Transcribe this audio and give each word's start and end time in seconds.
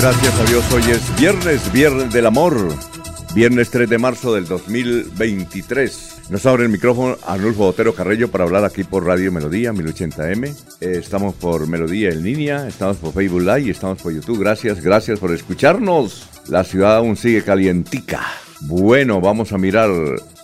Gracias 0.00 0.38
a 0.38 0.44
Dios, 0.44 0.72
hoy 0.72 0.82
es 0.92 1.20
viernes, 1.20 1.72
viernes 1.72 2.12
del 2.12 2.26
amor, 2.26 2.54
viernes 3.34 3.68
3 3.70 3.90
de 3.90 3.98
marzo 3.98 4.32
del 4.32 4.46
2023. 4.46 6.20
Nos 6.30 6.46
abre 6.46 6.62
el 6.62 6.68
micrófono 6.68 7.16
Arnulfo 7.26 7.66
Otero 7.66 7.92
Carrello 7.96 8.30
para 8.30 8.44
hablar 8.44 8.64
aquí 8.64 8.84
por 8.84 9.04
Radio 9.04 9.32
Melodía 9.32 9.72
1080M. 9.72 10.54
Eh, 10.80 10.98
estamos 11.00 11.34
por 11.34 11.66
Melodía 11.66 12.10
en 12.10 12.22
línea, 12.22 12.68
estamos 12.68 12.98
por 12.98 13.12
Facebook 13.12 13.40
Live, 13.40 13.72
estamos 13.72 14.00
por 14.00 14.14
YouTube. 14.14 14.38
Gracias, 14.38 14.80
gracias 14.80 15.18
por 15.18 15.34
escucharnos. 15.34 16.28
La 16.46 16.62
ciudad 16.62 16.98
aún 16.98 17.16
sigue 17.16 17.42
calientica. 17.42 18.24
Bueno, 18.60 19.20
vamos 19.20 19.52
a 19.52 19.58
mirar 19.58 19.90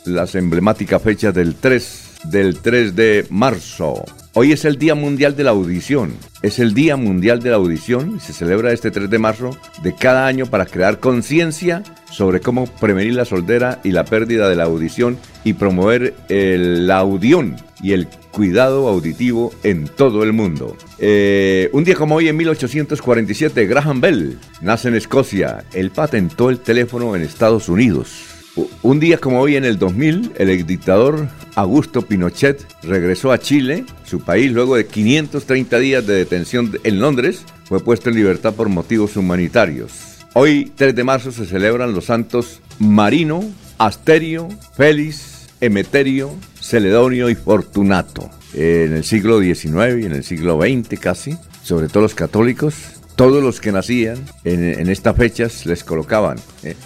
las 0.04 0.34
emblemáticas 0.34 1.00
fechas 1.00 1.32
del 1.32 1.54
3, 1.54 2.10
del 2.24 2.58
3 2.58 2.96
de 2.96 3.26
marzo. 3.30 4.02
Hoy 4.36 4.50
es 4.50 4.64
el 4.64 4.78
Día 4.78 4.96
Mundial 4.96 5.36
de 5.36 5.44
la 5.44 5.52
Audición. 5.52 6.12
Es 6.42 6.58
el 6.58 6.74
Día 6.74 6.96
Mundial 6.96 7.38
de 7.38 7.50
la 7.50 7.56
Audición 7.56 8.16
y 8.16 8.20
se 8.20 8.32
celebra 8.32 8.72
este 8.72 8.90
3 8.90 9.08
de 9.08 9.20
marzo 9.20 9.56
de 9.80 9.94
cada 9.94 10.26
año 10.26 10.46
para 10.46 10.66
crear 10.66 10.98
conciencia 10.98 11.84
sobre 12.10 12.40
cómo 12.40 12.66
prevenir 12.66 13.14
la 13.14 13.26
soldera 13.26 13.78
y 13.84 13.92
la 13.92 14.04
pérdida 14.04 14.48
de 14.48 14.56
la 14.56 14.64
audición 14.64 15.18
y 15.44 15.52
promover 15.52 16.14
el, 16.28 16.90
audión 16.90 17.54
y 17.80 17.92
el 17.92 18.08
cuidado 18.32 18.88
auditivo 18.88 19.52
en 19.62 19.86
todo 19.86 20.24
el 20.24 20.32
mundo. 20.32 20.76
Eh, 20.98 21.70
un 21.72 21.84
día 21.84 21.94
como 21.94 22.16
hoy, 22.16 22.26
en 22.26 22.36
1847, 22.36 23.66
Graham 23.66 24.00
Bell 24.00 24.38
nace 24.60 24.88
en 24.88 24.96
Escocia. 24.96 25.62
Él 25.72 25.92
patentó 25.92 26.50
el 26.50 26.58
teléfono 26.58 27.14
en 27.14 27.22
Estados 27.22 27.68
Unidos. 27.68 28.33
Un 28.82 29.00
día 29.00 29.18
como 29.18 29.40
hoy 29.40 29.56
en 29.56 29.64
el 29.64 29.78
2000, 29.78 30.32
el 30.36 30.66
dictador 30.66 31.28
Augusto 31.56 32.02
Pinochet 32.02 32.64
regresó 32.82 33.32
a 33.32 33.38
Chile, 33.38 33.84
su 34.04 34.20
país, 34.20 34.52
luego 34.52 34.76
de 34.76 34.86
530 34.86 35.78
días 35.80 36.06
de 36.06 36.14
detención 36.14 36.72
en 36.84 37.00
Londres, 37.00 37.44
fue 37.64 37.80
puesto 37.80 38.10
en 38.10 38.16
libertad 38.16 38.54
por 38.54 38.68
motivos 38.68 39.16
humanitarios. 39.16 39.92
Hoy, 40.34 40.72
3 40.76 40.94
de 40.94 41.04
marzo, 41.04 41.32
se 41.32 41.46
celebran 41.46 41.94
los 41.94 42.04
santos 42.04 42.60
Marino, 42.78 43.42
Asterio, 43.78 44.48
Félix, 44.76 45.48
Emeterio, 45.60 46.30
Celedonio 46.60 47.28
y 47.30 47.34
Fortunato. 47.34 48.30
En 48.52 48.92
el 48.92 49.02
siglo 49.02 49.40
XIX 49.40 50.00
y 50.00 50.06
en 50.06 50.12
el 50.12 50.22
siglo 50.22 50.60
XX 50.60 51.00
casi, 51.00 51.36
sobre 51.64 51.88
todo 51.88 52.04
los 52.04 52.14
católicos, 52.14 52.74
todos 53.16 53.42
los 53.42 53.60
que 53.60 53.72
nacían 53.72 54.18
en, 54.44 54.88
estas 54.88 55.16
fechas 55.16 55.66
les 55.66 55.82
colocaban 55.82 56.38
eh, 56.62 56.76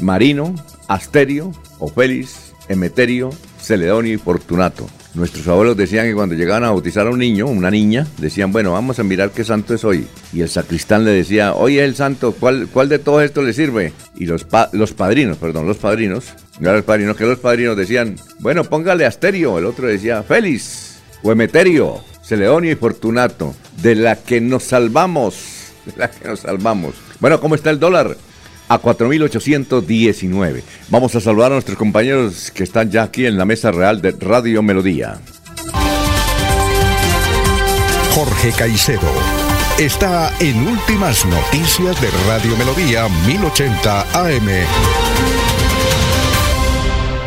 Marino, 0.00 0.54
Asterio, 0.88 1.52
Ofélis, 1.78 2.52
Emeterio, 2.68 3.30
Celedonio 3.60 4.14
y 4.14 4.18
Fortunato. 4.18 4.88
Nuestros 5.14 5.48
abuelos 5.48 5.76
decían 5.76 6.06
que 6.06 6.14
cuando 6.14 6.34
llegaban 6.34 6.64
a 6.64 6.70
bautizar 6.70 7.06
a 7.06 7.10
un 7.10 7.18
niño, 7.18 7.46
una 7.46 7.70
niña, 7.70 8.06
decían, 8.18 8.52
bueno, 8.52 8.72
vamos 8.72 8.98
a 8.98 9.02
mirar 9.02 9.30
qué 9.30 9.44
santo 9.44 9.74
es 9.74 9.82
hoy. 9.82 10.06
Y 10.32 10.42
el 10.42 10.48
sacristán 10.50 11.04
le 11.04 11.10
decía, 11.10 11.54
hoy 11.54 11.78
es 11.78 11.84
el 11.84 11.94
santo, 11.94 12.32
¿cuál, 12.38 12.68
cuál 12.70 12.90
de 12.90 12.98
todo 12.98 13.22
esto 13.22 13.42
le 13.42 13.54
sirve? 13.54 13.92
Y 14.14 14.26
los, 14.26 14.46
los 14.72 14.92
padrinos, 14.92 15.38
perdón, 15.38 15.66
los 15.66 15.78
padrinos, 15.78 16.34
no 16.60 16.72
los 16.72 16.84
padrinos, 16.84 17.16
que 17.16 17.24
los 17.24 17.38
padrinos 17.38 17.76
decían, 17.76 18.16
bueno, 18.40 18.64
póngale 18.64 19.06
Asterio. 19.06 19.58
El 19.58 19.64
otro 19.64 19.86
decía, 19.86 20.22
Félix, 20.22 20.98
o 21.22 21.32
Emeterio, 21.32 22.00
Celedonio 22.22 22.72
y 22.72 22.76
Fortunato, 22.76 23.54
de 23.80 23.94
la 23.94 24.16
que 24.16 24.40
nos 24.40 24.64
salvamos, 24.64 25.72
de 25.86 25.94
la 25.96 26.10
que 26.10 26.28
nos 26.28 26.40
salvamos. 26.40 26.94
Bueno, 27.20 27.40
¿cómo 27.40 27.54
está 27.54 27.70
el 27.70 27.80
dólar? 27.80 28.16
A 28.68 28.80
4.819. 28.80 30.62
Vamos 30.88 31.14
a 31.14 31.20
saludar 31.20 31.52
a 31.52 31.54
nuestros 31.54 31.78
compañeros 31.78 32.50
que 32.50 32.64
están 32.64 32.90
ya 32.90 33.04
aquí 33.04 33.26
en 33.26 33.36
la 33.36 33.44
mesa 33.44 33.70
real 33.70 34.00
de 34.00 34.12
Radio 34.12 34.62
Melodía. 34.62 35.18
Jorge 38.14 38.50
Caicedo 38.56 39.12
está 39.78 40.32
en 40.40 40.66
Últimas 40.66 41.26
Noticias 41.26 42.00
de 42.00 42.08
Radio 42.26 42.56
Melodía 42.56 43.08
1080 43.26 44.00
AM. 44.14 44.48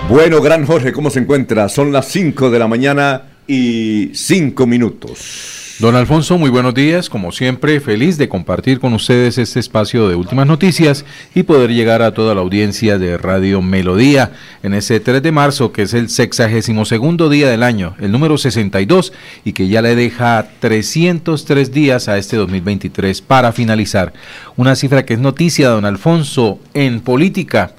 Bueno, 0.09 0.41
gran 0.41 0.65
Jorge, 0.65 0.91
¿cómo 0.91 1.11
se 1.11 1.19
encuentra? 1.19 1.69
Son 1.69 1.91
las 1.91 2.07
5 2.07 2.49
de 2.49 2.57
la 2.57 2.67
mañana 2.67 3.21
y 3.45 4.09
5 4.15 4.65
minutos. 4.65 5.68
Don 5.79 5.95
Alfonso, 5.95 6.37
muy 6.37 6.49
buenos 6.49 6.73
días. 6.73 7.09
Como 7.09 7.31
siempre, 7.31 7.79
feliz 7.79 8.17
de 8.17 8.27
compartir 8.27 8.81
con 8.81 8.93
ustedes 8.93 9.37
este 9.37 9.61
espacio 9.61 10.09
de 10.09 10.15
últimas 10.15 10.45
noticias 10.45 11.05
y 11.33 11.43
poder 11.43 11.71
llegar 11.71 12.01
a 12.01 12.13
toda 12.13 12.35
la 12.35 12.41
audiencia 12.41 12.97
de 12.97 13.17
Radio 13.17 13.61
Melodía 13.61 14.33
en 14.61 14.73
ese 14.73 14.99
3 14.99 15.23
de 15.23 15.31
marzo, 15.31 15.71
que 15.71 15.83
es 15.83 15.93
el 15.93 16.09
sexagésimo 16.09 16.83
segundo 16.83 17.29
día 17.29 17.49
del 17.49 17.63
año, 17.63 17.95
el 18.01 18.11
número 18.11 18.37
62, 18.37 19.13
y 19.45 19.53
que 19.53 19.69
ya 19.69 19.81
le 19.81 19.95
deja 19.95 20.49
303 20.59 21.71
días 21.71 22.09
a 22.09 22.17
este 22.17 22.35
2023 22.35 23.21
para 23.21 23.53
finalizar. 23.53 24.11
Una 24.57 24.75
cifra 24.75 25.05
que 25.05 25.13
es 25.13 25.19
noticia, 25.21 25.69
don 25.69 25.85
Alfonso, 25.85 26.59
en 26.73 26.99
política 26.99 27.71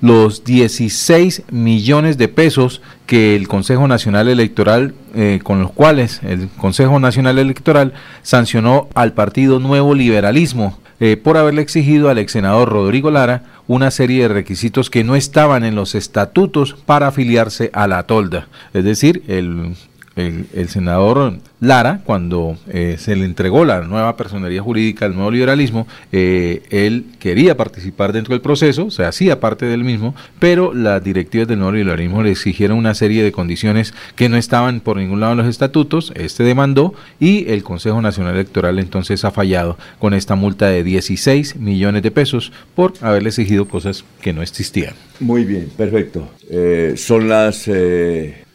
los 0.00 0.44
16 0.44 1.42
millones 1.50 2.18
de 2.18 2.28
pesos 2.28 2.80
que 3.06 3.34
el 3.34 3.48
Consejo 3.48 3.88
Nacional 3.88 4.28
Electoral, 4.28 4.94
eh, 5.14 5.40
con 5.42 5.60
los 5.60 5.72
cuales 5.72 6.20
el 6.22 6.48
Consejo 6.48 7.00
Nacional 7.00 7.38
Electoral 7.38 7.47
sancionó 8.22 8.88
al 8.94 9.12
Partido 9.12 9.58
Nuevo 9.58 9.94
Liberalismo 9.94 10.78
eh, 11.00 11.16
por 11.16 11.36
haberle 11.36 11.62
exigido 11.62 12.08
al 12.08 12.18
ex 12.18 12.32
senador 12.32 12.70
Rodrigo 12.70 13.10
Lara 13.10 13.44
una 13.68 13.90
serie 13.90 14.22
de 14.22 14.28
requisitos 14.28 14.90
que 14.90 15.04
no 15.04 15.14
estaban 15.14 15.64
en 15.64 15.76
los 15.76 15.94
estatutos 15.94 16.74
para 16.86 17.08
afiliarse 17.08 17.70
a 17.72 17.86
la 17.86 18.02
tolda. 18.02 18.48
Es 18.74 18.84
decir, 18.84 19.22
el 19.28 19.76
el, 20.18 20.68
senador 20.68 21.38
Lara, 21.60 22.00
cuando 22.04 22.56
eh, 22.68 22.96
se 22.98 23.14
le 23.14 23.24
entregó 23.24 23.64
la 23.64 23.82
nueva 23.82 24.16
personería 24.16 24.62
jurídica 24.62 25.06
al 25.06 25.14
nuevo 25.14 25.30
liberalismo, 25.30 25.86
eh, 26.12 26.62
él 26.70 27.06
quería 27.18 27.56
participar 27.56 28.12
dentro 28.12 28.34
del 28.34 28.40
proceso, 28.40 28.90
se 28.90 29.04
hacía 29.04 29.40
parte 29.40 29.66
del 29.66 29.84
mismo, 29.84 30.14
pero 30.38 30.74
las 30.74 31.02
directivas 31.02 31.46
del 31.46 31.58
nuevo 31.58 31.72
liberalismo 31.72 32.22
le 32.22 32.32
exigieron 32.32 32.78
una 32.78 32.94
serie 32.94 33.22
de 33.22 33.32
condiciones 33.32 33.94
que 34.16 34.28
no 34.28 34.36
estaban 34.36 34.80
por 34.80 34.96
ningún 34.96 35.20
lado 35.20 35.32
en 35.32 35.38
los 35.38 35.46
estatutos, 35.46 36.12
este 36.16 36.42
demandó 36.42 36.94
y 37.20 37.50
el 37.50 37.62
Consejo 37.62 38.02
Nacional 38.02 38.34
Electoral 38.34 38.78
entonces 38.78 39.24
ha 39.24 39.30
fallado 39.30 39.78
con 39.98 40.14
esta 40.14 40.34
multa 40.34 40.66
de 40.66 40.82
16 40.82 41.56
millones 41.56 42.02
de 42.02 42.10
pesos 42.10 42.52
por 42.74 42.94
haberle 43.00 43.28
exigido 43.28 43.68
cosas 43.68 44.04
que 44.20 44.32
no 44.32 44.42
existían. 44.42 44.94
Muy 45.20 45.44
bien, 45.44 45.68
perfecto. 45.76 46.28
Eh, 46.50 46.94
son 46.96 47.28
las 47.28 47.68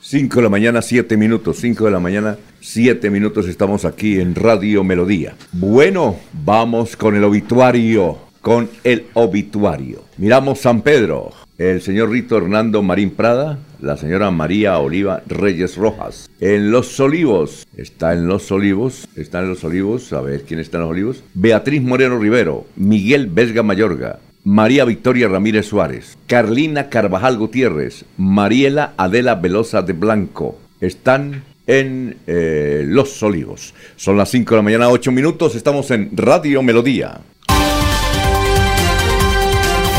5 0.04 0.36
de 0.36 0.44
la 0.44 0.50
mañana, 0.50 0.82
7 0.82 1.16
minutos. 1.16 1.60
5 1.62 1.86
de 1.86 1.92
la 1.92 2.00
mañana, 2.00 2.38
7 2.60 3.10
minutos. 3.10 3.48
Estamos 3.48 3.86
aquí 3.86 4.20
en 4.20 4.36
Radio 4.36 4.84
Melodía. 4.84 5.34
Bueno, 5.54 6.18
vamos 6.44 6.98
con 6.98 7.16
el 7.16 7.24
obituario. 7.24 8.18
Con 8.42 8.70
el 8.84 9.06
obituario. 9.14 10.04
Miramos 10.18 10.60
San 10.60 10.82
Pedro. 10.82 11.32
El 11.58 11.82
señor 11.82 12.10
Rito 12.10 12.36
Hernando 12.36 12.84
Marín 12.84 13.12
Prada. 13.12 13.60
La 13.80 13.96
señora 13.96 14.30
María 14.30 14.78
Oliva 14.78 15.24
Reyes 15.26 15.78
Rojas. 15.78 16.30
En 16.42 16.70
Los 16.70 17.00
Olivos. 17.00 17.66
Está 17.78 18.12
en 18.12 18.28
Los 18.28 18.52
Olivos. 18.52 19.08
Está 19.16 19.40
en 19.40 19.48
Los 19.48 19.64
Olivos. 19.64 20.12
A 20.12 20.20
ver 20.20 20.44
quién 20.44 20.60
está 20.60 20.80
en 20.80 20.82
Los 20.82 20.92
Olivos. 20.92 21.24
Beatriz 21.34 21.82
Moreno 21.82 22.20
Rivero. 22.20 22.66
Miguel 22.76 23.28
Vesga 23.28 23.64
Mayorga. 23.64 24.20
María 24.44 24.84
Victoria 24.84 25.30
Ramírez 25.30 25.68
Suárez, 25.68 26.18
Carlina 26.28 26.90
Carvajal 26.90 27.38
Gutiérrez, 27.38 28.04
Mariela 28.18 28.94
Adela 28.98 29.36
Velosa 29.36 29.82
de 29.82 29.94
Blanco. 29.94 30.60
Están 30.82 31.44
en 31.66 32.18
eh, 32.28 32.84
Los 32.86 33.24
Olivos. 33.24 33.74
Son 33.96 34.18
las 34.18 34.30
5 34.30 34.50
de 34.50 34.58
la 34.58 34.62
mañana, 34.64 34.90
8 34.90 35.12
minutos. 35.14 35.56
Estamos 35.56 35.92
en 35.92 36.10
Radio 36.14 36.62
Melodía. 36.62 37.22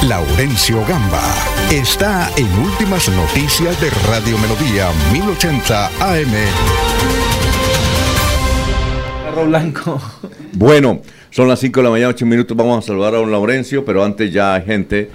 Laurencio 0.07 0.85
Gamba 0.87 1.23
está 1.71 2.31
en 2.37 2.47
Últimas 2.59 3.09
Noticias 3.09 3.81
de 3.81 3.89
Radio 4.07 4.37
Melodía 4.37 4.91
1080 5.11 5.87
AM. 6.01 6.33
Blanco. 9.47 10.01
Bueno, 10.53 11.01
son 11.35 11.49
las 11.49 11.59
5 11.59 11.81
de 11.81 11.85
la 11.85 11.91
mañana, 11.91 12.11
8 12.11 12.27
minutos. 12.27 12.57
Vamos 12.57 12.85
a 12.85 12.87
saludar 12.87 13.13
a 13.13 13.17
don 13.17 13.33
Laurencio, 13.33 13.85
pero 13.85 14.05
antes 14.05 14.33
ya 14.33 14.55
hay 14.55 14.63
gente. 14.63 15.11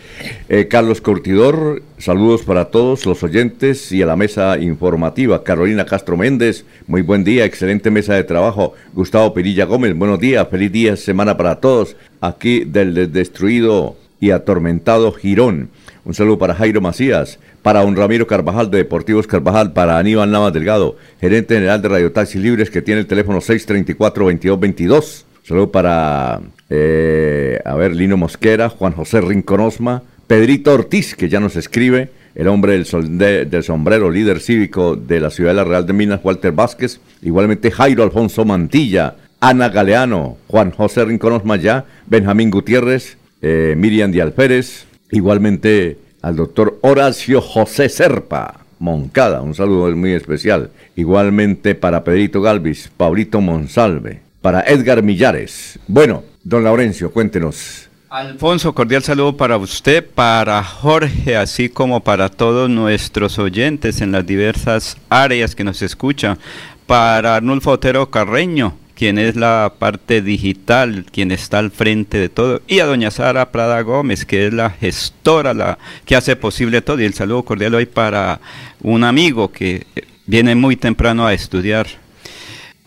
Eh, 0.49 0.67
Carlos 0.67 0.99
Cortidor, 0.99 1.81
saludos 1.97 2.41
para 2.41 2.65
todos 2.65 3.05
los 3.05 3.23
oyentes 3.23 3.89
y 3.93 4.01
a 4.01 4.05
la 4.05 4.17
mesa 4.17 4.57
informativa. 4.57 5.45
Carolina 5.45 5.85
Castro 5.85 6.17
Méndez, 6.17 6.65
muy 6.87 7.03
buen 7.03 7.23
día, 7.23 7.45
excelente 7.45 7.89
mesa 7.89 8.15
de 8.15 8.25
trabajo. 8.25 8.73
Gustavo 8.93 9.33
Pirilla 9.33 9.63
Gómez, 9.63 9.95
buenos 9.95 10.19
días, 10.19 10.45
feliz 10.51 10.69
día, 10.73 10.97
semana 10.97 11.37
para 11.37 11.61
todos. 11.61 11.95
Aquí 12.19 12.65
del 12.65 13.13
destruido 13.13 13.95
y 14.19 14.31
atormentado 14.31 15.13
Girón. 15.13 15.69
Un 16.03 16.13
saludo 16.13 16.37
para 16.37 16.53
Jairo 16.53 16.81
Macías, 16.81 17.39
para 17.61 17.85
un 17.85 17.95
Ramiro 17.95 18.27
Carvajal 18.27 18.69
de 18.69 18.79
Deportivos 18.79 19.25
Carvajal, 19.25 19.71
para 19.71 19.97
Aníbal 19.97 20.29
Navas 20.29 20.51
Delgado, 20.51 20.97
gerente 21.21 21.53
general 21.53 21.81
de 21.81 21.87
Radio 21.87 22.11
Taxi 22.11 22.39
Libres, 22.39 22.69
que 22.69 22.81
tiene 22.81 22.99
el 22.99 23.07
teléfono 23.07 23.39
634-2222. 23.39 25.28
Saludo 25.43 25.71
para, 25.71 26.41
eh, 26.69 27.59
a 27.65 27.75
ver, 27.75 27.95
Lino 27.95 28.17
Mosquera, 28.17 28.69
Juan 28.69 28.93
José 28.93 29.21
Rinconosma, 29.21 30.03
Pedrito 30.27 30.73
Ortiz, 30.73 31.15
que 31.15 31.29
ya 31.29 31.39
nos 31.39 31.55
escribe, 31.55 32.09
el 32.35 32.47
hombre 32.47 32.73
del, 32.73 33.63
sombrero, 33.63 34.11
líder 34.11 34.39
cívico 34.39 34.95
de 34.95 35.19
la 35.19 35.29
Ciudad 35.29 35.51
de 35.51 35.55
la 35.55 35.63
Real 35.63 35.85
de 35.85 35.93
Minas, 35.93 36.21
Walter 36.23 36.51
Vázquez, 36.51 36.99
igualmente 37.21 37.71
Jairo 37.71 38.03
Alfonso 38.03 38.45
Mantilla, 38.45 39.15
Ana 39.39 39.69
Galeano, 39.69 40.37
Juan 40.47 40.71
José 40.71 41.03
Rinconosma 41.05 41.57
ya, 41.57 41.85
Benjamín 42.05 42.51
Gutiérrez, 42.51 43.17
eh, 43.41 43.73
Miriam 43.77 44.11
Díaz 44.11 44.31
Pérez, 44.33 44.85
igualmente 45.11 45.97
al 46.21 46.35
doctor 46.35 46.77
Horacio 46.81 47.41
José 47.41 47.89
Serpa. 47.89 48.65
Moncada, 48.79 49.41
un 49.41 49.53
saludo 49.53 49.93
muy 49.95 50.13
especial. 50.13 50.71
Igualmente 50.95 51.75
para 51.75 52.03
Pedrito 52.05 52.41
Galvis, 52.41 52.89
Pablito 52.95 53.41
Monsalve, 53.41 54.21
para 54.41 54.61
Edgar 54.61 55.03
Millares. 55.03 55.79
Bueno, 55.87 56.23
don 56.43 56.63
Laurencio, 56.63 57.11
cuéntenos. 57.11 57.89
Alfonso, 58.09 58.73
cordial 58.73 59.03
saludo 59.03 59.37
para 59.37 59.57
usted, 59.57 60.03
para 60.03 60.63
Jorge, 60.63 61.37
así 61.37 61.69
como 61.69 61.99
para 61.99 62.29
todos 62.29 62.67
nuestros 62.67 63.37
oyentes 63.37 64.01
en 64.01 64.11
las 64.11 64.25
diversas 64.25 64.97
áreas 65.09 65.53
que 65.53 65.63
nos 65.63 65.83
escuchan, 65.83 66.39
para 66.87 67.35
Arnulfo 67.35 67.69
Otero 67.69 68.09
Carreño, 68.09 68.75
quien 68.95 69.19
es 69.19 69.35
la 69.35 69.73
parte 69.77 70.23
digital, 70.23 71.05
quien 71.11 71.31
está 71.31 71.59
al 71.59 71.69
frente 71.69 72.17
de 72.17 72.29
todo, 72.29 72.63
y 72.67 72.79
a 72.79 72.87
doña 72.87 73.11
Sara 73.11 73.51
Prada 73.51 73.79
Gómez, 73.81 74.25
que 74.25 74.47
es 74.47 74.53
la 74.53 74.71
gestora, 74.71 75.53
la 75.53 75.77
que 76.05 76.15
hace 76.15 76.35
posible 76.35 76.81
todo. 76.81 76.99
Y 76.99 77.05
el 77.05 77.13
saludo 77.13 77.43
cordial 77.43 77.75
hoy 77.75 77.85
para 77.85 78.41
un 78.81 79.03
amigo 79.03 79.51
que 79.51 79.85
viene 80.25 80.55
muy 80.55 80.75
temprano 80.75 81.27
a 81.27 81.33
estudiar 81.35 81.85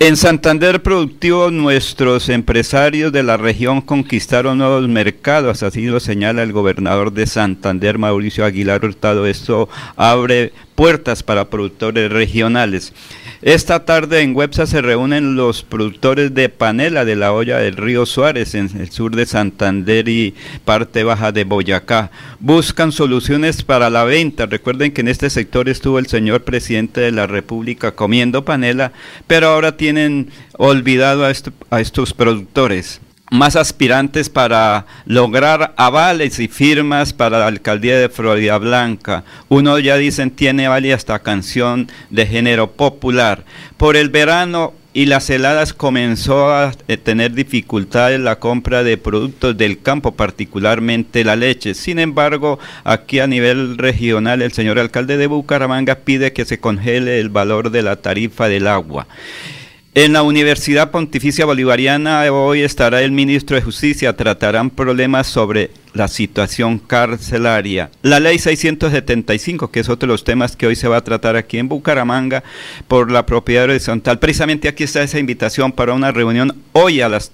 en 0.04 0.16
Santander 0.16 0.82
Productivo, 0.82 1.52
nuestros 1.52 2.28
empresarios 2.28 3.12
de 3.12 3.22
la 3.22 3.37
región 3.37 3.81
conquistaron 3.81 4.58
nuevos 4.58 4.88
mercados, 4.88 5.62
así 5.62 5.87
lo 5.87 6.00
señala 6.00 6.43
el 6.43 6.50
gobernador 6.50 7.12
de 7.12 7.25
Santander, 7.28 7.99
Mauricio 7.99 8.44
Aguilar 8.44 8.84
Hurtado. 8.84 9.26
Esto 9.26 9.69
abre 9.94 10.52
puertas 10.75 11.22
para 11.22 11.49
productores 11.50 12.10
regionales. 12.10 12.93
Esta 13.43 13.85
tarde 13.85 14.21
en 14.21 14.37
Websa 14.37 14.69
se 14.69 14.83
reúnen 14.83 15.35
los 15.35 15.65
productores 15.65 16.33
de 16.33 16.49
panela 16.49 17.05
de 17.05 17.17
la 17.17 17.33
olla 17.33 17.59
del 17.59 17.77
río 17.77 18.06
Suárez 18.06 18.55
en 18.55 18.71
el 18.79 18.93
sur 18.93 19.17
de 19.17 19.27
Santander 19.27 20.09
y 20.09 20.33
parte 20.65 21.03
baja 21.03 21.33
de 21.33 21.43
Boyacá. 21.43 22.12
Buscan 22.39 22.93
soluciones 22.93 23.65
para 23.65 23.91
la 23.91 24.05
venta. 24.05 24.47
Recuerden 24.47 24.93
que 24.93 25.00
en 25.00 25.09
este 25.09 25.29
sector 25.29 25.69
estuvo 25.69 25.99
el 25.99 26.06
señor 26.06 26.44
presidente 26.44 27.00
de 27.00 27.11
la 27.11 27.27
República 27.27 27.97
comiendo 27.97 28.44
panela, 28.44 28.93
pero 29.27 29.49
ahora 29.49 29.77
tienen 29.77 30.31
olvidado 30.56 31.27
a, 31.27 31.33
a 31.71 31.81
estos 31.81 32.15
productores 32.15 33.00
más 33.32 33.56
aspirantes 33.56 34.29
para 34.29 34.84
lograr 35.06 35.73
avales 35.79 36.38
y 36.38 36.49
firmas 36.49 37.14
para 37.14 37.38
la 37.38 37.46
alcaldía 37.46 37.99
de 37.99 38.11
Florida 38.11 38.58
Blanca. 38.58 39.25
Uno 39.49 39.79
ya 39.79 39.96
dicen 39.96 40.31
tiene 40.31 40.69
vale 40.69 40.93
hasta 40.93 41.19
canción 41.20 41.88
de 42.11 42.26
género 42.26 42.73
popular. 42.73 43.44
Por 43.79 43.96
el 43.96 44.11
verano 44.11 44.75
y 44.93 45.06
las 45.06 45.31
heladas 45.31 45.73
comenzó 45.73 46.52
a 46.52 46.73
eh, 46.88 46.99
tener 46.99 47.32
dificultades 47.32 48.20
la 48.20 48.38
compra 48.38 48.82
de 48.82 48.99
productos 48.99 49.56
del 49.56 49.81
campo, 49.81 50.12
particularmente 50.12 51.25
la 51.25 51.35
leche. 51.35 51.73
Sin 51.73 51.99
embargo, 51.99 52.58
aquí 52.85 53.20
a 53.20 53.26
nivel 53.26 53.78
regional 53.78 54.43
el 54.43 54.52
señor 54.52 54.78
alcalde 54.78 55.17
de 55.17 55.26
Bucaramanga 55.26 55.94
pide 55.94 56.35
que 56.35 56.44
se 56.44 56.61
congele 56.61 57.19
el 57.19 57.31
valor 57.31 57.70
de 57.70 57.82
la 57.82 57.96
tarifa 57.96 58.49
del 58.49 58.67
agua. 58.67 59.06
En 59.94 60.15
la 60.15 60.23
Universidad 60.23 60.91
Pontificia 60.91 61.44
Bolivariana 61.44 62.23
hoy 62.33 62.62
estará 62.62 63.03
el 63.03 63.12
ministro 63.12 63.56
de 63.56 63.62
Justicia, 63.62 64.17
tratarán 64.17 64.71
problemas 64.71 65.27
sobre 65.27 65.71
la 65.93 66.09
situación 66.09 66.79
carcelaria. 66.79 67.91
La 68.00 68.19
ley 68.19 68.39
675, 68.39 69.71
que 69.71 69.81
es 69.81 69.91
otro 69.91 70.06
de 70.06 70.14
los 70.14 70.25
temas 70.25 70.57
que 70.57 70.66
hoy 70.66 70.76
se 70.76 70.88
va 70.88 70.97
a 70.97 71.05
tratar 71.05 71.37
aquí 71.37 71.59
en 71.59 71.69
Bucaramanga 71.69 72.43
por 72.88 73.11
la 73.11 73.26
propiedad 73.26 73.64
horizontal. 73.64 74.19
Precisamente 74.19 74.66
aquí 74.66 74.85
está 74.85 75.02
esa 75.02 75.19
invitación 75.19 75.73
para 75.73 75.93
una 75.93 76.11
reunión 76.11 76.57
hoy 76.73 77.02
a, 77.02 77.11
las 77.11 77.31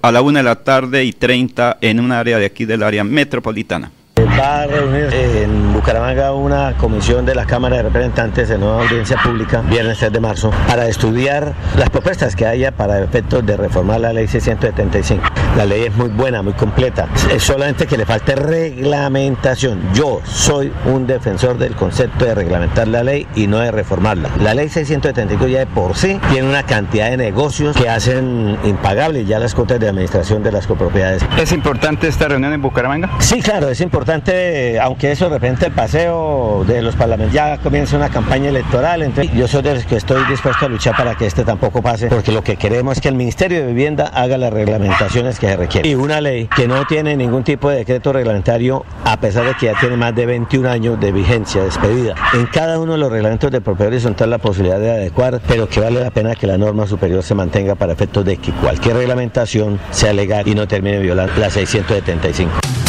a 0.00 0.12
la 0.12 0.22
una 0.22 0.38
de 0.38 0.44
la 0.44 0.62
tarde 0.62 1.02
y 1.02 1.12
30 1.12 1.78
en 1.80 1.98
un 1.98 2.12
área 2.12 2.38
de 2.38 2.46
aquí 2.46 2.66
del 2.66 2.84
área 2.84 3.02
metropolitana. 3.02 3.90
Va 4.16 4.62
a 4.62 4.66
reunir 4.68 5.12
en 5.12 5.75
Bucaramanga 5.76 6.32
una 6.32 6.74
comisión 6.78 7.26
de 7.26 7.34
la 7.34 7.44
Cámara 7.44 7.76
de 7.76 7.82
Representantes 7.82 8.48
en 8.48 8.60
nueva 8.60 8.80
audiencia 8.82 9.18
pública, 9.22 9.60
viernes 9.60 9.98
3 9.98 10.10
de 10.10 10.20
marzo, 10.20 10.50
para 10.66 10.88
estudiar 10.88 11.52
las 11.76 11.90
propuestas 11.90 12.34
que 12.34 12.46
haya 12.46 12.72
para 12.72 13.00
efectos 13.00 13.44
de 13.44 13.58
reformar 13.58 14.00
la 14.00 14.14
ley 14.14 14.26
675. 14.26 15.22
La 15.54 15.66
ley 15.66 15.82
es 15.82 15.94
muy 15.94 16.08
buena, 16.08 16.40
muy 16.40 16.54
completa. 16.54 17.08
Es 17.30 17.42
solamente 17.42 17.86
que 17.86 17.98
le 17.98 18.06
falte 18.06 18.34
reglamentación. 18.36 19.92
Yo 19.92 20.22
soy 20.24 20.72
un 20.86 21.06
defensor 21.06 21.58
del 21.58 21.76
concepto 21.76 22.24
de 22.24 22.34
reglamentar 22.34 22.88
la 22.88 23.02
ley 23.02 23.26
y 23.34 23.46
no 23.46 23.58
de 23.58 23.70
reformarla. 23.70 24.30
La 24.40 24.54
ley 24.54 24.70
675 24.70 25.46
ya 25.46 25.58
de 25.58 25.66
por 25.66 25.94
sí 25.94 26.18
tiene 26.30 26.48
una 26.48 26.62
cantidad 26.62 27.10
de 27.10 27.18
negocios 27.18 27.76
que 27.76 27.90
hacen 27.90 28.56
impagables 28.64 29.28
ya 29.28 29.38
las 29.38 29.54
cuotas 29.54 29.78
de 29.78 29.90
administración 29.90 30.42
de 30.42 30.52
las 30.52 30.66
copropiedades. 30.66 31.22
¿Es 31.38 31.52
importante 31.52 32.08
esta 32.08 32.28
reunión 32.28 32.54
en 32.54 32.62
Bucaramanga? 32.62 33.10
Sí, 33.18 33.42
claro, 33.42 33.68
es 33.68 33.82
importante 33.82 34.80
aunque 34.80 35.12
eso 35.12 35.26
de 35.28 35.38
repente 35.38 35.65
el 35.66 35.72
paseo 35.72 36.64
de 36.66 36.80
los 36.80 36.94
parlamentarios 36.94 37.34
ya 37.34 37.58
comienza 37.62 37.96
una 37.96 38.08
campaña 38.08 38.48
electoral, 38.48 39.02
entonces 39.02 39.34
yo 39.34 39.48
soy 39.48 39.62
de 39.62 39.74
los 39.74 39.84
que 39.84 39.96
estoy 39.96 40.22
dispuesto 40.28 40.66
a 40.66 40.68
luchar 40.68 40.96
para 40.96 41.16
que 41.16 41.26
este 41.26 41.44
tampoco 41.44 41.82
pase, 41.82 42.06
porque 42.06 42.30
lo 42.30 42.42
que 42.42 42.56
queremos 42.56 42.96
es 42.96 43.02
que 43.02 43.08
el 43.08 43.16
Ministerio 43.16 43.60
de 43.60 43.66
Vivienda 43.66 44.06
haga 44.06 44.38
las 44.38 44.52
reglamentaciones 44.52 45.40
que 45.40 45.48
se 45.48 45.56
requieren. 45.56 45.90
Y 45.90 45.94
una 45.96 46.20
ley 46.20 46.48
que 46.54 46.68
no 46.68 46.86
tiene 46.86 47.16
ningún 47.16 47.42
tipo 47.42 47.68
de 47.68 47.78
decreto 47.78 48.12
reglamentario, 48.12 48.84
a 49.04 49.18
pesar 49.18 49.44
de 49.44 49.54
que 49.54 49.66
ya 49.66 49.78
tiene 49.80 49.96
más 49.96 50.14
de 50.14 50.26
21 50.26 50.68
años 50.68 51.00
de 51.00 51.10
vigencia, 51.10 51.64
despedida. 51.64 52.14
En 52.34 52.46
cada 52.46 52.78
uno 52.78 52.92
de 52.92 52.98
los 52.98 53.10
reglamentos 53.10 53.50
de 53.50 53.60
propiedad 53.60 53.92
horizontal 53.92 54.30
la 54.30 54.38
posibilidad 54.38 54.78
de 54.78 54.92
adecuar, 54.92 55.40
pero 55.48 55.68
que 55.68 55.80
vale 55.80 56.00
la 56.00 56.10
pena 56.10 56.36
que 56.36 56.46
la 56.46 56.58
norma 56.58 56.86
superior 56.86 57.24
se 57.24 57.34
mantenga 57.34 57.74
para 57.74 57.92
efectos 57.92 58.24
de 58.24 58.36
que 58.36 58.52
cualquier 58.52 58.96
reglamentación 58.96 59.80
sea 59.90 60.12
legal 60.12 60.46
y 60.46 60.54
no 60.54 60.68
termine 60.68 61.00
violando 61.00 61.32
la 61.38 61.50
675. 61.50 62.85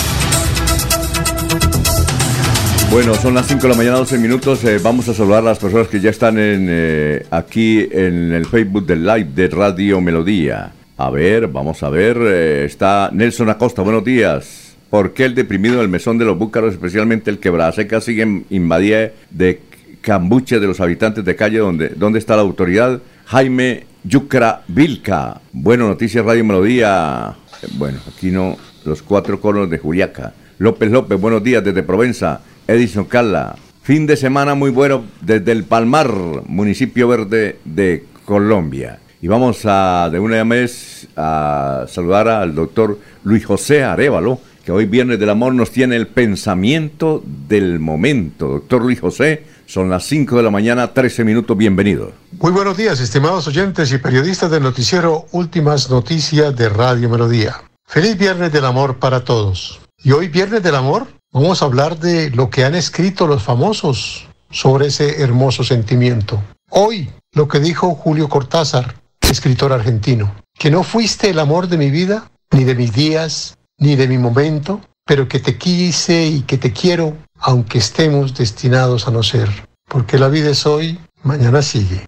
Bueno, 2.90 3.14
son 3.16 3.34
las 3.34 3.48
5 3.48 3.62
de 3.62 3.70
la 3.70 3.76
mañana, 3.76 3.98
12 3.98 4.18
minutos. 4.18 4.64
Eh, 4.64 4.80
vamos 4.82 5.08
a 5.10 5.14
saludar 5.14 5.40
a 5.40 5.48
las 5.48 5.60
personas 5.60 5.88
que 5.88 6.00
ya 6.00 6.10
están 6.10 6.40
en, 6.40 6.68
eh, 6.70 7.26
aquí 7.30 7.88
en 7.92 8.34
el 8.34 8.46
Facebook 8.46 8.86
del 8.86 9.06
Live 9.06 9.30
de 9.36 9.48
Radio 9.50 10.00
Melodía. 10.00 10.72
A 10.98 11.10
ver, 11.10 11.48
vamos 11.48 11.84
a 11.84 11.90
ver. 11.90 12.18
Eh, 12.20 12.66
está 12.66 13.10
Nelson 13.14 13.50
Acosta, 13.50 13.82
buenos 13.82 14.04
días. 14.04 14.76
¿Por 14.90 15.14
qué 15.14 15.26
el 15.26 15.36
deprimido 15.36 15.80
del 15.80 15.90
mesón 15.90 16.18
de 16.18 16.26
los 16.26 16.38
búcaros, 16.38 16.74
especialmente 16.74 17.30
el 17.30 17.40
quebraseca, 17.40 18.00
sigue 18.00 18.44
invadida 18.50 19.12
de 19.30 19.62
cambuche 20.02 20.60
de 20.60 20.68
los 20.68 20.80
habitantes 20.80 21.26
de 21.26 21.36
calle 21.36 21.58
donde, 21.58 21.90
donde 21.90 22.20
está 22.20 22.38
la 22.38 22.42
autoridad. 22.42 23.02
Jaime 23.26 23.86
Yucra 24.06 24.62
Vilca. 24.70 25.42
Bueno, 25.52 25.88
Noticias 25.88 26.24
Radio 26.24 26.46
Melodía. 26.46 27.36
Bueno, 27.74 28.00
aquí 28.08 28.32
no, 28.32 28.58
los 28.86 29.02
cuatro 29.02 29.42
conos 29.42 29.70
de 29.70 29.78
Juliaca. 29.78 30.34
López 30.60 30.90
López, 30.90 31.20
buenos 31.20 31.44
días 31.44 31.64
desde 31.64 31.84
Provenza. 31.84 32.40
Edison 32.68 33.06
Calla. 33.06 33.56
Fin 33.82 34.06
de 34.06 34.18
semana 34.18 34.54
muy 34.54 34.70
bueno 34.70 35.06
desde 35.22 35.54
el 35.54 35.64
Palmar, 35.64 36.12
municipio 36.46 37.08
verde 37.08 37.60
de 37.64 38.06
Colombia. 38.26 39.00
Y 39.22 39.28
vamos 39.28 39.62
a, 39.64 40.10
de 40.12 40.20
una 40.20 40.44
vez, 40.44 41.08
a 41.16 41.86
saludar 41.88 42.28
al 42.28 42.54
doctor 42.54 43.00
Luis 43.24 43.46
José 43.46 43.84
Arevalo, 43.84 44.40
que 44.64 44.74
hoy 44.74 44.86
Viernes 44.86 45.18
del 45.20 45.30
Amor 45.30 45.54
nos 45.54 45.72
tiene 45.72 45.96
el 45.96 46.08
pensamiento 46.08 47.24
del 47.26 47.80
momento. 47.80 48.50
Doctor 48.50 48.82
Luis 48.82 49.00
José, 49.00 49.46
son 49.66 49.90
las 49.90 50.06
5 50.06 50.36
de 50.36 50.44
la 50.44 50.52
mañana, 50.52 50.94
13 50.94 51.24
minutos, 51.24 51.58
bienvenido. 51.58 52.12
Muy 52.40 52.52
buenos 52.52 52.76
días, 52.76 53.00
estimados 53.00 53.48
oyentes 53.48 53.92
y 53.94 53.98
periodistas 53.98 54.52
del 54.52 54.64
noticiero 54.64 55.26
Últimas 55.32 55.90
Noticias 55.90 56.56
de 56.56 56.68
Radio 56.68 57.10
Melodía. 57.10 57.56
Feliz 57.86 58.18
Viernes 58.18 58.52
del 58.52 58.66
Amor 58.66 58.98
para 58.98 59.24
todos. 59.24 59.80
Y 60.04 60.12
hoy 60.12 60.28
Viernes 60.28 60.62
del 60.62 60.76
Amor 60.76 61.17
vamos 61.32 61.62
a 61.62 61.66
hablar 61.66 62.00
de 62.00 62.30
lo 62.32 62.50
que 62.50 62.64
han 62.64 62.76
escrito 62.76 63.28
los 63.28 63.44
famosos 63.44 64.28
sobre 64.50 64.88
ese 64.88 65.22
hermoso 65.22 65.64
sentimiento. 65.64 66.42
Hoy, 66.70 67.10
lo 67.34 67.48
que 67.48 67.60
dijo 67.60 67.96
Julio 67.96 68.30
Cortázar, 68.30 68.96
escritor 69.22 69.74
argentino, 69.74 70.34
que 70.58 70.72
no 70.72 70.84
fuiste 70.84 71.30
el 71.30 71.40
amor 71.40 71.68
de 71.68 71.78
mi 71.78 71.90
vida, 71.92 72.30
ni 72.52 72.64
de 72.64 72.76
mis 72.76 72.94
días, 72.94 73.58
ni 73.78 73.96
de 73.96 74.08
mi 74.08 74.18
momento, 74.18 74.82
pero 75.06 75.28
que 75.28 75.40
te 75.40 75.58
quise 75.58 76.26
y 76.26 76.42
que 76.42 76.58
te 76.58 76.74
quiero, 76.74 77.16
aunque 77.40 77.78
estemos 77.78 78.36
destinados 78.36 79.08
a 79.08 79.12
no 79.12 79.24
ser. 79.24 79.50
Porque 79.88 80.18
la 80.18 80.28
vida 80.28 80.50
es 80.50 80.66
hoy, 80.66 81.00
mañana 81.24 81.62
sigue. 81.62 82.06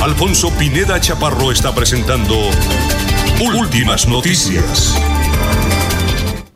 Alfonso 0.00 0.50
Pineda 0.58 1.00
Chaparro 1.00 1.52
está 1.52 1.74
presentando 1.74 2.34
Últimas 3.40 4.08
Noticias. 4.08 4.94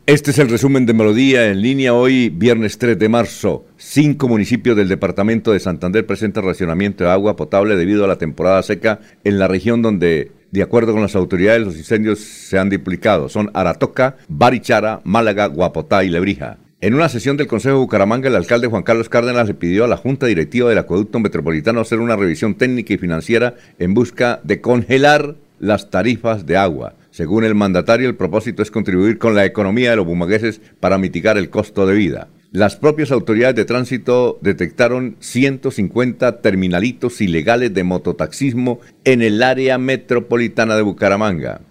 Este 0.07 0.29
es 0.29 0.37
el 0.37 0.49
resumen 0.49 0.85
de 0.85 0.93
Melodía 0.93 1.47
en 1.47 1.63
línea 1.63 1.95
hoy, 1.95 2.29
viernes 2.29 2.77
3 2.77 2.99
de 2.99 3.09
marzo. 3.09 3.65
Cinco 3.75 4.27
municipios 4.27 4.77
del 4.77 4.87
departamento 4.87 5.51
de 5.51 5.59
Santander 5.59 6.05
presentan 6.05 6.45
racionamiento 6.45 7.03
de 7.03 7.09
agua 7.09 7.35
potable 7.35 7.75
debido 7.75 8.03
a 8.05 8.07
la 8.07 8.19
temporada 8.19 8.61
seca 8.61 8.99
en 9.23 9.39
la 9.39 9.47
región 9.47 9.81
donde 9.81 10.31
de 10.51 10.61
acuerdo 10.61 10.91
con 10.93 11.01
las 11.01 11.15
autoridades, 11.15 11.65
los 11.65 11.75
incendios 11.75 12.19
se 12.19 12.59
han 12.59 12.69
duplicado. 12.69 13.29
Son 13.29 13.49
Aratoca, 13.55 14.17
Barichara, 14.27 15.01
Málaga, 15.05 15.47
Guapotá 15.47 16.03
y 16.03 16.09
Lebrija. 16.09 16.59
En 16.81 16.93
una 16.93 17.09
sesión 17.09 17.35
del 17.35 17.47
Consejo 17.47 17.77
de 17.77 17.81
Bucaramanga, 17.81 18.29
el 18.29 18.35
alcalde 18.35 18.67
Juan 18.67 18.83
Carlos 18.83 19.09
Cárdenas 19.09 19.47
le 19.47 19.55
pidió 19.55 19.85
a 19.85 19.87
la 19.87 19.97
Junta 19.97 20.27
Directiva 20.27 20.69
del 20.69 20.77
Acueducto 20.77 21.19
Metropolitano 21.19 21.81
hacer 21.81 21.99
una 21.99 22.15
revisión 22.15 22.53
técnica 22.53 22.93
y 22.93 22.99
financiera 22.99 23.55
en 23.79 23.95
busca 23.95 24.39
de 24.43 24.61
congelar 24.61 25.35
las 25.59 25.89
tarifas 25.89 26.45
de 26.45 26.57
agua. 26.57 26.93
Según 27.15 27.45
el 27.45 27.55
mandatario, 27.55 28.09
el 28.09 28.17
propósito 28.17 28.61
es 28.61 28.69
contribuir 28.69 29.19
con 29.19 29.35
la 29.35 29.45
economía 29.45 29.89
de 29.89 29.95
los 29.95 30.05
bumagueses 30.05 30.59
para 30.81 30.97
mitigar 30.97 31.37
el 31.37 31.49
costo 31.49 31.87
de 31.87 31.95
vida. 31.95 32.27
Las 32.51 32.75
propias 32.75 33.09
autoridades 33.09 33.55
de 33.55 33.63
tránsito 33.63 34.37
detectaron 34.41 35.15
150 35.21 36.41
terminalitos 36.41 37.21
ilegales 37.21 37.73
de 37.73 37.85
mototaxismo 37.85 38.81
en 39.05 39.21
el 39.21 39.41
área 39.43 39.77
metropolitana 39.77 40.75
de 40.75 40.81
Bucaramanga. 40.81 41.61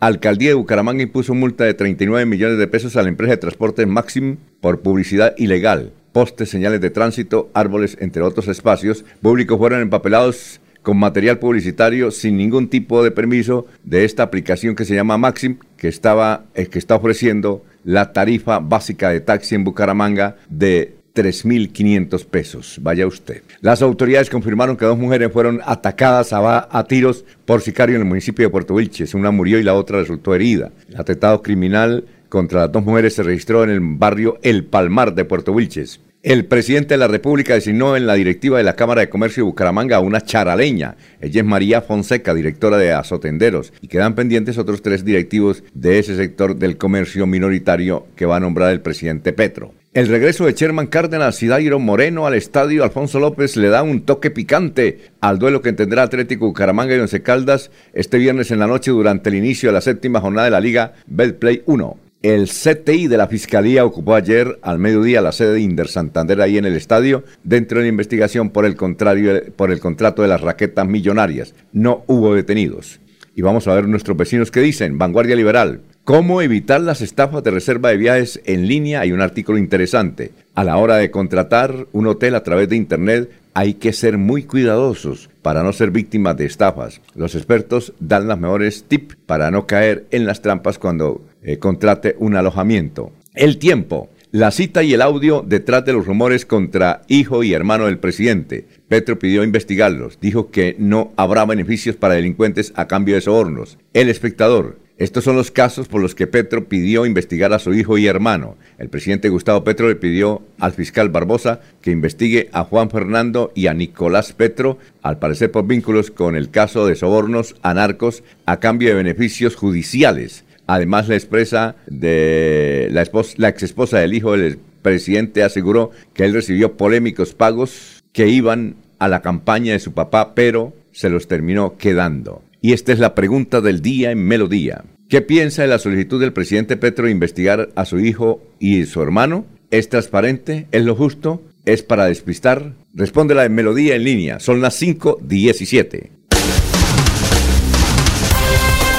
Alcaldía 0.00 0.48
de 0.48 0.54
Bucaramanga 0.54 1.04
impuso 1.04 1.32
multa 1.32 1.62
de 1.62 1.74
39 1.74 2.26
millones 2.26 2.58
de 2.58 2.66
pesos 2.66 2.96
a 2.96 3.02
la 3.04 3.08
empresa 3.08 3.34
de 3.34 3.36
transporte 3.36 3.86
Maxim 3.86 4.38
por 4.60 4.80
publicidad 4.80 5.32
ilegal. 5.38 5.92
Postes, 6.10 6.48
señales 6.48 6.80
de 6.80 6.90
tránsito, 6.90 7.50
árboles, 7.54 7.96
entre 8.00 8.22
otros 8.22 8.48
espacios 8.48 9.04
públicos 9.22 9.58
fueron 9.58 9.80
empapelados 9.80 10.60
con 10.82 10.96
material 10.96 11.38
publicitario 11.38 12.10
sin 12.10 12.36
ningún 12.36 12.68
tipo 12.68 13.02
de 13.02 13.10
permiso 13.10 13.66
de 13.84 14.04
esta 14.04 14.22
aplicación 14.22 14.74
que 14.74 14.84
se 14.84 14.94
llama 14.94 15.18
Maxim, 15.18 15.58
que, 15.76 15.88
estaba, 15.88 16.44
eh, 16.54 16.66
que 16.66 16.78
está 16.78 16.96
ofreciendo 16.96 17.64
la 17.84 18.12
tarifa 18.12 18.58
básica 18.58 19.10
de 19.10 19.20
taxi 19.20 19.54
en 19.54 19.64
Bucaramanga 19.64 20.36
de 20.48 20.98
3.500 21.14 22.24
pesos. 22.26 22.78
Vaya 22.80 23.06
usted. 23.06 23.42
Las 23.60 23.82
autoridades 23.82 24.30
confirmaron 24.30 24.76
que 24.76 24.84
dos 24.84 24.98
mujeres 24.98 25.32
fueron 25.32 25.60
atacadas 25.64 26.32
a, 26.32 26.68
a, 26.70 26.84
tiros 26.84 27.24
por 27.44 27.60
sicario 27.60 27.96
en 27.96 28.02
el 28.02 28.08
municipio 28.08 28.46
de 28.46 28.50
Puerto 28.50 28.74
Vilches. 28.74 29.14
Una 29.14 29.30
murió 29.30 29.58
y 29.58 29.64
la 29.64 29.74
otra 29.74 29.98
resultó 29.98 30.34
herida. 30.34 30.70
El 30.88 31.00
atentado 31.00 31.42
criminal 31.42 32.04
contra 32.28 32.62
las 32.62 32.72
dos 32.72 32.84
mujeres 32.84 33.14
se 33.14 33.22
registró 33.22 33.64
en 33.64 33.70
el 33.70 33.80
barrio 33.80 34.38
El 34.42 34.64
Palmar 34.64 35.14
de 35.14 35.24
Puerto 35.24 35.54
Vilches. 35.54 36.00
El 36.24 36.46
presidente 36.46 36.94
de 36.94 36.98
la 36.98 37.06
República 37.06 37.54
designó 37.54 37.96
en 37.96 38.08
la 38.08 38.14
directiva 38.14 38.58
de 38.58 38.64
la 38.64 38.74
Cámara 38.74 39.02
de 39.02 39.08
Comercio 39.08 39.44
de 39.44 39.50
Bucaramanga 39.50 39.98
a 39.98 40.00
una 40.00 40.20
charaleña. 40.20 40.96
Ella 41.20 41.42
es 41.42 41.46
María 41.46 41.80
Fonseca, 41.80 42.34
directora 42.34 42.76
de 42.76 42.92
Azotenderos, 42.92 43.72
y 43.80 43.86
quedan 43.86 44.16
pendientes 44.16 44.58
otros 44.58 44.82
tres 44.82 45.04
directivos 45.04 45.62
de 45.74 46.00
ese 46.00 46.16
sector 46.16 46.56
del 46.56 46.76
comercio 46.76 47.24
minoritario 47.28 48.08
que 48.16 48.26
va 48.26 48.34
a 48.34 48.40
nombrar 48.40 48.72
el 48.72 48.80
presidente 48.80 49.32
Petro. 49.32 49.74
El 49.94 50.08
regreso 50.08 50.44
de 50.44 50.54
Sherman 50.54 50.88
Cárdenas 50.88 51.40
y 51.44 51.46
Dairo 51.46 51.78
Moreno 51.78 52.26
al 52.26 52.34
estadio 52.34 52.82
Alfonso 52.82 53.20
López 53.20 53.56
le 53.56 53.68
da 53.68 53.84
un 53.84 54.00
toque 54.00 54.32
picante 54.32 55.12
al 55.20 55.38
duelo 55.38 55.62
que 55.62 55.72
tendrá 55.72 56.02
Atlético 56.02 56.46
Bucaramanga 56.46 56.96
y 56.96 56.98
Once 56.98 57.22
Caldas 57.22 57.70
este 57.92 58.18
viernes 58.18 58.50
en 58.50 58.58
la 58.58 58.66
noche 58.66 58.90
durante 58.90 59.30
el 59.30 59.36
inicio 59.36 59.68
de 59.68 59.74
la 59.74 59.80
séptima 59.80 60.20
jornada 60.20 60.46
de 60.46 60.50
la 60.50 60.60
Liga 60.60 60.94
Betplay 61.06 61.62
1. 61.66 62.07
El 62.20 62.48
CTI 62.48 63.06
de 63.06 63.16
la 63.16 63.28
Fiscalía 63.28 63.84
ocupó 63.84 64.16
ayer 64.16 64.58
al 64.62 64.80
mediodía 64.80 65.20
la 65.20 65.30
sede 65.30 65.52
de 65.52 65.60
Inder 65.60 65.86
Santander 65.86 66.40
ahí 66.40 66.58
en 66.58 66.64
el 66.64 66.74
estadio 66.74 67.22
dentro 67.44 67.78
de 67.78 67.84
la 67.84 67.90
investigación 67.90 68.50
por 68.50 68.66
el, 68.66 68.74
contrario, 68.74 69.40
por 69.54 69.70
el 69.70 69.78
contrato 69.78 70.22
de 70.22 70.28
las 70.28 70.40
raquetas 70.40 70.84
millonarias. 70.88 71.54
No 71.72 72.02
hubo 72.08 72.34
detenidos. 72.34 72.98
Y 73.36 73.42
vamos 73.42 73.68
a 73.68 73.74
ver 73.74 73.86
nuestros 73.86 74.16
vecinos 74.16 74.50
que 74.50 74.58
dicen. 74.58 74.98
Vanguardia 74.98 75.36
Liberal. 75.36 75.82
¿Cómo 76.02 76.42
evitar 76.42 76.80
las 76.80 77.02
estafas 77.02 77.44
de 77.44 77.52
reserva 77.52 77.90
de 77.90 77.98
viajes 77.98 78.40
en 78.46 78.66
línea? 78.66 79.02
Hay 79.02 79.12
un 79.12 79.20
artículo 79.20 79.56
interesante. 79.56 80.32
A 80.56 80.64
la 80.64 80.76
hora 80.78 80.96
de 80.96 81.12
contratar 81.12 81.86
un 81.92 82.08
hotel 82.08 82.34
a 82.34 82.42
través 82.42 82.68
de 82.68 82.74
Internet 82.74 83.30
hay 83.54 83.74
que 83.74 83.92
ser 83.92 84.18
muy 84.18 84.42
cuidadosos 84.42 85.30
para 85.42 85.62
no 85.62 85.72
ser 85.72 85.92
víctimas 85.92 86.36
de 86.36 86.46
estafas. 86.46 87.00
Los 87.14 87.34
expertos 87.36 87.92
dan 88.00 88.26
las 88.26 88.38
mejores 88.38 88.84
tips 88.88 89.16
para 89.26 89.50
no 89.50 89.66
caer 89.66 90.06
en 90.10 90.26
las 90.26 90.42
trampas 90.42 90.78
cuando 90.78 91.22
eh, 91.42 91.58
contrate 91.58 92.16
un 92.18 92.36
alojamiento. 92.36 93.12
El 93.34 93.58
tiempo. 93.58 94.10
La 94.30 94.50
cita 94.50 94.82
y 94.82 94.92
el 94.92 95.00
audio 95.00 95.42
detrás 95.46 95.86
de 95.86 95.94
los 95.94 96.06
rumores 96.06 96.44
contra 96.44 97.00
hijo 97.08 97.42
y 97.42 97.54
hermano 97.54 97.86
del 97.86 97.98
presidente. 97.98 98.66
Petro 98.86 99.18
pidió 99.18 99.42
investigarlos. 99.42 100.18
Dijo 100.20 100.50
que 100.50 100.76
no 100.78 101.12
habrá 101.16 101.46
beneficios 101.46 101.96
para 101.96 102.14
delincuentes 102.14 102.72
a 102.76 102.86
cambio 102.86 103.14
de 103.14 103.22
sobornos. 103.22 103.78
El 103.94 104.10
espectador. 104.10 104.76
Estos 104.98 105.22
son 105.22 105.36
los 105.36 105.52
casos 105.52 105.86
por 105.86 106.02
los 106.02 106.16
que 106.16 106.26
Petro 106.26 106.68
pidió 106.68 107.06
investigar 107.06 107.52
a 107.52 107.60
su 107.60 107.72
hijo 107.72 107.98
y 107.98 108.08
hermano. 108.08 108.56
El 108.78 108.88
presidente 108.88 109.28
Gustavo 109.28 109.62
Petro 109.62 109.88
le 109.88 109.94
pidió 109.94 110.42
al 110.58 110.72
fiscal 110.72 111.08
Barbosa 111.08 111.60
que 111.80 111.92
investigue 111.92 112.48
a 112.52 112.64
Juan 112.64 112.90
Fernando 112.90 113.52
y 113.54 113.68
a 113.68 113.74
Nicolás 113.74 114.32
Petro, 114.32 114.78
al 115.00 115.20
parecer 115.20 115.52
por 115.52 115.68
vínculos 115.68 116.10
con 116.10 116.34
el 116.34 116.50
caso 116.50 116.84
de 116.84 116.96
sobornos 116.96 117.54
a 117.62 117.74
narcos 117.74 118.24
a 118.44 118.58
cambio 118.58 118.88
de 118.88 118.96
beneficios 118.96 119.54
judiciales. 119.54 120.44
Además, 120.68 121.08
la 121.08 121.16
expresa 121.16 121.76
de 121.86 122.88
la, 122.92 123.04
la 123.38 123.48
ex 123.48 123.62
esposa 123.62 123.98
del 123.98 124.12
hijo 124.12 124.36
del 124.36 124.58
presidente 124.82 125.42
aseguró 125.42 125.90
que 126.12 126.26
él 126.26 126.34
recibió 126.34 126.76
polémicos 126.76 127.32
pagos 127.32 128.04
que 128.12 128.28
iban 128.28 128.76
a 128.98 129.08
la 129.08 129.22
campaña 129.22 129.72
de 129.72 129.78
su 129.78 129.92
papá, 129.92 130.34
pero 130.34 130.74
se 130.92 131.08
los 131.08 131.26
terminó 131.26 131.78
quedando. 131.78 132.42
Y 132.60 132.74
esta 132.74 132.92
es 132.92 132.98
la 132.98 133.14
pregunta 133.14 133.62
del 133.62 133.80
día 133.80 134.10
en 134.10 134.22
Melodía. 134.22 134.84
¿Qué 135.08 135.22
piensa 135.22 135.62
de 135.62 135.68
la 135.68 135.78
solicitud 135.78 136.20
del 136.20 136.34
presidente 136.34 136.76
Petro 136.76 137.06
de 137.06 137.12
investigar 137.12 137.70
a 137.74 137.86
su 137.86 137.98
hijo 137.98 138.42
y 138.60 138.84
su 138.84 139.00
hermano? 139.00 139.46
¿Es 139.70 139.88
transparente? 139.88 140.66
¿Es 140.70 140.84
lo 140.84 140.94
justo? 140.94 141.40
¿Es 141.64 141.82
para 141.82 142.04
despistar? 142.04 142.74
Respóndela 142.92 143.46
en 143.46 143.54
Melodía 143.54 143.94
en 143.94 144.04
línea. 144.04 144.38
Son 144.38 144.60
las 144.60 144.82
5.17. 144.82 146.10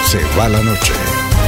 Se 0.07 0.19
va 0.35 0.49
la 0.49 0.63
noche 0.63 1.08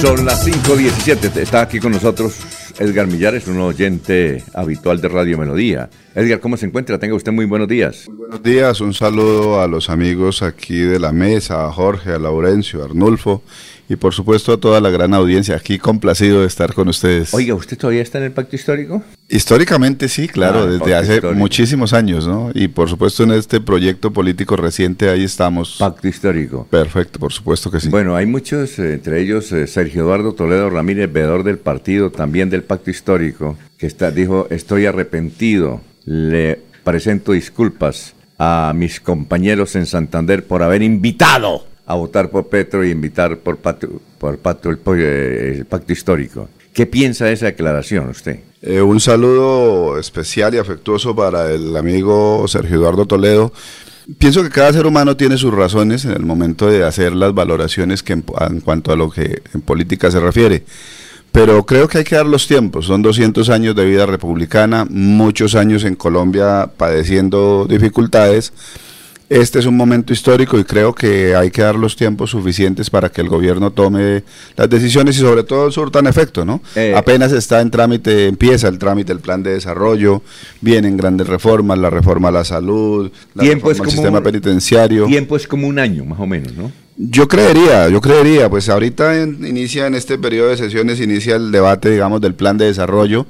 Son 0.00 0.26
las 0.26 0.46
5.17. 0.46 1.36
Está 1.38 1.62
aquí 1.62 1.80
con 1.80 1.92
nosotros 1.92 2.38
Edgar 2.78 3.06
Millares, 3.06 3.48
un 3.48 3.58
oyente 3.60 4.44
habitual 4.52 5.00
de 5.00 5.08
Radio 5.08 5.38
Melodía. 5.38 5.88
Edgar, 6.14 6.38
¿cómo 6.38 6.58
se 6.58 6.66
encuentra? 6.66 6.98
Tenga 6.98 7.14
usted 7.14 7.32
muy 7.32 7.46
buenos 7.46 7.66
días. 7.66 8.06
Muy 8.06 8.18
buenos 8.18 8.42
días, 8.42 8.80
un 8.82 8.92
saludo 8.92 9.62
a 9.62 9.66
los 9.66 9.88
amigos 9.88 10.42
aquí 10.42 10.80
de 10.80 11.00
la 11.00 11.12
mesa, 11.12 11.64
a 11.64 11.72
Jorge, 11.72 12.12
a 12.12 12.18
Laurencio, 12.18 12.82
a 12.82 12.84
Arnulfo 12.84 13.42
y 13.88 13.96
por 13.96 14.12
supuesto 14.14 14.52
a 14.52 14.56
toda 14.58 14.80
la 14.80 14.90
gran 14.90 15.14
audiencia. 15.14 15.56
Aquí 15.56 15.78
complacido 15.78 16.40
de 16.40 16.46
estar 16.46 16.74
con 16.74 16.88
ustedes. 16.88 17.32
Oiga, 17.34 17.54
¿usted 17.54 17.78
todavía 17.78 18.02
está 18.02 18.18
en 18.18 18.24
el 18.24 18.32
pacto 18.32 18.56
histórico? 18.56 19.02
Históricamente 19.28 20.08
sí, 20.08 20.28
claro, 20.28 20.60
Ah, 20.62 20.66
desde 20.66 20.94
hace 20.94 21.14
histórico. 21.16 21.38
muchísimos 21.38 21.92
años, 21.92 22.26
¿no? 22.26 22.50
Y 22.54 22.68
por 22.68 22.88
supuesto 22.88 23.22
en 23.24 23.32
este 23.32 23.60
proyecto 23.60 24.12
político 24.12 24.56
reciente 24.56 25.08
ahí 25.08 25.24
estamos. 25.24 25.76
Pacto 25.78 26.08
histórico. 26.08 26.66
Perfecto, 26.70 27.18
por 27.18 27.32
supuesto 27.32 27.70
que 27.70 27.80
sí. 27.80 27.88
Bueno, 27.88 28.16
hay 28.16 28.26
muchos, 28.26 28.78
eh, 28.78 28.94
entre 28.94 29.20
ellos 29.20 29.52
eh, 29.52 29.66
Sergio 29.66 30.02
Eduardo 30.02 30.32
Toledo 30.32 30.70
Ramírez, 30.70 31.12
veedor 31.12 31.44
del 31.44 31.58
partido, 31.58 32.10
también 32.10 32.50
del 32.50 32.62
pacto 32.62 32.90
histórico, 32.90 33.56
que 33.78 33.86
está, 33.86 34.10
dijo, 34.10 34.46
estoy 34.50 34.86
arrepentido, 34.86 35.80
le 36.04 36.60
presento 36.84 37.32
disculpas 37.32 38.14
a 38.38 38.72
mis 38.74 39.00
compañeros 39.00 39.76
en 39.76 39.86
Santander 39.86 40.44
por 40.46 40.62
haber 40.62 40.82
invitado 40.82 41.66
a 41.86 41.94
votar 41.94 42.30
por 42.30 42.48
Petro 42.48 42.84
y 42.84 42.90
invitar 42.90 43.38
por 43.38 43.58
pacto, 43.58 43.88
por 44.18 44.38
pacto 44.38 44.70
el, 44.70 44.78
eh, 44.98 45.54
el 45.58 45.64
pacto 45.66 45.92
histórico. 45.92 46.48
¿Qué 46.72 46.84
piensa 46.86 47.26
de 47.26 47.32
esa 47.32 47.46
declaración 47.46 48.08
usted? 48.08 48.40
Eh, 48.60 48.82
un 48.82 49.00
saludo 49.00 49.98
especial 49.98 50.54
y 50.54 50.58
afectuoso 50.58 51.14
para 51.14 51.52
el 51.52 51.76
amigo 51.76 52.44
Sergio 52.48 52.76
Eduardo 52.76 53.06
Toledo. 53.06 53.52
Pienso 54.18 54.42
que 54.42 54.50
cada 54.50 54.72
ser 54.72 54.86
humano 54.86 55.16
tiene 55.16 55.38
sus 55.38 55.54
razones 55.54 56.04
en 56.04 56.12
el 56.12 56.24
momento 56.24 56.68
de 56.68 56.84
hacer 56.84 57.14
las 57.14 57.32
valoraciones 57.32 58.02
que 58.02 58.12
en, 58.12 58.24
en 58.50 58.60
cuanto 58.60 58.92
a 58.92 58.96
lo 58.96 59.10
que 59.10 59.42
en 59.54 59.60
política 59.62 60.10
se 60.10 60.20
refiere. 60.20 60.64
Pero 61.32 61.66
creo 61.66 61.86
que 61.86 61.98
hay 61.98 62.04
que 62.04 62.16
dar 62.16 62.26
los 62.26 62.46
tiempos. 62.46 62.86
Son 62.86 63.02
200 63.02 63.50
años 63.50 63.76
de 63.76 63.84
vida 63.84 64.06
republicana, 64.06 64.86
muchos 64.88 65.54
años 65.54 65.84
en 65.84 65.94
Colombia 65.94 66.70
padeciendo 66.76 67.66
dificultades. 67.68 68.52
Este 69.28 69.58
es 69.58 69.66
un 69.66 69.76
momento 69.76 70.12
histórico 70.12 70.56
y 70.56 70.62
creo 70.62 70.94
que 70.94 71.34
hay 71.34 71.50
que 71.50 71.60
dar 71.62 71.74
los 71.74 71.96
tiempos 71.96 72.30
suficientes 72.30 72.90
para 72.90 73.08
que 73.08 73.20
el 73.22 73.28
gobierno 73.28 73.72
tome 73.72 74.22
las 74.56 74.70
decisiones 74.70 75.16
y 75.16 75.20
sobre 75.20 75.42
todo 75.42 75.68
surtan 75.72 76.06
efecto, 76.06 76.44
¿no? 76.44 76.60
Eh, 76.76 76.94
Apenas 76.96 77.32
está 77.32 77.60
en 77.60 77.72
trámite, 77.72 78.28
empieza 78.28 78.68
el 78.68 78.78
trámite 78.78 79.12
del 79.12 79.20
plan 79.20 79.42
de 79.42 79.54
desarrollo, 79.54 80.22
vienen 80.60 80.96
grandes 80.96 81.26
reformas, 81.26 81.76
la 81.76 81.90
reforma 81.90 82.28
a 82.28 82.30
la 82.30 82.44
salud, 82.44 83.10
la 83.34 83.42
Tiempo 83.42 83.68
reforma 83.70 83.84
al 83.86 83.90
sistema 83.90 84.20
penitenciario. 84.22 85.06
Tiempo 85.06 85.34
es 85.36 85.48
como 85.48 85.66
un 85.66 85.80
año, 85.80 86.04
más 86.04 86.20
o 86.20 86.26
menos, 86.26 86.54
¿no? 86.54 86.70
Yo 86.96 87.26
creería, 87.26 87.88
yo 87.88 88.00
creería, 88.00 88.48
pues 88.48 88.68
ahorita 88.68 89.20
en- 89.20 89.44
inicia 89.44 89.88
en 89.88 89.96
este 89.96 90.18
periodo 90.18 90.50
de 90.50 90.56
sesiones, 90.56 91.00
inicia 91.00 91.34
el 91.34 91.50
debate, 91.50 91.90
digamos, 91.90 92.20
del 92.20 92.34
plan 92.34 92.56
de 92.58 92.66
desarrollo, 92.66 93.26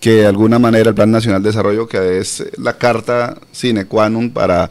que 0.00 0.12
de 0.12 0.26
alguna 0.26 0.58
manera 0.58 0.88
el 0.90 0.94
Plan 0.94 1.10
Nacional 1.10 1.42
de 1.42 1.48
Desarrollo, 1.50 1.86
que 1.86 2.18
es 2.20 2.42
la 2.56 2.78
carta 2.78 3.36
sine 3.52 3.84
qua 3.84 4.08
non 4.08 4.30
para 4.30 4.70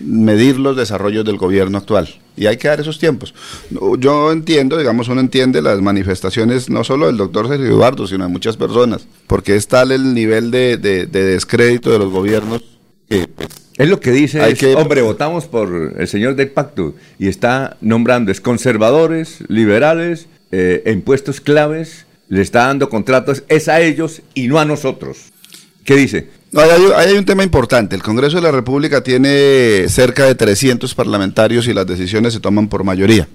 medir 0.00 0.58
los 0.58 0.76
desarrollos 0.76 1.24
del 1.24 1.36
gobierno 1.36 1.78
actual. 1.78 2.08
Y 2.36 2.46
hay 2.46 2.56
que 2.56 2.68
dar 2.68 2.80
esos 2.80 2.98
tiempos. 2.98 3.34
Yo 3.98 4.30
entiendo, 4.30 4.76
digamos, 4.78 5.08
uno 5.08 5.20
entiende 5.20 5.60
las 5.60 5.80
manifestaciones 5.80 6.70
no 6.70 6.84
solo 6.84 7.06
del 7.06 7.16
doctor 7.16 7.48
Sergio 7.48 7.66
Eduardo, 7.66 8.06
sino 8.06 8.24
de 8.24 8.30
muchas 8.30 8.56
personas, 8.56 9.06
porque 9.26 9.56
es 9.56 9.66
tal 9.66 9.90
el 9.92 10.14
nivel 10.14 10.50
de, 10.50 10.76
de- 10.76 11.06
de 11.06 11.24
descrédito 11.24 11.90
de 11.90 11.98
los 11.98 12.10
gobiernos 12.10 12.62
que 13.08 13.26
pues, 13.26 13.48
Es 13.76 13.88
lo 13.88 13.98
que 14.00 14.12
dice, 14.12 14.40
Hay 14.40 14.52
es, 14.52 14.58
que- 14.58 14.74
hombre, 14.76 15.02
votamos 15.02 15.46
por 15.46 15.94
el 15.98 16.06
señor 16.08 16.36
del 16.36 16.50
pacto 16.50 16.94
y 17.18 17.26
está 17.28 17.76
nombrando 17.80 18.30
es 18.30 18.40
conservadores, 18.40 19.38
liberales, 19.48 20.26
eh, 20.52 20.82
en 20.86 21.02
puestos 21.02 21.40
claves, 21.40 22.06
le 22.28 22.40
está 22.42 22.66
dando 22.66 22.88
contratos, 22.88 23.42
es 23.48 23.68
a 23.68 23.80
ellos 23.80 24.22
y 24.34 24.46
no 24.48 24.58
a 24.60 24.64
nosotros. 24.64 25.32
¿Qué 25.84 25.96
dice? 25.96 26.28
Hay, 26.54 26.70
hay 26.96 27.16
un 27.16 27.24
tema 27.24 27.42
importante. 27.42 27.94
El 27.94 28.02
Congreso 28.02 28.36
de 28.36 28.42
la 28.42 28.50
República 28.52 29.02
tiene 29.02 29.86
cerca 29.88 30.24
de 30.24 30.34
300 30.34 30.94
parlamentarios 30.94 31.68
y 31.68 31.74
las 31.74 31.86
decisiones 31.86 32.32
se 32.32 32.40
toman 32.40 32.68
por 32.68 32.84
mayoría. 32.84 33.28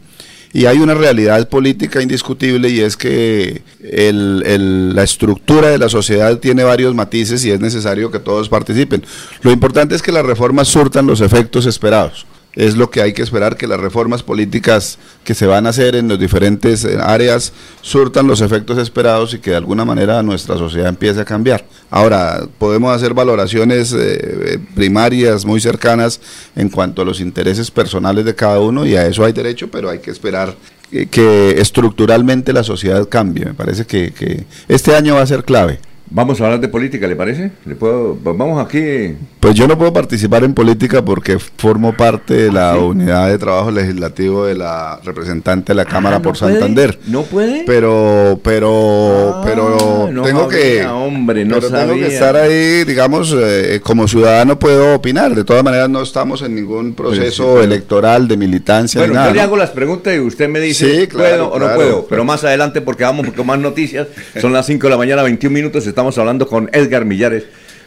Y 0.55 0.67
hay 0.67 0.77
una 0.77 0.93
realidad 0.93 1.49
política 1.49 2.01
indiscutible 2.01 2.69
y 2.69 2.79
es 2.79 2.95
que 2.95 3.63
la 3.81 5.03
estructura 5.03 5.69
de 5.69 5.79
la 5.79 5.89
sociedad 5.89 6.37
tiene 6.37 6.63
varios 6.63 6.93
matices 6.93 7.43
y 7.43 7.49
es 7.49 7.59
necesario 7.59 8.11
que 8.11 8.19
todos 8.19 8.49
participen. 8.49 9.03
Lo 9.41 9.51
importante 9.51 9.95
es 9.95 10.03
que 10.03 10.11
las 10.11 10.23
reformas 10.23 10.67
surtan 10.67 11.07
los 11.07 11.21
efectos 11.21 11.65
esperados. 11.65 12.27
Es 12.55 12.75
lo 12.75 12.91
que 12.91 13.01
hay 13.01 13.13
que 13.13 13.23
esperar, 13.23 13.57
que 13.57 13.65
las 13.65 13.79
reformas 13.79 14.21
políticas 14.21 14.99
que 15.23 15.33
se 15.33 15.47
van 15.47 15.65
a 15.65 15.69
hacer 15.69 15.95
en 15.95 16.07
las 16.07 16.19
diferentes 16.19 16.85
eh, 16.85 16.97
áreas 17.01 17.51
surtan 17.81 18.27
los 18.27 18.41
efectos 18.41 18.77
esperados 18.77 19.33
y 19.33 19.39
que 19.39 19.51
de 19.51 19.55
alguna 19.55 19.85
manera 19.85 20.21
nuestra 20.21 20.57
sociedad 20.57 20.89
empiece 20.89 21.21
a 21.21 21.25
cambiar. 21.25 21.65
Ahora, 21.89 22.47
podemos 22.59 22.95
hacer 22.95 23.15
valoraciones 23.15 23.91
eh, 23.93 23.97
eh, 23.97 24.59
primarias 24.75 25.45
muy 25.45 25.61
cercanas 25.61 26.21
en 26.55 26.69
cuanto 26.69 27.01
a 27.01 27.05
los 27.05 27.19
intereses 27.19 27.71
personales 27.71 28.23
de 28.23 28.35
cada 28.35 28.59
uno 28.59 28.85
y 28.85 28.95
a 28.95 29.07
eso 29.07 29.25
hay 29.25 29.33
derecho, 29.33 29.71
pero 29.71 29.89
hay 29.89 29.99
que 29.99 30.11
esperar 30.11 30.55
que, 30.91 31.07
que 31.07 31.59
estructuralmente 31.59 32.53
la 32.53 32.63
sociedad 32.63 33.09
cambie. 33.09 33.45
Me 33.45 33.55
parece 33.55 33.85
que 33.85 34.45
este 34.67 34.95
año 34.95 35.15
va 35.15 35.21
a 35.21 35.27
ser 35.27 35.43
clave. 35.43 35.79
Vamos 36.09 36.39
a 36.39 36.45
hablar 36.45 36.59
de 36.59 36.67
política, 36.67 37.07
¿le 37.07 37.15
parece? 37.15 37.51
¿Le 37.65 37.73
puedo? 37.75 38.15
Vamos 38.21 38.63
aquí. 38.63 39.15
Pues 39.39 39.55
yo 39.55 39.67
no 39.67 39.77
puedo 39.79 39.91
participar 39.91 40.43
en 40.43 40.53
política 40.53 41.03
porque 41.03 41.39
formo 41.39 41.93
parte 41.97 42.35
de 42.35 42.51
la 42.51 42.77
unidad 42.77 43.29
de 43.29 43.37
trabajo 43.39 43.71
legislativo 43.71 44.45
de 44.45 44.53
la 44.53 44.99
representante 45.03 45.71
de 45.73 45.75
la 45.77 45.85
Cámara 45.85 46.17
Ah, 46.17 46.19
¿no 46.19 46.23
por 46.23 46.37
puede? 46.37 46.51
Santander. 46.53 46.99
¿No 47.07 47.23
puede? 47.23 47.63
Pero, 47.65 48.39
pero, 48.43 49.37
Ah, 49.37 49.41
pero 49.43 50.09
no 50.11 50.21
tengo 50.21 50.47
que, 50.47 50.77
sabía, 50.83 50.93
hombre, 50.93 51.45
no 51.45 51.55
pero 51.55 51.67
tengo 51.71 51.93
que 51.95 52.01
sabía. 52.01 52.07
estar 52.07 52.35
ahí, 52.35 52.83
digamos, 52.83 53.35
eh, 53.35 53.79
como 53.81 54.07
ciudadano 54.07 54.59
puedo 54.59 54.93
opinar. 54.95 55.33
De 55.33 55.43
todas 55.43 55.63
maneras, 55.63 55.89
no 55.89 56.03
estamos 56.03 56.43
en 56.43 56.53
ningún 56.53 56.93
proceso 56.93 57.53
pero- 57.55 57.63
electoral 57.63 58.27
de 58.27 58.37
militancia 58.37 59.01
Bueno, 59.01 59.13
ni 59.13 59.17
nada. 59.17 59.29
yo 59.29 59.35
le 59.35 59.41
hago 59.41 59.57
las 59.57 59.71
preguntas 59.71 60.13
y 60.15 60.19
usted 60.19 60.47
me 60.47 60.59
dice, 60.59 61.01
Sí, 61.01 61.07
claro, 61.07 61.49
¿puedo 61.49 61.51
o 61.53 61.59
no 61.59 61.65
claro. 61.65 61.75
puedo? 61.75 62.05
Pero 62.07 62.23
más 62.23 62.43
adelante, 62.43 62.81
porque 62.81 63.03
vamos 63.03 63.25
con 63.35 63.47
más 63.47 63.57
noticias. 63.57 64.07
Son 64.39 64.53
las 64.53 64.67
5 64.67 64.85
de 64.87 64.91
la 64.91 64.97
mañana, 64.97 65.23
21 65.23 65.53
minutos. 65.53 65.87
Estamos 65.87 66.02
hablando 66.17 66.47
con 66.47 66.69
Edgar 66.73 67.05
Millares, 67.05 67.45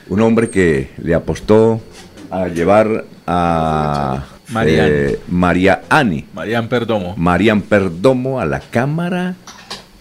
un 0.08 0.20
hombre 0.20 0.50
que 0.50 0.90
le 1.02 1.14
apostó 1.14 1.80
a 2.30 2.48
llevar 2.48 3.04
a 3.26 4.24
Marian. 4.50 4.86
eh, 4.90 5.18
María 5.28 5.82
Ani, 5.88 6.24
Marian 6.34 6.68
Perdomo. 6.68 7.14
Marian 7.16 7.62
Perdomo 7.62 8.40
a 8.40 8.46
la 8.46 8.60
Cámara 8.60 9.34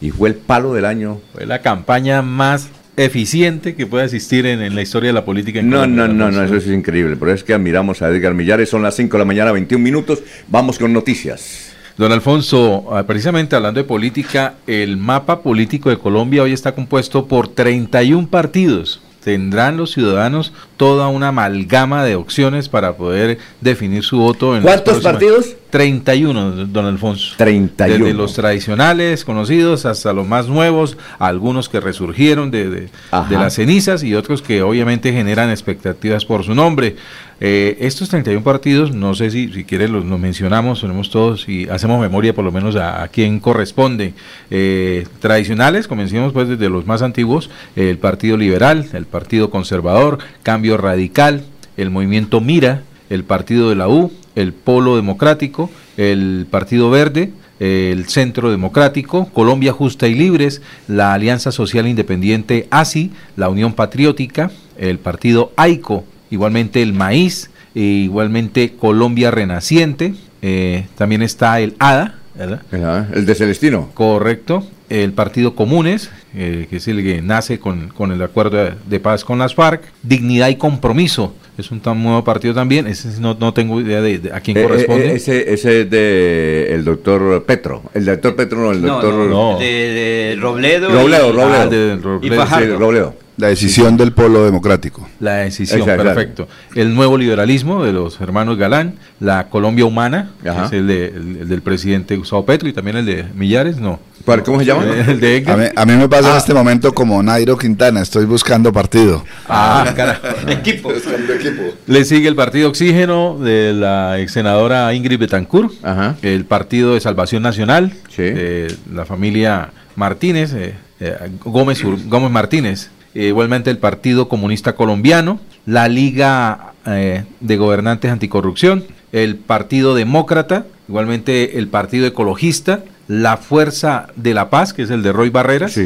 y 0.01 0.12
fue 0.12 0.30
el 0.30 0.36
palo 0.36 0.73
del 0.73 0.86
año. 0.86 1.19
Fue 1.34 1.45
la 1.45 1.62
campaña 1.62 2.21
más 2.21 2.69
eficiente 2.97 3.75
que 3.75 3.86
puede 3.88 4.06
existir 4.06 4.45
en, 4.45 4.62
en 4.62 4.73
la 4.75 4.82
historia 4.82 5.10
de 5.10 5.13
la 5.13 5.25
política. 5.25 5.60
en 5.60 5.69
No, 5.69 5.80
Colombia, 5.82 6.08
no, 6.08 6.13
no, 6.13 6.32
no, 6.32 6.43
eso 6.43 6.56
es 6.56 6.67
increíble. 6.67 7.15
Por 7.17 7.30
eso 7.30 7.36
es 7.36 7.43
que 7.43 7.54
admiramos 7.54 8.01
a 8.01 8.10
Edgar 8.10 8.34
Millares. 8.34 8.69
Son 8.69 8.82
las 8.82 8.95
5 8.95 9.17
de 9.17 9.19
la 9.19 9.25
mañana, 9.25 9.51
21 9.51 9.84
minutos. 9.84 10.23
Vamos 10.47 10.80
con 10.80 10.93
noticias. 10.93 11.74
Don 11.97 12.12
Alfonso, 12.12 12.88
ah, 12.91 13.03
precisamente 13.03 13.55
hablando 13.55 13.79
de 13.79 13.86
política, 13.86 14.55
el 14.67 14.97
mapa 14.97 15.41
político 15.41 15.89
de 15.89 15.97
Colombia 15.97 16.43
hoy 16.43 16.51
está 16.51 16.73
compuesto 16.75 17.25
por 17.25 17.47
31 17.47 18.27
partidos. 18.27 18.99
Tendrán 19.23 19.77
los 19.77 19.93
ciudadanos 19.93 20.51
toda 20.75 21.08
una 21.08 21.29
amalgama 21.29 22.03
de 22.03 22.15
opciones 22.15 22.67
para 22.67 22.97
poder 22.97 23.38
definir 23.62 24.03
su 24.03 24.17
voto. 24.17 24.58
En 24.58 24.63
¿Cuántos 24.63 25.01
partidos? 25.01 25.55
31, 25.75 26.67
don 26.67 26.85
Alfonso. 26.85 27.33
31. 27.38 28.05
Desde 28.05 28.17
los 28.17 28.33
tradicionales, 28.33 29.25
conocidos, 29.25 29.85
hasta 29.85 30.13
los 30.13 30.25
más 30.25 30.47
nuevos, 30.47 30.97
algunos 31.19 31.67
que 31.67 31.81
resurgieron 31.81 32.49
de, 32.49 32.69
de- 32.69 32.89
las 33.29 33.55
cenizas 33.55 34.01
y 34.01 34.15
otros 34.15 34.41
que 34.41 34.61
obviamente 34.61 35.11
generan 35.11 35.49
expectativas 35.49 36.23
por 36.23 36.45
su 36.45 36.55
nombre. 36.55 36.95
Eh, 37.41 37.77
estos 37.81 38.07
31 38.07 38.41
partidos, 38.41 38.95
no 38.95 39.13
sé 39.15 39.29
si, 39.31 39.49
si 39.51 39.65
quieren 39.65 39.91
los, 39.91 40.05
los 40.05 40.17
mencionamos, 40.17 40.79
tenemos 40.79 41.09
todos 41.09 41.49
y 41.49 41.67
hacemos 41.67 41.99
memoria 41.99 42.33
por 42.33 42.45
lo 42.45 42.53
menos 42.53 42.77
a, 42.77 43.03
a 43.03 43.09
quién 43.09 43.41
corresponde. 43.41 44.13
Eh, 44.49 45.05
tradicionales, 45.19 45.89
comencemos 45.89 46.31
pues 46.31 46.47
desde 46.47 46.69
los 46.69 46.85
más 46.85 47.01
antiguos, 47.01 47.49
el 47.75 47.97
Partido 47.97 48.38
Liberal, 48.38 48.88
el 48.93 49.05
Partido 49.05 49.49
Conservador, 49.49 50.19
Cambio 50.41 50.77
Radical, 50.77 51.43
el 51.75 51.89
Movimiento 51.89 52.39
Mira, 52.39 52.83
el 53.10 53.24
Partido 53.24 53.70
de 53.70 53.76
la 53.76 53.88
U, 53.88 54.12
el 54.36 54.54
Polo 54.54 54.96
Democrático, 54.96 55.70
el 55.98 56.48
Partido 56.50 56.89
Verde, 56.89 57.32
el 57.60 58.06
Centro 58.08 58.52
Democrático, 58.52 59.30
Colombia 59.34 59.72
Justa 59.72 60.08
y 60.08 60.13
Libres, 60.13 60.62
la 60.88 61.13
Alianza 61.13 61.52
Social 61.52 61.88
Independiente 61.88 62.68
ASI, 62.70 63.12
la 63.38 63.50
Unión 63.50 63.74
Patriótica, 63.74 64.52
el 64.78 65.00
Partido 65.00 65.54
AICO, 65.56 66.04
igualmente 66.30 66.82
el 66.82 66.94
Maíz, 66.94 67.50
e 67.74 67.82
igualmente 67.82 68.74
Colombia 68.74 69.32
Renaciente, 69.32 70.13
eh, 70.41 70.88
también 70.96 71.22
está 71.22 71.60
el 71.60 71.76
ADA, 71.80 72.15
¿verdad? 72.38 72.62
Ajá, 72.71 73.08
El 73.13 73.26
de 73.26 73.36
Celestino. 73.36 73.89
Correcto. 73.93 74.63
El 74.88 75.13
Partido 75.13 75.56
Comunes, 75.56 76.12
eh, 76.36 76.67
que 76.69 76.76
es 76.78 76.88
el 76.88 77.02
que 77.02 77.19
nace 77.21 77.60
con, 77.60 77.88
con 77.89 78.12
el 78.12 78.21
acuerdo 78.21 78.69
de, 78.88 79.00
paz 79.00 79.24
con 79.26 79.39
las 79.39 79.56
FARC. 79.56 79.82
Dignidad 80.04 80.50
y 80.50 80.58
Compromiso, 80.58 81.34
es 81.58 81.71
un 81.71 81.80
tan 81.80 82.04
nuevo 82.04 82.24
partido 82.24 82.54
también. 82.54 82.86
Ese 82.86 83.19
no, 83.19 83.36
no 83.39 83.52
tengo 83.52 83.82
idea 83.82 84.00
de, 84.02 84.19
de 84.19 84.32
a 84.32 84.41
quién 84.41 84.58
Eh, 84.58 84.62
corresponde. 84.63 85.08
eh, 85.08 85.15
ese, 85.15 85.52
ese 85.54 85.82
es 85.82 85.89
de 85.89 86.67
el 86.71 86.84
doctor 86.86 87.43
Petro. 87.45 87.82
El 87.95 88.06
doctor 88.06 88.36
Petro 88.36 88.60
no, 88.60 88.71
el 88.74 88.82
No, 88.84 88.88
doctor 89.02 89.13
no. 89.28 89.58
De, 89.58 89.65
de 89.65 90.38
Robledo. 90.39 90.89
Robledo, 90.89 91.30
y- 91.30 91.32
Robledo. 91.32 91.54
Ah, 91.62 91.65
de 91.65 91.95
Robledo. 91.95 92.34
Y 92.36 92.38
Fajardo. 92.38 92.65
Sí, 92.74 92.80
Robledo. 92.80 93.15
La 93.38 93.48
decisión 93.48 93.98
del 93.98 94.13
polo 94.13 94.45
democrático. 94.45 95.08
La 95.19 95.38
decisión, 95.38 95.86
perfecto. 95.86 96.48
El 96.74 96.95
nuevo 96.95 97.17
liberalismo 97.17 97.84
de 97.84 97.91
los 97.91 98.19
hermanos 98.21 98.58
Galán, 98.58 98.95
la 99.19 99.50
Colombia 99.50 99.86
humana, 99.86 100.32
que 100.41 100.50
es 100.50 100.71
el, 100.71 100.89
el, 100.89 101.48
del 101.50 101.62
presidente 101.62 102.15
Gustavo 102.15 102.45
Petro 102.45 102.69
y 102.69 102.74
también 102.74 102.98
el 102.98 103.06
de 103.06 103.26
Millares, 103.36 103.78
no. 103.78 104.00
¿Cómo 104.43 104.60
se 104.60 104.65
llama? 104.65 104.84
El 105.08 105.19
de 105.19 105.38
Edgar. 105.38 105.71
A 105.76 105.86
mí, 105.86 105.93
me 105.93 106.10
pasa 106.10 106.30
en 106.30 106.36
ah. 106.36 106.38
este 106.38 106.54
momento 106.54 106.93
como 106.95 107.21
Nairo 107.21 107.58
Quintana, 107.58 108.02
estoy 108.02 108.26
buscando 108.26 108.74
partido. 108.74 109.24
Ah, 109.48 109.93
carajo. 109.95 110.21
equipo. 110.48 110.91
equipo. 110.91 111.62
Le 111.86 112.06
sigue 112.06 112.28
el 112.28 112.36
partido 112.36 112.69
Oxígeno 112.69 113.38
de 113.38 113.74
la 113.74 114.19
ex 114.19 114.32
senadora 114.32 114.93
Ingrid 114.95 115.19
Betancourt, 115.19 115.74
Ajá. 115.84 116.15
el 116.24 116.45
partido 116.45 116.95
de 116.95 117.02
Salvación 117.02 117.43
Nacional, 117.43 117.93
de 118.17 118.76
la 118.91 119.06
familia 119.06 119.69
Martínez, 119.95 120.54
eh, 120.54 120.74
eh, 121.00 121.15
Gómez, 121.43 121.84
Gómez 121.84 122.32
Martínez, 122.32 122.89
eh, 123.15 123.28
igualmente 123.28 123.71
el 123.71 123.78
Partido 123.78 124.28
Comunista 124.28 124.75
Colombiano, 124.75 125.39
la 125.65 125.88
Liga 125.88 126.73
eh, 126.86 127.23
de 127.39 127.58
Gobernantes 127.58 128.12
Anticorrupción, 128.12 128.84
el 129.13 129.38
Partido 129.38 129.95
Demócrata, 129.95 130.65
igualmente 130.89 131.58
el 131.58 131.69
Partido 131.69 132.06
Ecologista, 132.06 132.84
la 133.08 133.38
Fuerza 133.38 134.08
de 134.17 134.34
la 134.34 134.49
Paz, 134.49 134.73
que 134.73 134.82
es 134.82 134.89
el 134.89 135.01
de 135.01 135.13
Roy 135.13 135.30
Barreras, 135.30 135.80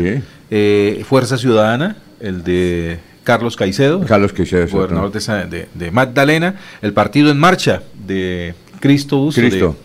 eh, 0.49 1.05
Fuerza 1.07 1.37
Ciudadana, 1.37 1.97
el 2.19 2.43
de 2.43 2.99
Carlos 3.23 3.55
Caicedo, 3.55 4.03
Carlos 4.05 4.33
Caicedo, 4.33 4.67
gobernador 4.67 5.11
de, 5.11 5.67
de, 5.73 5.91
Magdalena, 5.91 6.55
el 6.81 6.93
Partido 6.93 7.29
en 7.29 7.37
Marcha 7.37 7.83
de 8.07 8.55
Cristo 8.79 9.17
Busto, 9.19 9.41
Cristo. 9.41 9.75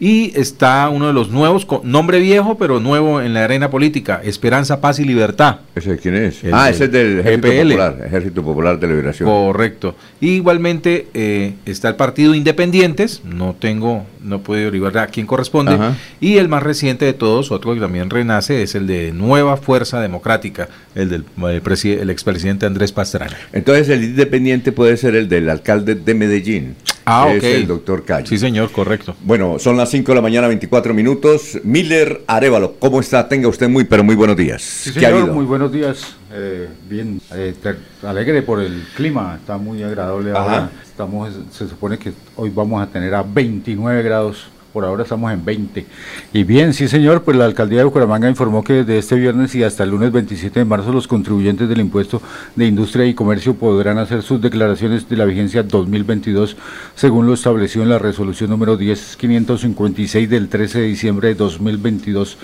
Y 0.00 0.32
está 0.38 0.88
uno 0.88 1.06
de 1.06 1.12
los 1.12 1.30
nuevos, 1.30 1.66
nombre 1.82 2.18
viejo, 2.18 2.56
pero 2.56 2.80
nuevo 2.80 3.20
en 3.20 3.34
la 3.34 3.44
arena 3.44 3.70
política, 3.70 4.20
Esperanza, 4.24 4.80
Paz 4.80 4.98
y 4.98 5.04
Libertad. 5.04 5.58
¿Ese 5.74 5.96
quién 5.98 6.14
es? 6.14 6.40
ah, 6.52 6.70
ese 6.70 6.84
es 6.84 6.92
del 6.92 7.20
Ejército 7.20 7.48
Popular, 7.48 7.96
Ejército 8.06 8.42
Popular 8.42 8.78
de 8.80 8.86
Liberación. 8.86 9.28
Correcto. 9.28 9.94
Y 10.20 10.30
igualmente 10.30 11.08
eh, 11.14 11.54
está 11.66 11.88
el 11.88 11.96
Partido 11.96 12.34
Independientes, 12.34 13.22
no 13.24 13.54
tengo, 13.58 14.06
no 14.24 14.40
puedo 14.42 14.64
derivar 14.64 14.96
a 14.98 15.06
quién 15.06 15.26
corresponde. 15.26 15.78
Y 16.20 16.38
el 16.38 16.48
más 16.48 16.62
reciente 16.62 17.04
de 17.04 17.12
todos, 17.12 17.52
otro 17.52 17.74
que 17.74 17.80
también 17.80 18.10
renace, 18.10 18.62
es 18.62 18.74
el 18.74 18.86
de 18.86 19.12
Nueva 19.12 19.56
Fuerza 19.56 20.00
Democrática, 20.00 20.68
el 20.94 21.10
del 21.10 21.24
eh, 21.48 21.98
el 22.00 22.10
expresidente 22.10 22.66
Andrés 22.66 22.92
Pastrana. 22.92 23.36
Entonces 23.52 23.88
el 23.88 24.04
Independiente 24.04 24.72
puede 24.72 24.96
ser 24.96 25.14
el 25.14 25.28
del 25.28 25.48
alcalde 25.50 25.94
de 25.94 26.14
Medellín. 26.14 26.76
Ah, 27.06 27.26
ok. 27.26 27.34
Es 27.34 27.44
el 27.44 27.66
doctor 27.66 28.04
Calle. 28.04 28.26
Sí, 28.26 28.38
señor, 28.38 28.72
correcto. 28.72 29.14
Bueno, 29.22 29.58
son 29.58 29.76
las 29.76 29.90
5 29.90 30.12
de 30.12 30.16
la 30.16 30.22
mañana, 30.22 30.48
24 30.48 30.94
minutos. 30.94 31.58
Miller 31.62 32.22
Arevalo, 32.26 32.76
¿cómo 32.78 33.00
está? 33.00 33.28
Tenga 33.28 33.48
usted 33.48 33.68
muy, 33.68 33.84
pero 33.84 34.02
muy 34.02 34.14
buenos 34.14 34.36
días. 34.36 34.62
Sí, 34.62 34.92
señor, 34.92 35.32
muy 35.32 35.44
buenos 35.44 35.70
días. 35.70 36.16
Eh, 36.32 36.68
bien, 36.88 37.20
eh, 37.34 37.54
alegre 38.02 38.42
por 38.42 38.60
el 38.60 38.82
clima, 38.96 39.36
está 39.38 39.58
muy 39.58 39.82
agradable 39.82 40.32
ahora. 40.32 40.70
Estamos, 40.94 41.34
se 41.50 41.66
supone 41.66 41.98
que 41.98 42.12
hoy 42.36 42.50
vamos 42.50 42.80
a 42.80 42.86
tener 42.86 43.16
a 43.16 43.24
29 43.24 44.00
grados 44.04 44.46
por 44.72 44.84
ahora 44.84 45.02
estamos 45.02 45.32
en 45.32 45.44
20. 45.44 45.86
Y 46.32 46.44
bien, 46.44 46.72
sí 46.72 46.86
señor, 46.86 47.24
pues 47.24 47.36
la 47.36 47.46
alcaldía 47.46 47.78
de 47.78 47.84
Bucaramanga 47.84 48.28
informó 48.28 48.62
que 48.62 48.74
desde 48.74 48.98
este 48.98 49.16
viernes 49.16 49.56
y 49.56 49.64
hasta 49.64 49.82
el 49.82 49.90
lunes 49.90 50.12
27 50.12 50.60
de 50.60 50.64
marzo 50.64 50.92
los 50.92 51.08
contribuyentes 51.08 51.68
del 51.68 51.80
impuesto 51.80 52.22
de 52.54 52.66
industria 52.66 53.06
y 53.06 53.14
comercio 53.14 53.54
podrán 53.54 53.98
hacer 53.98 54.22
sus 54.22 54.40
declaraciones 54.40 55.08
de 55.08 55.16
la 55.16 55.24
vigencia 55.24 55.64
2022 55.64 56.56
según 56.94 57.26
lo 57.26 57.34
establecido 57.34 57.82
en 57.82 57.90
la 57.90 57.98
resolución 57.98 58.50
número 58.50 58.76
10556 58.76 60.30
del 60.30 60.48
13 60.48 60.78
de 60.78 60.86
diciembre 60.86 61.28
de 61.28 61.34
2022 61.34 62.38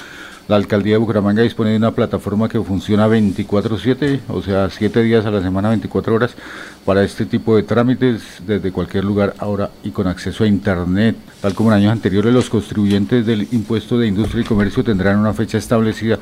la 0.51 0.57
alcaldía 0.57 0.95
de 0.95 0.99
Bucaramanga 0.99 1.43
dispone 1.43 1.71
de 1.71 1.77
una 1.77 1.93
plataforma 1.93 2.49
que 2.49 2.61
funciona 2.61 3.07
24/7, 3.07 4.19
o 4.27 4.43
sea, 4.43 4.69
7 4.69 5.01
días 5.01 5.25
a 5.25 5.31
la 5.31 5.41
semana, 5.41 5.69
24 5.69 6.13
horas, 6.13 6.35
para 6.85 7.05
este 7.05 7.25
tipo 7.25 7.55
de 7.55 7.63
trámites 7.63 8.43
desde 8.45 8.73
cualquier 8.73 9.05
lugar 9.05 9.35
ahora 9.39 9.71
y 9.85 9.91
con 9.93 10.09
acceso 10.09 10.43
a 10.43 10.49
Internet. 10.49 11.15
Tal 11.41 11.55
como 11.55 11.71
en 11.71 11.77
años 11.77 11.93
anteriores, 11.93 12.35
los 12.35 12.51
contribuyentes 12.51 13.25
del 13.25 13.47
impuesto 13.53 13.97
de 13.97 14.09
industria 14.09 14.41
y 14.41 14.45
comercio 14.45 14.83
tendrán 14.83 15.21
una 15.21 15.33
fecha 15.35 15.57
establecida 15.57 16.19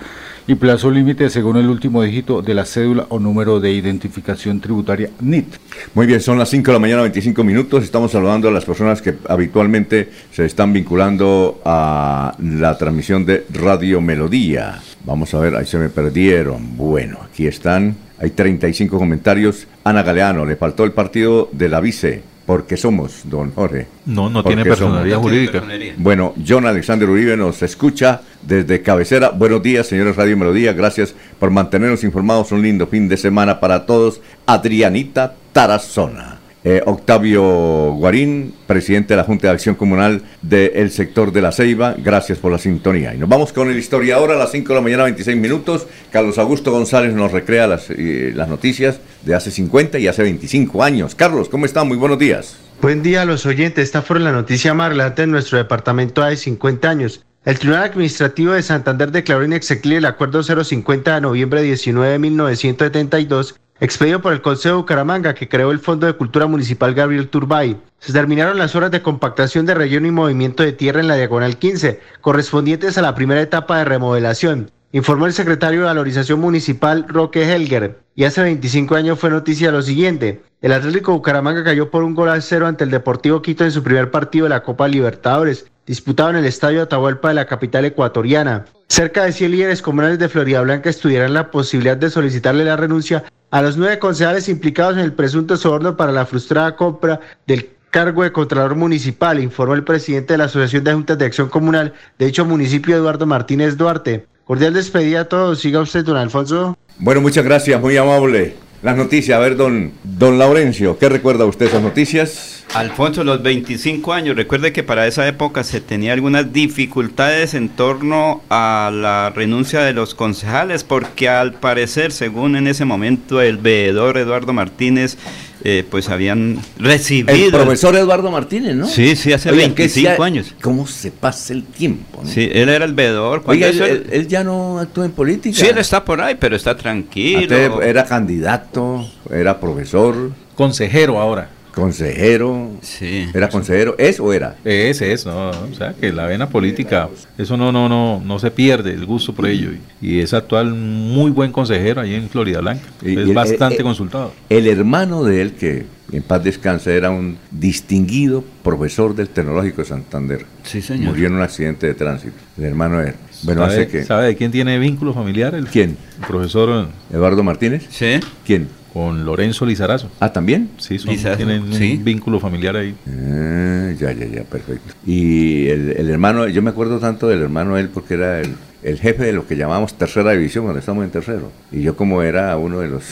y 0.48 0.54
plazo 0.54 0.90
límite 0.90 1.28
según 1.28 1.58
el 1.58 1.68
último 1.68 2.02
dígito 2.02 2.40
de 2.40 2.54
la 2.54 2.64
cédula 2.64 3.04
o 3.10 3.20
número 3.20 3.60
de 3.60 3.70
identificación 3.70 4.60
tributaria 4.60 5.10
NIT. 5.20 5.46
Muy 5.92 6.06
bien, 6.06 6.22
son 6.22 6.38
las 6.38 6.48
5 6.48 6.70
de 6.70 6.72
la 6.72 6.78
mañana, 6.78 7.02
25 7.02 7.44
minutos. 7.44 7.84
Estamos 7.84 8.12
saludando 8.12 8.48
a 8.48 8.50
las 8.50 8.64
personas 8.64 9.02
que 9.02 9.14
habitualmente 9.28 10.08
se 10.32 10.46
están 10.46 10.72
vinculando 10.72 11.60
a 11.66 12.34
la 12.42 12.78
transmisión 12.78 13.26
de 13.26 13.44
Radio 13.52 14.00
Melodía. 14.00 14.80
Vamos 15.04 15.34
a 15.34 15.38
ver, 15.38 15.54
ahí 15.54 15.66
se 15.66 15.76
me 15.76 15.90
perdieron. 15.90 16.78
Bueno, 16.78 17.18
aquí 17.22 17.46
están. 17.46 17.94
Hay 18.18 18.30
35 18.30 18.98
comentarios. 18.98 19.66
Ana 19.84 20.02
Galeano, 20.02 20.46
le 20.46 20.56
faltó 20.56 20.84
el 20.84 20.92
partido 20.92 21.50
de 21.52 21.68
la 21.68 21.80
vice 21.80 22.22
porque 22.48 22.78
somos, 22.78 23.24
don 23.24 23.50
Jorge. 23.50 23.88
No, 24.06 24.30
no 24.30 24.42
tiene 24.42 24.64
personalidad 24.64 25.18
jurídica. 25.18 25.62
Bueno, 25.98 26.32
John 26.48 26.64
Alexander 26.64 27.06
Uribe 27.06 27.36
nos 27.36 27.62
escucha 27.62 28.22
desde 28.40 28.80
cabecera. 28.80 29.28
Buenos 29.28 29.62
días, 29.62 29.86
señores 29.86 30.16
Radio 30.16 30.34
Melodía. 30.34 30.72
Gracias 30.72 31.14
por 31.38 31.50
mantenernos 31.50 32.04
informados. 32.04 32.50
Un 32.50 32.62
lindo 32.62 32.86
fin 32.86 33.06
de 33.06 33.18
semana 33.18 33.60
para 33.60 33.84
todos. 33.84 34.22
Adrianita 34.46 35.34
Tarazona. 35.52 36.37
Eh, 36.64 36.82
Octavio 36.84 37.92
Guarín, 37.92 38.52
presidente 38.66 39.14
de 39.14 39.18
la 39.18 39.24
Junta 39.24 39.46
de 39.46 39.52
Acción 39.52 39.76
Comunal 39.76 40.22
del 40.42 40.90
sector 40.90 41.32
de 41.32 41.40
la 41.40 41.52
Ceiba, 41.52 41.94
gracias 41.96 42.38
por 42.38 42.50
la 42.50 42.58
sintonía. 42.58 43.14
Y 43.14 43.18
nos 43.18 43.28
vamos 43.28 43.52
con 43.52 43.70
el 43.70 43.78
historiador 43.78 44.32
a 44.32 44.36
las 44.36 44.50
5 44.50 44.68
de 44.68 44.74
la 44.74 44.80
mañana, 44.80 45.04
26 45.04 45.36
minutos. 45.36 45.86
Carlos 46.10 46.36
Augusto 46.36 46.72
González 46.72 47.14
nos 47.14 47.30
recrea 47.30 47.68
las, 47.68 47.90
eh, 47.90 48.32
las 48.34 48.48
noticias 48.48 48.98
de 49.24 49.36
hace 49.36 49.52
50 49.52 49.98
y 49.98 50.08
hace 50.08 50.22
25 50.22 50.82
años. 50.82 51.14
Carlos, 51.14 51.48
¿cómo 51.48 51.64
está? 51.64 51.84
Muy 51.84 51.96
buenos 51.96 52.18
días. 52.18 52.58
Buen 52.80 53.02
día 53.02 53.22
a 53.22 53.24
los 53.24 53.46
oyentes. 53.46 53.84
Esta 53.84 54.02
fue 54.02 54.18
la 54.18 54.32
noticia 54.32 54.74
más 54.74 54.88
relevante 54.88 55.22
en 55.22 55.30
nuestro 55.30 55.58
departamento 55.58 56.22
hace 56.22 56.36
50 56.36 56.90
años. 56.90 57.24
El 57.44 57.58
Tribunal 57.58 57.84
Administrativo 57.84 58.52
de 58.52 58.62
Santander 58.62 59.10
declaró 59.10 59.44
inexequible 59.44 59.98
el 59.98 60.04
Acuerdo 60.04 60.42
050 60.42 61.14
de 61.14 61.20
noviembre 61.20 61.62
19 61.62 62.12
de 62.12 62.18
1972 62.18 63.54
expedido 63.80 64.20
por 64.20 64.32
el 64.32 64.42
Consejo 64.42 64.76
de 64.76 64.80
Bucaramanga 64.82 65.34
que 65.34 65.48
creó 65.48 65.70
el 65.70 65.78
Fondo 65.78 66.06
de 66.06 66.14
Cultura 66.14 66.46
Municipal 66.46 66.94
Gabriel 66.94 67.28
Turbay. 67.28 67.80
Se 67.98 68.12
terminaron 68.12 68.58
las 68.58 68.74
horas 68.74 68.90
de 68.90 69.02
compactación 69.02 69.66
de 69.66 69.74
relleno 69.74 70.06
y 70.06 70.12
movimiento 70.12 70.62
de 70.62 70.72
tierra 70.72 71.00
en 71.00 71.08
la 71.08 71.16
diagonal 71.16 71.58
15, 71.58 72.00
correspondientes 72.20 72.98
a 72.98 73.02
la 73.02 73.14
primera 73.14 73.40
etapa 73.40 73.78
de 73.78 73.84
remodelación, 73.84 74.70
informó 74.92 75.26
el 75.26 75.32
secretario 75.32 75.80
de 75.80 75.86
Valorización 75.86 76.40
Municipal 76.40 77.06
Roque 77.08 77.52
Helger. 77.52 78.00
Y 78.14 78.24
hace 78.24 78.42
25 78.42 78.96
años 78.96 79.18
fue 79.18 79.30
noticia 79.30 79.70
lo 79.70 79.82
siguiente. 79.82 80.42
El 80.60 80.72
Atlético 80.72 81.12
Bucaramanga 81.12 81.62
cayó 81.62 81.90
por 81.90 82.02
un 82.02 82.14
gol 82.14 82.30
a 82.30 82.40
cero 82.40 82.66
ante 82.66 82.82
el 82.82 82.90
Deportivo 82.90 83.42
Quito 83.42 83.64
en 83.64 83.70
su 83.70 83.84
primer 83.84 84.10
partido 84.10 84.44
de 84.44 84.50
la 84.50 84.64
Copa 84.64 84.88
Libertadores, 84.88 85.70
disputado 85.88 86.30
en 86.30 86.36
el 86.36 86.44
Estadio 86.44 86.82
Atahualpa 86.82 87.28
de 87.28 87.34
la 87.34 87.46
capital 87.46 87.86
ecuatoriana. 87.86 88.66
Cerca 88.88 89.24
de 89.24 89.32
100 89.32 89.50
líderes 89.50 89.82
comunales 89.82 90.18
de 90.18 90.28
Florida 90.28 90.60
Blanca 90.60 90.90
estudiarán 90.90 91.32
la 91.32 91.50
posibilidad 91.50 91.96
de 91.96 92.10
solicitarle 92.10 92.64
la 92.64 92.76
renuncia 92.76 93.24
a 93.50 93.62
los 93.62 93.78
nueve 93.78 93.98
concejales 93.98 94.50
implicados 94.50 94.94
en 94.94 95.00
el 95.00 95.14
presunto 95.14 95.56
soborno 95.56 95.96
para 95.96 96.12
la 96.12 96.26
frustrada 96.26 96.76
compra 96.76 97.20
del 97.46 97.70
cargo 97.90 98.22
de 98.22 98.32
Contralor 98.32 98.74
Municipal, 98.74 99.40
informó 99.40 99.74
el 99.74 99.82
presidente 99.82 100.34
de 100.34 100.38
la 100.38 100.44
Asociación 100.44 100.84
de 100.84 100.92
Juntas 100.92 101.16
de 101.16 101.24
Acción 101.24 101.48
Comunal 101.48 101.94
de 102.18 102.26
dicho 102.26 102.44
municipio, 102.44 102.94
Eduardo 102.94 103.24
Martínez 103.24 103.78
Duarte. 103.78 104.26
Cordial 104.44 104.74
despedida 104.74 105.20
a 105.20 105.24
todos. 105.24 105.60
Siga 105.60 105.80
usted, 105.80 106.04
don 106.04 106.18
Alfonso. 106.18 106.76
Bueno, 106.98 107.22
muchas 107.22 107.44
gracias, 107.44 107.80
muy 107.80 107.96
amable. 107.96 108.67
Las 108.80 108.96
noticias, 108.96 109.36
a 109.36 109.40
ver, 109.40 109.56
don, 109.56 109.90
don 110.04 110.38
Laurencio, 110.38 110.98
¿qué 110.98 111.08
recuerda 111.08 111.44
usted 111.46 111.66
esas 111.66 111.82
noticias? 111.82 112.64
Alfonso, 112.74 113.24
los 113.24 113.42
25 113.42 114.12
años, 114.12 114.36
recuerde 114.36 114.72
que 114.72 114.84
para 114.84 115.08
esa 115.08 115.26
época 115.26 115.64
se 115.64 115.80
tenía 115.80 116.12
algunas 116.12 116.52
dificultades 116.52 117.54
en 117.54 117.70
torno 117.70 118.40
a 118.50 118.92
la 118.94 119.30
renuncia 119.34 119.80
de 119.80 119.94
los 119.94 120.14
concejales, 120.14 120.84
porque 120.84 121.28
al 121.28 121.54
parecer, 121.54 122.12
según 122.12 122.54
en 122.54 122.68
ese 122.68 122.84
momento 122.84 123.40
el 123.40 123.56
veedor 123.56 124.16
Eduardo 124.16 124.52
Martínez, 124.52 125.18
eh, 125.64 125.84
pues 125.88 126.08
habían 126.08 126.58
recibido. 126.78 127.34
El 127.34 127.50
profesor 127.50 127.96
Eduardo 127.96 128.30
Martínez, 128.30 128.74
¿no? 128.74 128.86
Sí, 128.86 129.16
sí, 129.16 129.32
hace 129.32 129.50
25 129.50 130.22
años. 130.22 130.54
¿Cómo 130.60 130.86
se 130.86 131.10
pasa 131.10 131.52
el 131.52 131.64
tiempo? 131.64 132.22
Sí, 132.24 132.48
él 132.52 132.68
era 132.68 132.84
el 132.84 132.94
veedor. 132.94 133.42
Oiga, 133.46 133.68
él, 133.68 134.26
ya 134.28 134.44
no 134.44 134.78
actúa 134.78 135.04
en 135.04 135.12
política. 135.12 135.56
Sí, 135.56 135.66
él 135.66 135.78
está 135.78 136.04
por 136.04 136.20
ahí, 136.20 136.36
pero 136.38 136.56
está 136.56 136.76
tranquilo. 136.76 137.82
era 137.82 138.04
candidato, 138.04 139.06
era 139.30 139.58
profesor. 139.60 140.32
Consejero 140.54 141.20
ahora 141.20 141.50
consejero. 141.78 142.70
Sí. 142.82 143.28
¿Era 143.34 143.48
consejero? 143.48 143.94
¿Es 143.98 144.20
o 144.20 144.32
era? 144.32 144.56
Es, 144.64 145.00
es, 145.00 145.26
no, 145.26 145.50
o 145.50 145.74
sea, 145.76 145.94
que 145.94 146.12
la 146.12 146.26
vena 146.26 146.48
política, 146.48 147.08
eso 147.36 147.56
no, 147.56 147.72
no, 147.72 147.88
no, 147.88 148.22
no 148.24 148.38
se 148.38 148.50
pierde 148.50 148.92
el 148.92 149.06
gusto 149.06 149.34
por 149.34 149.46
ello. 149.46 149.70
Y, 150.00 150.18
es 150.18 150.34
actual 150.34 150.74
muy 150.74 151.30
buen 151.30 151.52
consejero 151.52 152.00
ahí 152.00 152.14
en 152.14 152.28
Florida 152.28 152.60
Blanca. 152.60 152.84
es 153.02 153.32
bastante 153.32 153.82
consultado. 153.82 154.32
El 154.48 154.66
hermano 154.66 155.22
de 155.22 155.42
él, 155.42 155.52
que 155.52 155.86
en 156.12 156.22
paz 156.22 156.42
descanse, 156.42 156.96
era 156.96 157.10
un 157.10 157.38
distinguido 157.50 158.42
profesor 158.62 159.14
del 159.14 159.28
Tecnológico 159.28 159.82
de 159.82 159.88
Santander. 159.88 160.46
Sí, 160.64 160.80
señor. 160.80 161.10
Murió 161.10 161.26
en 161.26 161.34
un 161.34 161.42
accidente 161.42 161.86
de 161.86 161.94
tránsito. 161.94 162.36
El 162.56 162.64
hermano 162.64 162.98
de 162.98 163.10
él. 163.10 163.14
Bueno, 163.42 163.62
¿Sabe, 163.62 163.74
hace 163.74 163.88
que... 163.88 164.04
sabe 164.04 164.26
de 164.28 164.36
quién 164.36 164.50
tiene 164.50 164.78
vínculo 164.78 165.12
familiar? 165.12 165.54
El, 165.54 165.66
¿Quién? 165.66 165.96
el 166.20 166.26
profesor 166.26 166.88
¿Eduardo 167.12 167.42
Martínez? 167.42 167.86
Sí. 167.90 168.18
¿Quién? 168.44 168.68
Con 168.98 169.24
Lorenzo 169.24 169.64
Lizarazo. 169.64 170.10
Ah, 170.18 170.32
¿también? 170.32 170.70
Sí, 170.78 170.98
son- 170.98 171.14
tienen 171.36 171.62
un 171.62 172.04
vínculo 172.04 172.40
familiar 172.40 172.74
ahí. 172.76 172.94
Ah, 173.06 173.92
ya, 173.98 174.10
ya, 174.12 174.26
ya, 174.26 174.42
perfecto. 174.42 174.92
Y 175.06 175.68
el, 175.68 175.94
el 175.96 176.10
hermano, 176.10 176.48
yo 176.48 176.62
me 176.62 176.70
acuerdo 176.70 176.98
tanto 176.98 177.28
del 177.28 177.42
hermano 177.42 177.78
él 177.78 177.90
porque 177.90 178.14
era 178.14 178.40
el, 178.40 178.54
el 178.82 178.98
jefe 178.98 179.22
de 179.22 179.32
lo 179.32 179.46
que 179.46 179.56
llamamos 179.56 179.94
tercera 179.96 180.32
división 180.32 180.64
cuando 180.64 180.80
estamos 180.80 181.04
en 181.04 181.10
tercero. 181.10 181.52
Y 181.70 181.82
yo 181.82 181.94
como 181.96 182.22
era 182.22 182.56
uno 182.56 182.80
de 182.80 182.88
los 182.88 183.04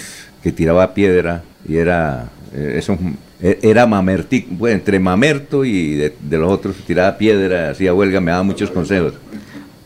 que 0.42 0.50
tiraba 0.50 0.92
piedra 0.92 1.42
y 1.68 1.76
era, 1.76 2.30
eh, 2.52 2.74
eso, 2.78 2.98
eh, 3.40 3.60
era 3.62 3.86
mamerti, 3.86 4.44
bueno, 4.50 4.74
entre 4.76 4.98
mamerto 4.98 5.64
y 5.64 5.94
de, 5.94 6.14
de 6.20 6.38
los 6.38 6.50
otros 6.52 6.74
tiraba 6.84 7.16
piedra, 7.16 7.70
hacía 7.70 7.94
huelga, 7.94 8.20
me 8.20 8.32
daba 8.32 8.42
muchos 8.42 8.70
consejos. 8.72 9.14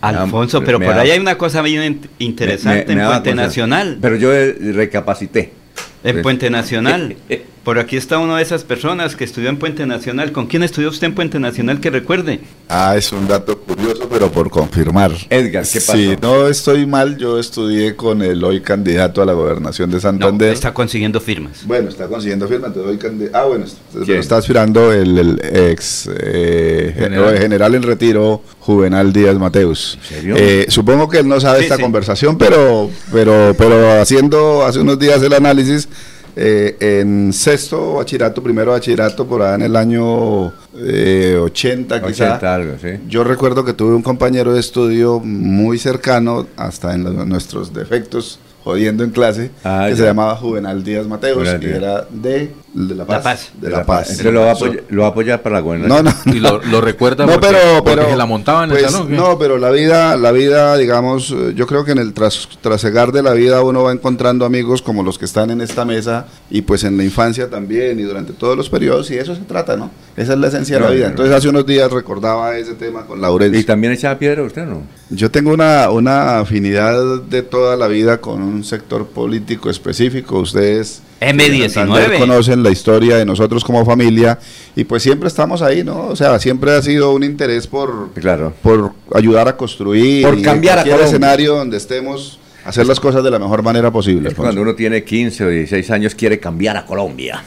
Alfonso, 0.01 0.63
pero 0.65 0.81
por 0.81 0.95
ahí 0.95 1.11
hay 1.11 1.19
una 1.19 1.37
cosa 1.37 1.61
bien 1.61 1.85
in- 1.85 2.01
interesante 2.31 2.87
Me- 2.95 2.97
me 2.97 3.03
en 3.03 3.09
Puente. 3.11 3.35
Nacional. 3.35 3.99
Pero 4.01 4.17
yo 4.17 4.31
recapacité. 4.73 5.60
En 6.05 6.23
Puente 6.23 6.51
Nacional. 6.51 7.17
Por 7.65 7.79
aquí 7.79 7.99
está 7.99 8.19
una 8.19 8.39
de 8.39 8.43
esas 8.43 8.65
personas 8.65 9.17
que 9.17 9.25
estudió 9.25 9.51
en 9.51 9.59
Puente 9.59 9.85
Nacional. 9.85 10.33
¿Con 10.33 10.47
quién 10.47 10.63
estudió 10.63 10.89
usted 10.89 11.09
en 11.09 11.15
Puente 11.15 11.39
Nacional 11.39 11.79
que 11.79 11.91
recuerde? 11.91 12.41
Ah, 12.71 12.97
es 12.97 13.13
un 13.13 13.29
dato 13.29 13.59
curioso, 13.59 14.09
pero 14.11 14.33
por 14.33 14.49
confirmar. 14.49 15.13
Edgar, 15.29 15.65
¿qué 15.71 15.79
pasó? 15.81 15.93
Si 15.93 16.17
no 16.23 16.47
estoy 16.49 16.87
mal, 16.87 17.19
yo 17.19 17.39
estudié 17.39 17.97
con 17.97 18.23
el 18.23 18.43
hoy 18.45 18.63
candidato 18.63 19.21
a 19.21 19.27
la 19.27 19.35
gobernación 19.35 19.91
de 19.91 19.97
No, 19.97 20.01
Santander. 20.01 20.55
está 20.55 20.73
consiguiendo 20.73 21.21
firmas. 21.21 21.67
Bueno, 21.67 21.91
está 21.91 22.07
consiguiendo 22.09 22.49
firma, 22.49 22.69
entonces 22.69 22.99
hoy 23.05 23.29
Ah, 23.35 23.45
bueno, 23.45 23.67
¿Quién? 23.93 24.05
pero 24.07 24.21
está 24.21 24.39
aspirando 24.39 24.93
el, 24.95 25.19
el 25.19 25.41
ex 25.71 26.09
eh, 26.19 26.95
General. 26.97 27.39
general. 27.39 27.75
en 27.75 27.83
retiro, 27.83 28.43
Juvenal 28.61 29.13
Díaz 29.13 29.37
Mateus. 29.39 29.99
¿En 30.03 30.09
serio? 30.17 30.35
Eh, 30.39 30.65
supongo 30.71 31.11
que 31.11 31.19
él 31.19 31.29
no 31.29 31.39
sabe 31.41 31.59
Sí, 31.59 31.65
esta 31.65 31.77
sí. 31.77 31.83
conversación, 31.83 32.39
pero, 32.39 32.89
pero, 33.13 33.55
pero 33.59 34.01
haciendo 34.01 34.65
hace 34.65 34.79
unos 34.81 34.99
días 34.99 35.23
el 35.23 35.35
análisis, 35.35 35.89
eh, 36.37 36.77
en 36.81 37.33
sexto 37.33 37.95
bachillerato, 37.95 38.43
primero 38.43 38.73
bachillerato, 38.73 39.27
por 39.27 39.43
allá 39.43 39.55
en 39.57 39.63
el 39.63 39.77
año 39.77 40.53
eh, 40.77 41.39
80 41.41 42.01
quizá. 42.03 42.25
80 42.35 42.55
algo, 42.55 42.73
sí. 42.81 42.89
Yo 43.09 43.25
recuerdo 43.25 43.65
que 43.65 43.73
tuve 43.73 43.95
un 43.95 44.03
compañero 44.03 44.53
de 44.55 44.61
estudio 44.61 45.21
muy 45.21 45.79
cercano, 45.79 46.47
hasta 46.57 46.95
en 46.95 47.05
los- 47.05 47.27
nuestros 47.27 47.73
defectos, 47.73 48.39
jodiendo 48.63 49.05
en 49.05 49.11
clase, 49.11 49.51
Ah, 49.65 49.85
que 49.87 49.93
ya. 49.93 49.97
se 49.97 50.05
llamaba 50.05 50.37
Juvenal 50.37 50.85
Díaz 50.85 51.07
Juvenal 51.07 51.63
y 51.63 51.67
era 51.77 52.07
de, 52.11 52.53
de 52.73 52.95
La 52.95 53.05
Paz. 53.05 53.17
La 53.17 53.23
Paz. 53.23 53.51
De 53.61 53.71
La 53.71 53.85
Paz. 53.85 54.11
Entonces 54.11 54.33
lo 54.33 54.41
va 54.43 54.53
apoyar, 54.53 54.85
lo 54.89 55.03
va 55.03 55.09
a 55.09 55.11
apoyar 55.11 55.43
para 55.43 55.57
la 55.57 55.61
gobernación. 55.61 56.05
No, 56.05 56.13
no, 56.25 56.35
Y 56.35 56.41
lo, 56.41 56.63
lo 56.63 56.81
recuerda 56.81 57.27
no, 57.27 57.33
porque, 57.33 57.49
pero, 57.49 57.83
porque 57.83 57.97
pero 57.97 58.11
se 58.11 58.17
la 58.17 58.27
montaba 58.27 58.65
en 58.65 58.71
el 58.71 58.79
pues, 58.79 58.91
salón. 58.91 59.09
¿qué? 59.09 59.17
No, 59.17 59.39
pero 59.39 59.59
la 59.59 59.71
vida, 59.71 60.17
la 60.17 60.33
vida, 60.33 60.77
digamos, 60.77 61.33
eh, 61.33 61.53
yo 61.55 61.67
creo 61.67 61.85
que 61.85 61.93
en 61.93 61.99
el 61.99 62.13
tras, 62.13 62.49
trasegar 62.61 63.13
de 63.13 63.23
la 63.23 63.33
vida 63.33 63.63
uno 63.63 63.83
va 63.83 63.93
encontrando 63.93 64.45
amigos 64.45 64.83
como 64.83 65.03
los 65.03 65.19
que 65.19 65.25
están 65.25 65.51
en 65.51 65.61
esta 65.61 65.85
mesa 65.85 66.27
y 66.49 66.63
pues 66.63 66.85
en 66.85 66.97
la 66.97 67.05
infancia 67.05 67.51
también 67.51 67.99
y 67.99 68.03
durante 68.03 68.33
todos 68.33 68.57
los 68.57 68.69
periodos 68.69 69.11
y 69.11 69.17
eso 69.17 69.35
se 69.35 69.43
trata, 69.43 69.77
¿no? 69.77 69.91
Esa 70.17 70.35
es 70.35 70.39
la 70.39 70.49
esencia 70.49 70.79
de 70.79 70.85
la 70.85 70.91
vida. 70.91 71.07
Entonces 71.09 71.35
hace 71.35 71.49
unos 71.49 71.67
días 71.67 71.91
recordaba 71.91 72.57
ese 72.57 72.75
tema 72.75 73.07
con 73.07 73.21
Laurencio. 73.21 73.61
¿Y 73.61 73.65
también 73.65 73.93
echaba 73.93 74.19
piedra 74.19 74.43
usted 74.43 74.67
no? 74.67 74.83
Yo 75.09 75.31
tengo 75.31 75.53
una, 75.53 75.91
una 75.91 76.39
afinidad 76.39 77.21
de 77.23 77.43
toda 77.43 77.77
la 77.77 77.89
vida 77.89 78.21
con 78.21 78.43
un 78.43 78.63
sector 78.63 79.07
político 79.09 79.71
específico. 79.71 80.39
Ustedes 80.39 81.03
en 81.21 81.71
Santander 81.71 82.13
M19. 82.13 82.19
conocen 82.19 82.60
la 82.63 82.71
historia 82.71 83.17
de 83.17 83.25
nosotros 83.25 83.65
como 83.65 83.85
familia 83.85 84.39
y 84.77 84.85
pues 84.85 85.03
siempre 85.03 85.29
estamos 85.29 85.63
ahí, 85.63 85.83
¿no? 85.85 86.07
O 86.09 86.17
sea, 86.17 86.39
siempre 86.39 86.73
ha 86.73 86.83
sido 86.83 87.13
un 87.13 87.23
interés 87.25 87.67
por, 87.67 88.11
Claro. 88.15 88.53
por 88.63 88.93
ayudar 89.15 89.49
a 89.49 89.57
construir 89.57 90.25
Por 90.25 90.39
y 90.39 90.43
cambiar 90.43 90.79
a 90.79 90.83
cualquier 90.83 90.97
Colombia. 90.97 91.17
escenario 91.17 91.55
donde 91.57 91.77
estemos 91.77 92.39
hacer 92.65 92.87
las 92.87 93.01
cosas 93.01 93.25
de 93.25 93.31
la 93.31 93.39
mejor 93.39 93.63
manera 93.63 93.91
posible. 93.91 94.29
Es 94.29 94.35
cuando 94.35 94.61
uno 94.61 94.75
tiene 94.75 95.03
15 95.03 95.45
o 95.45 95.49
16 95.49 95.91
años 95.91 96.15
quiere 96.15 96.39
cambiar 96.39 96.77
a 96.77 96.85
Colombia. 96.87 97.43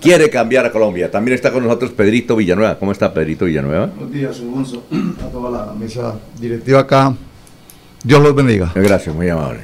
quiere 0.00 0.30
cambiar 0.30 0.66
a 0.66 0.72
Colombia. 0.72 1.10
También 1.10 1.34
está 1.34 1.50
con 1.52 1.64
nosotros 1.64 1.90
Pedrito 1.90 2.36
Villanueva. 2.36 2.78
¿Cómo 2.78 2.92
está 2.92 3.12
Pedrito 3.12 3.44
Villanueva? 3.44 3.86
Buenos 3.86 4.12
días, 4.12 4.38
Alfonso, 4.38 4.84
a 5.20 5.28
toda 5.30 5.50
la 5.66 5.72
mesa 5.74 6.14
directiva 6.40 6.80
acá. 6.80 7.12
Dios 8.04 8.20
los 8.22 8.34
bendiga. 8.34 8.72
Gracias, 8.74 9.14
muy 9.14 9.28
amable. 9.28 9.60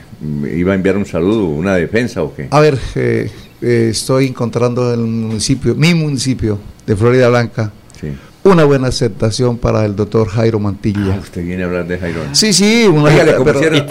¿Iba 0.53 0.73
a 0.73 0.75
enviar 0.75 0.97
un 0.97 1.07
saludo, 1.07 1.45
una 1.47 1.75
defensa 1.77 2.23
o 2.25 2.35
qué? 2.35 2.49
A 2.51 2.59
ver, 2.61 2.77
eh, 2.97 3.31
eh, 3.63 3.89
estoy 3.91 4.27
encontrando 4.29 4.93
en 4.93 5.01
el 5.01 5.07
municipio, 5.07 5.75
mi 5.75 5.95
municipio 5.95 6.59
de 6.87 6.97
Florida 6.97 7.29
Blanca, 7.29 7.73
Sí. 8.01 8.09
una 8.45 8.65
buena 8.65 8.89
aceptación 8.89 9.59
para 9.59 9.85
el 9.85 9.97
doctor 9.97 10.29
Jairo 10.29 10.59
Mantilla. 10.61 11.15
Ah, 11.17 11.21
usted 11.21 11.45
viene 11.45 11.63
a 11.65 11.67
hablar 11.67 11.87
de 11.87 11.99
Jairo. 11.99 12.21
Sí, 12.33 12.53
sí, 12.53 12.87
una 12.87 13.05
Oiga, 13.11 13.37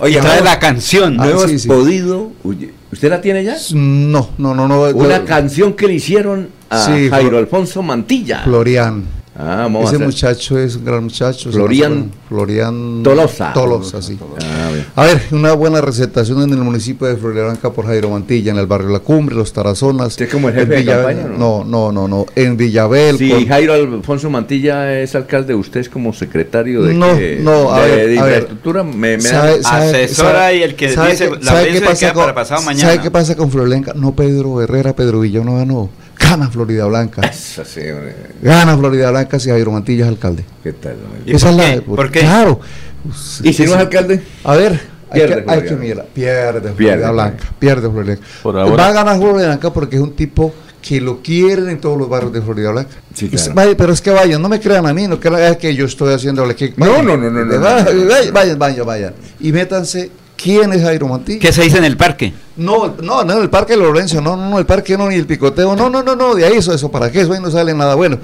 Oye, 0.01 0.21
no- 0.21 0.43
la 0.43 0.59
canción. 0.59 1.17
Ah, 1.19 1.25
¿No 1.25 1.29
hemos 1.31 1.43
sí, 1.49 1.59
sí. 1.59 1.67
podido? 1.67 2.31
Oye, 2.43 2.73
¿Usted 2.91 3.09
la 3.09 3.19
tiene 3.19 3.43
ya? 3.43 3.57
No, 3.73 4.29
no, 4.37 4.55
no, 4.55 4.67
no. 4.67 4.83
Una 4.91 5.25
canción 5.25 5.73
que 5.73 5.87
le 5.87 5.95
hicieron 5.95 6.47
a 6.69 6.77
Jairo 7.09 7.37
Alfonso 7.37 7.81
Mantilla. 7.81 8.43
Florian. 8.45 9.03
Ah, 9.39 9.57
vamos 9.63 9.81
a 9.83 9.85
Ese 9.87 9.95
hacer- 9.97 10.07
muchacho 10.07 10.57
es 10.57 10.75
un 10.77 10.85
gran 10.85 11.03
muchacho. 11.03 11.51
Florian- 11.51 12.09
Florian 12.27 13.03
Tolosa. 13.03 13.53
Tolosa, 13.53 14.01
sí. 14.01 14.17
Ah. 14.41 14.71
A 14.95 15.05
ver, 15.05 15.21
una 15.31 15.53
buena 15.53 15.79
receptación 15.79 16.41
en 16.41 16.49
el 16.53 16.57
municipio 16.57 17.05
de 17.07 17.17
Florida 17.17 17.43
Blanca 17.45 17.69
por 17.71 17.85
Jairo 17.85 18.09
Mantilla, 18.09 18.51
en 18.51 18.57
el 18.57 18.65
barrio 18.65 18.89
La 18.89 18.97
Cumbre, 18.99 19.35
Los 19.35 19.53
Tarazonas. 19.53 20.07
¿Usted 20.07 20.25
es 20.25 20.31
como 20.31 20.49
el 20.49 20.55
en 20.55 20.61
jefe 20.61 20.73
de 20.73 20.79
Villabel- 20.81 21.17
campaña, 21.17 21.37
No, 21.37 21.63
no, 21.63 21.91
no, 21.91 22.07
no. 22.07 22.25
En 22.35 22.57
Villabel. 22.57 23.17
Si 23.19 23.29
con- 23.29 23.47
Jairo 23.47 23.73
Alfonso 23.73 24.27
Mantilla 24.31 24.99
es 24.99 25.13
alcalde, 25.13 25.53
¿usted 25.53 25.81
es 25.81 25.89
como 25.89 26.13
secretario 26.13 26.81
de, 26.81 26.95
No, 26.95 27.07
no, 27.41 27.71
a 27.71 27.81
de, 27.85 27.95
ver, 27.95 28.07
de 28.09 28.19
a 28.19 28.23
ver. 28.23 28.33
infraestructura? 28.33 28.83
Me, 28.83 29.17
me 29.17 29.21
¿Sabe- 29.21 29.59
Asesora 29.63 30.31
sabe- 30.31 30.57
y 30.57 30.63
el 30.63 30.75
que 30.75 30.89
sabe 30.89 31.11
dice 31.11 31.29
qué- 31.29 31.35
la 31.45 31.51
sabe 31.51 31.71
qué 31.73 31.81
pasa 31.81 32.13
con- 32.13 32.23
para 32.23 32.33
pasado 32.33 32.61
mañana. 32.63 32.89
¿Sabe 32.89 33.03
qué 33.03 33.11
pasa 33.11 33.35
con 33.35 33.51
Florida 33.51 33.75
Blanca? 33.75 33.93
No 33.95 34.15
Pedro 34.15 34.61
Herrera, 34.63 34.95
Pedro 34.95 35.19
Villanueva, 35.19 35.63
no. 35.63 35.89
Gana 36.19 36.49
Florida 36.49 36.85
Blanca. 36.85 37.21
Eso 37.27 37.63
sí, 37.65 37.81
hombre. 37.89 38.15
Gana 38.41 38.77
Florida 38.77 39.11
Blanca 39.11 39.39
si 39.39 39.49
Jairo 39.49 39.71
Mantilla 39.71 40.03
es 40.05 40.09
alcalde. 40.09 40.43
¿Qué 40.63 40.73
tal? 40.73 40.93
hombre? 41.05 41.21
¿Y 41.25 41.35
Esa 41.35 41.51
por 41.51 41.59
es 41.61 41.65
qué? 41.69 41.75
la. 41.75 41.81
¿Por 41.83 42.11
qué? 42.11 42.19
Claro. 42.21 42.59
¿Y 43.43 43.53
si 43.53 43.63
no 43.65 43.71
es 43.71 43.77
alcalde? 43.77 44.23
A 44.43 44.55
ver, 44.55 44.79
hay 45.09 45.19
Pierde 45.21 45.35
que, 45.45 45.51
hay 45.51 45.59
Florida 45.59 45.61
que 45.61 45.75
Blanca. 45.75 45.83
mirar. 45.83 46.05
Pierde 46.13 46.73
Florida 46.73 47.11
Blanca. 47.11 47.43
Pierde 47.59 47.89
Florida 47.89 48.15
Blanca. 48.15 48.27
Por 48.43 48.57
ahora- 48.59 48.75
Va 48.75 48.87
a 48.87 48.91
ganar 48.91 49.17
Florida 49.17 49.45
Blanca 49.47 49.73
porque 49.73 49.95
es 49.95 50.01
un 50.01 50.13
tipo 50.13 50.53
que 50.81 51.01
lo 51.01 51.21
quieren 51.21 51.69
en 51.69 51.79
todos 51.81 51.97
los 51.97 52.07
barrios 52.09 52.33
de 52.33 52.41
Florida 52.41 52.71
Blanca. 52.71 52.89
Sí, 53.13 53.29
Es- 53.31 53.41
claro. 53.43 53.53
vaya, 53.55 53.77
pero 53.77 53.93
es 53.93 54.01
que 54.01 54.09
vayan, 54.11 54.41
no 54.41 54.49
me 54.49 54.59
crean 54.59 54.85
a 54.85 54.93
mí, 54.93 55.07
no 55.07 55.19
crean 55.19 55.41
es 55.51 55.57
que 55.57 55.73
yo 55.75 55.85
estoy 55.85 56.13
haciéndole 56.13 56.55
que. 56.55 56.73
No, 56.77 56.85
vayan, 56.89 57.05
no, 57.05 57.17
no, 57.17 57.29
no, 57.29 57.45
no, 57.45 57.53
no. 57.55 57.59
vayan, 57.61 58.33
vayan, 58.33 58.59
vayan, 58.59 58.85
vayan. 58.85 59.13
Y 59.39 59.51
métanse. 59.51 60.09
¿Quién 60.41 60.71
es 60.71 60.81
Jairo 60.83 61.07
Mantilla? 61.07 61.39
¿Qué 61.39 61.51
se 61.51 61.63
dice 61.63 61.77
en 61.79 61.83
el 61.83 61.97
parque? 61.97 62.31
No, 62.55 62.93
no, 63.01 63.23
no, 63.23 63.41
el 63.41 63.49
parque 63.49 63.73
de 63.73 63.79
Lorenzo, 63.79 64.21
no, 64.21 64.35
no, 64.37 64.49
no, 64.49 64.59
el 64.59 64.65
parque 64.65 64.97
no, 64.97 65.07
ni 65.09 65.15
el 65.15 65.25
picoteo, 65.25 65.75
no, 65.75 65.89
no, 65.89 66.03
no, 66.03 66.15
no, 66.15 66.35
de 66.35 66.45
ahí 66.45 66.53
eso, 66.57 66.73
eso, 66.73 66.89
¿para 66.91 67.11
qué? 67.11 67.21
Eso 67.21 67.33
ahí 67.33 67.41
no 67.41 67.49
sale 67.51 67.73
nada 67.73 67.95
bueno. 67.95 68.19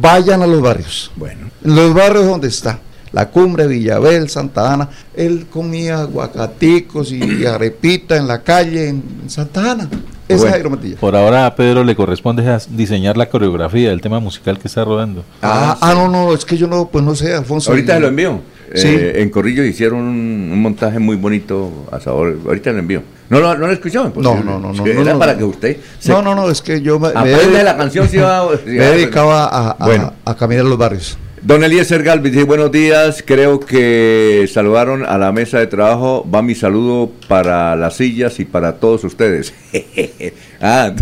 Vayan 0.00 0.42
a 0.42 0.46
los 0.46 0.60
barrios. 0.62 1.10
Bueno. 1.16 1.50
En 1.64 1.74
los 1.74 1.92
barrios 1.92 2.24
donde 2.26 2.48
está. 2.48 2.78
La 3.12 3.30
cumbre, 3.30 3.66
Villabel, 3.66 4.28
Santa 4.28 4.72
Ana. 4.72 4.88
Él 5.14 5.46
comía 5.50 6.00
aguacaticos 6.00 7.12
y 7.12 7.46
arepita 7.46 8.16
en 8.16 8.26
la 8.28 8.42
calle 8.42 8.88
en, 8.88 9.02
en 9.22 9.30
Santa 9.30 9.72
Ana. 9.72 9.84
Ese 10.28 10.34
es 10.34 10.40
Bueno. 10.40 10.52
Jairo 10.52 10.70
Mantilla. 10.70 10.96
Por 10.98 11.16
ahora 11.16 11.46
a 11.46 11.54
Pedro 11.54 11.82
le 11.84 11.94
corresponde 11.96 12.46
a 12.48 12.60
diseñar 12.70 13.16
la 13.16 13.28
coreografía 13.28 13.90
del 13.90 14.00
tema 14.00 14.18
musical 14.20 14.58
que 14.58 14.68
está 14.68 14.84
rodando. 14.84 15.24
Ah, 15.40 15.78
ah, 15.80 15.94
no, 15.94 16.08
no, 16.08 16.34
es 16.34 16.44
que 16.44 16.56
yo 16.56 16.66
no, 16.66 16.88
pues 16.88 17.04
no 17.04 17.14
sé, 17.14 17.32
Alfonso. 17.34 17.70
Ahorita 17.70 17.92
y- 17.92 17.96
se 17.96 18.00
lo 18.00 18.08
envío. 18.08 18.40
Sí. 18.74 18.88
Eh, 18.88 19.22
en 19.22 19.30
Corrillo 19.30 19.64
hicieron 19.64 20.00
un, 20.00 20.50
un 20.52 20.60
montaje 20.62 20.98
muy 20.98 21.16
bonito 21.16 21.86
a 21.92 22.00
sabor. 22.00 22.38
Ahorita 22.46 22.72
lo 22.72 22.78
envío. 22.78 23.02
No, 23.28 23.40
lo- 23.40 23.56
no 23.58 23.66
lo 23.66 23.72
escuchó. 23.72 24.12
No, 24.16 24.42
no, 24.42 24.58
no, 24.60 24.72
no, 24.72 24.86
Era 24.86 25.02
no, 25.02 25.12
no, 25.14 25.18
para 25.18 25.32
no. 25.32 25.38
que 25.38 25.44
usted 25.44 25.76
se 25.98 26.10
No, 26.12 26.22
no, 26.22 26.34
no, 26.34 26.48
es 26.50 26.62
que 26.62 26.80
yo 26.80 26.98
me, 26.98 27.08
me 27.12 27.62
la 27.62 27.76
canción. 27.76 28.08
Me 28.66 28.72
dedicaba 28.84 29.44
a, 29.46 29.70
a- 29.72 29.84
Bueno. 29.86 30.12
a 30.24 30.36
caminar 30.36 30.64
los 30.64 30.78
barrios. 30.78 31.18
Don 31.42 31.62
Eliezer 31.62 32.02
Galvis 32.02 32.32
dice 32.32 32.44
buenos 32.44 32.72
días, 32.72 33.22
creo 33.24 33.60
que 33.60 34.48
saludaron 34.52 35.06
a 35.06 35.16
la 35.16 35.30
mesa 35.30 35.58
de 35.60 35.68
trabajo, 35.68 36.26
va 36.28 36.42
mi 36.42 36.56
saludo 36.56 37.12
para 37.28 37.76
las 37.76 37.96
sillas 37.96 38.40
y 38.40 38.44
para 38.44 38.76
todos 38.80 39.04
ustedes. 39.04 39.54
ah, 40.60 40.92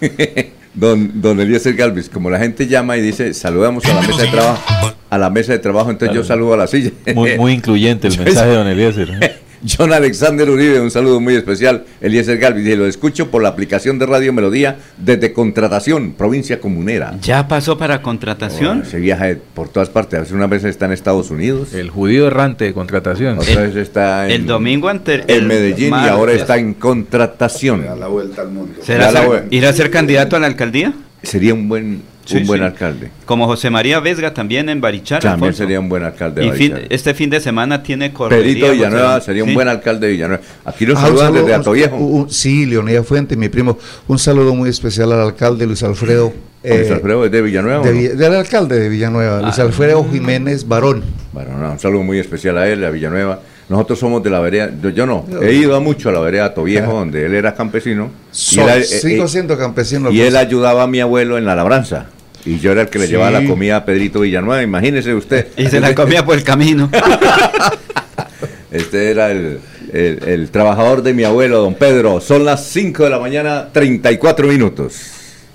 don, 0.74 1.20
don 1.20 1.40
Eliezer 1.40 1.74
Galvis, 1.74 2.08
como 2.08 2.30
la 2.30 2.38
gente 2.38 2.66
llama 2.66 2.96
y 2.96 3.02
dice 3.02 3.34
saludamos 3.34 3.84
a 3.84 3.94
la 3.94 4.02
mesa 4.02 4.22
de 4.22 4.28
trabajo, 4.28 4.92
a 5.10 5.18
la 5.18 5.30
mesa 5.30 5.52
de 5.52 5.58
trabajo, 5.58 5.90
entonces 5.90 6.14
yo 6.14 6.24
saludo 6.24 6.54
a 6.54 6.56
la 6.56 6.66
silla. 6.66 6.90
Muy, 7.14 7.36
muy 7.36 7.52
incluyente 7.52 8.08
el 8.08 8.18
mensaje 8.24 8.48
de 8.48 8.56
don 8.56 8.66
Eliezer. 8.66 9.41
John 9.68 9.92
Alexander 9.92 10.48
Uribe, 10.50 10.80
un 10.80 10.90
saludo 10.90 11.20
muy 11.20 11.34
especial. 11.36 11.84
Eliezer 12.00 12.38
Galvis, 12.38 12.64
dice, 12.64 12.76
lo 12.76 12.86
escucho 12.86 13.30
por 13.30 13.42
la 13.42 13.50
aplicación 13.50 13.98
de 13.98 14.06
Radio 14.06 14.32
Melodía 14.32 14.76
desde 14.96 15.32
Contratación, 15.32 16.12
provincia 16.12 16.60
comunera. 16.60 17.14
¿Ya 17.22 17.46
pasó 17.46 17.78
para 17.78 18.02
contratación? 18.02 18.82
Oh, 18.82 18.88
se 18.90 18.98
viaja 18.98 19.26
por 19.54 19.68
todas 19.68 19.88
partes, 19.88 20.14
a 20.18 20.20
veces 20.20 20.34
una 20.34 20.46
vez 20.48 20.64
está 20.64 20.86
en 20.86 20.92
Estados 20.92 21.30
Unidos. 21.30 21.74
El 21.74 21.90
judío 21.90 22.26
errante 22.26 22.64
de 22.64 22.74
contratación. 22.74 23.38
Otra 23.38 23.62
vez 23.62 23.76
está 23.76 24.26
en, 24.26 24.32
El 24.32 24.46
domingo 24.46 24.88
anterior. 24.88 25.30
en 25.30 25.46
Medellín 25.46 25.90
y 25.90 26.08
ahora 26.08 26.32
está 26.32 26.56
en 26.58 26.74
contratación. 26.74 27.84
Da 27.84 27.94
la 27.96 28.08
vuelta 28.08 28.42
al 28.42 28.48
mundo. 28.50 28.74
¿Será 28.82 29.06
Ya 29.06 29.12
la 29.12 29.20
ser- 29.20 29.28
voy- 29.28 29.38
ir 29.50 29.66
a 29.66 29.72
ser 29.72 29.90
candidato 29.90 30.36
a 30.36 30.40
la 30.40 30.46
alcaldía? 30.48 30.92
Sería 31.22 31.54
un 31.54 31.68
buen 31.68 32.02
Sí, 32.24 32.38
un 32.38 32.46
buen 32.46 32.60
sí. 32.60 32.64
alcalde. 32.66 33.10
Como 33.26 33.46
José 33.46 33.68
María 33.70 33.98
Vesga 34.00 34.32
también 34.32 34.68
en 34.68 34.80
Barichara. 34.80 35.20
También 35.20 35.48
Alfonso. 35.48 35.58
sería 35.64 35.80
un 35.80 35.88
buen 35.88 36.04
alcalde 36.04 36.40
de 36.42 36.46
Y 36.46 36.50
fin- 36.52 36.70
Barichara. 36.72 36.94
este 36.94 37.14
fin 37.14 37.30
de 37.30 37.40
semana 37.40 37.82
tiene 37.82 38.12
correría. 38.12 38.44
Pedrito 38.44 38.66
José- 38.66 38.76
Villanueva 38.76 39.20
sería 39.20 39.42
un 39.42 39.48
sí. 39.50 39.54
buen 39.54 39.68
alcalde 39.68 40.06
de 40.06 40.12
Villanueva. 40.12 40.42
Aquí 40.64 40.86
lo 40.86 40.96
Ah, 40.96 41.00
saludan 41.00 41.26
saludo, 41.26 41.40
desde 41.42 41.54
Atoviejo. 41.54 41.96
un- 41.96 42.30
sí, 42.30 42.66
Leonida 42.66 43.02
Fuente, 43.02 43.36
mi 43.36 43.48
primo. 43.48 43.78
Un 44.08 44.18
saludo 44.18 44.54
muy 44.54 44.68
especial 44.70 45.12
al 45.12 45.20
alcalde 45.20 45.66
Luis 45.66 45.82
Alfredo. 45.82 46.32
Luis 46.64 46.88
eh, 46.88 46.92
Alfredo 46.92 47.24
es 47.24 47.32
de 47.32 47.42
Villanueva. 47.42 47.82
del 47.84 48.34
alcalde 48.34 48.78
de 48.78 48.88
Villanueva, 48.88 49.42
Luis 49.42 49.58
Ah. 49.58 49.62
Alfredo 49.62 50.06
Jiménez 50.10 50.68
Barón. 50.68 51.02
Bueno, 51.32 51.58
no, 51.58 51.72
un 51.72 51.78
saludo 51.80 52.04
muy 52.04 52.18
especial 52.20 52.56
a 52.58 52.68
él, 52.68 52.84
a 52.84 52.90
Villanueva. 52.90 53.40
Nosotros 53.72 53.98
somos 53.98 54.22
de 54.22 54.28
la 54.28 54.38
vereda, 54.40 54.70
yo, 54.82 54.90
yo 54.90 55.06
no, 55.06 55.24
he 55.40 55.54
ido 55.54 55.74
a 55.74 55.80
mucho 55.80 56.10
a 56.10 56.12
la 56.12 56.20
vereda 56.20 56.44
Atoviejo, 56.44 56.92
donde 56.92 57.24
él 57.24 57.34
era 57.34 57.54
campesino. 57.54 58.10
y 58.30 58.36
So- 58.36 58.68
él- 58.68 58.82
eh, 58.82 58.84
sigo 58.84 59.24
eh, 59.24 59.28
siendo 59.28 59.56
campesino. 59.56 60.10
Y 60.10 60.20
él 60.20 60.36
ayudaba 60.36 60.82
a 60.82 60.86
mi 60.86 61.00
abuelo 61.00 61.38
en 61.38 61.46
la 61.46 61.56
labranza. 61.56 62.04
Y 62.44 62.58
yo 62.58 62.72
era 62.72 62.82
el 62.82 62.88
que 62.90 62.98
le 62.98 63.06
Sí. 63.06 63.12
llevaba 63.12 63.30
la 63.30 63.46
comida 63.46 63.76
a 63.76 63.84
Pedrito 63.86 64.20
Villanueva, 64.20 64.62
imagínese 64.62 65.14
usted. 65.14 65.46
Y 65.56 65.68
se 65.68 65.80
la 65.80 65.94
comía 65.94 66.22
por 66.22 66.36
el 66.36 66.44
camino. 66.44 66.90
Este 68.70 69.10
era 69.10 69.30
el, 69.30 69.58
el- 69.92 70.22
el 70.28 70.50
trabajador 70.50 71.02
de 71.02 71.14
mi 71.14 71.24
abuelo, 71.24 71.62
don 71.62 71.74
Pedro. 71.74 72.20
Son 72.20 72.44
las 72.44 72.66
5 72.66 73.04
de 73.04 73.10
la 73.10 73.18
mañana, 73.18 73.68
34 73.72 74.46
minutos. 74.48 74.96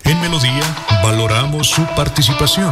En 0.05 0.19
Melodía 0.21 0.63
valoramos 1.03 1.67
su 1.69 1.83
participación. 1.95 2.71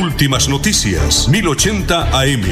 Últimas 0.00 0.48
noticias, 0.48 1.28
1080 1.28 2.18
AM. 2.18 2.42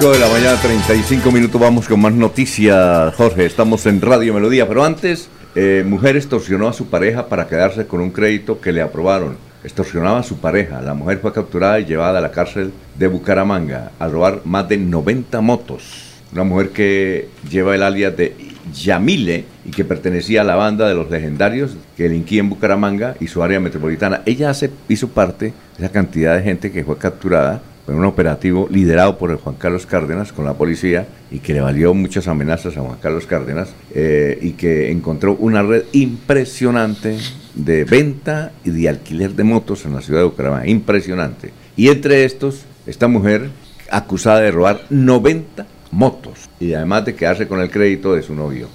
De 0.00 0.18
la 0.18 0.28
mañana, 0.28 0.60
35 0.60 1.32
minutos. 1.32 1.60
Vamos 1.60 1.88
con 1.88 2.00
más 2.00 2.12
noticias, 2.12 3.12
Jorge. 3.16 3.46
Estamos 3.46 3.84
en 3.86 4.00
Radio 4.00 4.32
Melodía. 4.32 4.68
Pero 4.68 4.84
antes, 4.84 5.28
eh, 5.56 5.82
mujer 5.84 6.16
extorsionó 6.16 6.68
a 6.68 6.72
su 6.72 6.86
pareja 6.86 7.26
para 7.26 7.48
quedarse 7.48 7.86
con 7.88 8.00
un 8.00 8.10
crédito 8.10 8.60
que 8.60 8.70
le 8.70 8.80
aprobaron. 8.80 9.36
Extorsionaba 9.64 10.20
a 10.20 10.22
su 10.22 10.36
pareja. 10.36 10.80
La 10.82 10.94
mujer 10.94 11.18
fue 11.18 11.32
capturada 11.32 11.80
y 11.80 11.84
llevada 11.84 12.18
a 12.18 12.22
la 12.22 12.30
cárcel 12.30 12.72
de 12.96 13.08
Bucaramanga 13.08 13.90
a 13.98 14.06
robar 14.06 14.42
más 14.44 14.68
de 14.68 14.76
90 14.76 15.40
motos. 15.40 16.03
Una 16.34 16.42
mujer 16.42 16.70
que 16.70 17.28
lleva 17.48 17.76
el 17.76 17.82
alias 17.84 18.16
de 18.16 18.34
Yamile 18.74 19.44
y 19.64 19.70
que 19.70 19.84
pertenecía 19.84 20.40
a 20.40 20.44
la 20.44 20.56
banda 20.56 20.88
de 20.88 20.94
los 20.94 21.08
legendarios 21.08 21.76
que 21.96 22.02
delinquía 22.02 22.40
en 22.40 22.50
Bucaramanga 22.50 23.14
y 23.20 23.28
su 23.28 23.44
área 23.44 23.60
metropolitana. 23.60 24.22
Ella 24.26 24.50
hace, 24.50 24.68
hizo 24.88 25.08
parte 25.08 25.52
de 25.78 25.84
esa 25.84 25.92
cantidad 25.92 26.36
de 26.36 26.42
gente 26.42 26.72
que 26.72 26.82
fue 26.82 26.98
capturada 26.98 27.62
en 27.86 27.94
un 27.94 28.04
operativo 28.04 28.66
liderado 28.68 29.16
por 29.16 29.30
el 29.30 29.36
Juan 29.36 29.54
Carlos 29.54 29.86
Cárdenas 29.86 30.32
con 30.32 30.44
la 30.44 30.54
policía 30.54 31.06
y 31.30 31.38
que 31.38 31.52
le 31.52 31.60
valió 31.60 31.94
muchas 31.94 32.26
amenazas 32.26 32.76
a 32.76 32.80
Juan 32.80 32.98
Carlos 33.00 33.26
Cárdenas 33.26 33.72
eh, 33.94 34.36
y 34.42 34.52
que 34.52 34.90
encontró 34.90 35.36
una 35.36 35.62
red 35.62 35.84
impresionante 35.92 37.16
de 37.54 37.84
venta 37.84 38.50
y 38.64 38.70
de 38.70 38.88
alquiler 38.88 39.34
de 39.34 39.44
motos 39.44 39.84
en 39.84 39.94
la 39.94 40.00
ciudad 40.00 40.18
de 40.18 40.26
Bucaramanga. 40.26 40.66
Impresionante. 40.66 41.52
Y 41.76 41.90
entre 41.90 42.24
estos, 42.24 42.64
esta 42.88 43.06
mujer 43.06 43.50
acusada 43.88 44.40
de 44.40 44.50
robar 44.50 44.80
90 44.90 45.66
motos 45.94 46.50
y 46.60 46.74
además 46.74 47.04
de 47.04 47.14
quedarse 47.14 47.48
con 47.48 47.60
el 47.60 47.70
crédito 47.70 48.14
de 48.14 48.22
su 48.22 48.34
novio. 48.34 48.68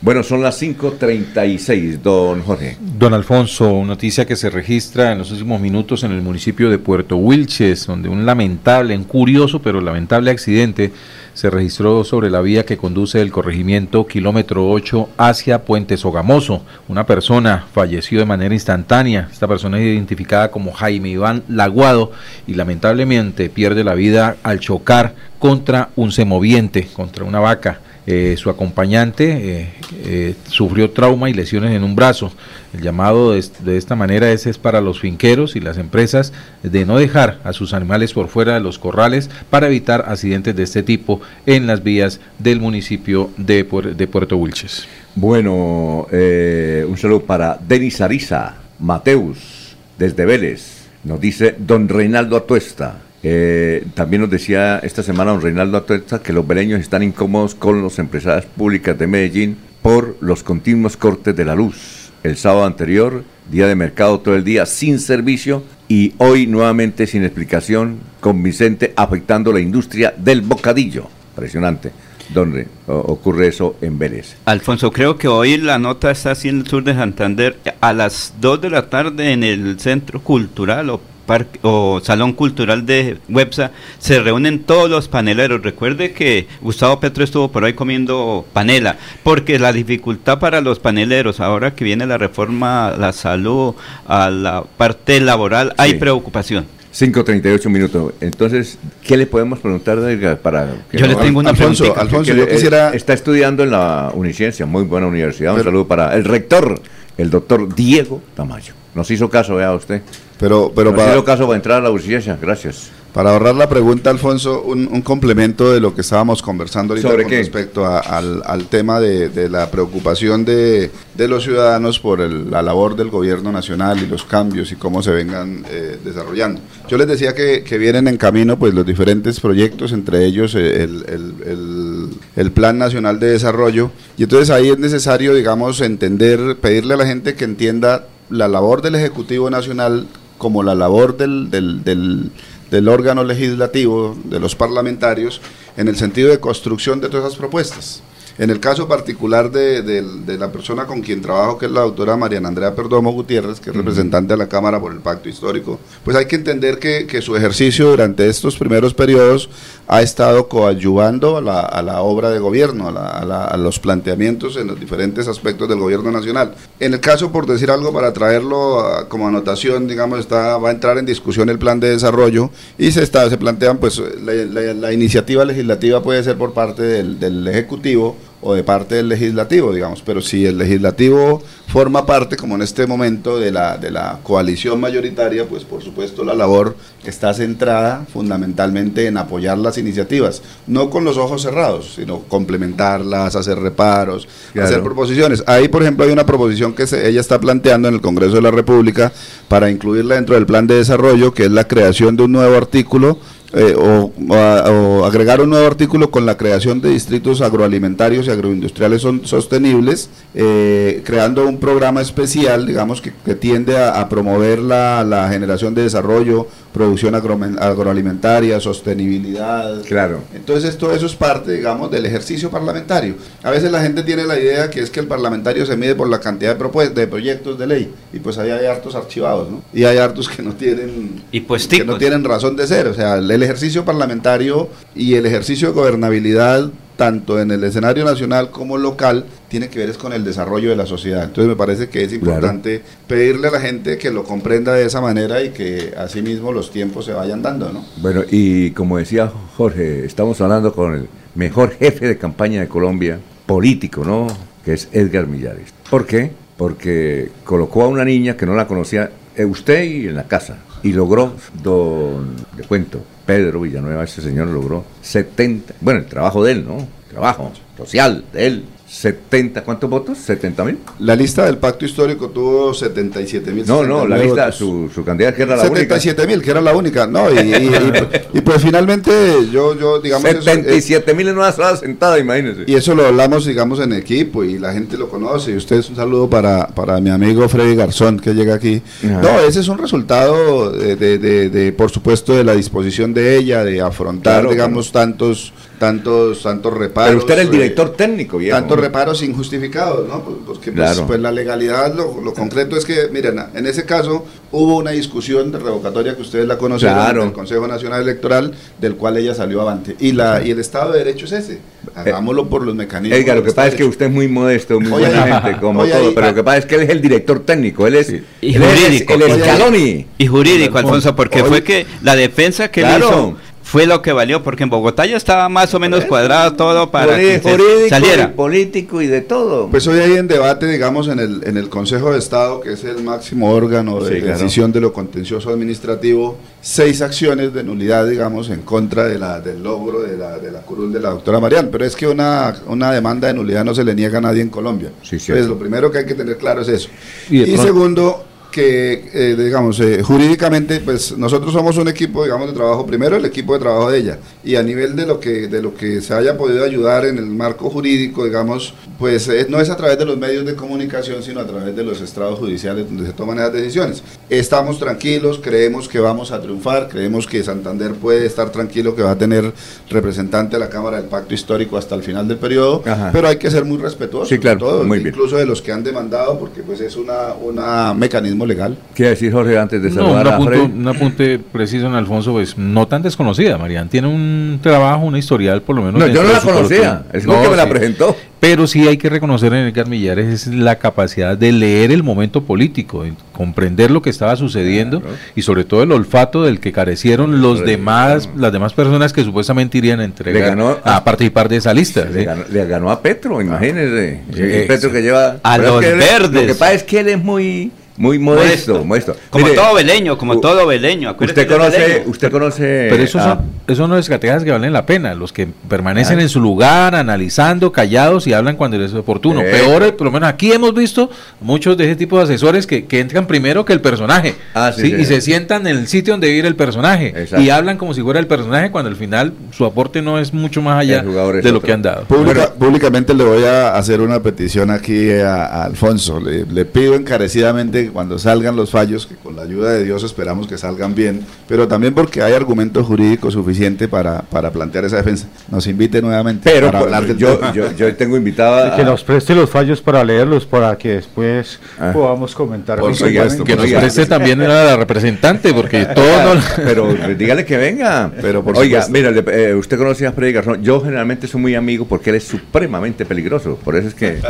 Bueno, 0.00 0.22
son 0.22 0.42
las 0.42 0.62
5.36, 0.62 2.00
don 2.00 2.40
Jorge. 2.42 2.76
Don 2.80 3.14
Alfonso, 3.14 3.84
noticia 3.84 4.24
que 4.24 4.36
se 4.36 4.48
registra 4.48 5.10
en 5.10 5.18
los 5.18 5.32
últimos 5.32 5.60
minutos 5.60 6.04
en 6.04 6.12
el 6.12 6.22
municipio 6.22 6.70
de 6.70 6.78
Puerto 6.78 7.16
Wilches, 7.16 7.86
donde 7.86 8.08
un 8.08 8.24
lamentable, 8.24 8.96
un 8.96 9.02
curioso 9.02 9.60
pero 9.60 9.80
lamentable 9.80 10.30
accidente 10.30 10.92
se 11.38 11.50
registró 11.50 12.02
sobre 12.02 12.30
la 12.30 12.40
vía 12.40 12.66
que 12.66 12.76
conduce 12.76 13.18
del 13.18 13.30
corregimiento 13.30 14.08
kilómetro 14.08 14.68
8 14.68 15.10
hacia 15.18 15.64
Puente 15.64 15.96
Sogamoso. 15.96 16.64
Una 16.88 17.06
persona 17.06 17.64
falleció 17.72 18.18
de 18.18 18.24
manera 18.24 18.52
instantánea. 18.52 19.28
Esta 19.30 19.46
persona 19.46 19.78
es 19.78 19.84
identificada 19.84 20.50
como 20.50 20.72
Jaime 20.72 21.10
Iván 21.10 21.44
Laguado 21.46 22.10
y 22.48 22.54
lamentablemente 22.54 23.50
pierde 23.50 23.84
la 23.84 23.94
vida 23.94 24.34
al 24.42 24.58
chocar 24.58 25.14
contra 25.38 25.90
un 25.94 26.10
semoviente, 26.10 26.88
contra 26.92 27.24
una 27.24 27.38
vaca. 27.38 27.82
Eh, 28.10 28.36
su 28.38 28.48
acompañante 28.48 29.26
eh, 29.60 29.68
eh, 30.02 30.34
sufrió 30.48 30.92
trauma 30.92 31.28
y 31.28 31.34
lesiones 31.34 31.72
en 31.72 31.84
un 31.84 31.94
brazo. 31.94 32.32
El 32.72 32.80
llamado 32.80 33.32
de, 33.32 33.38
est- 33.38 33.58
de 33.60 33.76
esta 33.76 33.96
manera 33.96 34.32
es, 34.32 34.48
para 34.56 34.80
los 34.80 34.98
finqueros 34.98 35.56
y 35.56 35.60
las 35.60 35.76
empresas 35.76 36.32
de 36.62 36.86
no 36.86 36.96
dejar 36.96 37.38
a 37.44 37.52
sus 37.52 37.74
animales 37.74 38.14
por 38.14 38.28
fuera 38.28 38.54
de 38.54 38.60
los 38.60 38.78
corrales 38.78 39.28
para 39.50 39.66
evitar 39.66 40.06
accidentes 40.08 40.56
de 40.56 40.62
este 40.62 40.82
tipo 40.82 41.20
en 41.44 41.66
las 41.66 41.82
vías 41.82 42.18
del 42.38 42.60
municipio 42.60 43.30
de, 43.36 43.66
de 43.94 44.06
Puerto 44.06 44.38
Wilches. 44.38 44.88
Bueno, 45.14 46.06
un 46.10 46.96
saludo 46.96 47.24
para 47.24 47.58
Denis 47.68 48.00
Ariza, 48.00 48.54
Mateus, 48.78 49.76
desde 49.98 50.24
Vélez. 50.24 50.86
Nos 51.04 51.20
dice 51.20 51.56
don 51.58 51.90
Reinaldo 51.90 52.38
Atuesta. 52.38 53.00
Eh, 53.22 53.84
también 53.94 54.22
nos 54.22 54.30
decía 54.30 54.78
esta 54.78 55.02
semana 55.02 55.32
don 55.32 55.40
Reinaldo 55.42 55.76
Atuesta 55.78 56.22
que 56.22 56.32
los 56.32 56.46
veleños 56.46 56.80
están 56.80 57.02
incómodos 57.02 57.54
con 57.54 57.82
las 57.82 57.98
empresas 57.98 58.44
públicas 58.44 58.96
de 58.98 59.06
Medellín 59.08 59.56
por 59.82 60.16
los 60.20 60.42
continuos 60.42 60.96
cortes 60.96 61.34
de 61.34 61.44
la 61.44 61.54
luz. 61.54 62.10
El 62.22 62.36
sábado 62.36 62.64
anterior, 62.64 63.24
día 63.50 63.66
de 63.66 63.74
mercado 63.74 64.20
todo 64.20 64.34
el 64.36 64.44
día 64.44 64.66
sin 64.66 64.98
servicio 64.98 65.62
y 65.88 66.14
hoy 66.18 66.46
nuevamente 66.46 67.06
sin 67.06 67.24
explicación 67.24 67.98
convincente 68.20 68.92
afectando 68.96 69.52
la 69.52 69.60
industria 69.60 70.14
del 70.16 70.40
bocadillo. 70.42 71.08
Impresionante. 71.32 71.90
¿Dónde 72.34 72.66
o- 72.86 72.92
ocurre 72.94 73.46
eso 73.48 73.76
en 73.80 73.98
Vélez? 73.98 74.36
Alfonso, 74.44 74.92
creo 74.92 75.16
que 75.16 75.28
hoy 75.28 75.56
la 75.56 75.78
nota 75.78 76.10
está 76.10 76.32
así 76.32 76.48
en 76.50 76.58
el 76.60 76.66
sur 76.66 76.84
de 76.84 76.92
Santander. 76.94 77.56
A 77.80 77.92
las 77.94 78.34
2 78.40 78.60
de 78.60 78.70
la 78.70 78.90
tarde 78.90 79.32
en 79.32 79.42
el 79.42 79.80
Centro 79.80 80.20
Cultural 80.22 80.90
o, 80.90 81.00
parque, 81.28 81.60
o 81.62 82.00
Salón 82.02 82.32
Cultural 82.32 82.86
de 82.86 83.18
Websa 83.28 83.70
se 83.98 84.18
reúnen 84.20 84.60
todos 84.60 84.88
los 84.88 85.06
paneleros. 85.08 85.62
Recuerde 85.62 86.12
que 86.12 86.48
Gustavo 86.62 86.98
Petro 86.98 87.22
estuvo 87.22 87.52
por 87.52 87.64
ahí 87.64 87.74
comiendo 87.74 88.46
panela, 88.54 88.96
porque 89.22 89.58
la 89.58 89.72
dificultad 89.72 90.38
para 90.38 90.62
los 90.62 90.78
paneleros, 90.80 91.38
ahora 91.40 91.74
que 91.74 91.84
viene 91.84 92.06
la 92.06 92.16
reforma 92.16 92.88
a 92.88 92.96
la 92.96 93.12
salud, 93.12 93.74
a 94.06 94.30
la 94.30 94.64
parte 94.76 95.20
laboral, 95.20 95.74
hay 95.76 95.94
preocupación. 95.94 96.64
5.38 96.94 97.68
minutos. 97.68 98.14
Entonces, 98.22 98.78
¿qué 99.06 99.16
le 99.18 99.26
podemos 99.26 99.58
preguntar 99.58 99.98
para 100.42 100.68
que 100.90 100.96
Yo 100.98 101.06
le 101.06 101.14
tengo 101.16 101.38
una 101.40 101.50
Alfonso, 101.50 101.84
preguntita. 101.84 102.00
Alfonso, 102.00 102.32
que 102.32 102.38
yo 102.38 102.44
le- 102.46 102.50
quisiera... 102.52 102.90
eh, 102.92 102.96
Está 102.96 103.12
estudiando 103.12 103.62
en 103.62 103.70
la 103.70 104.10
Uniciencia, 104.14 104.64
muy 104.64 104.84
buena 104.84 105.06
universidad. 105.06 105.52
Un 105.52 105.58
Pero- 105.58 105.70
saludo 105.70 105.86
para 105.86 106.14
el 106.16 106.24
rector, 106.24 106.80
el 107.18 107.28
doctor 107.30 107.72
Diego 107.74 108.22
Tamayo. 108.34 108.72
Nos 108.94 109.10
hizo 109.10 109.28
caso, 109.28 109.56
vea 109.56 109.74
usted. 109.74 110.00
Pero, 110.38 110.72
pero 110.74 110.94
para, 110.94 111.12
hizo 111.12 111.24
caso 111.24 111.46
para 111.46 111.56
entrar 111.56 111.78
a 111.78 111.84
la 111.84 111.90
Uniciencia, 111.90 112.38
gracias. 112.40 112.90
Para 113.12 113.30
ahorrar 113.30 113.54
la 113.56 113.68
pregunta, 113.68 114.10
Alfonso, 114.10 114.62
un, 114.62 114.86
un 114.86 115.00
complemento 115.02 115.72
de 115.72 115.80
lo 115.80 115.94
que 115.94 116.02
estábamos 116.02 116.42
conversando 116.42 116.92
ahorita 116.92 117.08
¿Sobre 117.08 117.22
con 117.24 117.30
qué? 117.30 117.38
respecto 117.38 117.84
a- 117.86 117.98
al, 118.00 118.42
al 118.44 118.66
tema 118.66 119.00
de, 119.00 119.30
de 119.30 119.48
la 119.48 119.70
preocupación 119.70 120.44
de, 120.44 120.90
de 121.16 121.26
los 121.28 121.42
ciudadanos 121.42 121.98
por 121.98 122.20
el- 122.20 122.50
la 122.50 122.62
labor 122.62 122.94
del 122.94 123.08
gobierno 123.08 123.50
nacional 123.50 123.98
y 124.00 124.06
los 124.06 124.24
cambios 124.24 124.70
y 124.70 124.76
cómo 124.76 125.02
se 125.02 125.10
vengan 125.10 125.64
eh, 125.70 125.98
desarrollando. 126.04 126.60
Yo 126.88 126.98
les 126.98 127.08
decía 127.08 127.34
que, 127.34 127.64
que 127.64 127.78
vienen 127.78 128.06
en 128.06 128.18
camino 128.18 128.58
pues 128.58 128.74
los 128.74 128.86
diferentes 128.86 129.40
proyectos, 129.40 129.90
entre 129.92 130.24
ellos 130.26 130.54
eh, 130.54 130.84
el, 130.84 131.04
el- 131.08 131.34
el- 131.50 132.08
el 132.36 132.52
Plan 132.52 132.78
Nacional 132.78 133.18
de 133.18 133.28
Desarrollo, 133.30 133.90
y 134.16 134.24
entonces 134.24 134.50
ahí 134.50 134.68
es 134.68 134.78
necesario, 134.78 135.34
digamos, 135.34 135.80
entender, 135.80 136.56
pedirle 136.60 136.94
a 136.94 136.98
la 136.98 137.06
gente 137.06 137.34
que 137.34 137.44
entienda 137.46 138.06
la 138.30 138.46
labor 138.46 138.82
del 138.82 138.94
Ejecutivo 138.94 139.48
Nacional 139.48 140.06
como 140.38 140.62
la 140.62 140.74
labor 140.74 141.16
del, 141.16 141.50
del, 141.50 141.84
del, 141.84 142.30
del 142.70 142.88
órgano 142.88 143.24
legislativo, 143.24 144.16
de 144.24 144.40
los 144.40 144.54
parlamentarios, 144.54 145.40
en 145.76 145.88
el 145.88 145.96
sentido 145.96 146.30
de 146.30 146.40
construcción 146.40 147.00
de 147.00 147.08
todas 147.08 147.26
esas 147.26 147.38
propuestas. 147.38 148.02
En 148.38 148.50
el 148.50 148.60
caso 148.60 148.86
particular 148.86 149.50
de, 149.50 149.82
de- 149.82 150.02
de 150.02 150.38
la 150.38 150.52
persona 150.52 150.86
con 150.86 151.00
quien 151.00 151.20
trabajo, 151.20 151.58
que 151.58 151.66
es 151.66 151.72
la 151.72 151.80
doctora 151.80 152.16
Mariana 152.16 152.46
Andrea 152.48 152.72
Perdomo 152.74 153.10
Gutiérrez, 153.10 153.58
que 153.58 153.70
es 153.70 153.76
representante 153.76 154.32
de 154.34 154.36
la 154.38 154.48
Cámara 154.48 154.78
por 154.80 154.92
el 154.92 155.00
Pacto 155.00 155.28
Histórico, 155.28 155.80
pues 156.04 156.16
hay 156.16 156.26
que 156.26 156.36
entender 156.36 156.78
que, 156.78 157.06
que 157.08 157.20
su 157.20 157.34
ejercicio 157.34 157.88
durante 157.90 158.28
estos 158.28 158.56
primeros 158.56 158.94
periodos 158.94 159.50
ha 159.88 160.02
estado 160.02 160.46
coadyuvando 160.48 161.36
a 161.36 161.40
la, 161.40 161.60
a 161.62 161.82
la 161.82 162.00
obra 162.02 162.30
de 162.30 162.38
gobierno, 162.38 162.88
a, 162.88 162.92
la- 162.92 163.08
a 163.08 163.24
la- 163.24 163.44
a 163.44 163.56
los 163.56 163.80
planteamientos 163.80 164.56
en 164.56 164.68
los 164.68 164.78
diferentes 164.78 165.26
aspectos 165.26 165.68
del 165.68 165.80
gobierno 165.80 166.12
nacional. 166.12 166.54
En 166.78 166.94
el 166.94 167.00
caso, 167.00 167.32
por 167.32 167.44
decir 167.46 167.72
algo, 167.72 167.92
para 167.92 168.12
traerlo 168.12 168.78
a- 168.80 169.08
como 169.08 169.26
anotación, 169.26 169.88
digamos, 169.88 170.20
está, 170.20 170.58
va 170.58 170.68
a 170.68 170.72
entrar 170.72 170.96
en 170.98 171.06
discusión 171.06 171.48
el 171.48 171.58
plan 171.58 171.80
de 171.80 171.90
desarrollo 171.90 172.50
y 172.78 172.92
se, 172.92 173.02
está, 173.02 173.28
se 173.28 173.36
plantean, 173.36 173.78
pues, 173.78 174.00
la 174.22 174.92
iniciativa 174.92 175.44
legislativa 175.44 176.02
puede 176.04 176.22
ser 176.22 176.38
por 176.38 176.52
parte 176.52 176.82
del, 176.82 177.18
del 177.18 177.46
Ejecutivo 177.48 178.16
o 178.40 178.54
de 178.54 178.62
parte 178.62 178.94
del 178.94 179.08
legislativo, 179.08 179.72
digamos, 179.72 180.00
pero 180.06 180.22
si 180.22 180.46
el 180.46 180.58
legislativo 180.58 181.42
forma 181.66 182.06
parte, 182.06 182.36
como 182.36 182.54
en 182.54 182.62
este 182.62 182.86
momento, 182.86 183.38
de 183.38 183.50
la, 183.50 183.76
de 183.76 183.90
la 183.90 184.20
coalición 184.22 184.80
mayoritaria, 184.80 185.44
pues 185.46 185.64
por 185.64 185.82
supuesto 185.82 186.24
la 186.24 186.34
labor 186.34 186.76
está 187.04 187.34
centrada 187.34 188.06
fundamentalmente 188.12 189.06
en 189.06 189.16
apoyar 189.16 189.58
las 189.58 189.76
iniciativas, 189.76 190.40
no 190.68 190.88
con 190.88 191.04
los 191.04 191.16
ojos 191.16 191.42
cerrados, 191.42 191.94
sino 191.96 192.20
complementarlas, 192.28 193.34
hacer 193.36 193.58
reparos, 193.58 194.28
Claro. 194.52 194.68
hacer 194.68 194.82
proposiciones. 194.82 195.42
Ahí, 195.46 195.68
por 195.68 195.82
ejemplo, 195.82 196.04
hay 196.04 196.12
una 196.12 196.24
proposición 196.26 196.74
que 196.74 196.86
se- 196.86 197.08
ella 197.08 197.20
está 197.20 197.40
planteando 197.40 197.88
en 197.88 197.94
el 197.94 198.00
Congreso 198.00 198.36
de 198.36 198.42
la 198.42 198.50
República 198.50 199.12
para 199.48 199.70
incluirla 199.70 200.14
dentro 200.14 200.34
del 200.34 200.46
plan 200.46 200.66
de 200.66 200.76
desarrollo, 200.76 201.34
que 201.34 201.44
es 201.46 201.50
la 201.50 201.66
creación 201.66 202.16
de 202.16 202.22
un 202.24 202.32
nuevo 202.32 202.56
artículo 202.56 203.18
eh, 203.52 203.74
o, 203.76 204.12
o 204.28 204.34
a- 204.34 204.70
o 204.70 205.04
agregar 205.04 205.40
un 205.40 205.50
nuevo 205.50 205.66
artículo 205.66 206.10
con 206.10 206.26
la 206.26 206.36
creación 206.36 206.80
de 206.80 206.90
distritos 206.90 207.40
agroalimentarios 207.40 208.26
y 208.26 208.30
agroindustriales 208.30 209.02
son, 209.02 209.26
sostenibles, 209.26 210.10
eh, 210.34 211.02
creando 211.04 211.46
un 211.46 211.58
programa 211.58 212.00
especial, 212.00 212.66
digamos, 212.66 213.00
que, 213.00 213.12
que 213.24 213.34
tiende 213.34 213.76
a, 213.76 214.00
a 214.00 214.08
promover 214.08 214.58
la, 214.58 215.04
la 215.04 215.28
generación 215.30 215.74
de 215.74 215.82
desarrollo, 215.82 216.46
producción 216.72 217.14
agroalimentaria, 217.14 218.60
sostenibilidad. 218.60 219.82
Claro. 219.84 220.20
Entonces 220.34 220.76
todo 220.76 220.92
eso 220.94 221.06
es 221.06 221.14
parte, 221.14 221.52
digamos, 221.52 221.90
del 221.90 222.06
ejercicio 222.06 222.50
parlamentario. 222.50 223.14
A 223.42 223.50
veces 223.50 223.70
la 223.72 223.80
gente 223.82 224.02
tiene 224.02 224.24
la 224.24 224.38
idea 224.38 224.70
que 224.70 224.80
es 224.80 224.90
que 224.90 225.00
el 225.00 225.06
parlamentario 225.06 225.64
se 225.66 225.76
mide 225.76 225.94
por 225.94 226.08
la 226.08 226.20
cantidad 226.20 226.52
de, 226.52 226.56
propuestas, 226.58 226.94
de 226.96 227.06
proyectos 227.06 227.58
de 227.58 227.66
ley, 227.66 227.92
y 228.12 228.18
pues 228.18 228.38
ahí 228.38 228.50
hay 228.50 228.66
hartos 228.66 228.94
archivados, 228.94 229.50
¿no? 229.50 229.62
Y 229.72 229.84
hay 229.84 229.98
hartos 229.98 230.28
que 230.28 230.42
no 230.42 230.52
tienen 230.52 231.22
Y 231.32 231.40
pues 231.40 231.66
que 231.66 231.84
no 231.84 231.96
tienen 231.98 232.24
razón 232.24 232.56
de 232.56 232.66
ser. 232.66 232.86
O 232.88 232.94
sea, 232.94 233.16
el 233.16 233.30
ejercicio 233.42 233.84
parlamentario 233.84 234.68
y 234.94 235.14
el 235.14 235.26
ejercicio 235.26 235.68
de 235.68 235.74
gobernabilidad, 235.74 236.70
tanto 236.96 237.40
en 237.40 237.50
el 237.50 237.62
escenario 237.62 238.04
nacional 238.04 238.50
como 238.50 238.76
local, 238.76 239.24
tiene 239.48 239.68
que 239.68 239.78
ver 239.78 239.90
es 239.90 239.96
con 239.96 240.12
el 240.12 240.24
desarrollo 240.24 240.70
de 240.70 240.76
la 240.76 240.86
sociedad. 240.86 241.24
Entonces 241.24 241.48
me 241.48 241.56
parece 241.56 241.88
que 241.88 242.04
es 242.04 242.12
importante 242.12 242.82
pedirle 243.06 243.48
a 243.48 243.50
la 243.52 243.60
gente 243.60 243.98
que 243.98 244.10
lo 244.10 244.24
comprenda 244.24 244.74
de 244.74 244.84
esa 244.84 245.00
manera 245.00 245.42
y 245.42 245.50
que 245.50 245.94
asimismo 245.96 246.52
los 246.52 246.70
tiempos 246.70 247.04
se 247.04 247.12
vayan 247.12 247.40
dando, 247.42 247.72
¿no? 247.72 247.84
Bueno, 247.98 248.22
y 248.30 248.72
como 248.72 248.98
decía 248.98 249.30
Jorge, 249.56 250.04
estamos 250.04 250.40
hablando 250.40 250.72
con 250.72 250.94
el 250.94 251.08
mejor 251.34 251.72
jefe 251.78 252.06
de 252.06 252.18
campaña 252.18 252.60
de 252.60 252.68
Colombia, 252.68 253.20
político, 253.46 254.04
¿no? 254.04 254.26
Que 254.64 254.74
es 254.74 254.88
Edgar 254.92 255.26
Millares. 255.26 255.72
¿Por 255.88 256.04
qué? 256.04 256.32
Porque 256.56 257.30
colocó 257.44 257.84
a 257.84 257.88
una 257.88 258.04
niña 258.04 258.36
que 258.36 258.44
no 258.44 258.54
la 258.54 258.66
conocía 258.66 259.10
eh, 259.36 259.44
usted 259.44 259.84
y 259.84 260.08
en 260.08 260.16
la 260.16 260.24
casa. 260.24 260.56
Y 260.82 260.92
logró, 260.92 261.32
don, 261.62 262.34
le 262.56 262.64
cuento, 262.64 263.00
Pedro 263.28 263.60
Villanueva, 263.60 264.04
ese 264.04 264.22
señor 264.22 264.48
logró 264.48 264.86
70, 265.02 265.74
bueno, 265.82 266.00
el 266.00 266.06
trabajo 266.06 266.42
de 266.42 266.52
él, 266.52 266.64
¿no? 266.66 266.88
Trabajo 267.10 267.52
social 267.76 268.24
de 268.32 268.46
él. 268.46 268.64
70, 268.88 269.64
¿cuántos 269.64 269.90
votos? 269.90 270.18
¿70 270.26 270.64
mil? 270.64 270.78
La 271.00 271.14
lista 271.14 271.44
del 271.44 271.58
pacto 271.58 271.84
histórico 271.84 272.30
tuvo 272.30 272.72
77 272.72 273.52
mil. 273.52 273.66
No, 273.66 273.82
no, 273.84 274.06
la 274.06 274.16
lista, 274.16 274.50
su, 274.50 274.90
su 274.94 275.04
candidata 275.04 275.36
que 275.36 275.42
era 275.42 275.56
la 275.56 275.62
única. 275.64 276.00
77 276.00 276.26
mil, 276.26 276.40
que 276.42 276.50
era 276.50 276.60
la 276.62 276.74
única, 276.74 277.06
¿no? 277.06 277.30
Y, 277.30 277.38
y- 277.38 277.54
y- 277.54 278.38
y 278.38 278.40
pues 278.40 278.62
finalmente 278.62 279.10
yo, 279.52 279.78
yo 279.78 280.00
digamos... 280.00 280.24
eso 280.24 280.38
es- 280.38 280.44
77 280.44 281.12
mil 281.14 281.28
en 281.28 281.36
una 281.36 281.52
sola 281.52 281.76
sentada, 281.76 282.18
imagínense. 282.18 282.64
Y 282.66 282.74
eso 282.74 282.94
lo 282.94 283.06
hablamos, 283.06 283.44
digamos, 283.44 283.78
en 283.80 283.92
equipo 283.92 284.42
y 284.42 284.58
la 284.58 284.72
gente 284.72 284.96
lo 284.96 285.08
conoce. 285.10 285.50
Y 285.52 285.56
ustedes 285.56 285.90
un 285.90 285.96
saludo 285.96 286.30
para, 286.30 286.66
para 286.68 286.98
mi 287.00 287.10
amigo 287.10 287.46
Freddy 287.48 287.76
Garzón 287.76 288.18
que 288.18 288.32
llega 288.32 288.54
aquí. 288.54 288.82
Ajá. 289.04 289.20
No, 289.20 289.40
ese 289.40 289.60
es 289.60 289.68
un 289.68 289.76
resultado, 289.78 290.72
de, 290.72 290.96
de- 290.96 291.18
de- 291.18 291.50
de, 291.50 291.72
por 291.72 291.90
supuesto, 291.90 292.34
de 292.34 292.42
la 292.44 292.54
disposición 292.54 293.12
de 293.12 293.36
ella 293.36 293.64
de 293.64 293.82
afrontar, 293.82 294.34
Claro, 294.40 294.50
digamos, 294.50 294.92
tantos 294.92 295.52
tantos 295.78 296.42
tantos 296.42 296.72
reparos. 296.76 297.10
Pero 297.10 297.18
usted 297.20 297.34
era 297.34 297.42
el 297.42 297.48
eh, 297.48 297.52
director 297.52 297.90
técnico, 297.94 298.38
viejo. 298.38 298.56
tantos 298.56 298.77
reparos 298.80 299.22
injustificados, 299.22 300.08
¿no? 300.08 300.22
Pues, 300.22 300.36
Porque 300.46 300.72
pues, 300.72 300.90
Claro. 300.92 301.06
pues, 301.06 301.20
la 301.20 301.30
legalidad, 301.32 301.94
lo, 301.94 302.20
lo 302.22 302.32
concreto 302.34 302.76
es 302.76 302.84
que, 302.84 303.08
miren, 303.12 303.38
en 303.54 303.66
ese 303.66 303.84
caso 303.84 304.24
hubo 304.50 304.76
una 304.76 304.92
discusión 304.92 305.52
de 305.52 305.58
revocatoria 305.58 306.16
que 306.16 306.22
ustedes 306.22 306.46
la 306.46 306.56
conocieron 306.58 306.96
Claro. 306.96 307.22
del 307.22 307.32
Consejo 307.32 307.66
Nacional 307.68 308.02
Electoral, 308.02 308.54
del 308.80 308.94
cual 308.96 309.16
ella 309.18 309.34
salió 309.34 309.60
avante. 309.60 309.94
Y 310.00 310.12
la 310.12 310.42
y 310.44 310.50
el 310.50 310.58
Estado 310.58 310.92
de 310.92 310.98
Derecho 311.00 311.26
es 311.26 311.32
ese. 311.32 311.58
Hagámoslo 311.94 312.48
por 312.48 312.62
los 312.64 312.74
mecanismos. 312.74 313.18
Edgar, 313.18 313.36
lo 313.36 313.42
que 313.44 313.52
pasa 313.52 313.68
es 313.68 313.74
que 313.74 313.84
usted 313.84 314.06
es 314.06 314.12
muy 314.12 314.28
modesto, 314.28 314.78
muy 314.80 314.92
Oye, 314.92 315.06
buena 315.06 315.24
ahí- 315.36 315.42
gente, 315.42 315.60
como 315.60 315.80
oye, 315.80 315.92
todo, 315.92 316.08
ahí- 316.08 316.12
pero 316.14 316.26
lo 316.28 316.34
que 316.34 316.44
pasa 316.44 316.58
es 316.58 316.66
que 316.66 316.74
él 316.76 316.80
es 316.82 316.90
el 316.90 317.00
director 317.00 317.40
técnico, 317.40 317.86
él 317.86 317.94
es, 317.96 318.10
Y 318.10 318.14
él 318.16 318.24
es 318.42 318.54
el- 318.56 318.62
jurídico. 318.84 319.14
el, 319.14 319.22
Oye, 319.22 319.34
escaloni. 319.36 320.06
Y 320.18 320.26
jurídico, 320.26 320.78
Alfonso, 320.78 321.14
porque 321.16 321.44
fue 321.44 321.62
que 321.62 321.86
la 322.02 322.16
defensa 322.16 322.70
que 322.70 322.80
él 322.80 322.86
Claro. 322.86 323.06
hizo 323.06 323.36
fue 323.68 323.86
lo 323.86 324.00
que 324.00 324.12
valió, 324.14 324.42
porque 324.42 324.62
en 324.62 324.70
Bogotá 324.70 325.04
ya 325.04 325.18
estaba 325.18 325.46
más 325.50 325.74
o 325.74 325.78
menos 325.78 326.06
cuadrado 326.06 326.54
todo 326.54 326.90
para 326.90 327.16
que 327.18 327.38
se 327.38 327.88
saliera. 327.90 328.30
y 328.32 328.36
político 328.36 329.02
y 329.02 329.06
de 329.08 329.20
todo. 329.20 329.68
Pues 329.68 329.86
hoy 329.86 329.98
hay 330.00 330.14
en 330.14 330.26
debate, 330.26 330.66
digamos, 330.66 331.06
en 331.08 331.18
el, 331.18 331.42
en 331.44 331.58
el 331.58 331.68
Consejo 331.68 332.12
de 332.12 332.18
Estado, 332.18 332.60
que 332.62 332.72
es 332.72 332.84
el 332.84 333.02
máximo 333.04 333.50
órgano 333.52 334.00
de 334.00 334.14
Sí, 334.14 334.20
claro. 334.22 334.38
decisión 334.38 334.72
de 334.72 334.80
lo 334.80 334.94
contencioso 334.94 335.50
administrativo, 335.50 336.38
seis 336.62 337.02
acciones 337.02 337.52
de 337.52 337.62
nulidad, 337.62 338.06
digamos, 338.06 338.48
en 338.48 338.62
contra 338.62 339.04
de 339.04 339.18
la, 339.18 339.38
del 339.40 339.62
logro 339.62 340.00
de 340.00 340.16
la, 340.16 340.38
de 340.38 340.50
la 340.50 340.60
curul 340.62 340.90
de 340.90 341.00
la 341.00 341.10
doctora 341.10 341.38
Marián. 341.38 341.68
Pero 341.70 341.84
es 341.84 341.94
que 341.94 342.06
una, 342.08 342.54
una 342.68 342.90
demanda 342.90 343.28
de 343.28 343.34
nulidad 343.34 343.66
no 343.66 343.74
se 343.74 343.84
le 343.84 343.94
niega 343.94 344.16
a 344.16 344.22
nadie 344.22 344.40
en 344.40 344.48
Colombia. 344.48 344.92
Sí, 345.02 345.18
Pues 345.26 345.46
lo 345.46 345.58
primero 345.58 345.90
que 345.90 345.98
hay 345.98 346.06
que 346.06 346.14
tener 346.14 346.38
claro 346.38 346.62
es 346.62 346.68
eso. 346.68 346.88
Y 347.28 347.42
Y, 347.42 347.58
segundo, 347.58 348.24
que, 348.50 349.10
eh, 349.12 349.36
digamos, 349.38 349.78
eh, 349.80 350.02
jurídicamente, 350.02 350.80
pues 350.80 351.16
nosotros 351.16 351.52
somos 351.52 351.76
un 351.76 351.88
equipo, 351.88 352.24
digamos, 352.24 352.48
de 352.48 352.54
trabajo, 352.54 352.86
primero 352.86 353.16
el 353.16 353.24
equipo 353.24 353.52
de 353.54 353.60
trabajo 353.60 353.90
de 353.90 353.98
ella, 353.98 354.18
y 354.42 354.56
a 354.56 354.62
nivel 354.62 354.96
de 354.96 355.06
lo 355.06 355.20
que, 355.20 355.48
de 355.48 355.60
lo 355.62 355.74
que 355.74 356.00
se 356.00 356.14
haya 356.14 356.36
podido 356.36 356.64
ayudar 356.64 357.04
en 357.04 357.18
el 357.18 357.26
marco 357.26 357.68
jurídico, 357.70 358.24
digamos, 358.24 358.74
pues 358.98 359.28
eh, 359.28 359.46
no 359.48 359.60
es 359.60 359.68
a 359.70 359.76
través 359.76 359.98
de 359.98 360.04
los 360.06 360.16
medios 360.16 360.46
de 360.46 360.54
comunicación, 360.54 361.22
sino 361.22 361.40
a 361.40 361.46
través 361.46 361.76
de 361.76 361.84
los 361.84 362.00
estrados 362.00 362.38
judiciales 362.38 362.86
donde 362.86 363.06
se 363.06 363.12
toman 363.12 363.38
esas 363.38 363.52
decisiones. 363.52 364.02
Estamos 364.30 364.78
tranquilos, 364.78 365.40
creemos 365.42 365.88
que 365.88 366.00
vamos 366.00 366.32
a 366.32 366.40
triunfar, 366.40 366.88
creemos 366.88 367.26
que 367.26 367.42
Santander 367.44 367.92
puede 367.94 368.24
estar 368.26 368.50
tranquilo, 368.50 368.96
que 368.96 369.02
va 369.02 369.12
a 369.12 369.18
tener 369.18 369.52
representante 369.90 370.56
a 370.56 370.58
la 370.58 370.68
Cámara 370.68 370.96
del 371.00 371.06
Pacto 371.08 371.34
Histórico 371.34 371.76
hasta 371.76 371.94
el 371.94 372.02
final 372.02 372.26
del 372.26 372.38
periodo, 372.38 372.82
Ajá. 372.86 373.10
pero 373.12 373.28
hay 373.28 373.36
que 373.36 373.50
ser 373.50 373.64
muy 373.64 373.78
respetuosos, 373.78 374.28
Sí, 374.30 374.38
claro, 374.38 374.56
de 374.58 374.60
todos, 374.60 374.86
muy 374.86 374.98
bien. 374.98 375.08
incluso 375.08 375.36
de 375.36 375.46
los 375.46 375.62
que 375.62 375.72
han 375.72 375.82
demandado, 375.84 376.38
porque 376.38 376.62
pues 376.62 376.80
es 376.80 376.96
una, 376.96 377.34
una 377.34 377.94
mecanismo 377.94 378.37
legal. 378.46 378.76
¿Qué 378.94 379.04
decir, 379.04 379.32
Jorge, 379.32 379.58
antes 379.58 379.82
de 379.82 379.88
No, 379.90 379.94
saludar 379.96 380.26
un, 380.26 380.32
a 380.32 380.34
apunte, 380.36 380.52
Freddy? 380.56 380.72
un 380.80 380.88
apunte 380.88 381.38
preciso 381.38 381.86
en 381.86 381.94
Alfonso, 381.94 382.32
pues 382.32 382.56
no 382.58 382.86
tan 382.88 383.02
desconocida, 383.02 383.58
Marian. 383.58 383.88
Tiene 383.88 384.08
un 384.08 384.58
trabajo, 384.62 385.04
una 385.06 385.18
historial, 385.18 385.62
por 385.62 385.76
lo 385.76 385.82
menos. 385.82 386.00
No, 386.00 386.06
yo 386.06 386.22
no 386.22 386.32
la 386.32 386.40
conocía, 386.40 387.02
es 387.12 387.24
como 387.24 387.42
que 387.42 387.48
me 387.48 387.56
la 387.56 387.68
presentó. 387.68 388.16
Pero 388.40 388.68
sí 388.68 388.86
hay 388.86 388.96
que 388.98 389.08
reconocer 389.08 389.52
en 389.52 389.66
Edgar 389.66 389.88
Millares 389.88 390.26
es 390.32 390.46
la 390.54 390.76
capacidad 390.78 391.36
de 391.36 391.50
leer 391.50 391.90
el 391.90 392.04
momento 392.04 392.44
político, 392.44 393.02
de 393.02 393.12
comprender 393.32 393.90
lo 393.90 394.00
que 394.00 394.10
estaba 394.10 394.36
sucediendo 394.36 395.02
y 395.34 395.42
sobre 395.42 395.64
todo 395.64 395.82
el 395.82 395.90
olfato 395.90 396.44
del 396.44 396.60
que 396.60 396.70
carecieron 396.70 397.40
los 397.42 397.64
demás, 397.66 398.28
las 398.36 398.52
demás 398.52 398.74
personas 398.74 399.12
que 399.12 399.24
supuestamente 399.24 399.78
irían 399.78 399.98
a 399.98 400.04
entregar 400.04 400.40
Le 400.40 400.48
ganó 400.50 400.76
a 400.84 401.02
participar 401.02 401.48
de 401.48 401.56
esa 401.56 401.74
lista. 401.74 402.04
Le 402.04 402.20
¿sí? 402.20 402.24
ganó, 402.26 402.44
le 402.48 402.64
ganó 402.66 402.90
a 402.92 403.02
Petro, 403.02 403.42
imagínese. 403.42 404.20
Sí, 404.32 404.40
El 404.40 404.66
Petro 404.68 404.92
que 404.92 405.02
lleva... 405.02 405.38
A 405.42 405.56
es 405.56 405.62
los 405.62 405.80
que 405.80 405.90
él 405.90 406.00
es- 406.00 406.08
verdes. 406.12 406.42
Lo 406.42 406.46
que 406.46 406.54
pasa 406.54 406.72
es 406.74 406.82
que 406.84 407.00
él 407.00 407.08
es 407.08 407.18
muy... 407.22 407.72
Muy 407.98 408.18
modesto, 408.18 408.84
modesto. 408.84 409.16
Como 409.28 409.46
Mire, 409.46 409.56
todo 409.58 409.74
veleño, 409.74 410.16
como 410.16 410.38
todo 410.40 410.66
veleño. 410.66 411.08
acuérdate 411.10 411.40
Usted 411.42 411.52
conoce, 411.52 411.78
veleño. 411.80 412.02
usted 412.10 412.30
conoce. 412.30 412.86
Pero 412.88 413.02
eso, 413.02 413.18
son, 413.18 413.40
eso 413.66 413.88
no 413.88 413.96
es 413.98 414.06
estrategias 414.06 414.44
que 414.44 414.52
valen 414.52 414.72
la 414.72 414.86
pena. 414.86 415.14
Los 415.14 415.32
que 415.32 415.48
permanecen 415.68 416.20
Ah. 416.20 416.22
en 416.22 416.28
su 416.28 416.40
lugar, 416.40 416.94
analizando, 416.94 417.72
callados 417.72 418.26
y 418.28 418.32
hablan 418.32 418.56
cuando 418.56 418.78
les 418.78 418.92
es 418.92 418.96
oportuno. 418.96 419.40
Eh. 419.42 419.50
Peor, 419.50 419.82
eh, 419.82 419.92
por 419.92 420.04
lo 420.06 420.12
menos 420.12 420.28
aquí 420.28 420.52
hemos 420.52 420.72
visto 420.74 421.10
muchos 421.40 421.76
de 421.76 421.84
ese 421.86 421.96
tipo 421.96 422.16
de 422.18 422.24
asesores 422.24 422.66
que, 422.66 422.86
que 422.86 423.00
entran 423.00 423.26
primero 423.26 423.64
que 423.64 423.72
el 423.72 423.80
personaje. 423.80 424.36
Ah, 424.54 424.72
sí, 424.74 424.82
¿sí? 424.82 424.90
sí. 424.90 425.02
Y 425.02 425.04
se 425.04 425.20
sientan 425.20 425.66
en 425.66 425.76
el 425.78 425.88
sitio 425.88 426.12
donde 426.14 426.30
vive 426.30 426.46
el 426.46 426.54
personaje. 426.56 427.08
Exacto. 427.08 427.40
Y 427.40 427.50
hablan 427.50 427.76
como 427.78 427.94
si 427.94 428.02
fuera 428.02 428.20
el 428.20 428.28
personaje 428.28 428.70
cuando 428.70 428.90
al 428.90 428.96
final 428.96 429.32
su 429.50 429.64
aporte 429.64 430.02
no 430.02 430.18
es 430.20 430.32
mucho 430.32 430.62
más 430.62 430.80
allá 430.80 431.02
de 431.02 431.50
lo 431.52 431.60
que 431.60 431.72
han 431.72 431.82
dado. 431.82 432.04
Pública- 432.04 432.52
públicamente 432.54 433.12
le 433.12 433.24
voy 433.24 433.44
a 433.44 433.74
hacer 433.76 434.00
una 434.00 434.22
petición 434.22 434.70
aquí 434.70 435.10
a, 435.10 435.46
a 435.46 435.64
Alfonso. 435.64 436.20
Le, 436.20 436.44
le 436.46 436.64
pido 436.64 436.94
encarecidamente 436.94 437.87
que 437.88 437.92
cuando 437.92 438.18
salgan 438.18 438.54
los 438.56 438.70
fallos, 438.70 439.06
que 439.06 439.14
con 439.16 439.34
la 439.36 439.42
ayuda 439.42 439.72
de 439.72 439.84
Dios 439.84 440.02
esperamos 440.04 440.46
que 440.46 440.58
salgan 440.58 440.94
bien, 440.94 441.22
pero 441.46 441.66
también 441.68 441.94
porque 441.94 442.22
hay 442.22 442.32
argumento 442.34 442.84
jurídico 442.84 443.30
suficiente 443.30 443.88
para, 443.88 444.22
para 444.22 444.50
plantear 444.50 444.84
esa 444.84 444.96
defensa. 444.96 445.26
Nos 445.50 445.66
invite 445.66 446.02
nuevamente 446.02 446.50
Pero 446.52 446.66
para 446.66 446.80
pues, 446.80 446.92
hablar 446.94 447.08
del 447.08 447.16
yo, 447.18 447.40
yo, 447.52 447.72
yo 447.72 447.94
tengo 447.96 448.16
invitada. 448.16 448.76
Que 448.76 448.84
nos 448.84 449.02
preste 449.04 449.34
los 449.34 449.48
fallos 449.50 449.80
para 449.80 450.04
leerlos, 450.04 450.44
para 450.46 450.76
que 450.76 450.90
después 450.96 451.58
Ah. 451.80 451.90
podamos 451.92 452.34
comentar. 452.34 452.78
Por 452.78 452.94
supuesto, 452.94 453.44
Que 453.44 453.56
nos 453.56 453.66
preste 453.70 454.06
también 454.06 454.40
a 454.42 454.48
la 454.48 454.76
representante, 454.76 455.52
porque 455.54 455.84
todo 455.94 456.34
no... 456.34 456.40
Pero 456.56 456.94
dígale 457.16 457.44
que 457.44 457.56
venga. 457.56 458.10
Pero 458.20 458.42
por 458.44 458.56
Oiga, 458.58 458.82
supuesto. 458.82 459.12
mira, 459.22 459.32
eh, 459.36 459.54
usted 459.54 459.78
conoce 459.78 460.06
a 460.06 460.12
Freddy 460.12 460.32
Garzón. 460.32 460.62
Yo 460.62 460.80
generalmente 460.80 461.26
soy 461.26 461.40
muy 461.40 461.54
amigo 461.54 461.86
porque 461.86 462.10
él 462.10 462.16
es 462.16 462.24
supremamente 462.24 463.04
peligroso. 463.06 463.58
Por 463.64 463.76
eso 463.76 463.88
es 463.88 463.94
que. 463.94 464.18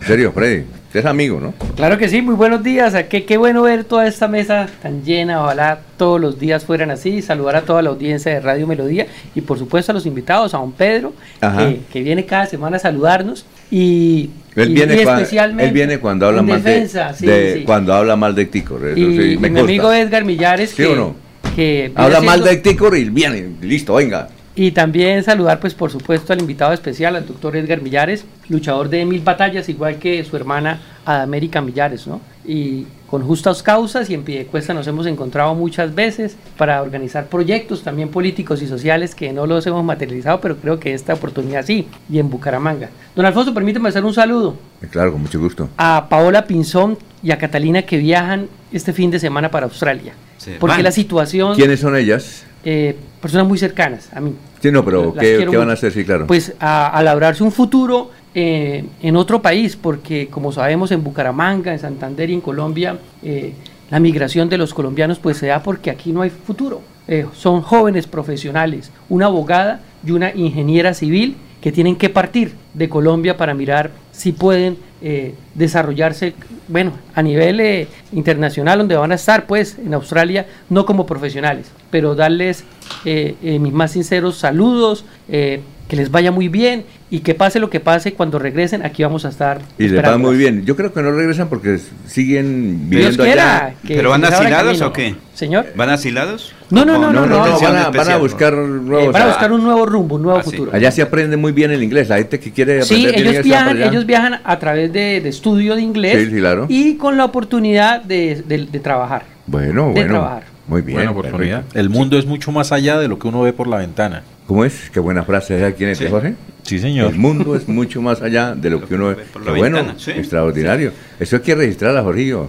En 0.00 0.06
serio, 0.06 0.32
Freddy. 0.32 0.64
Usted 0.88 1.00
es 1.00 1.06
amigo, 1.06 1.38
¿no? 1.38 1.52
Claro 1.76 1.98
que 1.98 2.08
sí, 2.08 2.22
muy 2.22 2.34
buenos 2.34 2.62
días. 2.62 2.94
a 2.94 3.08
Qué, 3.08 3.24
qué 3.26 3.36
bueno 3.36 3.60
ver 3.62 3.84
toda 3.84 4.06
esta 4.06 4.26
mesa 4.26 4.66
tan 4.82 5.04
llena. 5.04 5.42
Ojalá 5.42 5.80
todos 5.98 6.18
los 6.18 6.38
días 6.40 6.64
fueran 6.64 6.90
así. 6.90 7.20
Saludar 7.20 7.56
a 7.56 7.60
toda 7.62 7.82
la 7.82 7.90
audiencia 7.90 8.32
de 8.32 8.40
Radio 8.40 8.66
Melodía 8.66 9.06
y 9.34 9.42
por 9.42 9.58
supuesto 9.58 9.92
a 9.92 9.94
los 9.94 10.06
invitados, 10.06 10.54
a 10.54 10.58
don 10.58 10.72
Pedro, 10.72 11.12
Ajá. 11.42 11.68
que, 11.68 11.80
que 11.92 12.02
viene 12.02 12.24
cada 12.24 12.46
semana 12.46 12.78
a 12.78 12.80
saludarnos. 12.80 13.44
Y, 13.70 14.30
Él 14.56 14.70
y- 14.70 14.74
viene, 14.74 14.94
especialmente 15.02 15.66
él 15.66 15.72
viene 15.74 15.98
cuando 15.98 16.26
habla 16.26 16.40
mal 16.40 16.62
defensa, 16.62 17.08
de, 17.08 17.14
sí, 17.18 17.26
de- 17.26 17.54
sí. 17.58 17.62
cuando 17.64 17.92
habla 17.92 18.16
mal 18.16 18.34
de 18.34 18.46
Ticor. 18.46 18.88
eso 18.88 18.98
Y, 18.98 19.16
sí, 19.18 19.32
y 19.32 19.36
me 19.36 19.50
mi 19.50 19.60
amigo 19.60 19.92
Edgar 19.92 20.24
Millares, 20.24 20.70
¿Sí 20.70 20.76
que, 20.84 20.96
no? 20.96 21.14
que 21.54 21.92
Habla 21.96 22.22
mal 22.22 22.42
de 22.42 22.56
Ticor 22.56 22.96
y 22.96 23.04
viene, 23.10 23.46
listo, 23.60 23.96
venga. 23.96 24.30
Y 24.58 24.72
también 24.72 25.22
saludar, 25.22 25.60
pues, 25.60 25.72
por 25.72 25.92
supuesto, 25.92 26.32
al 26.32 26.40
invitado 26.40 26.72
especial, 26.72 27.14
al 27.14 27.24
doctor 27.24 27.54
Edgar 27.54 27.80
Millares, 27.80 28.24
luchador 28.48 28.88
de 28.88 29.04
mil 29.04 29.20
batallas, 29.20 29.68
igual 29.68 30.00
que 30.00 30.24
su 30.24 30.36
hermana 30.36 30.80
Adamérica 31.04 31.60
Millares, 31.60 32.08
¿no? 32.08 32.20
Y 32.44 32.84
con 33.06 33.22
justas 33.22 33.62
causas 33.62 34.10
y 34.10 34.14
en 34.14 34.24
Piedecuesta 34.24 34.74
nos 34.74 34.84
hemos 34.88 35.06
encontrado 35.06 35.54
muchas 35.54 35.94
veces 35.94 36.36
para 36.56 36.82
organizar 36.82 37.28
proyectos 37.28 37.84
también 37.84 38.08
políticos 38.08 38.60
y 38.60 38.66
sociales 38.66 39.14
que 39.14 39.32
no 39.32 39.46
los 39.46 39.64
hemos 39.68 39.84
materializado, 39.84 40.40
pero 40.40 40.56
creo 40.56 40.80
que 40.80 40.92
esta 40.92 41.14
oportunidad 41.14 41.64
sí, 41.64 41.86
y 42.10 42.18
en 42.18 42.28
Bucaramanga. 42.28 42.90
Don 43.14 43.24
Alfonso, 43.24 43.54
permíteme 43.54 43.90
hacer 43.90 44.04
un 44.04 44.12
saludo 44.12 44.56
Claro, 44.90 45.12
con 45.12 45.22
mucho 45.22 45.38
gusto. 45.38 45.68
a 45.76 46.08
Paola 46.10 46.46
Pinzón 46.46 46.98
y 47.22 47.30
a 47.30 47.38
Catalina 47.38 47.82
que 47.82 47.96
viajan 47.96 48.48
este 48.72 48.92
fin 48.92 49.12
de 49.12 49.20
semana 49.20 49.52
para 49.52 49.66
Australia. 49.66 50.14
Porque 50.58 50.82
la 50.82 50.90
situación... 50.90 51.54
¿Quiénes 51.54 51.78
son 51.78 51.94
ellas? 51.94 52.44
eh, 52.64 52.96
personas 53.20 53.46
muy 53.46 53.58
cercanas 53.58 54.10
a 54.12 54.20
mí. 54.20 54.34
Sí, 54.60 54.70
no, 54.72 54.84
pero 54.84 55.14
¿qué, 55.14 55.46
van 55.46 55.70
a 55.70 55.74
hacer? 55.74 55.92
Sí, 55.92 56.04
claro. 56.04 56.26
Pues 56.26 56.54
a, 56.58 56.88
a 56.88 57.02
labrarse 57.02 57.44
un 57.44 57.52
futuro 57.52 58.10
eh, 58.34 58.84
en 59.02 59.16
otro 59.16 59.40
país, 59.40 59.74
porque 59.74 60.28
como 60.28 60.52
sabemos 60.52 60.92
en 60.92 61.02
Bucaramanga, 61.02 61.72
en 61.72 61.78
Santander 61.78 62.30
y 62.30 62.34
en 62.34 62.40
Colombia, 62.40 62.98
eh, 63.22 63.52
la 63.90 63.98
migración 64.00 64.48
de 64.48 64.58
los 64.58 64.74
colombianos 64.74 65.18
pues 65.18 65.38
se 65.38 65.46
da 65.46 65.62
porque 65.62 65.90
aquí 65.90 66.12
no 66.12 66.22
hay 66.22 66.30
futuro. 66.30 66.82
Eh, 67.08 67.26
son 67.34 67.62
jóvenes 67.62 68.06
profesionales, 68.06 68.92
una 69.08 69.26
abogada 69.26 69.80
y 70.06 70.10
una 70.10 70.34
ingeniera 70.34 70.92
civil 70.92 71.36
que 71.60 71.72
tienen 71.72 71.96
que 71.96 72.10
partir 72.10 72.52
de 72.74 72.88
Colombia 72.88 73.36
para 73.36 73.54
mirar 73.54 73.90
si 74.12 74.32
pueden 74.32 74.76
eh, 75.00 75.34
desarrollarse, 75.54 76.34
bueno, 76.66 76.92
a 77.14 77.22
nivel 77.22 77.60
eh, 77.60 77.86
internacional, 78.12 78.78
donde 78.78 78.96
van 78.96 79.12
a 79.12 79.14
estar, 79.14 79.46
pues, 79.46 79.78
en 79.78 79.94
Australia, 79.94 80.46
no 80.68 80.86
como 80.86 81.06
profesionales, 81.06 81.70
pero 81.90 82.16
darles 82.16 82.64
eh, 83.04 83.36
mis 83.60 83.72
más 83.72 83.92
sinceros 83.92 84.38
saludos, 84.38 85.04
que 85.28 85.96
les 85.96 86.10
vaya 86.10 86.32
muy 86.32 86.48
bien 86.48 86.84
y 87.10 87.20
que 87.20 87.34
pase 87.34 87.58
lo 87.58 87.70
que 87.70 87.80
pase 87.80 88.12
cuando 88.12 88.38
regresen, 88.38 88.84
aquí 88.84 89.02
vamos 89.02 89.24
a 89.24 89.30
estar. 89.30 89.60
Y 89.78 89.88
les 89.88 90.04
va 90.04 90.18
muy 90.18 90.36
bien. 90.36 90.64
Yo 90.66 90.76
creo 90.76 90.92
que 90.92 91.00
no 91.02 91.10
regresan 91.12 91.48
porque 91.48 91.78
siguen 92.06 92.90
Dios 92.90 93.16
viviendo 93.16 93.24
quiera 93.24 93.56
allá. 93.66 93.74
que 93.86 93.94
¿Pero 93.96 94.10
van 94.10 94.24
asilados 94.24 94.80
o 94.82 94.92
qué? 94.92 95.14
Señor. 95.34 95.66
¿Van 95.76 95.88
asilados? 95.90 96.52
No, 96.70 96.84
no, 96.84 96.94
no, 96.98 97.12
No, 97.12 97.12
no, 97.12 97.26
no, 97.26 97.26
no, 97.26 97.46
no, 97.52 97.60
van, 97.60 97.76
a, 97.76 97.90
van 97.90 98.10
a 98.10 98.16
buscar 98.18 98.52
nuevos. 98.54 99.08
Eh, 99.08 99.10
van 99.12 99.22
a 99.22 99.26
buscar 99.28 99.52
un 99.52 99.62
nuevo 99.62 99.86
rumbo, 99.86 100.16
un 100.16 100.22
nuevo 100.22 100.38
Ah, 100.40 100.42
sí. 100.42 100.50
futuro. 100.50 100.70
Allá 100.74 100.90
se 100.90 101.00
aprende 101.00 101.36
muy 101.36 101.52
bien 101.52 101.70
el 101.70 101.82
inglés. 101.82 102.08
La 102.08 102.16
gente 102.18 102.38
que 102.40 102.52
quiere 102.52 102.82
Sí, 102.82 102.94
aprender 102.94 103.14
tiene 103.14 103.30
ellos 103.30 103.44
viajan, 103.44 103.82
ellos 103.82 104.04
viajan 104.06 104.40
a 104.44 104.58
través 104.58 104.92
de, 104.92 105.20
de 105.22 105.28
estudio 105.28 105.76
de 105.76 105.82
inglés 105.82 106.24
Sí, 106.24 106.30
sí, 106.34 106.38
claro. 106.38 106.66
y 106.68 106.96
con 106.96 107.16
la 107.16 107.24
oportunidad 107.24 108.02
de, 108.02 108.42
de- 108.46 108.66
de 108.66 108.80
trabajar. 108.80 109.22
Bueno, 109.46 109.86
de 109.88 109.92
bueno. 109.92 110.08
trabajar. 110.10 110.42
Muy 110.66 110.82
bien. 110.82 110.96
Buena 110.98 111.10
oportunidad. 111.12 111.56
perfecto. 111.62 111.78
El 111.80 111.88
mundo 111.88 112.18
es 112.18 112.26
mucho 112.26 112.52
más 112.52 112.72
allá 112.72 112.98
de 112.98 113.08
lo 113.08 113.18
que 113.18 113.28
uno 113.28 113.40
ve 113.40 113.54
por 113.54 113.66
la 113.68 113.78
ventana. 113.78 114.22
¿Cómo 114.48 114.64
es? 114.64 114.90
Qué 114.90 114.98
buena 114.98 115.22
frase 115.24 115.56
es 115.58 115.62
aquí 115.62 115.84
en 115.84 115.90
este, 115.90 116.06
Sí. 116.06 116.10
Jorge. 116.10 116.34
Sí, 116.62 116.78
señor. 116.78 117.12
El 117.12 117.18
mundo 117.18 117.54
es 117.54 117.68
mucho 117.68 118.02
más 118.02 118.20
allá 118.22 118.54
de 118.54 118.70
lo 118.70 118.86
que 118.86 118.94
uno 118.94 119.08
ve. 119.08 119.16
por 119.32 119.44
la 119.44 119.52
bueno, 119.52 119.76
ventana, 119.76 119.98
sí. 119.98 120.10
extraordinario. 120.12 120.90
Eso 121.20 121.36
hay 121.36 121.42
que 121.42 121.54
registrarla, 121.54 122.02
Jorgillo. 122.02 122.48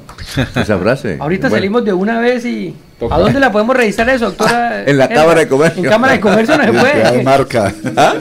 Esa 0.55 0.77
frase. 0.79 1.17
Ahorita 1.19 1.49
Bueno. 1.49 1.55
salimos 1.57 1.85
de 1.85 1.93
una 1.93 2.19
vez 2.19 2.45
y... 2.45 2.73
¿A 3.09 3.17
dónde 3.19 3.39
la 3.39 3.51
podemos 3.51 3.75
registrar 3.77 4.09
eso, 4.09 4.25
doctora? 4.25 4.83
En 4.85 4.97
la 4.97 5.07
Cámara 5.07 5.41
de 5.41 5.47
Comercio. 5.47 5.83
En 5.83 5.89
Cámara 5.89 6.13
de 6.13 6.19
Comercio 6.19 6.57
no 6.57 6.63
se 6.63 6.71
puede. 6.79 7.23
marca. 7.23 7.73
¿Ah? 7.95 8.13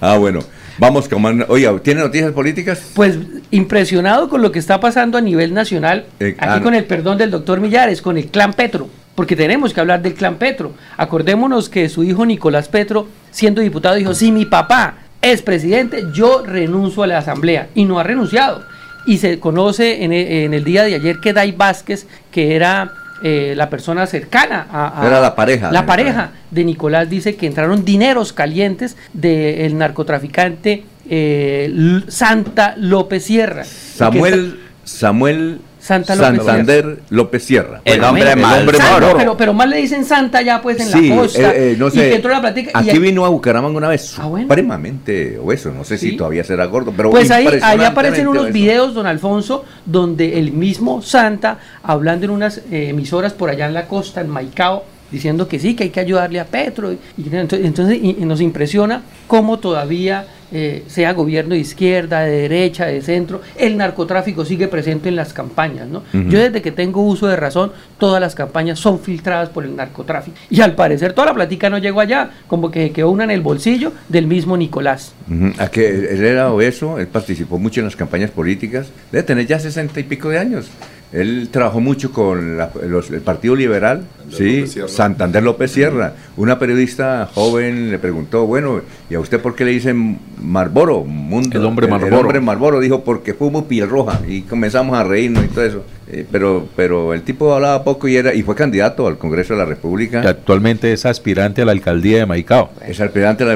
Ah, 0.00 0.16
bueno. 0.18 0.40
Vamos 0.78 1.08
con. 1.08 1.44
Oiga, 1.48 1.78
¿tiene 1.80 2.00
noticias 2.00 2.32
políticas? 2.32 2.82
Pues 2.94 3.16
impresionado 3.52 4.28
con 4.28 4.42
lo 4.42 4.50
que 4.50 4.58
está 4.58 4.80
pasando 4.80 5.16
a 5.16 5.20
nivel 5.20 5.54
nacional, 5.54 6.06
Eh, 6.18 6.34
aquí 6.36 6.58
ah, 6.58 6.60
con 6.60 6.74
el 6.74 6.84
perdón 6.84 7.16
del 7.18 7.30
doctor 7.30 7.60
Millares, 7.60 8.02
con 8.02 8.16
el 8.18 8.26
clan 8.26 8.52
Petro, 8.52 8.88
porque 9.14 9.36
tenemos 9.36 9.72
que 9.72 9.80
hablar 9.80 10.02
del 10.02 10.14
clan 10.14 10.36
Petro. 10.36 10.72
Acordémonos 10.96 11.68
que 11.68 11.88
su 11.88 12.02
hijo 12.04 12.26
Nicolás 12.26 12.68
Petro, 12.68 13.08
siendo 13.30 13.60
diputado, 13.60 13.94
dijo, 13.94 14.14
si 14.14 14.32
mi 14.32 14.44
papá 14.44 14.94
es 15.22 15.40
presidente, 15.42 16.02
yo 16.14 16.42
renuncio 16.44 17.02
a 17.02 17.06
la 17.06 17.18
asamblea, 17.18 17.68
y 17.74 17.84
no 17.84 17.98
ha 17.98 18.02
renunciado. 18.02 18.62
Y 19.06 19.18
se 19.18 19.38
conoce 19.38 20.02
en 20.04 20.12
e- 20.12 20.44
en 20.44 20.54
el, 20.54 20.64
día 20.64 20.82
de 20.84 20.94
ayer 20.94 21.20
que 21.20 21.32
Dai 21.32 21.52
Vázquez, 21.52 22.06
que 22.30 22.56
era 22.56 22.90
eh, 23.22 23.54
la 23.56 23.70
persona 23.70 24.06
cercana 24.06 24.66
a... 24.70 25.00
a- 25.02 25.06
Era 25.06 25.20
la 25.20 25.34
pareja. 25.34 25.70
La 25.70 25.86
pareja 25.86 26.30
de 26.50 26.64
Nicolás 26.64 27.08
dice 27.08 27.36
que 27.36 27.46
entraron 27.46 27.84
dineros 27.84 28.32
calientes 28.32 28.96
del 29.12 29.76
narcotraficante 29.78 30.84
eh, 31.08 32.02
Santa 32.08 32.74
López 32.78 33.24
Sierra. 33.24 33.64
Samuel, 33.64 34.58
Samuel 34.84 35.60
Santa 35.84 36.14
López 36.16 36.36
Santander 36.44 36.98
López 37.10 37.44
Sierra. 37.44 37.82
El 37.84 38.02
hombre 38.02 38.32
el 38.32 38.38
mal. 38.40 38.60
hombre 38.60 38.78
Santa, 38.78 39.00
moro. 39.06 39.18
pero, 39.18 39.36
pero 39.36 39.52
más 39.52 39.68
le 39.68 39.76
dicen 39.76 40.04
Santa 40.06 40.40
ya 40.40 40.62
pues 40.62 40.80
en 40.80 40.86
Sí, 40.86 41.08
la 41.10 41.16
costa. 41.16 41.54
eh, 41.54 41.72
eh, 41.72 41.76
no 41.78 41.88
Y 41.88 41.90
sé. 41.90 41.96
que 42.08 42.14
entró 42.16 42.30
la 42.32 42.40
platica. 42.40 42.70
y 42.82 42.88
Aquí 42.88 42.98
vino 42.98 43.24
a 43.26 43.28
Bucaramanga 43.28 43.76
una 43.76 43.88
vez 43.88 44.16
Ah, 44.18 44.24
bueno. 44.26 44.46
supremamente 44.46 45.38
obeso. 45.38 45.70
No 45.72 45.84
sé 45.84 45.98
Sí. 45.98 46.10
si 46.12 46.16
todavía 46.16 46.42
será 46.42 46.64
gordo, 46.64 46.92
pero 46.96 47.10
Pues 47.10 47.30
ahí, 47.30 47.46
ahí 47.62 47.84
aparecen 47.84 48.26
unos 48.28 48.44
obeso. 48.44 48.54
videos, 48.54 48.94
don 48.94 49.06
Alfonso, 49.06 49.64
donde 49.84 50.38
el 50.38 50.52
mismo 50.52 51.02
Santa, 51.02 51.58
hablando 51.82 52.24
en 52.24 52.30
unas 52.30 52.58
eh, 52.70 52.88
emisoras 52.88 53.34
por 53.34 53.50
allá 53.50 53.66
en 53.66 53.74
la 53.74 53.86
costa, 53.86 54.22
en 54.22 54.30
Maicao, 54.30 54.84
diciendo 55.14 55.48
que 55.48 55.58
sí, 55.58 55.74
que 55.74 55.84
hay 55.84 55.90
que 55.90 56.00
ayudarle 56.00 56.40
a 56.40 56.44
Petro. 56.44 56.92
Y, 56.92 56.98
y 57.16 57.24
ento- 57.30 57.58
entonces 57.62 57.98
y- 58.02 58.16
y 58.20 58.24
nos 58.26 58.40
impresiona 58.40 59.02
cómo 59.26 59.58
todavía, 59.58 60.26
eh, 60.52 60.84
sea 60.86 61.12
gobierno 61.14 61.54
de 61.54 61.60
izquierda, 61.60 62.20
de 62.20 62.30
derecha, 62.42 62.86
de 62.86 63.00
centro, 63.02 63.40
el 63.56 63.76
narcotráfico 63.76 64.44
sigue 64.44 64.68
presente 64.68 65.08
en 65.08 65.16
las 65.16 65.32
campañas. 65.32 65.88
¿no? 65.88 66.02
Yo 66.12 66.38
desde 66.38 66.62
que 66.62 66.70
tengo 66.70 67.00
uso 67.02 67.26
de 67.26 67.34
razón, 67.36 67.72
todas 67.98 68.20
las 68.20 68.34
campañas 68.34 68.78
son 68.78 69.00
filtradas 69.00 69.48
por 69.48 69.64
el 69.64 69.74
narcotráfico. 69.74 70.36
Y 70.50 70.60
al 70.60 70.74
parecer 70.74 71.12
toda 71.12 71.28
la 71.28 71.34
platica 71.34 71.70
no 71.70 71.78
llegó 71.78 72.00
allá, 72.00 72.30
como 72.46 72.70
que 72.70 72.90
quedó 72.92 73.10
una 73.10 73.24
en 73.24 73.30
el 73.30 73.40
bolsillo 73.40 73.92
del 74.08 74.26
mismo 74.26 74.56
Nicolás. 74.56 75.12
A 75.58 75.68
que 75.68 75.88
él 75.88 76.24
era 76.24 76.52
obeso, 76.52 76.98
él 76.98 77.06
participó 77.08 77.58
mucho 77.58 77.80
en 77.80 77.86
las 77.86 77.96
campañas 77.96 78.30
políticas, 78.30 78.88
debe 79.10 79.22
tener 79.24 79.46
ya 79.46 79.58
sesenta 79.58 79.98
y 80.00 80.04
pico 80.04 80.28
de 80.28 80.38
años. 80.38 80.66
Él 81.12 81.48
trabajó 81.52 81.80
mucho 81.80 82.10
con 82.12 82.56
la- 82.56 82.70
los- 82.88 83.10
el 83.10 83.20
Partido 83.20 83.54
Liberal, 83.54 84.02
sí, 84.30 84.56
López 84.56 84.72
Sierra. 84.72 84.88
Santander 84.88 85.42
López 85.44 85.70
Sierra. 85.70 86.12
Una 86.36 86.58
periodista 86.58 87.28
joven 87.32 87.90
le 87.92 87.98
preguntó, 88.00 88.46
bueno, 88.46 88.80
¿y 89.08 89.14
a 89.14 89.20
usted 89.20 89.38
por 89.40 89.54
qué 89.54 89.64
le 89.64 89.70
dicen 89.70 90.18
Marlboro? 90.42 91.04
Mundo, 91.04 91.56
El 91.56 91.64
hombre 91.64 91.86
El, 91.86 91.90
Marlboro. 91.92 92.18
hombre 92.18 92.40
Marlboro 92.40 92.80
dijo, 92.80 93.04
porque 93.04 93.32
fumo 93.32 93.66
piel 93.66 93.88
roja. 93.88 94.20
Y 94.26 94.42
comenzamos 94.42 94.98
a 94.98 95.04
reírnos 95.04 95.44
y 95.44 95.48
todo 95.48 95.64
eso. 95.64 95.84
Eh, 96.10 96.26
pero, 96.30 96.66
pero 96.74 97.14
el 97.14 97.22
tipo 97.22 97.54
hablaba 97.54 97.84
poco 97.84 98.08
y, 98.08 98.16
era, 98.16 98.34
y 98.34 98.42
fue 98.42 98.54
candidato 98.56 99.06
al 99.06 99.16
Congreso 99.16 99.54
de 99.54 99.60
la 99.60 99.66
República. 99.66 100.20
Que 100.20 100.28
actualmente 100.28 100.92
es 100.92 101.06
aspirante 101.06 101.62
a 101.62 101.64
la 101.64 101.72
alcaldía 101.72 102.18
de 102.18 102.26
Maicao. 102.26 102.70
Es 102.86 103.00
aspirante 103.00 103.44
a 103.44 103.46
la 103.46 103.54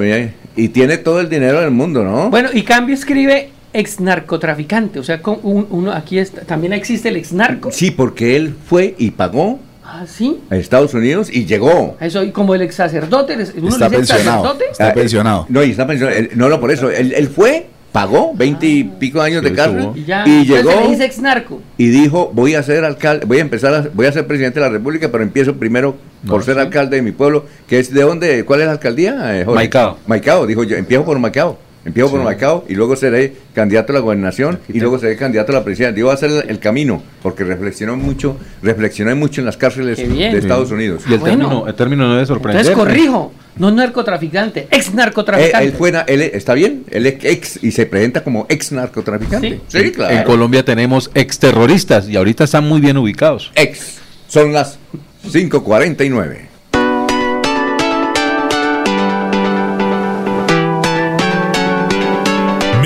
y 0.57 0.69
tiene 0.69 0.97
todo 0.99 1.21
el 1.21 1.29
dinero 1.29 1.61
del 1.61 1.71
mundo, 1.73 2.03
¿no? 2.05 2.31
Bueno, 2.31 2.49
y 2.53 2.63
Cambio 2.63 2.95
escribe 2.95 3.51
ex 3.73 4.01
narcotraficante. 4.01 4.99
O 4.99 5.05
sea, 5.05 5.21
con 5.23 5.39
un- 5.43 5.67
uno 5.71 5.93
aquí 5.93 6.19
está, 6.19 6.43
también 6.43 6.73
existe 6.73 7.09
el 7.09 7.17
ex 7.17 7.33
narco. 7.33 7.71
Sí, 7.73 7.91
porque 7.91 8.37
él 8.37 8.55
fue 8.69 8.95
y 8.99 9.11
pagó 9.11 9.61
Ah, 9.85 10.05
sí. 10.07 10.39
a 10.51 10.57
Estados 10.57 10.93
Unidos 10.95 11.29
y 11.33 11.47
llegó. 11.47 11.97
Eso, 12.01 12.23
y 12.23 12.31
como 12.31 12.55
el 12.55 12.63
ex 12.63 12.75
sacerdote, 12.75 13.35
uno 13.35 13.43
Está 13.43 13.55
le 13.55 13.63
dice 13.63 13.85
ex 13.87 13.91
pensionado. 14.13 14.43
sacerdote. 14.45 14.65
Está 14.71 14.87
Ah, 14.87 14.91
eh, 14.91 14.95
pensionado. 14.95 15.47
No, 15.49 15.63
y 15.65 15.71
está 15.71 15.87
pensionado. 15.87 16.19
Él- 16.19 16.31
no, 16.35 16.49
no, 16.49 16.61
por 16.61 16.71
eso. 16.71 16.91
Él, 16.91 17.13
él 17.17 17.29
fue, 17.29 17.67
pagó 17.93 18.33
20 18.35 18.67
y 18.67 18.85
pico 18.85 19.21
años 19.23 19.43
de 19.43 19.53
cárcel. 19.55 19.89
Y 19.95 20.05
ya, 20.05 20.25
y 20.27 20.43
entonces 20.43 20.65
llegó 20.67 20.81
le 20.83 20.89
dice 20.91 21.05
ex 21.07 21.19
narco. 21.21 21.63
y 21.79 21.89
dijo, 21.89 22.31
voy 22.35 22.55
a 22.55 22.63
ser 22.63 22.85
alcalde, 22.85 23.25
voy 23.25 23.39
a 23.39 23.41
empezar 23.41 23.73
a, 23.75 23.89
voy 23.95 24.05
a 24.07 24.13
ser 24.13 24.27
presidente 24.27 24.61
de 24.61 24.67
la 24.67 24.71
República, 24.73 25.11
pero 25.11 25.25
empiezo 25.25 25.55
primero 25.57 25.97
por 26.27 26.41
No, 26.41 26.45
ser 26.45 26.55
sí. 26.57 26.61
alcalde 26.61 26.97
de 26.97 27.03
mi 27.03 27.13
pueblo, 27.13 27.47
que 27.67 27.79
es 27.79 27.93
de 27.93 28.03
dónde, 28.03 28.45
¿cuál 28.45 28.61
es 28.61 28.67
la 28.67 28.73
alcaldía? 28.73 29.41
eh? 29.41 29.47
Maicao. 29.47 29.97
Maicao, 30.07 30.47
dijo 30.47 30.65
yo, 30.65 30.77
empiezo 30.77 31.05
por 31.07 31.19
Maicao. 31.19 31.59
Empiezo 31.89 32.11
por 32.11 32.21
Sí. 32.21 32.25
Maicao 32.25 32.65
y 32.69 32.75
luego 32.75 32.95
seré 32.97 33.33
candidato 33.55 33.93
a 33.93 33.95
la 33.95 34.01
gobernación 34.01 34.61
y 34.69 34.79
luego 34.79 34.99
seré 34.99 35.17
candidato 35.17 35.53
a 35.53 35.57
la 35.57 35.65
presidencia. 35.65 35.95
Digo, 35.95 36.09
va 36.09 36.15
a 36.15 36.19
ser 36.19 36.31
el, 36.31 36.51
el 36.51 36.59
camino, 36.61 37.03
porque 37.23 37.43
reflexionó 37.45 37.97
mucho, 37.97 38.37
reflexioné 38.63 39.15
mucho 39.15 39.41
en 39.41 39.47
las 39.47 39.57
cárceles 39.57 39.99
de 39.99 40.39
Estados 40.39 40.71
Unidos. 40.71 41.03
Y 41.09 41.15
el, 41.15 41.19
Bueno. 41.19 41.37
término, 41.49 41.67
el 41.67 41.75
término 41.75 42.07
no 42.07 42.15
debe 42.15 42.27
sorprender. 42.27 42.61
Entonces 42.67 42.77
corrijo, 42.85 43.33
no 43.57 43.71
narcotraficante, 43.71 44.69
ex 44.71 44.89
Eh, 44.89 44.93
narcotraficante. 44.95 45.67
él 45.67 45.73
fuera, 45.73 46.05
él 46.07 46.21
está 46.23 46.55
bien, 46.55 46.85
él 46.91 47.07
es 47.07 47.25
ex 47.25 47.59
y 47.65 47.73
se 47.73 47.87
presenta 47.87 48.23
como 48.23 48.47
ex 48.49 48.71
narcotraficante. 48.73 49.61
Sí. 49.69 49.83
Sí, 49.85 49.91
claro. 49.91 50.15
En 50.17 50.23
Colombia 50.25 50.65
tenemos 50.65 51.11
exterroristas 51.15 52.09
y 52.09 52.17
ahorita 52.17 52.45
están 52.45 52.69
muy 52.69 52.81
bien 52.81 52.97
ubicados. 52.99 53.51
ex. 53.55 53.99
Son 54.29 54.53
las 54.53 54.79
5:49. 55.27 56.49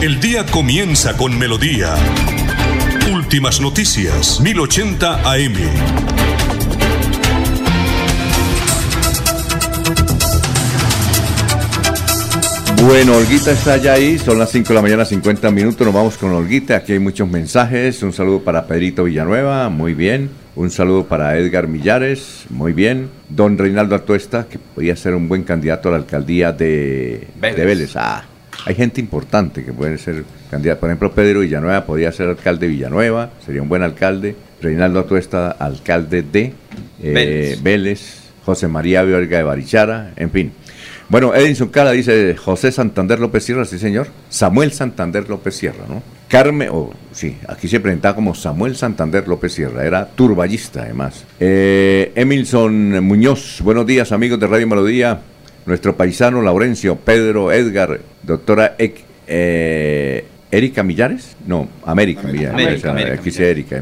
El 0.00 0.20
día 0.20 0.46
comienza 0.46 1.16
con 1.16 1.36
Melodía. 1.36 1.96
Últimas 3.12 3.60
noticias, 3.60 4.40
1080 4.40 5.28
AM. 5.28 5.54
Bueno, 12.86 13.16
Olguita 13.16 13.50
está 13.50 13.76
ya 13.78 13.94
ahí, 13.94 14.20
son 14.20 14.38
las 14.38 14.52
5 14.52 14.68
de 14.68 14.74
la 14.76 14.82
mañana, 14.82 15.04
50 15.04 15.50
minutos, 15.50 15.84
nos 15.84 15.92
vamos 15.92 16.16
con 16.16 16.30
Olguita, 16.32 16.76
aquí 16.76 16.92
hay 16.92 17.00
muchos 17.00 17.28
mensajes, 17.28 18.00
un 18.04 18.12
saludo 18.12 18.44
para 18.44 18.68
Pedrito 18.68 19.02
Villanueva, 19.02 19.68
muy 19.68 19.94
bien, 19.94 20.30
un 20.54 20.70
saludo 20.70 21.06
para 21.06 21.36
Edgar 21.36 21.66
Millares, 21.66 22.44
muy 22.50 22.72
bien, 22.72 23.10
don 23.28 23.58
Reinaldo 23.58 23.96
Atuesta, 23.96 24.46
que 24.48 24.60
podría 24.60 24.94
ser 24.94 25.16
un 25.16 25.28
buen 25.28 25.42
candidato 25.42 25.88
a 25.88 25.92
la 25.92 25.98
alcaldía 25.98 26.52
de 26.52 27.26
Vélez. 27.40 27.56
de 27.56 27.64
Vélez. 27.64 27.96
Ah, 27.96 28.24
hay 28.64 28.74
gente 28.74 29.00
importante 29.00 29.64
que 29.64 29.72
puede 29.72 29.98
ser 29.98 30.24
candidato, 30.50 30.80
por 30.80 30.88
ejemplo, 30.90 31.12
Pedro 31.12 31.40
Villanueva 31.40 31.84
podría 31.84 32.12
ser 32.12 32.28
alcalde 32.28 32.66
de 32.66 32.72
Villanueva, 32.72 33.30
sería 33.44 33.62
un 33.62 33.68
buen 33.68 33.82
alcalde, 33.82 34.36
Reinaldo 34.60 35.00
Atuesta, 35.00 35.50
alcalde 35.52 36.22
de 36.22 36.52
eh, 37.02 37.12
Vélez. 37.12 37.62
Vélez, 37.62 38.18
José 38.44 38.68
María 38.68 39.02
Viorga 39.02 39.38
de 39.38 39.44
Barichara, 39.44 40.12
en 40.16 40.30
fin. 40.30 40.52
Bueno, 41.08 41.34
Edinson 41.34 41.68
Cala 41.68 41.92
dice 41.92 42.36
José 42.36 42.70
Santander 42.70 43.18
López 43.18 43.44
Sierra, 43.44 43.64
sí 43.64 43.78
señor. 43.78 44.08
Samuel 44.28 44.72
Santander 44.72 45.28
López 45.28 45.56
Sierra, 45.56 45.84
¿no? 45.88 46.02
Carmen, 46.28 46.68
o 46.70 46.90
sí, 47.12 47.38
aquí 47.48 47.68
se 47.68 47.80
presentaba 47.80 48.14
como 48.14 48.34
Samuel 48.34 48.76
Santander 48.76 49.26
López 49.26 49.54
Sierra, 49.54 49.86
era 49.86 50.06
turballista 50.06 50.82
además. 50.82 51.24
Eh, 51.40 52.12
Emilson 52.14 53.02
Muñoz, 53.02 53.62
buenos 53.62 53.86
días 53.86 54.12
amigos 54.12 54.38
de 54.38 54.46
Radio 54.46 54.66
Melodía. 54.66 55.20
Nuestro 55.68 55.94
paisano 55.94 56.40
Laurencio, 56.40 56.96
Pedro, 56.96 57.52
Edgar, 57.52 58.00
doctora 58.22 58.74
eh, 58.78 60.24
Erika 60.50 60.82
Millares, 60.82 61.36
no, 61.46 61.68
América, 61.84 62.22
Millares, 62.22 62.54
América, 62.54 62.90
América 62.90 63.12
aquí 63.16 63.24
dice 63.24 63.50
Erika, 63.50 63.78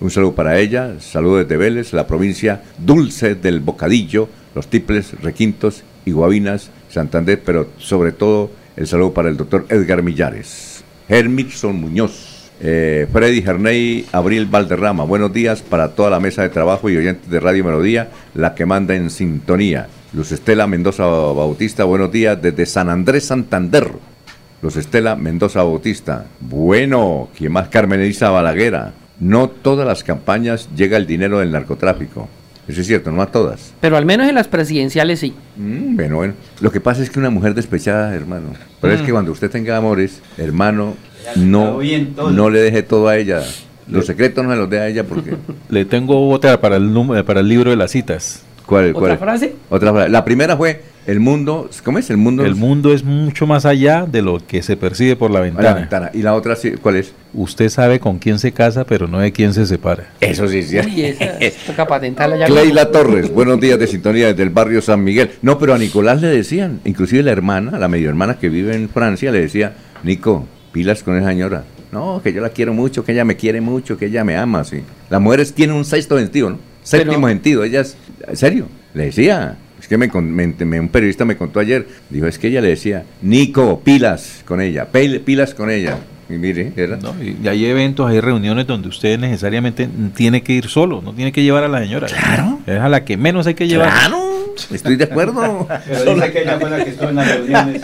un 0.00 0.10
saludo 0.10 0.34
para 0.34 0.58
ella, 0.58 0.94
saludos 0.98 1.40
desde 1.40 1.58
Vélez, 1.58 1.92
la 1.92 2.06
provincia 2.06 2.62
dulce 2.78 3.34
del 3.34 3.60
Bocadillo, 3.60 4.30
los 4.54 4.68
Tiples, 4.68 5.12
Requintos 5.20 5.84
y 6.06 6.12
Guavinas, 6.12 6.70
Santander, 6.88 7.42
pero 7.44 7.68
sobre 7.76 8.12
todo 8.12 8.50
el 8.74 8.86
saludo 8.86 9.12
para 9.12 9.28
el 9.28 9.36
doctor 9.36 9.66
Edgar 9.68 10.02
Millares. 10.02 10.84
Hermitson 11.06 11.78
Muñoz, 11.78 12.50
eh, 12.62 13.06
Freddy 13.12 13.42
Jerney, 13.42 14.06
Abril 14.10 14.46
Valderrama, 14.46 15.04
buenos 15.04 15.34
días 15.34 15.60
para 15.60 15.88
toda 15.88 16.08
la 16.08 16.18
mesa 16.18 16.40
de 16.40 16.48
trabajo 16.48 16.88
y 16.88 16.96
oyentes 16.96 17.28
de 17.28 17.40
Radio 17.40 17.62
Melodía, 17.62 18.08
la 18.34 18.54
que 18.54 18.64
manda 18.64 18.94
en 18.94 19.10
sintonía. 19.10 19.88
Luz 20.12 20.32
Estela 20.32 20.66
Mendoza 20.66 21.04
Bautista, 21.06 21.84
buenos 21.84 22.10
días 22.10 22.40
desde 22.40 22.64
San 22.66 22.88
Andrés 22.88 23.24
Santander. 23.24 23.88
Luz 24.62 24.76
Estela 24.76 25.14
Mendoza 25.16 25.62
Bautista. 25.62 26.26
Bueno, 26.40 27.28
¿quién 27.36 27.52
más? 27.52 27.68
Carmen 27.68 28.00
Elisa 28.00 28.30
Balaguera. 28.30 28.92
No 29.20 29.48
todas 29.48 29.86
las 29.86 30.02
campañas 30.04 30.68
llega 30.74 30.96
el 30.96 31.06
dinero 31.06 31.40
del 31.40 31.52
narcotráfico. 31.52 32.28
Eso 32.66 32.80
es 32.80 32.86
cierto, 32.86 33.12
no 33.12 33.22
a 33.22 33.26
todas. 33.26 33.74
Pero 33.80 33.96
al 33.96 34.04
menos 34.06 34.28
en 34.28 34.34
las 34.34 34.48
presidenciales 34.48 35.20
sí. 35.20 35.34
Mm, 35.56 35.96
bueno, 35.96 36.16
bueno. 36.16 36.34
Lo 36.60 36.72
que 36.72 36.80
pasa 36.80 37.02
es 37.02 37.10
que 37.10 37.18
una 37.18 37.30
mujer 37.30 37.54
despechada, 37.54 38.14
hermano. 38.14 38.48
Pero 38.80 38.94
es 38.94 39.02
que 39.02 39.12
cuando 39.12 39.32
usted 39.32 39.50
tenga 39.50 39.76
amores, 39.76 40.20
hermano, 40.36 40.94
no, 41.36 41.78
no 42.30 42.50
le 42.50 42.60
deje 42.60 42.82
todo 42.82 43.08
a 43.08 43.16
ella. 43.16 43.42
Los 43.88 44.06
secretos 44.06 44.44
no 44.44 44.50
se 44.50 44.56
los 44.56 44.68
dé 44.68 44.80
a 44.80 44.88
ella 44.88 45.04
porque... 45.04 45.36
Le 45.68 45.84
tengo 45.84 46.28
otra 46.30 46.60
para 46.60 46.76
el, 46.76 46.92
número- 46.92 47.24
para 47.24 47.38
el 47.40 47.48
libro 47.48 47.70
de 47.70 47.76
las 47.76 47.92
citas. 47.92 48.42
¿Cuál, 48.66 48.90
¿Otra 48.90 49.00
cuál 49.00 49.18
frase? 49.18 49.54
Otra 49.70 49.92
frase. 49.92 50.10
La 50.10 50.24
primera 50.24 50.56
fue, 50.56 50.82
el 51.06 51.20
mundo, 51.20 51.70
¿cómo 51.84 51.98
es? 51.98 52.10
El 52.10 52.16
mundo... 52.16 52.44
El 52.44 52.56
mundo 52.56 52.92
es 52.92 53.04
mucho 53.04 53.46
más 53.46 53.64
allá 53.64 54.06
de 54.06 54.22
lo 54.22 54.44
que 54.44 54.60
se 54.62 54.76
percibe 54.76 55.14
por 55.14 55.30
la 55.30 55.40
ventana. 55.40 56.10
Y 56.12 56.22
la 56.22 56.34
otra, 56.34 56.56
sí, 56.56 56.72
¿cuál 56.72 56.96
es? 56.96 57.12
Usted 57.32 57.68
sabe 57.68 58.00
con 58.00 58.18
quién 58.18 58.40
se 58.40 58.50
casa, 58.50 58.84
pero 58.84 59.06
no 59.06 59.20
de 59.20 59.30
quién 59.30 59.54
se 59.54 59.66
separa. 59.66 60.10
Eso 60.20 60.48
sí, 60.48 60.64
sí. 60.64 60.78
Uy, 60.78 61.02
esa 61.04 61.66
toca 61.66 61.86
patentarla 61.86 62.36
ya. 62.36 62.46
Cleila 62.46 62.90
Torres, 62.90 63.32
buenos 63.32 63.60
días 63.60 63.78
de 63.78 63.86
sintonía 63.86 64.26
desde 64.26 64.42
el 64.42 64.50
barrio 64.50 64.82
San 64.82 65.04
Miguel. 65.04 65.30
No, 65.42 65.58
pero 65.58 65.74
a 65.74 65.78
Nicolás 65.78 66.20
le 66.20 66.28
decían, 66.28 66.80
inclusive 66.84 67.22
la 67.22 67.30
hermana, 67.30 67.78
la 67.78 67.86
medio 67.86 68.08
hermana 68.08 68.36
que 68.38 68.48
vive 68.48 68.74
en 68.74 68.88
Francia, 68.88 69.30
le 69.30 69.40
decía, 69.40 69.74
Nico, 70.02 70.44
pilas 70.72 71.04
con 71.04 71.16
esa 71.16 71.28
señora. 71.28 71.62
No, 71.92 72.20
que 72.20 72.32
yo 72.32 72.40
la 72.40 72.48
quiero 72.48 72.74
mucho, 72.74 73.04
que 73.04 73.12
ella 73.12 73.24
me 73.24 73.36
quiere 73.36 73.60
mucho, 73.60 73.96
que 73.96 74.06
ella 74.06 74.24
me 74.24 74.36
ama, 74.36 74.64
sí. 74.64 74.82
Las 75.08 75.20
mujeres 75.20 75.54
tienen 75.54 75.76
un 75.76 75.84
sexto 75.84 76.18
sentido, 76.18 76.50
¿no? 76.50 76.58
Séptimo 76.86 77.14
Pero- 77.22 77.28
sentido, 77.28 77.64
ellas, 77.64 77.96
¿en 78.28 78.36
serio? 78.36 78.68
Le 78.94 79.06
decía, 79.06 79.56
es 79.80 79.88
que 79.88 79.98
me, 79.98 80.06
me- 80.08 80.54
me- 80.64 80.80
un 80.80 80.88
periodista 80.88 81.24
me 81.24 81.36
contó 81.36 81.58
ayer, 81.60 81.86
dijo, 82.10 82.26
es 82.26 82.38
que 82.38 82.46
ella 82.48 82.60
le 82.60 82.68
decía, 82.68 83.04
Nico, 83.22 83.80
pilas 83.80 84.42
con 84.46 84.60
ella, 84.60 84.86
pilas 84.92 85.52
con 85.54 85.68
ella. 85.70 85.98
Y 86.28 86.34
mire, 86.34 86.72
era... 86.76 86.98
y 87.42 87.46
hay 87.46 87.66
eventos, 87.66 88.08
hay 88.10 88.20
reuniones 88.20 88.66
donde 88.66 88.88
usted 88.88 89.18
necesariamente 89.18 89.88
tiene 90.14 90.42
que 90.42 90.52
ir 90.54 90.68
solo, 90.68 91.00
no 91.02 91.12
tiene 91.12 91.30
que 91.32 91.42
llevar 91.42 91.64
a 91.64 91.68
la 91.68 91.80
señora. 91.80 92.06
Claro. 92.08 92.58
Es 92.66 92.80
a 92.80 92.88
la 92.88 93.04
que 93.04 93.16
menos 93.16 93.46
hay 93.46 93.54
que 93.54 93.68
llevar. 93.68 93.90
Claro, 93.90 94.35
estoy 94.72 94.96
de 94.96 95.04
acuerdo. 95.04 95.66
Pero 95.88 96.14
dice 96.14 96.32
que 96.32 96.42
ella 96.42 96.58
fue 96.60 96.70
la 96.70 96.84
que 96.84 96.90
estuvo 96.90 97.08
en 97.08 97.14
las 97.16 97.28
reuniones. 97.34 97.82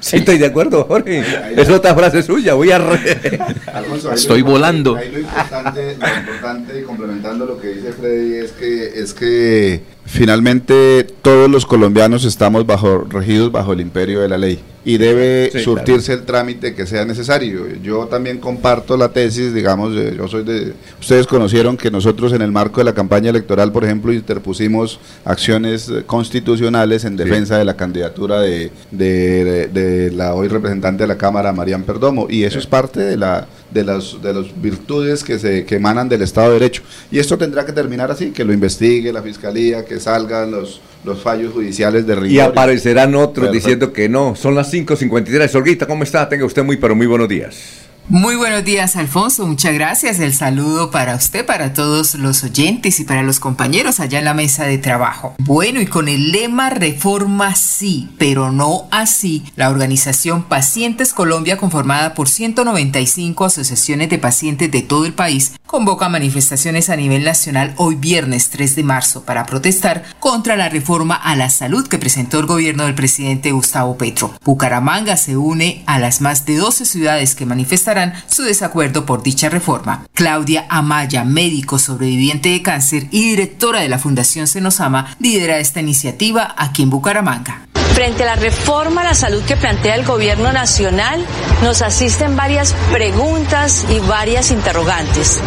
Sí, 0.00 0.16
estoy 0.16 0.38
de 0.38 0.46
acuerdo, 0.46 0.84
Jorge. 0.84 1.22
Es 1.56 1.68
otra 1.68 1.94
frase 1.94 2.22
suya, 2.22 2.54
voy 2.54 2.70
a... 2.70 2.78
re- 2.78 3.38
Alfonso, 3.72 4.08
ahí 4.10 4.14
Estoy 4.16 4.40
lo- 4.40 4.46
volando. 4.46 4.96
Ahí 4.96 5.10
lo 5.10 5.18
importante, 5.20 5.96
lo 5.98 6.08
importante, 6.20 6.80
y 6.80 6.82
complementando 6.82 7.46
lo 7.46 7.60
que 7.60 7.68
dice 7.68 7.92
Freddy, 7.92 8.34
es 8.36 8.52
que, 8.52 9.00
es 9.00 9.14
que 9.14 9.82
finalmente 10.04 11.06
todos 11.22 11.50
los 11.50 11.66
colombianos 11.66 12.24
estamos 12.24 12.66
bajo, 12.66 13.06
regidos 13.08 13.50
bajo 13.52 13.72
el 13.72 13.80
imperio 13.80 14.20
de 14.20 14.28
la 14.28 14.38
ley 14.38 14.60
y 14.84 14.98
debe 14.98 15.48
Sí, 15.52 15.60
surtirse 15.60 16.12
el 16.12 16.22
trámite 16.24 16.74
que 16.74 16.86
sea 16.86 17.04
necesario. 17.04 17.66
Yo 17.84 18.06
también 18.06 18.38
comparto 18.38 18.96
la 18.96 19.10
tesis, 19.10 19.54
digamos, 19.54 19.94
yo 19.94 20.26
soy 20.26 20.42
de... 20.42 20.72
Ustedes 21.00 21.28
conocieron 21.28 21.76
que 21.76 21.88
nosotros 21.88 22.32
en 22.32 22.42
el 22.42 22.50
marco 22.50 22.80
de 22.80 22.84
la 22.86 22.92
campaña 22.92 23.30
electoral, 23.30 23.70
por 23.70 23.84
ejemplo, 23.84 24.12
interpusimos 24.12 24.98
acciones 25.24 25.88
eh, 25.88 26.02
constitucionales 26.04 27.04
en 27.04 27.16
defensa 27.16 27.58
de 27.58 27.64
la 27.64 27.76
candidatura 27.76 28.40
de, 28.40 28.72
de- 28.90 29.68
de 29.68 30.10
la 30.10 30.34
hoy 30.34 30.48
representante 30.48 31.04
de 31.04 31.06
la 31.06 31.16
Cámara, 31.16 31.52
Marian 31.52 31.84
Perdomo, 31.84 32.26
y 32.28 32.42
eso 32.42 32.58
es 32.58 32.66
parte 32.66 32.98
de 32.98 33.16
la 33.16 33.46
de 33.72 33.84
las 33.84 34.20
de 34.20 34.34
las 34.34 34.60
virtudes 34.60 35.24
que 35.24 35.38
se 35.38 35.64
que 35.64 35.76
emanan 35.76 36.06
del 36.08 36.20
Estado 36.22 36.48
de 36.48 36.54
Derecho. 36.54 36.82
Y 37.10 37.20
esto 37.20 37.38
tendrá 37.38 37.64
que 37.64 37.72
terminar 37.72 38.10
así, 38.10 38.30
que 38.30 38.44
lo 38.44 38.52
investigue 38.52 39.12
la 39.12 39.22
Fiscalía, 39.22 39.84
que 39.84 39.91
salgan 40.00 40.50
los, 40.50 40.80
los 41.04 41.22
fallos 41.22 41.52
judiciales 41.52 42.06
de 42.06 42.14
rigor. 42.14 42.30
Y 42.30 42.40
aparecerán 42.40 43.14
otros 43.14 43.46
Perfecto. 43.46 43.52
diciendo 43.52 43.92
que 43.92 44.08
no. 44.08 44.34
Son 44.36 44.54
las 44.54 44.72
5.53. 44.72 45.54
Olguita, 45.54 45.86
¿cómo 45.86 46.04
está? 46.04 46.28
Tenga 46.28 46.44
usted 46.44 46.64
muy, 46.64 46.76
pero 46.76 46.94
muy 46.94 47.06
buenos 47.06 47.28
días. 47.28 47.81
Muy 48.12 48.36
buenos 48.36 48.62
días, 48.62 48.96
Alfonso. 48.96 49.46
Muchas 49.46 49.72
gracias. 49.72 50.20
El 50.20 50.34
saludo 50.34 50.90
para 50.90 51.16
usted, 51.16 51.46
para 51.46 51.72
todos 51.72 52.14
los 52.14 52.44
oyentes 52.44 53.00
y 53.00 53.04
para 53.04 53.22
los 53.22 53.40
compañeros 53.40 54.00
allá 54.00 54.18
en 54.18 54.26
la 54.26 54.34
mesa 54.34 54.66
de 54.66 54.76
trabajo. 54.76 55.34
Bueno, 55.38 55.80
y 55.80 55.86
con 55.86 56.08
el 56.08 56.30
lema 56.30 56.68
Reforma 56.68 57.54
sí, 57.54 58.10
pero 58.18 58.52
no 58.52 58.86
así, 58.90 59.44
la 59.56 59.70
organización 59.70 60.42
Pacientes 60.42 61.14
Colombia, 61.14 61.56
conformada 61.56 62.12
por 62.12 62.28
195 62.28 63.46
asociaciones 63.46 64.10
de 64.10 64.18
pacientes 64.18 64.70
de 64.70 64.82
todo 64.82 65.06
el 65.06 65.14
país, 65.14 65.54
convoca 65.64 66.10
manifestaciones 66.10 66.90
a 66.90 66.96
nivel 66.96 67.24
nacional 67.24 67.72
hoy 67.78 67.94
viernes 67.94 68.50
3 68.50 68.76
de 68.76 68.82
marzo 68.82 69.24
para 69.24 69.46
protestar 69.46 70.04
contra 70.20 70.54
la 70.54 70.68
reforma 70.68 71.14
a 71.14 71.34
la 71.34 71.48
salud 71.48 71.88
que 71.88 71.96
presentó 71.96 72.40
el 72.40 72.44
gobierno 72.44 72.84
del 72.84 72.94
presidente 72.94 73.52
Gustavo 73.52 73.96
Petro. 73.96 74.34
Bucaramanga 74.44 75.16
se 75.16 75.38
une 75.38 75.82
a 75.86 75.98
las 75.98 76.20
más 76.20 76.44
de 76.44 76.56
12 76.56 76.84
ciudades 76.84 77.34
que 77.34 77.46
manifestarán 77.46 78.01
su 78.26 78.42
desacuerdo 78.42 79.06
por 79.06 79.22
dicha 79.22 79.48
reforma. 79.48 80.06
Claudia 80.14 80.66
Amaya, 80.68 81.24
médico 81.24 81.78
sobreviviente 81.78 82.50
de 82.50 82.62
cáncer 82.62 83.08
y 83.10 83.30
directora 83.30 83.80
de 83.80 83.88
la 83.88 83.98
Fundación 83.98 84.46
Senosama, 84.46 85.16
lidera 85.18 85.58
esta 85.58 85.80
iniciativa 85.80 86.54
aquí 86.56 86.82
en 86.82 86.90
Bucaramanga. 86.90 87.71
Frente 87.94 88.22
a 88.22 88.26
la 88.26 88.36
reforma 88.36 89.02
a 89.02 89.04
la 89.04 89.14
salud 89.14 89.42
que 89.44 89.54
plantea 89.54 89.94
el 89.96 90.04
gobierno 90.04 90.50
nacional, 90.50 91.24
nos 91.62 91.82
asisten 91.82 92.36
varias 92.36 92.74
preguntas 92.90 93.84
y 93.90 93.98
varias 93.98 94.50
interrogantes. 94.50 95.40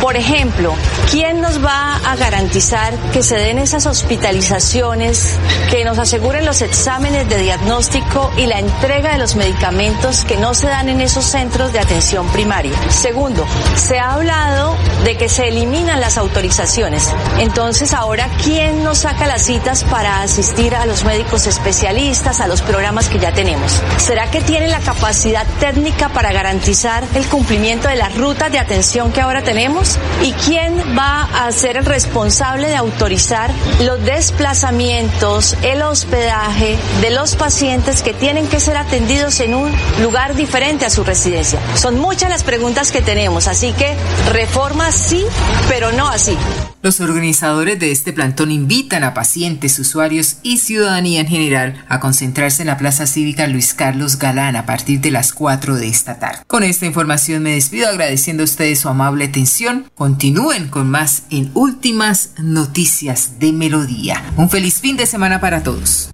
Por 0.00 0.16
ejemplo, 0.16 0.74
¿quién 1.10 1.42
nos 1.42 1.62
va 1.62 1.96
a 1.96 2.16
garantizar 2.16 2.94
que 3.12 3.22
se 3.22 3.36
den 3.36 3.58
esas 3.58 3.84
hospitalizaciones, 3.84 5.36
que 5.70 5.84
nos 5.84 5.98
aseguren 5.98 6.46
los 6.46 6.62
exámenes 6.62 7.28
de 7.28 7.36
diagnóstico 7.36 8.32
y 8.38 8.46
la 8.46 8.58
entrega 8.58 9.12
de 9.12 9.18
los 9.18 9.36
medicamentos 9.36 10.24
que 10.24 10.38
no 10.38 10.54
se 10.54 10.68
dan 10.68 10.88
en 10.88 11.02
esos 11.02 11.26
centros 11.26 11.72
de 11.72 11.80
atención 11.80 12.26
primaria? 12.28 12.72
Segundo, 12.88 13.46
se 13.76 13.98
ha 13.98 14.14
hablado 14.14 14.74
de 15.04 15.18
que 15.18 15.28
se 15.28 15.48
eliminan 15.48 16.00
las 16.00 16.16
autorizaciones. 16.16 17.10
Entonces, 17.38 17.92
ahora, 17.92 18.28
¿quién 18.42 18.82
nos 18.82 18.98
saca 18.98 19.26
las 19.26 19.42
citas 19.42 19.84
para 19.84 20.22
asistir 20.22 20.74
a 20.74 20.86
los 20.86 21.04
médicos 21.04 21.46
especialistas? 21.46 21.89
A 21.90 22.46
los 22.46 22.62
programas 22.62 23.08
que 23.08 23.18
ya 23.18 23.32
tenemos? 23.32 23.82
¿Será 23.96 24.30
que 24.30 24.40
tienen 24.40 24.70
la 24.70 24.78
capacidad 24.78 25.44
técnica 25.58 26.08
para 26.10 26.30
garantizar 26.30 27.02
el 27.16 27.26
cumplimiento 27.26 27.88
de 27.88 27.96
las 27.96 28.16
rutas 28.16 28.52
de 28.52 28.60
atención 28.60 29.10
que 29.10 29.20
ahora 29.20 29.42
tenemos? 29.42 29.98
¿Y 30.22 30.30
quién 30.34 30.96
va 30.96 31.24
a 31.24 31.50
ser 31.50 31.78
el 31.78 31.84
responsable 31.84 32.68
de 32.68 32.76
autorizar 32.76 33.50
los 33.80 34.04
desplazamientos, 34.04 35.56
el 35.62 35.82
hospedaje 35.82 36.78
de 37.00 37.10
los 37.10 37.34
pacientes 37.34 38.02
que 38.02 38.14
tienen 38.14 38.46
que 38.46 38.60
ser 38.60 38.76
atendidos 38.76 39.40
en 39.40 39.54
un 39.54 39.72
lugar 40.00 40.36
diferente 40.36 40.86
a 40.86 40.90
su 40.90 41.02
residencia? 41.02 41.58
Son 41.74 41.98
muchas 41.98 42.30
las 42.30 42.44
preguntas 42.44 42.92
que 42.92 43.02
tenemos, 43.02 43.48
así 43.48 43.72
que 43.72 43.96
reforma 44.30 44.92
sí, 44.92 45.26
pero 45.68 45.90
no 45.90 46.06
así. 46.06 46.38
Los 46.82 47.00
organizadores 47.00 47.78
de 47.78 47.90
este 47.90 48.14
plantón 48.14 48.50
invitan 48.50 49.04
a 49.04 49.12
pacientes, 49.12 49.78
usuarios 49.78 50.38
y 50.42 50.58
ciudadanía 50.58 51.20
en 51.20 51.26
general 51.26 51.84
a 51.88 52.00
concentrarse 52.00 52.62
en 52.62 52.68
la 52.68 52.78
Plaza 52.78 53.06
Cívica 53.06 53.46
Luis 53.46 53.74
Carlos 53.74 54.18
Galán 54.18 54.56
a 54.56 54.64
partir 54.64 55.00
de 55.00 55.10
las 55.10 55.34
4 55.34 55.76
de 55.76 55.88
esta 55.88 56.18
tarde. 56.18 56.42
Con 56.46 56.62
esta 56.62 56.86
información 56.86 57.42
me 57.42 57.52
despido 57.52 57.88
agradeciendo 57.88 58.42
a 58.42 58.44
ustedes 58.44 58.80
su 58.80 58.88
amable 58.88 59.26
atención. 59.26 59.90
Continúen 59.94 60.68
con 60.68 60.88
más 60.88 61.24
en 61.28 61.50
Últimas 61.52 62.30
Noticias 62.38 63.38
de 63.38 63.52
Melodía. 63.52 64.22
Un 64.38 64.48
feliz 64.48 64.80
fin 64.80 64.96
de 64.96 65.04
semana 65.04 65.38
para 65.38 65.62
todos. 65.62 66.10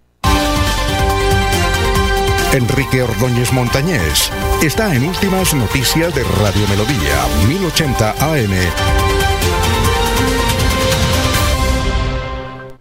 Enrique 2.52 3.02
Ordóñez 3.02 3.52
Montañés 3.52 4.32
está 4.62 4.92
en 4.94 5.04
Últimas 5.04 5.54
Noticias 5.54 6.12
de 6.12 6.24
Radio 6.24 6.66
Melodía, 6.68 7.48
1080 7.48 8.10
AM. 8.18 9.05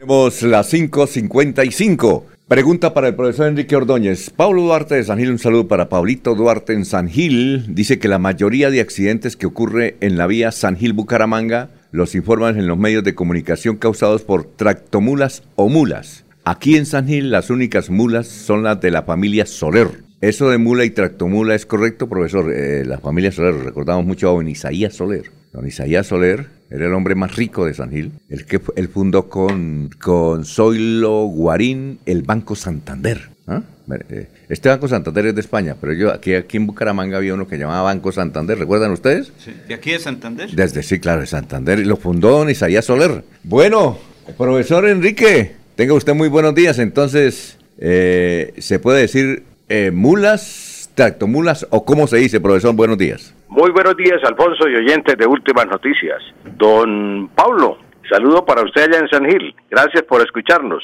Tenemos 0.06 0.44
las 0.44 0.72
5.55. 0.72 2.24
Pregunta 2.48 2.94
para 2.94 3.08
el 3.08 3.16
profesor 3.16 3.48
Enrique 3.48 3.76
Ordóñez. 3.76 4.30
Pablo 4.30 4.62
Duarte 4.62 4.94
de 4.94 5.04
San 5.04 5.18
Gil, 5.18 5.32
un 5.32 5.40
saludo 5.40 5.68
para 5.68 5.90
Paulito 5.90 6.36
Duarte 6.36 6.74
en 6.74 6.86
San 6.86 7.10
Gil. 7.10 7.74
Dice 7.74 7.98
que 7.98 8.08
la 8.08 8.20
mayoría 8.20 8.70
de 8.70 8.82
accidentes 8.82 9.36
que 9.36 9.48
ocurre 9.48 9.96
en 10.02 10.16
la 10.16 10.28
vía 10.28 10.52
San 10.52 10.78
Gil-Bucaramanga 10.78 11.70
los 11.92 12.14
informan 12.14 12.60
en 12.60 12.68
los 12.68 12.78
medios 12.78 13.04
de 13.04 13.16
comunicación 13.16 13.78
causados 13.78 14.22
por 14.22 14.46
tractomulas 14.46 15.42
o 15.56 15.70
mulas. 15.70 16.24
Aquí 16.44 16.76
en 16.78 16.86
San 16.86 17.08
Gil 17.08 17.32
las 17.32 17.50
únicas 17.50 17.90
mulas 17.90 18.28
son 18.28 18.62
las 18.62 18.80
de 18.80 18.92
la 18.92 19.02
familia 19.02 19.48
Soler. 19.48 20.04
¿Eso 20.22 20.52
de 20.52 20.60
mula 20.60 20.86
y 20.86 20.92
tractomula 20.92 21.56
es 21.56 21.66
correcto, 21.66 22.08
profesor? 22.08 22.54
Eh, 22.54 22.86
la 22.86 23.00
familia 23.00 23.32
Soler, 23.32 23.56
recordamos 23.56 24.06
mucho 24.06 24.30
a 24.30 24.34
don 24.34 24.48
Isaías 24.48 24.94
Soler. 24.94 25.32
Don 25.56 25.66
Isaías 25.66 26.08
Soler 26.08 26.48
era 26.70 26.86
el 26.86 26.94
hombre 26.94 27.16
más 27.16 27.34
rico 27.38 27.66
de 27.66 27.74
San 27.74 27.90
Gil, 27.90 28.12
el 28.30 28.46
que 28.46 28.60
él 28.76 28.90
fundó 28.90 29.30
con, 29.30 29.90
con 30.02 30.44
Zoilo 30.44 31.28
Guarín 31.28 32.00
el 32.06 32.24
Banco 32.24 32.58
Santander. 32.58 33.30
¿ah? 33.48 33.62
Eh, 34.10 34.28
este 34.50 34.68
Banco 34.68 34.90
Santander 34.90 35.28
es 35.28 35.36
de 35.36 35.40
España, 35.40 35.78
pero 35.80 35.94
yo 35.94 36.12
aquí, 36.12 36.34
aquí 36.34 36.58
en 36.58 36.68
Bucaramanga 36.68 37.18
había 37.18 37.34
uno 37.34 37.48
que 37.48 37.58
llamaba 37.58 37.84
Banco 37.84 38.12
Santander, 38.12 38.60
¿recuerdan 38.60 38.92
ustedes? 38.92 39.32
Sí. 39.38 39.54
¿De 39.66 39.76
aquí 39.76 39.92
de 39.92 40.00
Santander? 40.00 40.52
Desde, 40.52 40.84
sí, 40.84 41.00
claro, 41.00 41.22
de 41.22 41.28
Santander, 41.28 41.80
y 41.80 41.86
lo 41.86 41.96
fundó 41.96 42.32
don 42.32 42.50
Isaías 42.50 42.84
Soler. 42.84 43.24
Bueno, 43.44 43.98
profesor 44.38 44.86
Enrique, 44.90 45.54
tenga 45.78 45.94
usted 45.94 46.14
muy 46.14 46.28
buenos 46.28 46.54
días, 46.54 46.80
entonces, 46.80 47.58
eh, 47.78 48.54
¿se 48.58 48.80
puede 48.80 49.00
decir 49.00 49.44
eh, 49.70 49.92
mulas, 49.92 50.75
tractomulas 50.96 51.68
o 51.72 51.86
cómo 51.86 52.08
se 52.08 52.18
dice, 52.18 52.40
profesor? 52.40 52.76
Buenos 52.76 52.98
días. 52.98 53.36
Muy 53.50 53.72
buenos 53.72 53.96
días, 53.98 54.24
Alfonso 54.24 54.68
y 54.68 54.76
oyentes 54.76 55.18
de 55.18 55.28
Últimas 55.28 55.68
Noticias. 55.68 56.22
Don 56.58 57.30
Pablo, 57.36 57.78
saludo 58.10 58.46
para 58.46 58.64
usted 58.64 58.84
allá 58.84 59.00
en 59.00 59.10
San 59.10 59.26
Gil. 59.30 59.56
Gracias 59.70 60.04
por 60.04 60.22
escucharnos. 60.22 60.84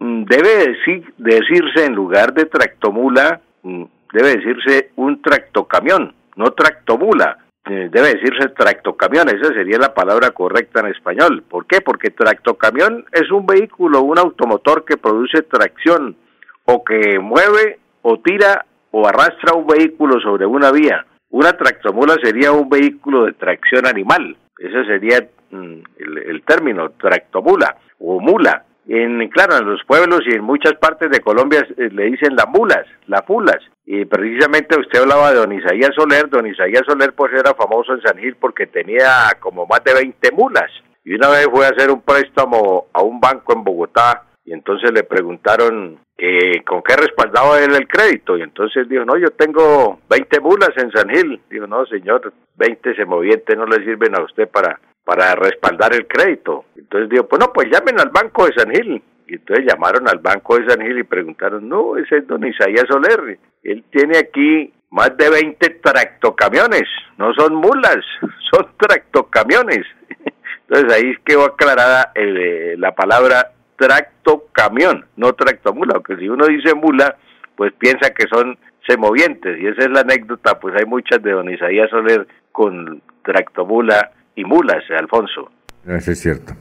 Mm, 0.00 0.24
debe 0.24 0.68
decir, 0.68 1.12
decirse 1.18 1.84
en 1.84 1.94
lugar 1.94 2.32
de 2.32 2.46
tractomula, 2.46 3.40
mm, 3.62 3.84
debe 4.14 4.36
decirse 4.36 4.90
un 4.96 5.20
tractocamión, 5.22 6.14
no 6.36 6.52
tractomula. 6.52 7.38
Eh, 7.66 7.88
debe 7.92 8.14
decirse 8.14 8.48
tractocamión, 8.56 9.28
esa 9.28 9.52
sería 9.52 9.78
la 9.78 9.92
palabra 9.92 10.30
correcta 10.30 10.80
en 10.80 10.86
español. 10.86 11.44
¿Por 11.48 11.66
qué? 11.66 11.82
Porque 11.82 12.10
tractocamión 12.10 13.04
es 13.12 13.30
un 13.30 13.44
vehículo, 13.44 14.00
un 14.00 14.18
automotor 14.18 14.86
que 14.86 14.96
produce 14.96 15.42
tracción 15.42 16.16
o 16.64 16.82
que 16.82 17.18
mueve 17.18 17.78
o 18.02 18.18
tira 18.18 18.64
o 18.90 19.06
arrastra 19.06 19.54
un 19.54 19.66
vehículo 19.66 20.20
sobre 20.20 20.46
una 20.46 20.70
vía. 20.70 21.04
Una 21.30 21.52
tractomula 21.52 22.16
sería 22.22 22.52
un 22.52 22.68
vehículo 22.68 23.26
de 23.26 23.32
tracción 23.34 23.86
animal. 23.86 24.36
Ese 24.58 24.84
sería 24.84 25.28
mm, 25.50 25.78
el, 25.98 26.42
término, 26.42 26.90
tractomula 26.90 27.76
o 27.98 28.20
mula. 28.20 28.64
En, 28.88 29.28
claro, 29.28 29.58
en 29.58 29.70
los 29.70 29.84
pueblos 29.84 30.22
y 30.26 30.34
en 30.34 30.42
muchas 30.42 30.74
partes 30.74 31.10
de 31.10 31.20
Colombia 31.20 31.64
eh, 31.76 31.88
le 31.92 32.06
dicen 32.06 32.34
las 32.34 32.48
mulas, 32.48 32.84
las 33.06 33.24
fulas. 33.24 33.58
Y 33.86 34.04
precisamente 34.04 34.78
usted 34.78 35.00
hablaba 35.00 35.30
de 35.30 35.38
don 35.38 35.52
Isaías 35.52 35.94
Soler. 35.94 36.28
Don 36.28 36.46
Isaías 36.46 36.82
Soler 36.86 37.12
pues 37.12 37.32
era 37.32 37.54
famoso 37.54 37.94
en 37.94 38.02
San 38.02 38.18
Gil 38.18 38.36
porque 38.36 38.66
tenía 38.66 39.36
como 39.38 39.66
más 39.66 39.84
de 39.84 39.94
20 39.94 40.32
mulas. 40.32 40.70
Y 41.04 41.14
una 41.14 41.28
vez 41.28 41.46
fue 41.50 41.66
a 41.66 41.70
hacer 41.70 41.90
un 41.90 42.02
préstamo 42.02 42.86
a 42.92 43.02
un 43.02 43.20
banco 43.20 43.52
en 43.52 43.62
Bogotá 43.62 44.24
y 44.44 44.52
entonces 44.52 44.90
le 44.92 45.04
preguntaron 45.04 45.98
que 46.16 46.62
con 46.66 46.82
qué 46.82 46.96
respaldaba 46.96 47.60
él 47.60 47.74
el 47.74 47.86
crédito 47.86 48.36
y 48.36 48.42
entonces 48.42 48.88
dijo, 48.88 49.04
no, 49.04 49.16
yo 49.16 49.30
tengo 49.30 50.00
20 50.08 50.40
mulas 50.40 50.70
en 50.76 50.90
San 50.92 51.08
Gil. 51.08 51.40
Dijo, 51.50 51.66
no, 51.66 51.86
señor, 51.86 52.32
20 52.56 52.94
semovientes 52.94 53.56
no 53.56 53.66
le 53.66 53.84
sirven 53.84 54.18
a 54.18 54.24
usted 54.24 54.48
para, 54.48 54.78
para 55.04 55.34
respaldar 55.34 55.94
el 55.94 56.06
crédito. 56.06 56.64
Entonces 56.76 57.10
dijo, 57.10 57.28
pues 57.28 57.40
no, 57.40 57.52
pues 57.52 57.68
llamen 57.70 58.00
al 58.00 58.10
banco 58.10 58.46
de 58.46 58.52
San 58.54 58.70
Gil. 58.70 59.02
Y 59.28 59.34
entonces 59.34 59.66
llamaron 59.66 60.08
al 60.08 60.18
banco 60.18 60.58
de 60.58 60.68
San 60.68 60.80
Gil 60.80 60.98
y 60.98 61.04
preguntaron, 61.04 61.68
no, 61.68 61.96
ese 61.96 62.18
es 62.18 62.26
don 62.26 62.44
Isaías 62.44 62.86
Soler. 62.88 63.38
Él 63.62 63.84
tiene 63.90 64.18
aquí 64.18 64.72
más 64.90 65.16
de 65.16 65.30
20 65.30 65.70
tractocamiones, 65.82 66.88
no 67.16 67.32
son 67.34 67.54
mulas, 67.54 67.98
son 68.52 68.66
tractocamiones. 68.76 69.86
Entonces 70.68 70.92
ahí 70.92 71.14
quedó 71.24 71.44
aclarada 71.44 72.10
eh, 72.14 72.74
la 72.76 72.94
palabra 72.94 73.52
tracto 73.80 74.46
camión, 74.52 75.06
no 75.16 75.32
tracto 75.32 75.72
mula, 75.72 75.94
porque 75.94 76.16
si 76.16 76.28
uno 76.28 76.46
dice 76.46 76.74
mula, 76.74 77.16
pues 77.56 77.72
piensa 77.78 78.10
que 78.10 78.26
son 78.28 78.58
semovientes, 78.86 79.58
y 79.58 79.66
esa 79.66 79.82
es 79.82 79.90
la 79.90 80.00
anécdota, 80.00 80.60
pues 80.60 80.74
hay 80.76 80.84
muchas 80.84 81.22
de 81.22 81.32
don 81.32 81.50
Isaías 81.50 81.88
Soler 81.88 82.26
con 82.52 83.00
tractomula 83.24 84.12
y 84.36 84.44
mulas, 84.44 84.84
Alfonso. 84.98 85.50
Eso 85.86 86.12
es 86.12 86.20
cierto. 86.20 86.52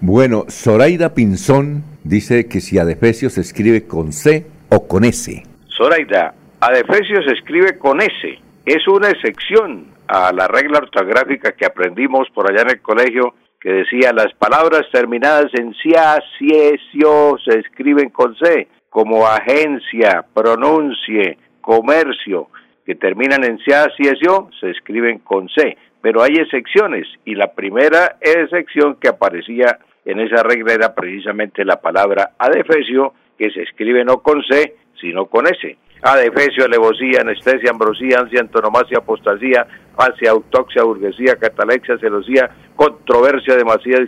Bueno, 0.00 0.44
Zoraida 0.48 1.14
Pinzón 1.14 1.82
dice 2.04 2.46
que 2.46 2.60
si 2.60 2.78
adefesio 2.78 3.28
se 3.28 3.40
escribe 3.40 3.88
con 3.88 4.12
C 4.12 4.46
o 4.68 4.86
con 4.86 5.04
S. 5.04 5.42
Zoraida, 5.76 6.34
adefesio 6.60 7.22
se 7.24 7.32
escribe 7.32 7.76
con 7.76 8.00
S. 8.00 8.38
Es 8.66 8.86
una 8.86 9.10
excepción 9.10 9.86
a 10.06 10.32
la 10.32 10.46
regla 10.46 10.78
ortográfica 10.78 11.52
que 11.52 11.66
aprendimos 11.66 12.28
por 12.32 12.48
allá 12.48 12.62
en 12.62 12.70
el 12.70 12.80
colegio 12.80 13.34
que 13.60 13.72
decía 13.72 14.12
las 14.12 14.32
palabras 14.34 14.82
terminadas 14.92 15.52
en 15.54 15.74
cia, 15.74 16.22
cie, 16.38 16.78
cio 16.92 17.36
se 17.44 17.58
escriben 17.58 18.10
con 18.10 18.36
C, 18.36 18.68
como 18.88 19.26
agencia, 19.26 20.24
pronuncie, 20.34 21.38
comercio. 21.60 22.48
que 22.84 22.94
terminan 22.94 23.44
en 23.44 23.58
CA, 23.58 23.92
y 23.98 24.04
SIO 24.04 24.48
se 24.58 24.70
escriben 24.70 25.18
con 25.18 25.46
C, 25.50 25.76
pero 26.00 26.22
hay 26.22 26.36
excepciones 26.36 27.06
y 27.26 27.34
la 27.34 27.52
primera 27.52 28.16
excepción 28.18 28.96
que 28.98 29.08
aparecía 29.08 29.78
en 30.06 30.20
esa 30.20 30.42
regla 30.42 30.72
era 30.72 30.94
precisamente 30.94 31.66
la 31.66 31.82
palabra 31.82 32.30
adefesio, 32.38 33.12
que 33.36 33.50
se 33.50 33.60
escribe 33.60 34.06
no 34.06 34.22
con 34.22 34.42
C, 34.42 34.74
sino 34.98 35.26
con 35.26 35.46
S. 35.46 35.76
Adefesio, 36.02 36.64
alevosía, 36.64 37.20
anestesia, 37.20 37.70
ambrosía, 37.70 38.20
ansia, 38.20 38.40
antonomasia, 38.40 38.98
apostasía, 38.98 39.66
falsia, 39.96 40.30
autoxia, 40.30 40.84
burguesía, 40.84 41.36
catalexia, 41.36 41.98
celosía, 41.98 42.50
controversia, 42.76 43.56
demasiada 43.56 44.04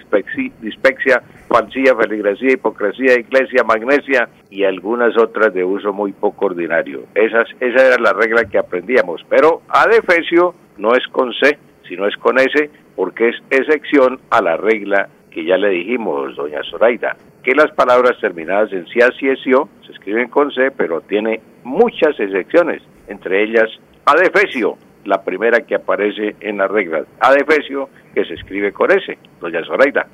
dispexia, 0.61 1.22
falsía, 1.49 1.97
feligresía, 1.97 2.53
hipocresía, 2.53 3.18
iglesia, 3.18 3.64
magnesia 3.64 4.28
y 4.51 4.62
algunas 4.62 5.16
otras 5.18 5.53
de 5.53 5.64
uso 5.64 5.93
muy 5.93 6.12
poco 6.12 6.47
ordinario. 6.47 7.03
Esas, 7.14 7.49
esa 7.59 7.88
era 7.88 7.99
la 7.99 8.12
regla 8.12 8.45
que 8.45 8.59
aprendíamos. 8.59 9.26
Pero 9.28 9.62
adefesio 9.68 10.55
no 10.78 10.95
es 10.95 11.05
con 11.09 11.32
C, 11.34 11.59
sino 11.88 12.07
es 12.07 12.16
con 12.16 12.38
S, 12.38 12.70
porque 12.95 13.30
es 13.30 13.36
excepción 13.51 14.20
a 14.30 14.41
la 14.41 14.57
regla 14.57 15.09
que 15.30 15.45
ya 15.45 15.57
le 15.57 15.70
dijimos, 15.70 16.36
doña 16.36 16.61
Zoraida, 16.70 17.16
que 17.43 17.53
las 17.55 17.70
palabras 17.72 18.18
terminadas 18.20 18.72
en 18.72 18.86
cia, 18.86 19.09
si, 19.18 19.34
sio 19.43 19.68
se 19.86 19.93
escriben 19.93 20.28
con 20.28 20.51
C, 20.53 20.70
pero 20.76 21.01
tiene 21.01 21.41
muchas 21.64 22.18
excepciones, 22.18 22.82
entre 23.09 23.43
ellas 23.43 23.68
adefesio, 24.05 24.76
la 25.05 25.22
primera 25.22 25.61
que 25.61 25.74
aparece 25.74 26.36
en 26.41 26.59
las 26.59 26.70
reglas, 26.70 27.07
adefesio, 27.20 27.88
que 28.14 28.24
se 28.24 28.34
escribe 28.34 28.72
con 28.72 28.91
S, 28.91 29.16
doña 29.41 29.64
Zoraida. 29.64 30.07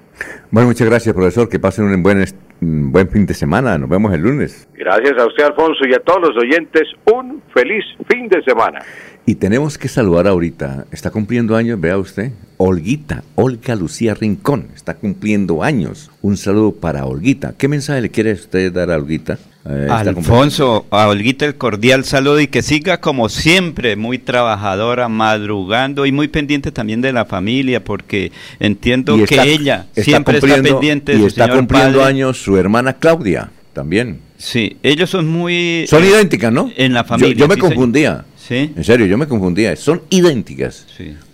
Bueno, 0.51 0.69
muchas 0.69 0.89
gracias, 0.89 1.15
profesor, 1.15 1.49
que 1.49 1.59
pasen 1.59 1.87
un 1.87 2.03
buen, 2.03 2.25
un 2.61 2.93
buen 2.93 3.09
fin 3.09 3.27
de 3.27 3.35
semana, 3.35 3.79
nos 3.79 3.89
vemos 3.89 4.13
el 4.13 4.21
lunes. 4.21 4.69
Gracias 4.75 5.19
a 5.19 5.27
usted, 5.27 5.45
Alfonso, 5.45 5.87
y 5.89 5.95
a 5.95 6.01
todos 6.01 6.29
los 6.29 6.37
oyentes, 6.37 6.83
un 7.13 7.43
feliz 7.53 7.85
fin 8.09 8.29
de 8.29 8.43
semana. 8.43 8.81
Y 9.29 9.35
tenemos 9.35 9.77
que 9.77 9.89
saludar 9.89 10.29
ahorita, 10.29 10.87
está 10.93 11.11
cumpliendo 11.11 11.57
años, 11.57 11.81
vea 11.81 11.99
usted, 11.99 12.31
Olguita, 12.59 13.25
Olga 13.35 13.75
Lucía 13.75 14.15
Rincón, 14.15 14.69
está 14.73 14.95
cumpliendo 14.95 15.65
años. 15.65 16.13
Un 16.23 16.37
saludo 16.37 16.71
para 16.77 17.05
Olguita. 17.07 17.53
¿Qué 17.59 17.67
mensaje 17.67 18.03
le 18.03 18.11
quiere 18.11 18.35
usted 18.35 18.73
dar 18.73 18.93
a 18.93 18.97
Olguita? 18.97 19.37
Eh, 19.69 19.89
Alfonso, 19.91 20.87
a 20.91 21.09
Olguita 21.09 21.45
el 21.45 21.57
cordial 21.57 22.05
saludo 22.05 22.39
y 22.41 22.47
que 22.47 22.63
siga 22.63 23.01
como 23.01 23.29
siempre, 23.29 23.97
muy 23.97 24.19
trabajadora, 24.19 25.09
madrugando 25.09 26.07
y 26.07 26.13
muy 26.13 26.29
pendiente 26.29 26.71
también 26.71 27.01
de 27.01 27.13
la 27.13 27.25
familia, 27.25 27.83
porque 27.83 28.31
entiendo 28.61 29.17
que 29.25 29.43
ella 29.43 29.87
siempre 29.93 30.39
está 30.39 30.63
pendiente 30.63 31.17
de 31.17 31.19
y 31.19 31.25
está 31.25 31.49
cumpliendo 31.49 32.05
años 32.05 32.41
su 32.41 32.57
hermana 32.57 32.93
Claudia 32.93 33.51
también. 33.73 34.21
Sí, 34.39 34.77
ellos 34.83 35.11
son 35.11 35.27
muy... 35.27 35.85
Son 35.89 36.05
idénticas, 36.05 36.53
¿no? 36.53 36.71
En 36.77 36.93
la 36.93 37.05
familia. 37.05 37.35
Yo, 37.35 37.49
me 37.49 37.57
confundía. 37.57 38.25
En 38.51 38.85
serio, 38.85 39.07
yo 39.07 39.19
me 39.19 39.27
confundía. 39.27 39.75
Son 39.77 40.03
idénticas. 40.11 40.87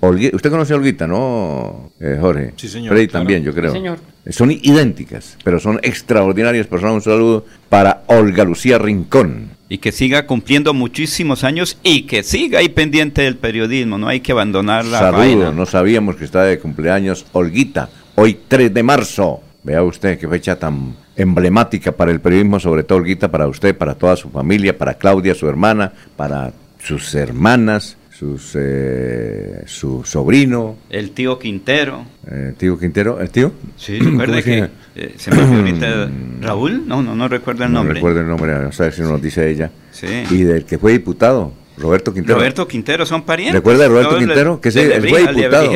usted 0.03 0.51
conoce 0.51 0.73
a 0.73 0.77
Olguita, 0.77 1.07
¿no, 1.07 1.93
eh, 2.01 2.17
Jorge? 2.21 2.53
Sí, 2.57 2.69
señor. 2.69 2.93
Freddy 2.93 3.09
también, 3.09 3.43
yo 3.43 3.55
creo. 3.55 3.73
Sí, 3.73 3.79
señor. 3.79 3.99
Son 4.31 4.51
idénticas, 4.51 5.37
pero 5.43 5.59
son 5.59 5.81
extraordinarias 5.83 6.67
personas. 6.67 6.95
Un 6.95 7.03
saludo 7.03 7.47
para 7.69 8.05
Olga 8.07 8.45
Lucía 8.45 8.79
Rincón. 8.79 9.51
Y 9.69 9.79
que 9.79 9.91
siga 9.91 10.27
cumpliendo 10.27 10.75
muchísimos 10.75 11.45
años 11.45 11.79
y 11.83 12.03
que 12.03 12.23
siga 12.23 12.61
ahí 12.61 12.69
pendiente 12.69 13.23
del 13.23 13.37
periodismo. 13.37 13.99
No 13.99 14.07
hay 14.09 14.21
que 14.21 14.33
abandonar 14.33 14.85
la 14.85 14.99
Saludo, 14.99 15.53
no 15.53 15.67
sabíamos 15.67 16.17
que 16.17 16.25
está 16.25 16.45
de 16.45 16.59
cumpleaños 16.59 17.27
Olguita. 17.33 17.89
Hoy 18.15 18.39
3 18.47 18.73
de 18.73 18.83
marzo. 18.83 19.41
Vea 19.65 19.83
usted 19.83 20.19
qué 20.19 20.29
fecha 20.29 20.59
tan 20.59 20.97
emblemática 21.17 21.93
para 21.93 22.11
el 22.11 22.21
periodismo, 22.21 22.59
sobre 22.61 22.85
todo 22.85 22.99
Olguita, 22.99 23.31
para 23.31 23.47
usted, 23.47 23.77
para 23.77 23.95
toda 23.95 24.17
su 24.17 24.29
familia, 24.29 24.77
para 24.77 24.95
Claudia, 24.95 25.35
su 25.35 25.49
hermana, 25.49 25.93
para 26.17 26.53
sus 26.83 27.15
hermanas, 27.15 27.97
sus, 28.11 28.53
eh, 28.55 29.63
su 29.67 30.05
sobrino. 30.05 30.77
El 30.91 31.13
tío 31.13 31.39
Quintero. 31.39 32.05
¿El 32.27 32.51
eh, 32.51 32.55
tío 32.57 32.79
Quintero? 32.79 33.21
¿El 33.21 33.31
tío? 33.31 33.53
Sí, 33.77 33.99
recuerde 34.01 34.43
que 34.43 34.69
eh, 34.97 35.15
se 35.17 35.31
me 35.31 35.43
ahorita 35.43 36.11
Raúl, 36.41 36.87
no, 36.87 37.03
no, 37.03 37.15
no 37.15 37.29
recuerdo 37.29 37.65
el 37.65 37.73
nombre. 37.73 37.95
No 37.95 37.95
recuerdo 37.95 38.21
el 38.21 38.29
nombre, 38.29 38.53
a 38.53 38.69
ver 38.69 38.93
si 38.93 39.03
nos 39.03 39.23
dice 39.23 39.49
ella. 39.49 39.71
Sí. 39.93 40.25
Y 40.31 40.43
del 40.43 40.65
que 40.65 40.79
fue 40.79 40.93
diputado, 40.93 41.53
Roberto 41.79 42.13
Quintero. 42.13 42.39
Roberto 42.39 42.67
Quintero, 42.67 43.07
son 43.07 43.23
parientes. 43.23 43.55
¿Recuerda 43.55 43.85
a 43.87 43.89
Roberto 43.89 44.19
Quintero? 44.19 44.61
que 44.61 44.71
se, 44.71 45.01
fue 45.03 45.21
diputado. 45.21 45.73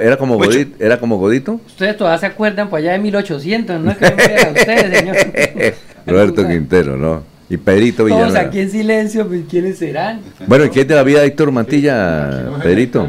era 0.00 0.16
como 0.16 0.36
Godito, 0.36 0.84
era 0.84 0.98
como 0.98 1.18
Godito. 1.18 1.60
Ustedes 1.66 1.96
todavía 1.96 2.18
se 2.18 2.26
acuerdan 2.26 2.70
por 2.70 2.78
allá 2.78 2.92
de 2.92 2.98
1800, 3.00 3.80
no 3.80 3.90
es 3.90 3.98
que 3.98 4.14
me 4.14 4.60
ustedes, 4.60 4.98
señor. 4.98 5.16
Roberto 6.06 6.46
Quintero, 6.46 6.96
¿no? 6.96 7.37
Y 7.50 7.56
Pedrito 7.56 8.04
Villanueva. 8.04 8.32
Todos 8.32 8.46
aquí 8.46 8.60
en 8.60 8.70
silencio, 8.70 9.26
pues, 9.26 9.42
¿quiénes 9.48 9.78
serán? 9.78 10.20
Bueno, 10.46 10.66
¿y 10.66 10.70
qué 10.70 10.82
es 10.82 10.88
de 10.88 10.94
la 10.94 11.02
vida 11.02 11.20
de 11.20 11.28
Héctor 11.28 11.50
Mantilla, 11.50 12.50
Pedrito? 12.62 13.00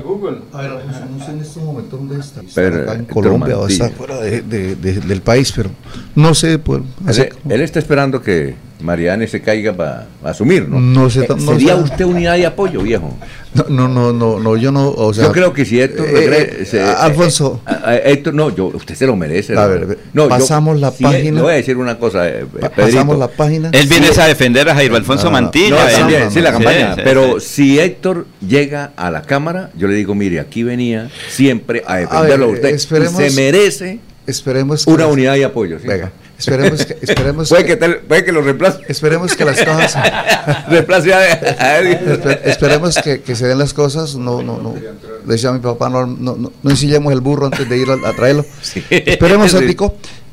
A 0.53 0.61
ver, 0.61 0.71
no 0.71 1.25
sé 1.25 1.31
en 1.31 1.39
este 1.39 1.59
momento 1.59 1.97
dónde 1.97 2.19
está. 2.19 2.41
Pero, 2.55 2.83
acá 2.83 2.93
en 2.93 3.05
Colombia 3.05 3.57
o 3.57 3.67
está 3.67 3.89
fuera 3.89 4.19
de, 4.21 4.41
de, 4.41 4.75
del 4.75 5.21
país, 5.21 5.51
pero 5.53 5.71
no 6.15 6.33
sé. 6.33 6.57
Pues, 6.57 6.81
él, 7.17 7.29
él, 7.49 7.61
está 7.61 7.79
esperando 7.79 8.21
que 8.21 8.55
Mariane 8.81 9.27
se 9.27 9.41
caiga 9.41 9.73
para 9.73 10.07
asumir, 10.23 10.67
¿no? 10.67 10.79
No 10.79 11.09
sé. 11.09 11.25
Eh, 11.25 11.27
¿Sería 11.37 11.75
usted 11.75 12.05
unidad 12.05 12.35
de 12.35 12.45
apoyo, 12.45 12.81
viejo? 12.81 13.13
No, 13.67 13.87
no, 13.87 14.13
no, 14.13 14.39
no, 14.39 14.57
yo 14.57 14.71
no, 14.71 14.91
o 14.91 15.13
sea, 15.13 15.25
Yo 15.25 15.31
creo 15.31 15.53
que 15.53 15.65
si 15.65 15.81
Héctor 15.81 16.07
eh, 16.07 16.65
eh, 16.71 16.95
Alfonso. 16.97 17.61
Héctor, 18.05 18.33
no, 18.33 18.55
yo, 18.55 18.67
usted 18.67 18.95
se 18.95 19.05
lo 19.05 19.15
merece. 19.15 19.57
A 19.57 19.67
ver, 19.67 19.97
no, 20.13 20.29
pasamos 20.29 20.79
la 20.79 20.91
página. 20.91 21.35
le 21.35 21.41
voy 21.41 21.53
a 21.53 21.55
decir 21.55 21.77
una 21.77 21.97
cosa, 21.97 22.29
Pasamos 22.75 23.17
la 23.17 23.27
página. 23.27 23.69
Él 23.73 23.87
viene 23.87 24.07
a 24.17 24.25
defender 24.27 24.69
a 24.69 24.75
Jairo 24.75 24.95
Alfonso 24.95 25.29
Mantilla. 25.29 26.29
sí, 26.29 26.39
la 26.39 26.51
campaña. 26.51 26.95
pero 27.03 27.39
si 27.39 27.79
Héctor 27.79 28.27
llega 28.47 28.91
a 28.95 29.11
la 29.11 29.23
Cámara, 29.23 29.71
yo 29.75 29.87
le 29.87 29.95
digo, 29.95 30.15
mire, 30.15 30.39
aquí 30.39 30.63
venía 30.63 31.09
siempre 31.29 31.83
a 31.85 31.97
defenderlo 31.97 32.45
a, 32.45 32.49
usted. 32.49 32.77
se 32.77 33.31
merece 33.31 33.99
esperemos 34.29 34.87
una 34.87 35.07
unidad 35.07 35.33
de 35.33 35.45
apoyo. 35.45 35.77
Venga. 35.83 36.11
Esperemos 36.39 36.85
que, 36.85 36.97
esperemos 37.01 37.49
puede, 37.49 37.65
que, 37.65 37.75
puede 37.75 38.23
que 38.23 38.31
lo 38.31 38.41
reemplace. 38.41 38.79
Esperemos 38.87 39.35
que 39.35 39.43
las 39.43 39.61
cosas. 39.61 39.93
reemplace 40.69 41.13
a, 41.13 41.79
esperemos 42.45 42.95
que, 43.03 43.21
que, 43.21 43.35
se 43.35 43.45
den 43.45 43.59
las 43.59 43.73
cosas. 43.73 44.15
No, 44.15 44.41
no, 44.41 44.57
no. 44.57 44.73
Le 44.73 45.33
decía 45.33 45.49
a 45.49 45.53
mi 45.53 45.59
papá, 45.59 45.89
no, 45.89 46.05
no, 46.05 46.37
no, 46.37 46.51
no 46.63 46.69
ensillemos 46.69 47.11
el 47.11 47.19
burro 47.19 47.47
antes 47.47 47.67
de 47.67 47.77
ir 47.77 47.89
a, 47.91 48.13
traerlo. 48.13 48.45
Esperemos, 48.89 49.51
sí. 49.59 49.77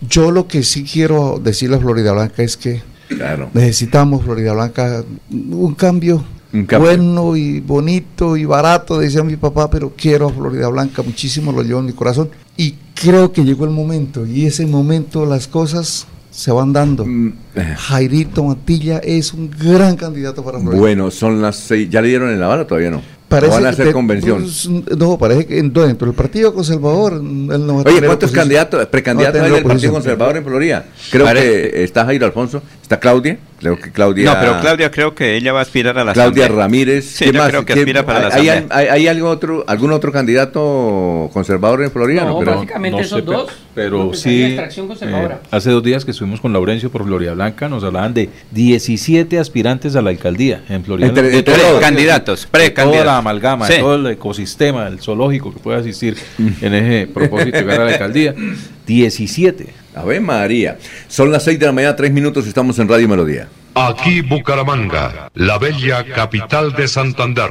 Yo 0.08 0.30
lo 0.30 0.46
que 0.46 0.62
sí 0.62 0.84
quiero 0.84 1.40
decirle 1.42 1.76
a 1.76 1.80
Florida 1.80 2.12
Blanca 2.12 2.44
es 2.44 2.56
que 2.56 2.82
claro. 3.08 3.50
necesitamos, 3.52 4.24
Florida 4.24 4.52
Blanca, 4.52 5.02
un 5.30 5.74
cambio 5.74 6.24
bueno 6.52 7.36
y 7.36 7.60
bonito 7.60 8.36
y 8.36 8.44
barato, 8.44 8.98
decía 8.98 9.22
mi 9.22 9.36
papá, 9.36 9.70
pero 9.70 9.92
quiero 9.96 10.28
a 10.28 10.32
Florida 10.32 10.68
Blanca, 10.68 11.02
muchísimo 11.02 11.52
lo 11.52 11.62
llevo 11.62 11.80
en 11.80 11.86
mi 11.86 11.92
corazón. 11.92 12.30
Y 12.56 12.74
creo 12.94 13.32
que 13.32 13.44
llegó 13.44 13.64
el 13.64 13.70
momento, 13.70 14.26
y 14.26 14.46
ese 14.46 14.66
momento 14.66 15.26
las 15.26 15.46
cosas 15.48 16.06
se 16.30 16.52
van 16.52 16.72
dando. 16.72 17.04
Mm, 17.06 17.32
eh. 17.54 17.74
Jairito 17.78 18.44
Matilla 18.44 18.98
es 18.98 19.32
un 19.32 19.50
gran 19.50 19.96
candidato 19.96 20.44
para 20.44 20.58
Florida. 20.58 20.80
Bueno, 20.80 21.10
son 21.10 21.40
las 21.40 21.56
seis, 21.56 21.88
¿ya 21.90 22.02
le 22.02 22.08
dieron 22.08 22.30
en 22.30 22.38
La 22.38 22.46
Habana 22.46 22.66
todavía 22.66 22.90
no? 22.90 23.02
Parece 23.28 23.54
van 23.54 23.66
a 23.66 23.68
hacer 23.70 23.92
convención? 23.92 24.42
Pues, 24.42 24.68
no, 24.68 25.18
parece 25.18 25.46
que 25.46 25.56
dentro 25.56 25.82
del 25.82 25.96
Partido 26.14 26.54
Conservador. 26.54 27.14
Él 27.14 27.66
no 27.66 27.78
Oye, 27.78 28.00
¿cuántos 28.06 28.30
candidatos, 28.30 28.86
precandidatos 28.86 29.42
hay 29.42 29.50
del 29.50 29.64
Partido 29.64 29.92
Conservador 29.94 30.36
en 30.36 30.44
Florida? 30.44 30.84
Creo 31.10 31.26
que 31.26 31.82
está 31.82 32.04
Jairo 32.04 32.26
Alfonso, 32.26 32.62
está 32.82 33.00
Claudia. 33.00 33.38
Creo 33.58 33.78
que 33.78 33.90
Claudia. 33.90 34.32
No, 34.32 34.40
pero 34.40 34.60
Claudia 34.60 34.90
creo 34.90 35.14
que 35.14 35.36
ella 35.36 35.52
va 35.52 35.60
a 35.60 35.62
aspirar 35.62 35.98
a 35.98 36.04
la 36.04 36.12
Claudia 36.12 36.48
Ramírez. 36.48 37.06
Sí, 37.06 37.26
yo 37.32 37.46
creo 37.46 37.64
que 37.64 37.72
aspira 37.72 38.04
para 38.04 38.28
la 38.28 38.34
¿Hay, 38.34 38.48
hay, 38.48 38.66
hay, 38.70 39.08
algo 39.08 39.30
otro, 39.30 39.64
algún 39.66 39.92
otro 39.92 40.12
candidato 40.12 41.30
conservador 41.32 41.82
en 41.82 41.90
Florida? 41.90 42.24
No, 42.24 42.42
no 42.42 42.54
básicamente 42.54 43.02
no 43.10 43.20
dos. 43.22 43.50
Pero 43.74 44.12
sí. 44.14 44.56
Eh, 44.58 45.38
hace 45.50 45.70
dos 45.70 45.82
días 45.82 46.04
que 46.04 46.10
estuvimos 46.10 46.40
con 46.40 46.52
Laurencio 46.52 46.90
por 46.90 47.04
Florida 47.04 47.34
Blanca, 47.34 47.68
nos 47.68 47.84
hablaban 47.84 48.14
de 48.14 48.30
17 48.52 49.38
aspirantes 49.38 49.96
a 49.96 50.02
la 50.02 50.10
alcaldía 50.10 50.62
en 50.68 50.84
Florida. 50.84 51.08
Entre, 51.08 51.44
candidatos, 51.80 52.46
precandidatos. 52.50 52.92
Toda 52.92 53.04
la 53.04 53.18
amalgama, 53.18 53.68
todo 53.68 53.94
el 53.96 54.06
ecosistema, 54.06 54.86
el 54.86 55.00
zoológico 55.00 55.52
que 55.52 55.60
puede 55.60 55.78
asistir 55.78 56.16
en 56.38 56.74
ese 56.74 57.06
propósito 57.06 57.58
de 57.58 57.64
ganar 57.64 57.86
la 57.86 57.92
alcaldía. 57.92 58.34
17. 58.86 59.85
Ave 59.96 60.20
María. 60.20 60.78
Son 61.08 61.32
las 61.32 61.44
6 61.44 61.58
de 61.58 61.66
la 61.66 61.72
mañana, 61.72 61.96
3 61.96 62.12
minutos 62.12 62.46
estamos 62.46 62.78
en 62.78 62.88
Radio 62.88 63.08
Melodía. 63.08 63.48
Aquí 63.74 64.20
Bucaramanga, 64.20 65.30
la 65.34 65.58
bella 65.58 66.04
capital 66.04 66.72
de 66.74 66.86
Santander. 66.86 67.50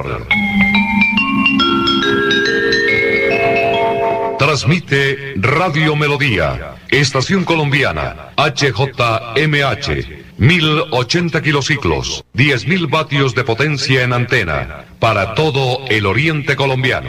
Transmite 4.38 5.34
Radio 5.36 5.96
Melodía, 5.96 6.76
Estación 6.88 7.44
Colombiana, 7.44 8.30
HJMH. 8.36 10.24
1080 10.38 11.40
kilociclos, 11.40 12.22
10.000 12.34 12.90
vatios 12.90 13.34
de 13.34 13.42
potencia 13.42 14.02
en 14.02 14.12
antena, 14.12 14.84
para 14.98 15.34
todo 15.34 15.80
el 15.88 16.04
oriente 16.04 16.56
colombiano. 16.56 17.08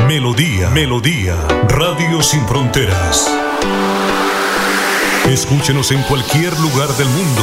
Melodía, 0.07 0.70
Melodía, 0.70 1.35
Radio 1.68 2.22
Sin 2.22 2.47
Fronteras. 2.47 3.29
Escúchenos 5.29 5.91
en 5.91 6.01
cualquier 6.05 6.57
lugar 6.61 6.89
del 6.97 7.09
mundo. 7.09 7.43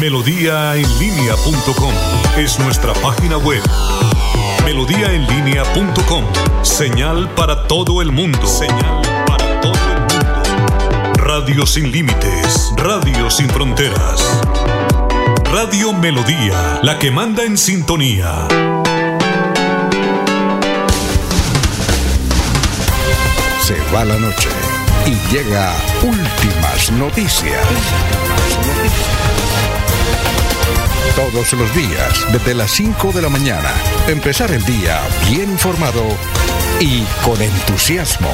Melodíaenlínea.com 0.00 1.92
es 2.38 2.60
nuestra 2.60 2.92
página 2.94 3.36
web. 3.36 3.60
Melodíaenlínea.com. 4.70 6.24
Señal 6.62 7.28
para 7.34 7.66
todo 7.66 8.00
el 8.00 8.12
mundo. 8.12 8.46
Señal 8.46 9.02
para 9.26 9.60
todo 9.60 9.72
el 9.72 10.00
mundo. 10.00 11.12
Radio 11.16 11.66
sin 11.66 11.90
límites. 11.90 12.72
Radio 12.76 13.28
sin 13.30 13.48
fronteras. 13.50 14.40
Radio 15.52 15.92
Melodía, 15.92 16.78
la 16.84 17.00
que 17.00 17.10
manda 17.10 17.42
en 17.42 17.58
sintonía. 17.58 18.46
Se 23.60 23.76
va 23.92 24.04
la 24.04 24.18
noche 24.18 24.50
y 25.04 25.34
llega 25.34 25.72
últimas 26.04 26.92
noticias. 26.92 27.66
Todos 31.20 31.52
los 31.52 31.74
días, 31.74 32.32
desde 32.32 32.54
las 32.54 32.70
5 32.70 33.12
de 33.12 33.20
la 33.20 33.28
mañana, 33.28 33.70
empezar 34.08 34.50
el 34.52 34.64
día 34.64 34.98
bien 35.28 35.50
informado 35.50 36.02
y 36.80 37.02
con 37.22 37.42
entusiasmo. 37.42 38.30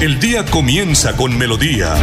El 0.00 0.18
día 0.18 0.46
comienza 0.46 1.14
con 1.14 1.36
melodía. 1.36 1.94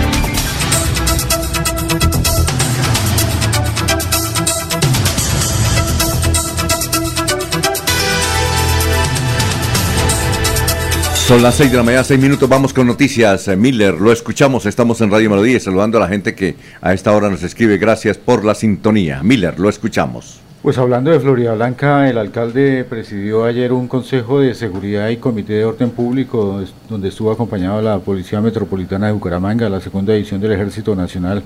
Son 11.24 11.42
las 11.42 11.56
6 11.56 11.72
de 11.72 11.78
la 11.78 11.84
mañana, 11.84 12.04
6 12.04 12.20
minutos, 12.20 12.50
vamos 12.50 12.74
con 12.74 12.86
noticias. 12.86 13.48
Eh, 13.48 13.56
Miller, 13.56 13.94
lo 13.94 14.12
escuchamos, 14.12 14.66
estamos 14.66 15.00
en 15.00 15.10
Radio 15.10 15.30
Melodía 15.30 15.56
y 15.56 15.60
saludando 15.62 15.98
a 15.98 16.02
la 16.02 16.10
gente 16.10 16.36
que 16.36 16.58
a 16.82 16.94
esta 16.94 17.14
hora 17.14 17.30
nos 17.30 17.44
escribe. 17.44 17.78
Gracias 17.78 18.18
por 18.18 18.44
la 18.44 18.54
sintonía. 18.54 19.24
Miller, 19.24 19.58
lo 19.58 19.70
escuchamos. 19.70 20.42
Pues 20.64 20.78
hablando 20.78 21.12
de 21.12 21.20
Florida 21.22 21.54
Blanca, 21.56 22.10
el 22.10 22.18
alcalde 22.18 22.86
presidió 22.86 23.46
ayer 23.46 23.72
un 23.72 23.90
consejo 23.90 24.40
de 24.40 24.54
seguridad 24.54 25.10
y 25.10 25.18
comité 25.18 25.54
de 25.54 25.66
orden 25.66 25.92
público 25.92 26.62
donde 26.90 27.10
estuvo 27.10 27.32
acompañado 27.32 27.82
la 27.82 28.00
Policía 28.00 28.40
Metropolitana 28.40 29.08
de 29.08 29.14
Bucaramanga, 29.14 29.68
la 29.68 29.82
segunda 29.82 30.14
edición 30.14 30.40
del 30.40 30.54
Ejército 30.54 30.96
Nacional 30.96 31.44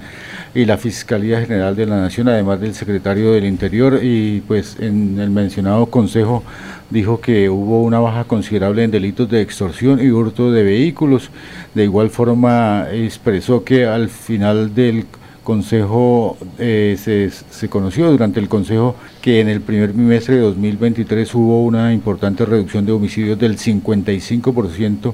y 0.53 0.65
la 0.65 0.77
Fiscalía 0.77 1.41
General 1.41 1.75
de 1.75 1.87
la 1.87 1.99
Nación, 1.99 2.29
además 2.29 2.59
del 2.61 2.75
secretario 2.75 3.31
del 3.31 3.45
Interior 3.45 3.99
y 4.03 4.41
pues 4.41 4.77
en 4.79 5.19
el 5.19 5.31
mencionado 5.31 5.87
consejo 5.87 6.43
dijo 6.89 7.19
que 7.19 7.49
hubo 7.49 7.83
una 7.83 7.99
baja 7.99 8.23
considerable 8.23 8.83
en 8.83 8.91
delitos 8.91 9.29
de 9.29 9.41
extorsión 9.41 9.99
y 10.03 10.09
hurto 10.09 10.51
de 10.51 10.63
vehículos. 10.63 11.29
De 11.73 11.83
igual 11.83 12.09
forma 12.09 12.87
expresó 12.91 13.63
que 13.63 13.85
al 13.85 14.09
final 14.09 14.73
del 14.73 15.05
Consejo 15.43 16.37
eh, 16.59 16.97
se, 16.99 17.29
se, 17.29 17.69
conoció 17.69 18.11
durante 18.11 18.41
el 18.41 18.49
Consejo 18.49 18.95
que 19.21 19.39
en 19.39 19.47
el 19.47 19.61
primer 19.61 19.93
bimestre 19.93 20.35
de 20.35 20.41
2023 20.41 21.33
hubo 21.35 21.63
una 21.63 21.93
importante 21.93 22.45
reducción 22.45 22.85
de 22.85 22.91
homicidios 22.91 23.39
del 23.39 23.57
55% 23.57 25.13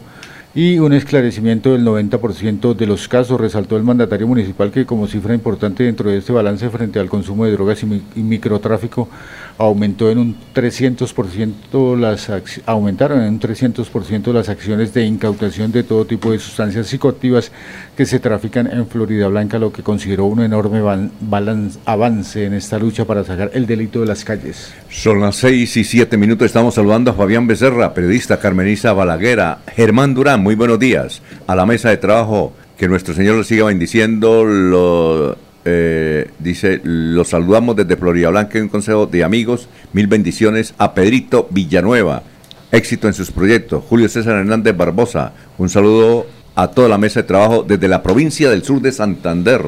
y 0.55 0.77
un 0.77 0.93
esclarecimiento 0.93 1.71
del 1.71 1.83
90% 1.83 2.75
de 2.75 2.85
los 2.85 3.07
casos. 3.07 3.41
Resaltó 3.41 3.75
el 3.75 3.83
mandatario 3.83 4.27
municipal 4.27 4.71
que 4.71 4.85
como 4.85 5.07
cifra 5.07 5.33
importante 5.33 5.83
dentro 5.83 6.09
de 6.09 6.17
este 6.17 6.31
balance 6.31 6.69
frente 6.69 6.99
al 6.99 7.09
consumo 7.09 7.45
de 7.45 7.51
drogas 7.51 7.81
y, 7.83 7.85
mi, 7.87 8.03
y 8.15 8.21
microtráfico 8.21 9.09
aumentó 9.57 10.09
en 10.11 10.17
un 10.19 10.35
300% 10.53 11.97
las 11.97 12.31
aumentaron 12.65 13.21
en 13.21 13.33
un 13.33 13.39
300% 13.39 14.33
las 14.33 14.49
acciones 14.49 14.93
de 14.93 15.05
incautación 15.05 15.71
de 15.71 15.83
todo 15.83 16.05
tipo 16.05 16.31
de 16.31 16.39
sustancias 16.39 16.87
psicoactivas 16.87 17.51
que 17.95 18.05
se 18.05 18.19
trafican 18.19 18.67
en 18.67 18.87
Florida 18.87 19.27
Blanca, 19.27 19.59
lo 19.59 19.71
que 19.71 19.83
consideró 19.83 20.25
un 20.25 20.41
enorme 20.41 20.81
balance, 21.21 21.79
avance 21.85 22.45
en 22.45 22.53
esta 22.53 22.79
lucha 22.79 23.05
para 23.05 23.23
sacar 23.23 23.51
el 23.53 23.67
delito 23.67 24.01
de 24.01 24.07
las 24.07 24.23
calles. 24.23 24.73
Son 24.89 25.21
las 25.21 25.35
6 25.37 25.77
y 25.77 25.83
7 25.83 26.17
minutos, 26.17 26.47
estamos 26.47 26.73
saludando 26.75 27.11
a 27.11 27.13
Fabián 27.13 27.45
Becerra, 27.45 27.93
periodista 27.93 28.39
Carmeniza 28.39 28.93
Balaguera, 28.93 29.59
Germán 29.75 30.13
Durán, 30.13 30.41
muy 30.41 30.55
buenos 30.55 30.79
días, 30.79 31.21
a 31.45 31.55
la 31.55 31.65
mesa 31.65 31.89
de 31.89 31.97
trabajo, 31.97 32.53
que 32.77 32.87
nuestro 32.87 33.13
Señor 33.13 33.37
le 33.37 33.43
siga 33.43 33.65
bendiciendo, 33.65 34.43
lo 34.43 35.37
eh, 35.65 36.29
dice, 36.39 36.81
los 36.83 37.29
saludamos 37.29 37.75
desde 37.75 37.95
Florida 37.95 38.29
Blanca 38.29 38.57
en 38.57 38.65
un 38.65 38.69
consejo 38.69 39.05
de 39.05 39.23
amigos. 39.23 39.69
Mil 39.93 40.07
bendiciones 40.07 40.73
a 40.77 40.93
Pedrito 40.93 41.47
Villanueva. 41.51 42.23
Éxito 42.71 43.07
en 43.07 43.13
sus 43.13 43.31
proyectos. 43.31 43.83
Julio 43.87 44.09
César 44.09 44.35
Hernández 44.35 44.75
Barbosa. 44.75 45.33
Un 45.57 45.69
saludo 45.69 46.25
a 46.55 46.67
toda 46.67 46.87
la 46.87 46.97
mesa 46.97 47.21
de 47.21 47.27
trabajo 47.27 47.63
desde 47.63 47.87
la 47.87 48.03
provincia 48.03 48.49
del 48.49 48.63
sur 48.63 48.81
de 48.81 48.91
Santander. 48.91 49.61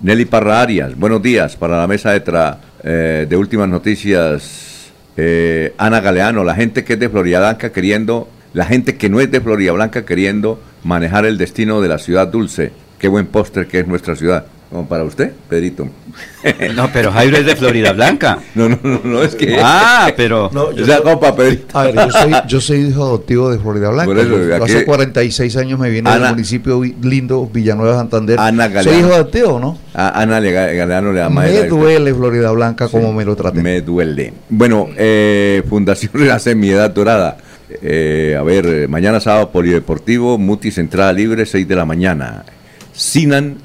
Nelly 0.00 0.24
Parra 0.24 0.60
Arias, 0.60 0.96
buenos 0.98 1.22
días 1.22 1.56
para 1.56 1.78
la 1.78 1.86
mesa 1.86 2.10
de, 2.10 2.20
tra 2.20 2.58
eh, 2.82 3.26
de 3.28 3.36
últimas 3.36 3.68
noticias. 3.68 4.90
Eh, 5.16 5.74
Ana 5.78 6.00
Galeano, 6.00 6.42
la 6.42 6.54
gente 6.54 6.84
que 6.84 6.94
es 6.94 6.98
de 6.98 7.08
Florida 7.08 7.38
Blanca 7.38 7.70
queriendo, 7.70 8.28
la 8.54 8.64
gente 8.64 8.96
que 8.96 9.08
no 9.08 9.20
es 9.20 9.30
de 9.30 9.40
Florida 9.40 9.72
Blanca 9.72 10.04
queriendo 10.04 10.60
manejar 10.82 11.26
el 11.26 11.38
destino 11.38 11.80
de 11.80 11.88
la 11.88 11.98
ciudad 11.98 12.26
dulce. 12.26 12.72
Qué 12.98 13.06
buen 13.08 13.26
póster 13.26 13.68
que 13.68 13.80
es 13.80 13.86
nuestra 13.86 14.16
ciudad. 14.16 14.46
Como 14.72 14.88
para 14.88 15.04
usted, 15.04 15.32
Pedrito. 15.50 15.86
No, 16.74 16.90
pero 16.92 17.12
Jairo 17.12 17.36
es 17.36 17.44
de 17.46 17.54
Florida 17.56 17.92
Blanca. 17.92 18.38
No, 18.54 18.68
no, 18.70 18.78
no, 18.82 19.00
no 19.04 19.22
es 19.22 19.34
que. 19.34 19.58
Ah, 19.62 20.10
pero. 20.16 20.48
No, 20.54 20.72
yo 20.72 20.82
o 20.82 20.86
sea, 20.86 20.96
soy- 20.96 21.04
como 21.04 21.20
para 21.20 21.36
Pedrito. 21.36 21.78
A 21.78 21.84
ver, 21.84 21.94
yo 21.94 22.10
soy, 22.10 22.32
yo 22.48 22.60
soy 22.60 22.78
hijo 22.88 23.02
adoptivo 23.04 23.50
de 23.50 23.58
Florida 23.58 23.90
Blanca. 23.90 24.06
Por 24.06 24.18
eso, 24.18 24.38
Yo 24.48 24.54
aquí- 24.56 24.72
hace 24.72 24.84
46 24.86 25.56
años 25.58 25.78
me 25.78 25.90
vine 25.90 26.08
Ana- 26.08 26.26
del 26.26 26.34
municipio 26.36 26.82
lindo 27.02 27.46
Villanueva 27.52 27.96
Santander. 27.96 28.40
Ana 28.40 28.64
soy 28.64 28.72
Galeano. 28.74 28.98
hijo 28.98 29.14
adoptivo, 29.14 29.60
¿no? 29.60 29.78
A 29.94 30.20
Ana 30.22 30.40
Le- 30.40 30.52
Galeano 30.52 31.12
le 31.12 31.20
da 31.20 31.28
más 31.28 31.44
Me 31.50 31.64
duele 31.68 32.14
Florida 32.14 32.50
Blanca 32.52 32.88
como 32.88 33.12
me 33.12 33.24
lo 33.26 33.36
traten. 33.36 33.62
Me 33.62 33.82
duele. 33.82 34.32
Bueno, 34.48 34.88
eh, 34.96 35.62
Fundación 35.68 36.12
Renace 36.14 36.54
Mi 36.54 36.70
Edad 36.70 36.90
Dorada. 36.90 37.36
Eh, 37.82 38.36
a 38.38 38.42
ver, 38.42 38.66
eh, 38.66 38.88
mañana 38.88 39.20
sábado 39.20 39.50
Polideportivo, 39.50 40.38
Mutis 40.38 40.78
entrada 40.78 41.12
libre, 41.12 41.44
6 41.46 41.68
de 41.68 41.76
la 41.76 41.84
mañana. 41.84 42.44
Sinan 42.92 43.56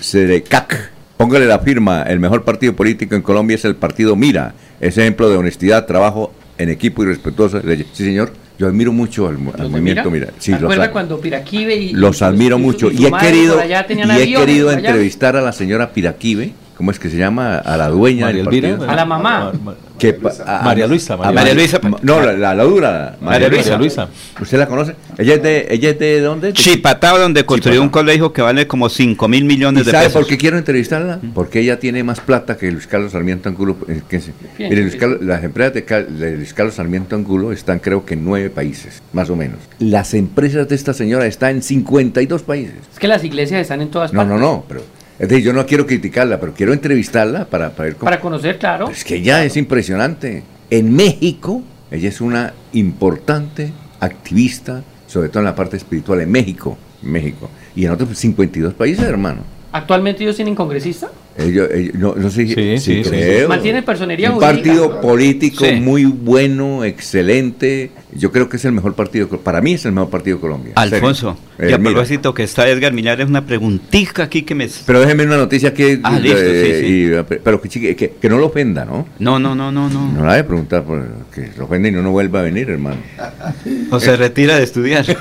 Serecac. 0.00 0.90
Póngale 1.16 1.46
la 1.46 1.58
firma. 1.60 2.02
El 2.02 2.20
mejor 2.20 2.44
partido 2.44 2.74
político 2.76 3.14
en 3.14 3.22
Colombia 3.22 3.54
es 3.54 3.64
el 3.64 3.76
partido 3.76 4.16
Mira. 4.16 4.54
Es 4.80 4.98
ejemplo 4.98 5.30
de 5.30 5.36
honestidad, 5.36 5.86
trabajo 5.86 6.32
en 6.58 6.68
equipo 6.68 7.02
y 7.02 7.06
respetuoso. 7.06 7.60
Sí, 7.60 8.04
señor. 8.04 8.32
Yo 8.58 8.66
admiro 8.66 8.90
mucho 8.92 9.28
al, 9.28 9.36
al 9.58 9.70
movimiento 9.70 10.10
Mira. 10.10 10.28
Sí, 10.38 10.52
¿Se 10.52 10.60
los, 10.60 10.88
cuando 10.88 11.20
Piraquive 11.20 11.76
y 11.76 11.92
los 11.92 12.22
admiro 12.22 12.58
y 12.58 12.62
mucho. 12.62 12.90
y 12.90 13.04
he 13.06 13.12
querido, 13.12 13.60
y 13.62 14.22
he 14.22 14.34
querido 14.34 14.72
entrevistar 14.72 15.36
a 15.36 15.42
la 15.42 15.52
señora 15.52 15.92
Piraquive. 15.92 16.52
¿Cómo 16.76 16.90
es 16.90 16.98
que 16.98 17.08
se 17.08 17.16
llama? 17.16 17.56
A 17.58 17.76
la 17.78 17.88
dueña 17.88 18.26
María 18.26 18.42
del 18.44 18.48
Elvira. 18.48 18.68
partido. 18.70 18.90
A 18.90 18.94
la 18.96 19.04
mamá. 19.06 19.52
Que 19.98 20.12
pa- 20.12 20.30
a- 20.46 20.62
María 20.62 20.86
Luisa, 20.86 21.14
a 21.14 21.16
María 21.16 21.32
María 21.32 21.54
Luisa. 21.54 21.80
No, 22.02 22.20
la, 22.20 22.34
la, 22.34 22.54
la 22.54 22.64
dura. 22.64 23.16
María 23.18 23.48
Luisa. 23.48 23.62
María 23.70 23.78
Luisa. 23.78 24.08
¿Usted 24.38 24.58
la 24.58 24.66
conoce? 24.66 24.94
Ella 25.16 25.34
es 25.36 25.42
de, 25.42 25.66
ella 25.70 25.88
es 25.88 25.98
de 25.98 26.20
dónde? 26.20 26.48
De- 26.48 26.52
Chipatao, 26.52 27.18
donde 27.18 27.46
construyó 27.46 27.80
un 27.80 27.88
colegio 27.88 28.30
que 28.30 28.42
vale 28.42 28.66
como 28.66 28.90
5 28.90 29.26
mil 29.26 29.44
¿Y 29.44 29.46
millones 29.46 29.86
de 29.86 29.90
sabe 29.92 30.04
pesos. 30.08 30.20
por 30.20 30.28
qué 30.28 30.36
quiero 30.36 30.58
entrevistarla? 30.58 31.18
Porque 31.32 31.60
ella 31.60 31.78
tiene 31.78 32.04
más 32.04 32.20
plata 32.20 32.58
que 32.58 32.70
Luis 32.70 32.86
Carlos 32.86 33.12
Sarmiento 33.12 33.48
Angulo. 33.48 33.78
eh, 33.88 34.02
que 34.06 34.20
se-. 34.20 34.34
Mire, 34.58 34.82
Luis 34.82 34.96
Carlos- 34.96 35.22
las 35.22 35.42
empresas 35.44 35.72
de, 36.18 36.36
Luis 36.36 36.52
Carlos 36.52 36.74
Sarmiento 36.74 37.16
Angulo 37.16 37.52
están 37.52 37.78
creo 37.78 38.04
que 38.04 38.12
en 38.12 38.24
nueve 38.26 38.50
países, 38.50 39.02
más 39.14 39.30
o 39.30 39.36
menos. 39.36 39.60
Las 39.78 40.12
empresas 40.12 40.68
de 40.68 40.74
esta 40.74 40.92
señora 40.92 41.24
están 41.24 41.52
en 41.56 41.62
52 41.62 42.42
países. 42.42 42.74
Es 42.92 42.98
que 42.98 43.08
las 43.08 43.24
iglesias 43.24 43.62
están 43.62 43.80
en 43.80 43.88
todas 43.90 44.12
No, 44.12 44.18
partes. 44.20 44.38
no, 44.38 44.46
no, 44.46 44.64
pero 44.68 44.82
es 45.18 45.28
decir, 45.28 45.44
yo 45.44 45.52
no 45.52 45.64
quiero 45.64 45.86
criticarla, 45.86 46.38
pero 46.38 46.52
quiero 46.52 46.72
entrevistarla 46.72 47.46
para, 47.46 47.70
para 47.70 47.84
ver 47.84 47.96
cómo... 47.96 48.04
Para 48.04 48.20
conocer, 48.20 48.58
claro. 48.58 48.90
Es 48.90 49.02
que 49.02 49.16
ella 49.16 49.44
es 49.44 49.56
impresionante. 49.56 50.42
En 50.68 50.94
México, 50.94 51.62
ella 51.90 52.08
es 52.08 52.20
una 52.20 52.52
importante 52.72 53.72
activista, 54.00 54.82
sobre 55.06 55.28
todo 55.30 55.38
en 55.40 55.46
la 55.46 55.54
parte 55.54 55.78
espiritual, 55.78 56.20
en 56.20 56.30
México, 56.30 56.76
México. 57.02 57.48
Y 57.74 57.86
en 57.86 57.92
otros 57.92 58.18
52 58.18 58.74
países, 58.74 59.04
hermano. 59.04 59.55
¿Actualmente 59.72 60.22
ellos 60.22 60.36
tienen 60.36 60.54
congresista? 60.54 61.10
Ellos, 61.36 61.68
ellos- 61.70 61.94
no, 61.96 62.14
no 62.14 62.30
sé, 62.30 62.46
Sí, 62.46 62.78
sí, 62.78 63.04
sí, 63.04 63.10
creo. 63.10 63.46
Mantienen 63.48 63.84
personería 63.84 64.30
Un 64.30 64.36
jurídica. 64.36 64.54
partido 64.64 65.00
político 65.02 65.64
Sí. 65.66 65.72
muy 65.74 66.04
bueno, 66.06 66.82
excelente. 66.82 67.90
Yo 68.14 68.32
creo 68.32 68.48
que 68.48 68.56
es 68.56 68.64
el 68.64 68.72
mejor 68.72 68.94
partido, 68.94 69.28
para 69.28 69.60
mí 69.60 69.74
es 69.74 69.84
el 69.84 69.92
mejor 69.92 70.08
partido 70.08 70.38
de 70.38 70.40
Colombia. 70.40 70.72
Alfonso, 70.76 71.36
Eh, 71.58 71.68
y 71.68 71.72
a 71.74 71.78
mira. 71.78 71.90
propósito 71.90 72.32
que 72.32 72.44
está 72.44 72.66
Edgar 72.66 72.94
Millares, 72.94 73.28
una 73.28 73.44
preguntica 73.44 74.22
aquí 74.22 74.42
que 74.42 74.54
me... 74.54 74.66
Pero 74.86 75.00
déjeme 75.00 75.24
una 75.24 75.36
noticia 75.36 75.74
que, 75.74 76.00
Ah, 76.02 76.18
listo, 76.18 76.38
eh, 76.40 76.80
sí, 76.80 76.86
sí. 76.86 77.34
y- 77.36 77.38
pero 77.44 77.60
que, 77.60 77.68
chique- 77.68 77.94
que, 77.96 78.12
que 78.18 78.28
no 78.30 78.38
lo 78.38 78.46
ofenda, 78.46 78.86
¿no? 78.86 79.06
No, 79.18 79.38
no, 79.38 79.54
no, 79.54 79.70
no, 79.70 79.90
no. 79.90 80.10
No 80.12 80.24
la 80.24 80.36
de 80.36 80.44
preguntar 80.44 80.84
por- 80.84 81.06
que 81.34 81.50
lo 81.58 81.66
ofenda 81.66 81.90
y 81.90 81.92
no, 81.92 82.00
no 82.00 82.12
vuelva 82.12 82.40
a 82.40 82.42
venir, 82.44 82.70
hermano. 82.70 82.96
O 83.90 84.00
se 84.00 84.16
retira 84.16 84.56
de 84.56 84.64
estudiar. 84.64 85.04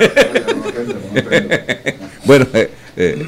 bueno, 2.25 2.47
eh, 2.53 2.69
eh, 2.97 3.25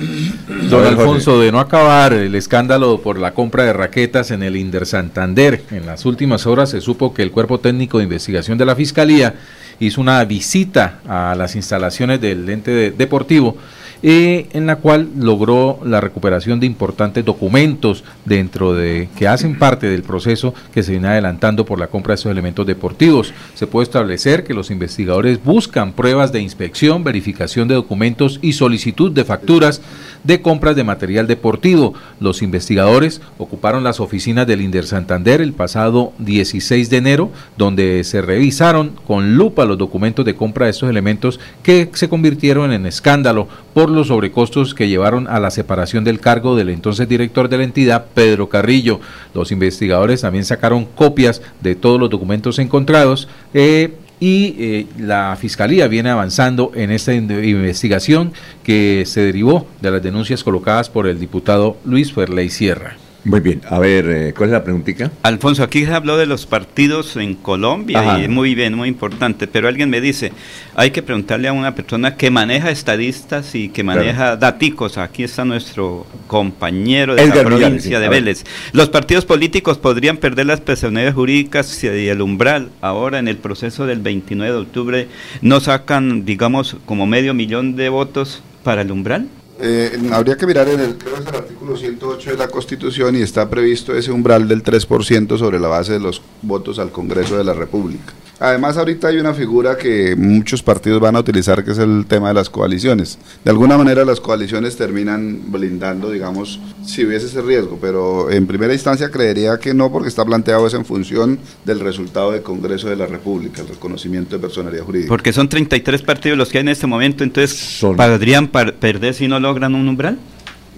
Don 0.70 0.70
Jorge. 0.84 0.88
Alfonso, 0.88 1.40
de 1.40 1.52
no 1.52 1.60
acabar 1.60 2.14
el 2.14 2.34
escándalo 2.36 3.02
por 3.02 3.18
la 3.20 3.34
compra 3.34 3.64
de 3.64 3.74
raquetas 3.74 4.32
en 4.32 4.44
el 4.44 4.56
Inder 4.56 4.86
Santander, 4.86 5.64
en 5.72 5.86
las 5.86 6.06
últimas 6.06 6.46
horas 6.48 6.70
se 6.70 6.82
supo 6.82 7.14
que 7.14 7.22
el 7.24 7.32
Cuerpo 7.32 7.60
Técnico 7.60 7.98
de 7.98 8.06
Investigación 8.06 8.58
de 8.58 8.66
la 8.66 8.76
Fiscalía 8.76 9.36
hizo 9.80 10.02
una 10.02 10.24
visita 10.26 11.00
a 11.08 11.36
las 11.36 11.56
instalaciones 11.56 12.20
del 12.22 12.50
ente 12.50 12.72
de- 12.72 12.92
deportivo 12.92 13.58
en 14.02 14.68
la 14.68 14.78
cual 14.78 15.10
logró 15.18 15.80
la 15.84 16.02
recuperación 16.02 16.60
de 16.60 16.66
importantes 16.66 17.26
documentos 17.26 18.04
dentro 18.26 18.74
de 18.74 19.10
que 19.18 19.28
hacen 19.28 19.58
parte 19.58 19.88
del 19.88 20.04
proceso 20.04 20.54
que 20.74 20.84
se 20.84 20.92
viene 20.92 21.08
adelantando 21.08 21.66
por 21.66 21.80
la 21.80 21.88
compra 21.88 22.12
de 22.12 22.20
esos 22.20 22.32
elementos 22.32 22.66
deportivos. 22.66 23.34
Se 23.56 23.68
puede 23.68 23.84
establecer 23.84 24.44
que 24.44 24.54
los 24.54 24.72
investigadores 24.72 25.44
buscan 25.44 25.94
pruebas 25.94 26.32
de 26.32 26.42
inspección, 26.42 27.04
verificación 27.04 27.68
de 27.68 27.76
documentos 27.76 28.40
y 28.42 28.54
solicitud 28.54 29.12
de 29.12 29.26
facturas 29.26 29.82
de 30.24 30.42
compras 30.42 30.76
de 30.76 30.84
material 30.84 31.28
deportivo. 31.28 31.94
Los 32.20 32.42
investigadores 32.42 33.22
ocuparon 33.38 33.84
las 33.84 34.00
oficinas 34.00 34.46
del 34.48 34.62
Inder 34.62 34.86
Santander 34.86 35.42
el 35.42 35.54
pasado 35.54 36.14
16 36.20 36.90
de 36.90 36.98
enero, 36.98 37.32
donde 37.58 38.04
se 38.04 38.22
revisaron 38.22 38.92
con 39.08 39.36
lupa 39.36 39.66
los 39.66 39.78
documentos 39.78 40.26
de 40.26 40.36
compra 40.36 40.66
de 40.66 40.72
estos 40.72 40.90
elementos 40.90 41.40
que 41.64 41.90
se 41.94 42.10
convirtieron 42.10 42.72
en 42.72 42.86
escándalo 42.86 43.48
los 43.92 44.08
sobrecostos 44.08 44.74
que 44.74 44.88
llevaron 44.88 45.28
a 45.28 45.40
la 45.40 45.52
separación 45.52 46.04
del 46.04 46.20
cargo 46.20 46.56
del 46.56 46.70
entonces 46.70 47.08
director 47.08 47.50
de 47.50 47.58
la 47.58 47.64
entidad, 47.64 48.06
Pedro 48.14 48.50
Carrillo. 48.50 49.00
Los 49.34 49.52
investigadores 49.52 50.22
también 50.22 50.46
sacaron 50.46 50.86
copias 50.86 51.42
de 51.62 51.76
todos 51.76 52.00
los 52.00 52.10
documentos 52.10 52.60
encontrados. 52.60 53.28
eh, 53.54 53.94
y 54.20 54.56
eh, 54.58 54.88
la 54.98 55.38
Fiscalía 55.40 55.88
viene 55.88 56.10
avanzando 56.10 56.72
en 56.74 56.90
esta 56.90 57.14
in- 57.14 57.30
investigación 57.46 58.34
que 58.64 59.04
se 59.06 59.22
derivó 59.22 59.68
de 59.80 59.92
las 59.92 60.02
denuncias 60.02 60.44
colocadas 60.44 60.90
por 60.90 61.06
el 61.06 61.20
diputado 61.20 61.78
Luis 61.86 62.12
Ferley 62.14 62.50
Sierra. 62.50 62.98
Muy 63.24 63.40
bien, 63.42 63.62
a 63.70 63.78
ver, 63.80 64.06
eh, 64.08 64.34
¿cuál 64.36 64.50
es 64.50 64.54
la 64.54 64.64
preguntita? 64.64 65.12
Alfonso, 65.24 65.64
aquí 65.64 65.86
se 65.86 65.94
habló 65.94 66.18
de 66.18 66.26
los 66.26 66.46
partidos 66.46 67.18
en 67.18 67.36
Colombia 67.36 68.00
Ajá. 68.00 68.24
y 68.24 68.28
muy 68.28 68.56
bien, 68.56 68.74
muy 68.76 68.88
importante, 68.88 69.48
pero 69.48 69.68
alguien 69.68 69.90
me 69.90 70.00
dice, 70.00 70.32
hay 70.76 70.92
que 70.92 71.02
preguntarle 71.02 71.48
a 71.50 71.54
una 71.54 71.76
persona 71.76 72.16
que 72.16 72.32
maneja 72.32 72.72
estadistas 72.72 73.54
y 73.56 73.70
que 73.70 73.84
maneja 73.84 74.38
daticos. 74.38 74.98
Aquí 74.98 75.24
está 75.24 75.44
nuestro 75.44 76.06
compañero 76.28 77.16
de 77.16 77.24
Edgar 77.24 77.38
la 77.38 77.44
provincia 77.44 77.98
sí, 77.98 78.02
de. 78.02 78.10
Vélez. 78.10 78.46
Los 78.72 78.90
partidos 78.90 79.26
políticos 79.26 79.78
podrían 79.78 80.18
perder 80.18 80.46
las 80.46 80.62
personalidades 80.62 81.16
jurídicas 81.16 81.84
y 81.84 81.88
el 82.08 82.22
umbral. 82.22 82.70
Ahora 82.82 83.20
en 83.20 83.28
el 83.28 83.38
proceso 83.38 83.86
del 83.86 84.00
29 84.00 84.54
de 84.54 84.60
octubre 84.60 85.08
no 85.42 85.60
sacan, 85.60 86.26
digamos, 86.26 86.78
como 86.86 87.06
medio 87.06 87.34
millón 87.34 87.76
de 87.76 87.90
votos 87.90 88.42
para 88.64 88.84
el 88.84 88.92
umbral. 88.92 89.28
Eh, 89.60 90.00
habría 90.12 90.38
que 90.38 90.46
mirar 90.46 90.68
en 90.68 90.80
el, 90.80 90.98
creo 90.98 91.16
es 91.16 91.28
el 91.28 91.36
artículo 91.36 91.76
108 91.76 92.32
de 92.32 92.38
la 92.38 92.48
Constitución 92.48 93.16
y 93.16 93.22
está 93.22 93.50
previsto 93.50 93.96
ese 93.96 94.12
umbral 94.12 94.48
del 94.48 94.64
3% 94.64 95.38
sobre 95.38 95.60
la 95.60 95.68
base 95.68 95.94
de 95.94 96.00
los 96.00 96.22
votos 96.44 96.78
al 96.78 96.92
Congreso 96.92 97.38
de 97.38 97.44
la 97.44 97.54
República. 97.54 98.14
Además, 98.40 98.78
ahorita 98.78 99.08
hay 99.08 99.18
una 99.18 99.34
figura 99.34 99.78
que 99.78 100.16
muchos 100.16 100.62
partidos 100.62 101.00
van 101.02 101.16
a 101.16 101.20
utilizar, 101.20 101.64
que 101.64 101.72
es 101.72 101.80
el 101.80 102.06
tema 102.08 102.28
de 102.28 102.36
las 102.36 102.50
coaliciones. 102.52 103.18
De 103.44 103.50
alguna 103.50 103.78
manera, 103.78 104.06
las 104.06 104.20
coaliciones 104.20 104.78
terminan 104.78 105.40
blindando, 105.48 106.12
digamos, 106.12 106.60
si 106.86 107.04
hubiese 107.04 107.26
ese 107.26 107.42
riesgo, 107.42 107.80
pero 107.82 108.30
en 108.30 108.46
primera 108.46 108.74
instancia 108.74 109.10
creería 109.10 109.58
que 109.58 109.74
no, 109.74 109.92
porque 109.92 110.10
está 110.10 110.24
planteado 110.24 110.68
eso 110.68 110.78
en 110.78 110.86
función 110.86 111.40
del 111.66 111.80
resultado 111.80 112.32
del 112.32 112.44
Congreso 112.44 112.90
de 112.90 112.96
la 112.96 113.08
República, 113.08 113.62
el 113.64 113.70
reconocimiento 113.70 114.36
de 114.36 114.42
personalidad 114.42 114.84
jurídica. 114.84 115.10
Porque 115.10 115.34
son 115.34 115.50
33 115.50 116.04
partidos 116.04 116.38
los 116.38 116.50
que 116.50 116.60
hay 116.60 116.62
en 116.62 116.70
este 116.70 116.86
momento, 116.86 117.24
entonces 117.24 117.78
podrían 117.98 118.48
par- 118.50 118.76
perder 118.76 119.16
si 119.16 119.28
no 119.28 119.40
logran 119.40 119.74
un 119.74 119.88
umbral. 119.90 120.18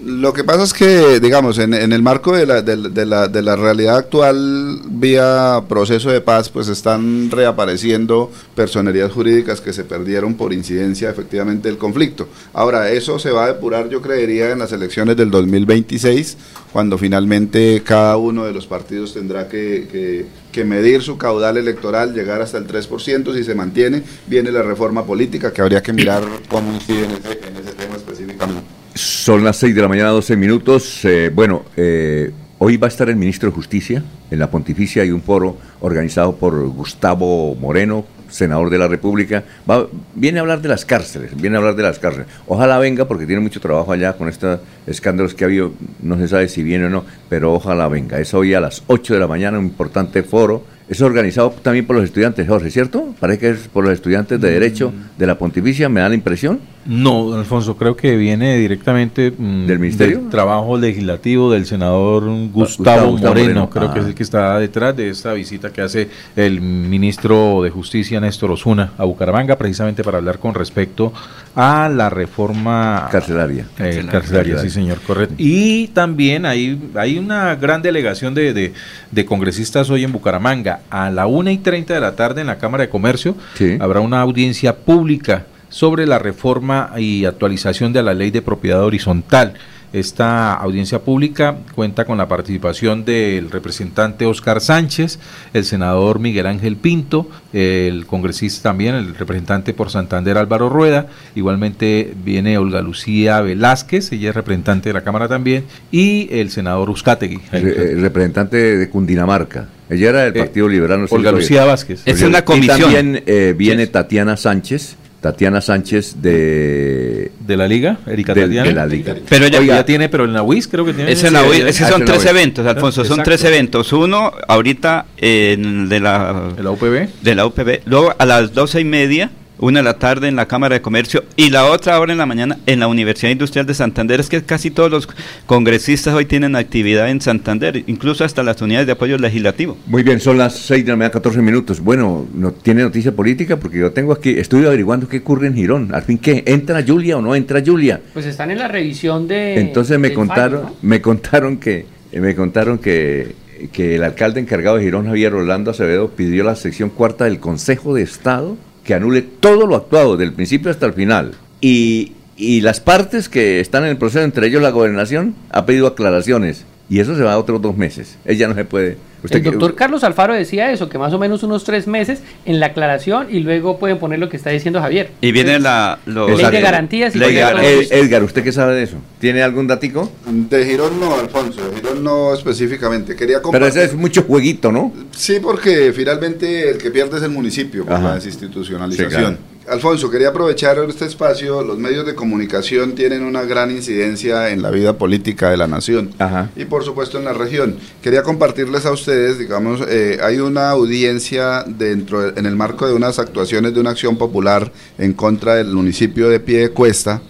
Lo 0.02 0.32
que 0.32 0.44
pasa 0.44 0.64
es 0.64 0.72
que, 0.72 1.20
digamos, 1.20 1.58
en, 1.58 1.74
en 1.74 1.92
el 1.92 2.02
marco 2.02 2.34
de 2.34 2.46
la, 2.46 2.62
de, 2.62 2.76
de 2.76 3.04
la, 3.04 3.28
de 3.28 3.42
la 3.42 3.54
realidad 3.54 3.98
actual, 3.98 4.80
vía 4.86 5.62
proceso 5.68 6.10
de 6.10 6.20
paz, 6.22 6.48
pues 6.48 6.68
están 6.68 7.30
reapareciendo 7.30 8.30
personerías 8.54 9.12
jurídicas 9.12 9.60
que 9.60 9.72
se 9.74 9.84
perdieron 9.84 10.34
por 10.34 10.52
incidencia 10.54 11.10
efectivamente 11.10 11.68
del 11.68 11.76
conflicto. 11.76 12.28
Ahora, 12.54 12.90
eso 12.90 13.18
se 13.18 13.30
va 13.30 13.44
a 13.44 13.52
depurar, 13.52 13.90
yo 13.90 14.00
creería, 14.00 14.50
en 14.52 14.58
las 14.60 14.72
elecciones 14.72 15.16
del 15.18 15.30
2026, 15.30 16.36
cuando 16.72 16.96
finalmente 16.96 17.82
cada 17.84 18.16
uno 18.16 18.44
de 18.46 18.52
los 18.52 18.66
partidos 18.66 19.12
tendrá 19.12 19.48
que, 19.48 19.86
que- 19.90 20.40
que 20.50 20.64
medir 20.64 21.00
su 21.02 21.16
caudal 21.16 21.58
electoral, 21.58 22.12
llegar 22.12 22.42
hasta 22.42 22.58
el 22.58 22.66
3%, 22.66 23.32
si 23.34 23.44
se 23.44 23.54
mantiene, 23.54 24.02
viene 24.26 24.50
la 24.50 24.62
reforma 24.62 25.04
política, 25.04 25.52
que 25.52 25.62
habría 25.62 25.80
que 25.80 25.92
mirar 25.92 26.24
cómo 26.48 26.72
incide 26.74 27.04
en 27.04 27.10
ese, 27.12 27.38
en 27.46 27.56
ese 27.56 27.72
tema 27.76 27.94
específicamente. 27.96 28.62
Son 29.04 29.42
las 29.42 29.56
6 29.56 29.74
de 29.74 29.80
la 29.80 29.88
mañana, 29.88 30.10
12 30.10 30.36
minutos. 30.36 31.02
Eh, 31.06 31.30
bueno, 31.34 31.62
eh, 31.74 32.30
hoy 32.58 32.76
va 32.76 32.86
a 32.86 32.88
estar 32.88 33.08
el 33.08 33.16
ministro 33.16 33.48
de 33.48 33.54
Justicia 33.54 34.02
en 34.30 34.38
la 34.38 34.50
Pontificia. 34.50 35.02
Hay 35.02 35.10
un 35.10 35.22
foro 35.22 35.56
organizado 35.80 36.36
por 36.36 36.68
Gustavo 36.68 37.54
Moreno, 37.54 38.04
senador 38.28 38.68
de 38.68 38.76
la 38.76 38.88
República. 38.88 39.42
Va- 39.68 39.86
viene 40.14 40.38
a 40.38 40.42
hablar 40.42 40.60
de 40.60 40.68
las 40.68 40.84
cárceles, 40.84 41.34
viene 41.34 41.56
a 41.56 41.60
hablar 41.60 41.76
de 41.76 41.82
las 41.82 41.98
cárceles. 41.98 42.26
Ojalá 42.46 42.78
venga 42.78 43.08
porque 43.08 43.24
tiene 43.24 43.40
mucho 43.40 43.58
trabajo 43.58 43.90
allá 43.90 44.12
con 44.12 44.28
estos 44.28 44.60
escándalos 44.86 45.32
que 45.32 45.44
ha 45.44 45.46
habido. 45.46 45.72
No 46.02 46.18
se 46.18 46.28
sabe 46.28 46.48
si 46.48 46.62
viene 46.62 46.84
o 46.84 46.90
no, 46.90 47.06
pero 47.30 47.54
ojalá 47.54 47.88
venga. 47.88 48.20
Es 48.20 48.34
hoy 48.34 48.52
a 48.52 48.60
las 48.60 48.82
8 48.86 49.14
de 49.14 49.20
la 49.20 49.26
mañana, 49.26 49.58
un 49.58 49.64
importante 49.64 50.22
foro. 50.22 50.62
Es 50.90 51.00
organizado 51.00 51.50
también 51.62 51.86
por 51.86 51.96
los 51.96 52.04
estudiantes, 52.04 52.46
Jorge, 52.48 52.68
¿cierto? 52.70 53.14
Parece 53.18 53.38
que 53.38 53.50
es 53.50 53.58
por 53.68 53.84
los 53.84 53.94
estudiantes 53.94 54.38
de 54.40 54.50
Derecho 54.50 54.92
de 55.16 55.26
la 55.26 55.38
Pontificia, 55.38 55.88
me 55.88 56.00
da 56.00 56.08
la 56.08 56.16
impresión. 56.16 56.58
No, 56.86 57.24
don 57.24 57.38
Alfonso, 57.38 57.76
creo 57.76 57.94
que 57.94 58.16
viene 58.16 58.56
directamente 58.56 59.30
mm, 59.36 59.66
¿Del 59.66 59.78
ministerio? 59.78 60.18
del 60.20 60.30
trabajo 60.30 60.78
legislativo 60.78 61.52
del 61.52 61.66
senador 61.66 62.24
Gustavo, 62.50 63.10
Gustavo 63.12 63.12
Moreno, 63.12 63.28
Moreno, 63.28 63.70
creo 63.70 63.92
que 63.92 63.98
es 64.00 64.04
ah. 64.06 64.08
el 64.08 64.14
que 64.14 64.22
está 64.22 64.58
detrás 64.58 64.96
de 64.96 65.10
esta 65.10 65.34
visita 65.34 65.70
que 65.70 65.82
hace 65.82 66.08
el 66.36 66.60
ministro 66.62 67.62
de 67.62 67.68
Justicia 67.70 68.18
Néstor 68.18 68.50
Osuna 68.52 68.92
a 68.96 69.04
Bucaramanga, 69.04 69.58
precisamente 69.58 70.02
para 70.02 70.18
hablar 70.18 70.38
con 70.38 70.54
respecto 70.54 71.12
a 71.54 71.88
la 71.90 72.08
reforma 72.08 73.08
Carcelaria. 73.12 73.64
eh, 73.64 73.76
Carcelaria. 73.76 74.10
carcelaria, 74.10 74.58
sí 74.58 74.70
señor, 74.70 74.98
correcto. 75.06 75.34
Y 75.36 75.88
también 75.88 76.46
hay, 76.46 76.80
hay 76.94 77.18
una 77.18 77.54
gran 77.56 77.82
delegación 77.82 78.34
de, 78.34 78.54
de- 78.54 78.72
de 79.10 79.24
congresistas 79.26 79.90
hoy 79.90 80.04
en 80.04 80.12
Bucaramanga. 80.12 80.80
A 80.88 81.10
la 81.10 81.26
una 81.26 81.52
y 81.52 81.58
30 81.58 81.92
de 81.92 82.00
la 82.00 82.16
tarde 82.16 82.40
en 82.40 82.46
la 82.46 82.56
Cámara 82.58 82.84
de 82.84 82.88
Comercio 82.90 83.36
habrá 83.80 84.00
una 84.00 84.20
audiencia 84.22 84.74
pública 84.76 85.44
sobre 85.70 86.06
la 86.06 86.18
reforma 86.18 86.90
y 86.98 87.24
actualización 87.24 87.92
de 87.94 88.02
la 88.02 88.12
ley 88.12 88.30
de 88.30 88.42
propiedad 88.42 88.84
horizontal. 88.84 89.54
Esta 89.92 90.54
audiencia 90.54 91.00
pública 91.00 91.56
cuenta 91.74 92.04
con 92.04 92.16
la 92.16 92.28
participación 92.28 93.04
del 93.04 93.50
representante 93.50 94.24
Oscar 94.24 94.60
Sánchez, 94.60 95.18
el 95.52 95.64
senador 95.64 96.20
Miguel 96.20 96.46
Ángel 96.46 96.76
Pinto, 96.76 97.28
el 97.52 98.06
congresista 98.06 98.68
también, 98.70 98.94
el 98.94 99.16
representante 99.16 99.74
por 99.74 99.90
Santander 99.90 100.38
Álvaro 100.38 100.68
Rueda, 100.68 101.08
igualmente 101.34 102.14
viene 102.24 102.56
Olga 102.56 102.82
Lucía 102.82 103.40
Velázquez, 103.40 104.12
ella 104.12 104.28
es 104.28 104.34
representante 104.36 104.90
de 104.90 104.92
la 104.92 105.00
Cámara 105.02 105.26
también, 105.26 105.64
y 105.90 106.28
el 106.30 106.50
senador 106.50 106.88
Uzcategui. 106.88 107.40
El, 107.50 107.66
el 107.66 108.00
representante 108.00 108.76
de 108.76 108.88
Cundinamarca. 108.90 109.66
Ella 109.88 110.10
era 110.10 110.20
del 110.22 110.34
Partido 110.34 110.68
Liberal. 110.68 111.00
no 111.00 111.08
sé 111.08 111.14
Eh, 111.16 111.18
Olga 111.18 111.32
Lucía. 111.32 111.64
Vázquez. 111.64 112.02
Es 112.04 112.22
una 112.22 112.38
Y 112.38 112.42
comisión. 112.42 112.78
también 112.80 113.24
eh, 113.26 113.56
viene 113.58 113.88
Tatiana 113.88 114.36
Sánchez. 114.36 114.94
Tatiana 115.20 115.60
Sánchez 115.60 116.16
de... 116.22 117.30
¿De 117.40 117.56
la 117.56 117.68
Liga? 117.68 117.98
Erika 118.06 118.32
de, 118.34 118.42
Tatiana. 118.42 118.68
de 118.68 118.74
la 118.74 118.86
Liga. 118.86 119.14
Pero 119.28 119.44
ella- 119.46 119.60
ya 119.62 119.84
tiene, 119.84 120.08
pero 120.08 120.24
en 120.24 120.32
la 120.32 120.42
UIS 120.42 120.66
creo 120.68 120.84
que 120.86 120.94
tiene. 120.94 121.12
Es 121.12 121.22
en 121.24 121.34
la 121.34 121.42
UIS, 121.44 121.64
es 121.64 121.78
que 121.78 121.84
Ah, 121.84 121.88
son 121.90 122.04
tres 122.04 122.24
eventos, 122.24 122.66
Alfonso, 122.66 123.04
son 123.04 123.22
tres 123.22 123.44
eventos. 123.44 123.92
Uno, 123.92 124.32
ahorita 124.48 125.06
en 125.18 125.88
de 125.88 126.00
la, 126.00 126.52
de 126.56 126.62
la 126.62 126.70
UPB. 126.70 127.08
De 127.22 127.34
la 127.34 127.44
UPB. 127.46 127.80
Luego 127.84 128.14
a 128.18 128.24
las 128.24 128.54
doce 128.54 128.80
y 128.80 128.84
media 128.84 129.30
una 129.60 129.80
de 129.80 129.84
la 129.84 129.94
tarde 129.94 130.28
en 130.28 130.36
la 130.36 130.46
Cámara 130.46 130.74
de 130.74 130.82
Comercio 130.82 131.24
y 131.36 131.50
la 131.50 131.66
otra 131.66 132.00
hora 132.00 132.12
en 132.12 132.18
la 132.18 132.26
mañana 132.26 132.58
en 132.66 132.80
la 132.80 132.88
Universidad 132.88 133.30
Industrial 133.30 133.66
de 133.66 133.74
Santander. 133.74 134.20
Es 134.20 134.28
que 134.28 134.42
casi 134.42 134.70
todos 134.70 134.90
los 134.90 135.08
congresistas 135.46 136.14
hoy 136.14 136.24
tienen 136.24 136.56
actividad 136.56 137.10
en 137.10 137.20
Santander, 137.20 137.84
incluso 137.86 138.24
hasta 138.24 138.42
las 138.42 138.60
unidades 138.62 138.86
de 138.86 138.92
apoyo 138.92 139.18
legislativo. 139.18 139.76
Muy 139.86 140.02
bien, 140.02 140.20
son 140.20 140.38
las 140.38 140.56
6 140.56 140.84
de 140.84 140.90
la 140.90 140.96
mañana, 140.96 141.12
14 141.12 141.42
minutos. 141.42 141.80
Bueno, 141.80 142.26
no 142.34 142.52
tiene 142.52 142.82
noticia 142.82 143.12
política 143.12 143.58
porque 143.58 143.78
yo 143.78 143.92
tengo 143.92 144.12
aquí, 144.12 144.30
estoy 144.30 144.64
averiguando 144.64 145.08
qué 145.08 145.18
ocurre 145.18 145.46
en 145.48 145.54
Girón. 145.54 145.94
Al 145.94 146.02
fin, 146.02 146.18
¿qué? 146.18 146.42
¿Entra 146.46 146.82
Julia 146.86 147.18
o 147.18 147.22
no 147.22 147.34
entra 147.34 147.62
Julia? 147.64 148.00
Pues 148.12 148.26
están 148.26 148.50
en 148.50 148.58
la 148.58 148.68
revisión 148.68 149.28
de... 149.28 149.60
Entonces 149.60 149.98
me 149.98 150.12
contaron, 150.12 150.62
fallo, 150.62 150.74
¿no? 150.82 150.88
me 150.88 151.00
contaron 151.00 151.58
que, 151.58 151.86
me 152.12 152.34
contaron 152.34 152.78
que, 152.78 153.34
que 153.72 153.96
el 153.96 154.04
alcalde 154.04 154.40
encargado 154.40 154.76
de 154.76 154.84
Girón, 154.84 155.06
Javier 155.06 155.34
Orlando 155.34 155.70
Acevedo, 155.70 156.10
pidió 156.10 156.42
a 156.42 156.46
la 156.46 156.56
sección 156.56 156.88
cuarta 156.88 157.24
del 157.24 157.40
Consejo 157.40 157.94
de 157.94 158.02
Estado 158.02 158.56
que 158.90 158.94
anule 158.94 159.22
todo 159.22 159.68
lo 159.68 159.76
actuado, 159.76 160.16
del 160.16 160.32
principio 160.32 160.68
hasta 160.68 160.84
el 160.84 160.94
final. 160.94 161.36
Y, 161.60 162.14
y 162.36 162.60
las 162.60 162.80
partes 162.80 163.28
que 163.28 163.60
están 163.60 163.84
en 163.84 163.90
el 163.90 163.98
proceso, 163.98 164.24
entre 164.24 164.48
ellos 164.48 164.60
la 164.60 164.70
gobernación, 164.70 165.36
ha 165.50 165.64
pedido 165.64 165.86
aclaraciones. 165.86 166.66
Y 166.90 166.98
eso 167.00 167.16
se 167.16 167.22
va 167.22 167.34
a 167.34 167.38
otros 167.38 167.62
dos 167.62 167.76
meses. 167.76 168.18
Ella 168.26 168.48
no 168.48 168.54
se 168.54 168.64
puede. 168.66 168.96
Usted 169.22 169.36
El 169.36 169.42
que- 169.44 169.50
doctor 169.50 169.74
Carlos 169.76 170.02
Alfaro 170.02 170.34
decía 170.34 170.72
eso, 170.72 170.88
que 170.88 170.98
más 170.98 171.12
o 171.12 171.18
menos 171.18 171.42
unos 171.44 171.62
tres 171.62 171.86
meses 171.86 172.20
en 172.46 172.58
la 172.58 172.66
aclaración 172.66 173.28
y 173.30 173.40
luego 173.40 173.78
pueden 173.78 173.98
poner 173.98 174.18
lo 174.18 174.28
que 174.28 174.36
está 174.36 174.50
diciendo 174.50 174.80
Javier. 174.80 175.10
Y 175.20 175.30
viene 175.30 175.60
la... 175.60 175.98
los- 176.06 176.36
Ley 176.42 176.50
de 176.50 176.60
garantías 176.60 177.14
y 177.14 177.18
Ley 177.18 177.34
de 177.34 177.40
garantías. 177.40 177.90
Eh, 177.92 178.00
Edgar, 178.00 178.24
¿usted 178.24 178.42
qué 178.42 178.50
sabe 178.50 178.74
de 178.74 178.82
eso? 178.82 178.96
¿Tiene 179.20 179.42
algún 179.42 179.66
datico? 179.68 180.10
De 180.26 180.64
Girón 180.66 180.98
no, 180.98 181.14
Alfonso, 181.20 181.60
de 181.70 181.76
Girón 181.76 182.02
no 182.02 182.34
específicamente. 182.34 183.14
Quería 183.14 183.40
Pero 183.52 183.66
ese 183.66 183.84
es 183.84 183.94
mucho 183.94 184.22
jueguito, 184.22 184.72
¿no? 184.72 184.92
Sí, 185.12 185.38
porque 185.40 185.92
finalmente 185.94 186.70
el 186.70 186.78
que 186.78 186.90
pierde 186.90 187.18
es 187.18 187.22
el 187.22 187.30
municipio 187.30 187.84
por 187.84 187.94
Ajá. 187.94 188.08
la 188.08 188.14
desinstitucionalización. 188.16 189.10
Sí, 189.10 189.16
claro. 189.16 189.36
Alfonso, 189.68 190.10
quería 190.10 190.30
aprovechar 190.30 190.78
este 190.88 191.04
espacio. 191.04 191.62
Los 191.62 191.78
medios 191.78 192.04
de 192.06 192.14
comunicación 192.14 192.94
tienen 192.94 193.22
una 193.22 193.42
gran 193.42 193.70
incidencia 193.70 194.50
en 194.50 194.62
la 194.62 194.70
vida 194.70 194.94
política 194.98 195.50
de 195.50 195.56
la 195.56 195.66
nación 195.68 196.10
y 196.56 196.64
por 196.64 196.82
supuesto 196.82 197.18
en 197.18 197.24
la 197.24 197.34
región. 197.34 197.76
Quería 198.02 198.22
compartirles 198.22 198.84
a 198.86 198.90
ustedes, 198.92 199.38
digamos, 199.38 199.80
eh, 199.88 200.18
hay 200.22 200.38
una 200.40 200.70
audiencia 200.70 201.62
dentro 201.68 202.20
de- 202.22 202.40
en 202.40 202.46
el 202.46 202.56
marco 202.56 202.86
de 202.88 202.94
unas 202.94 203.18
actuaciones 203.18 203.72
de 203.74 203.80
una 203.80 203.90
acción 203.90 204.16
popular 204.16 204.72
en 204.98 205.12
contra 205.12 205.54
del 205.54 205.68
municipio 205.68 206.28
de 206.30 206.40
Piedecuesta. 206.40 207.22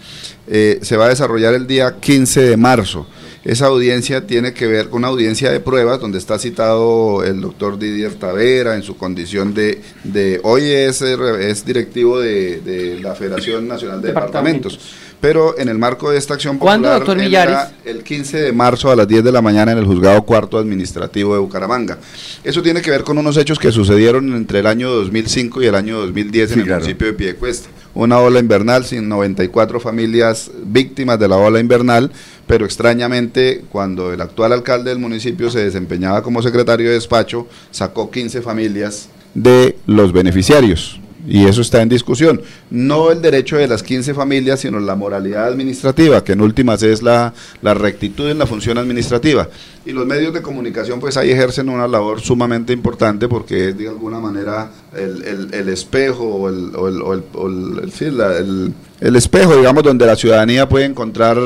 Eh, 0.47 0.79
se 0.81 0.97
va 0.97 1.05
a 1.05 1.09
desarrollar 1.09 1.53
el 1.53 1.67
día 1.67 1.97
15 1.99 2.41
de 2.41 2.57
marzo. 2.57 3.05
Esa 3.43 3.65
audiencia 3.65 4.27
tiene 4.27 4.53
que 4.53 4.67
ver 4.67 4.89
con 4.89 4.99
una 4.99 5.07
audiencia 5.07 5.51
de 5.51 5.59
pruebas 5.59 5.99
donde 5.99 6.19
está 6.19 6.37
citado 6.37 7.23
el 7.23 7.41
doctor 7.41 7.79
Didier 7.79 8.13
Tavera 8.13 8.75
en 8.75 8.83
su 8.83 8.97
condición 8.97 9.55
de, 9.55 9.81
de 10.03 10.39
hoy 10.43 10.65
es, 10.69 11.01
eh, 11.01 11.17
es 11.49 11.65
directivo 11.65 12.19
de, 12.19 12.59
de 12.61 12.99
la 12.99 13.15
Federación 13.15 13.67
Nacional 13.67 13.99
de 14.01 14.09
Departamentos. 14.09 14.79
Pero 15.19 15.57
en 15.59 15.69
el 15.69 15.77
marco 15.77 16.09
de 16.11 16.17
esta 16.17 16.33
acción 16.35 16.57
¿Cuándo, 16.57 16.87
popular, 16.87 16.99
doctor 17.07 17.17
Millares? 17.17 17.57
el 17.85 18.03
15 18.03 18.37
de 18.41 18.51
marzo 18.53 18.89
a 18.91 18.95
las 18.95 19.07
10 19.07 19.23
de 19.23 19.31
la 19.31 19.41
mañana 19.41 19.71
en 19.71 19.77
el 19.79 19.85
Juzgado 19.85 20.23
Cuarto 20.23 20.57
Administrativo 20.57 21.33
de 21.35 21.39
Bucaramanga. 21.39 21.97
Eso 22.43 22.61
tiene 22.63 22.81
que 22.81 22.89
ver 22.91 23.03
con 23.03 23.17
unos 23.19 23.37
hechos 23.37 23.59
que 23.59 23.71
sucedieron 23.71 24.33
entre 24.35 24.59
el 24.59 24.67
año 24.67 24.89
2005 24.91 25.61
y 25.61 25.67
el 25.67 25.75
año 25.75 25.99
2010 25.99 26.49
en 26.49 26.53
Sí, 26.53 26.59
el 26.61 26.65
claro. 26.65 26.81
municipio 26.81 27.07
de 27.07 27.13
Piedecuesta. 27.13 27.69
Una 27.93 28.19
ola 28.19 28.39
invernal 28.39 28.85
sin 28.85 29.07
94 29.09 29.79
familias 29.79 30.49
víctimas 30.63 31.19
de 31.19 31.27
la 31.27 31.35
ola 31.37 31.59
invernal, 31.59 32.09
pero 32.51 32.65
extrañamente 32.65 33.63
cuando 33.69 34.11
el 34.11 34.19
actual 34.19 34.51
alcalde 34.51 34.89
del 34.89 34.99
municipio 34.99 35.49
se 35.49 35.63
desempeñaba 35.63 36.21
como 36.21 36.41
secretario 36.41 36.89
de 36.89 36.95
despacho, 36.95 37.47
sacó 37.71 38.11
15 38.11 38.41
familias 38.41 39.07
de 39.33 39.77
los 39.85 40.11
beneficiarios. 40.11 40.99
Y 41.25 41.45
eso 41.45 41.61
está 41.61 41.81
en 41.81 41.87
discusión. 41.87 42.41
No 42.69 43.09
el 43.09 43.21
derecho 43.21 43.55
de 43.55 43.69
las 43.69 43.83
15 43.83 44.13
familias, 44.13 44.59
sino 44.59 44.81
la 44.81 44.95
moralidad 44.95 45.47
administrativa, 45.47 46.25
que 46.25 46.33
en 46.33 46.41
últimas 46.41 46.83
es 46.83 47.01
la, 47.01 47.33
la 47.61 47.73
rectitud 47.73 48.29
en 48.29 48.39
la 48.39 48.45
función 48.45 48.77
administrativa. 48.77 49.47
Y 49.85 49.93
los 49.93 50.05
medios 50.05 50.33
de 50.33 50.41
comunicación 50.41 50.99
pues 50.99 51.15
ahí 51.15 51.31
ejercen 51.31 51.69
una 51.69 51.87
labor 51.87 52.19
sumamente 52.19 52.73
importante 52.73 53.29
porque 53.29 53.69
es 53.69 53.77
de 53.77 53.87
alguna 53.87 54.19
manera 54.19 54.71
el, 54.95 55.23
el- 55.23 55.53
el 55.53 55.69
espejo 55.69 56.23
o 56.25 56.49
el, 56.49 56.75
o 56.75 56.87
el- 56.89 57.01
o 57.33 57.47
el- 57.47 57.91
sí, 57.93 58.09
la- 58.11 58.37
el- 58.37 58.73
el 58.99 59.15
espejo, 59.15 59.55
digamos, 59.57 59.83
donde 59.83 60.05
la 60.05 60.15
ciudadanía 60.15 60.67
puede 60.69 60.85
encontrar 60.85 61.37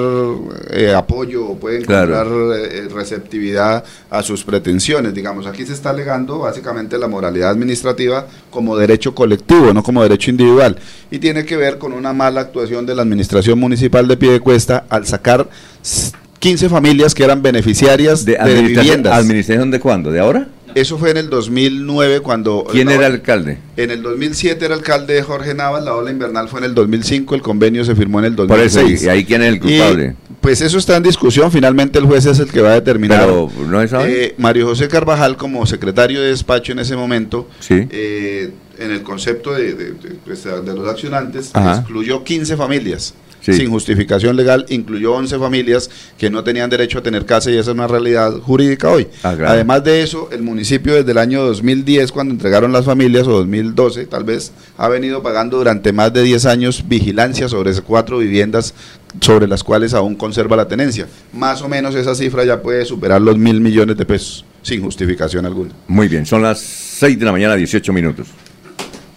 eh, 0.71 0.93
apoyo 0.93 1.45
o 1.45 1.55
puede 1.57 1.83
Claro. 1.83 2.13
encontrar 2.21 2.59
eh, 2.59 2.87
receptividad 2.93 3.83
a 4.09 4.23
sus 4.23 4.43
pretensiones. 4.43 5.13
Digamos, 5.13 5.45
aquí 5.47 5.65
se 5.65 5.73
está 5.73 5.91
alegando 5.91 6.39
básicamente 6.39 6.97
la 6.97 7.07
moralidad 7.07 7.51
administrativa 7.51 8.27
como 8.49 8.75
derecho 8.75 9.13
colectivo, 9.15 9.73
no 9.73 9.83
como 9.83 10.01
derecho 10.03 10.31
individual. 10.31 10.75
Y 11.11 11.19
tiene 11.19 11.45
que 11.45 11.55
ver 11.55 11.77
con 11.77 11.93
una 11.93 12.13
mala 12.13 12.41
actuación 12.41 12.85
de 12.85 12.95
la 12.95 13.03
administración 13.03 13.57
municipal 13.59 14.07
de 14.07 14.17
Piedecuesta 14.17 14.85
al 14.89 15.05
sacar 15.05 15.47
s- 15.81 16.11
15 16.39 16.67
familias 16.67 17.15
que 17.15 17.23
eran 17.23 17.41
beneficiarias 17.41 18.25
de, 18.25 18.37
¿De 18.37 18.61
viviendas. 18.63 19.13
administración 19.17 19.71
de 19.71 19.79
cuándo? 19.79 20.11
¿De 20.11 20.19
ahora? 20.19 20.47
Eso 20.75 20.97
fue 20.97 21.09
en 21.11 21.17
el 21.17 21.29
2009 21.29 22.19
cuando... 22.19 22.65
¿Quién 22.69 22.89
era 22.89 22.97
ola- 22.99 23.07
alcalde? 23.07 23.57
En 23.77 23.91
el 23.91 24.03
2007 24.03 24.63
era 24.65 24.75
alcalde 24.75 25.21
Jorge 25.23 25.53
Navas, 25.53 25.83
la 25.83 25.95
ola 25.95 26.11
invernal 26.11 26.49
fue 26.49 26.59
en 26.59 26.65
el 26.65 26.75
2005, 26.75 27.33
el 27.33 27.41
convenio 27.41 27.85
se 27.85 27.95
firmó 27.95 28.19
en 28.19 28.25
el 28.25 28.35
Por 28.35 28.47
2006. 28.47 28.93
eso, 28.93 29.05
y 29.05 29.09
ahí 29.09 29.23
quién 29.25 29.41
es 29.41 29.47
el 29.49 29.55
Y, 29.55 29.59
culpable. 29.59 30.15
pues 30.41 30.59
eso 30.61 30.77
está 30.77 30.97
en 30.97 31.03
discusión, 31.03 31.49
finalmente 31.51 31.97
el 31.97 32.05
juez 32.05 32.25
es 32.25 32.39
el 32.39 32.51
que 32.51 32.59
va 32.61 32.71
a 32.71 32.75
determinar. 32.75 33.21
Pero, 33.25 33.49
¿no 33.69 33.87
sabe? 33.87 34.25
Eh, 34.25 34.35
Mario 34.37 34.67
José 34.67 34.87
Carvajal, 34.89 35.37
como 35.37 35.65
secretario 35.65 36.21
de 36.21 36.27
despacho 36.27 36.73
en 36.73 36.79
ese 36.79 36.95
momento, 36.97 37.47
Sí. 37.61 37.87
eh, 37.89 38.51
en 38.77 38.91
el 38.91 39.01
concepto 39.01 39.53
de, 39.53 39.73
de- 39.75 39.91
de- 39.93 40.15
pues, 40.25 40.43
de 40.43 40.73
los 40.75 40.87
accionantes, 40.89 41.51
Ajá. 41.53 41.77
excluyó 41.79 42.23
15 42.25 42.57
familias. 42.57 43.13
Sí. 43.45 43.53
Sin 43.53 43.69
justificación 43.69 44.35
legal, 44.35 44.65
incluyó 44.69 45.13
11 45.13 45.37
familias 45.37 45.91
que 46.17 46.31
no 46.31 46.43
tenían 46.43 46.67
derecho 46.67 46.97
a 46.97 47.03
tener 47.03 47.27
casa 47.27 47.51
y 47.51 47.53
esa 47.53 47.69
es 47.69 47.75
una 47.75 47.85
realidad 47.85 48.33
jurídica 48.39 48.89
hoy. 48.89 49.07
Ah, 49.21 49.35
claro. 49.35 49.49
Además 49.49 49.83
de 49.83 50.01
eso, 50.01 50.29
el 50.31 50.41
municipio 50.41 50.95
desde 50.95 51.11
el 51.11 51.19
año 51.19 51.43
2010, 51.43 52.11
cuando 52.11 52.33
entregaron 52.33 52.71
las 52.71 52.85
familias, 52.85 53.27
o 53.27 53.33
2012 53.33 54.07
tal 54.07 54.23
vez, 54.23 54.51
ha 54.77 54.87
venido 54.87 55.21
pagando 55.21 55.57
durante 55.57 55.93
más 55.93 56.11
de 56.11 56.23
10 56.23 56.45
años 56.47 56.85
vigilancia 56.87 57.47
sobre 57.47 57.69
esas 57.69 57.83
cuatro 57.83 58.17
viviendas 58.17 58.73
sobre 59.21 59.47
las 59.47 59.63
cuales 59.63 59.93
aún 59.93 60.15
conserva 60.15 60.55
la 60.55 60.67
tenencia. 60.67 61.07
Más 61.31 61.61
o 61.61 61.69
menos 61.69 61.93
esa 61.93 62.15
cifra 62.15 62.43
ya 62.45 62.63
puede 62.63 62.83
superar 62.83 63.21
los 63.21 63.37
mil 63.37 63.61
millones 63.61 63.95
de 63.95 64.05
pesos, 64.05 64.43
sin 64.63 64.81
justificación 64.81 65.45
alguna. 65.45 65.71
Muy 65.87 66.07
bien, 66.07 66.25
son 66.25 66.41
las 66.41 66.59
6 66.59 67.19
de 67.19 67.25
la 67.25 67.31
mañana, 67.31 67.55
18 67.55 67.93
minutos. 67.93 68.27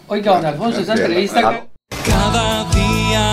Oiga, 0.07 0.37
don 0.37 0.45
Alfonso, 0.45 0.81
esa 0.81 0.95
entrevista... 0.95 1.65
Cada 2.07 2.58
día 2.58 2.58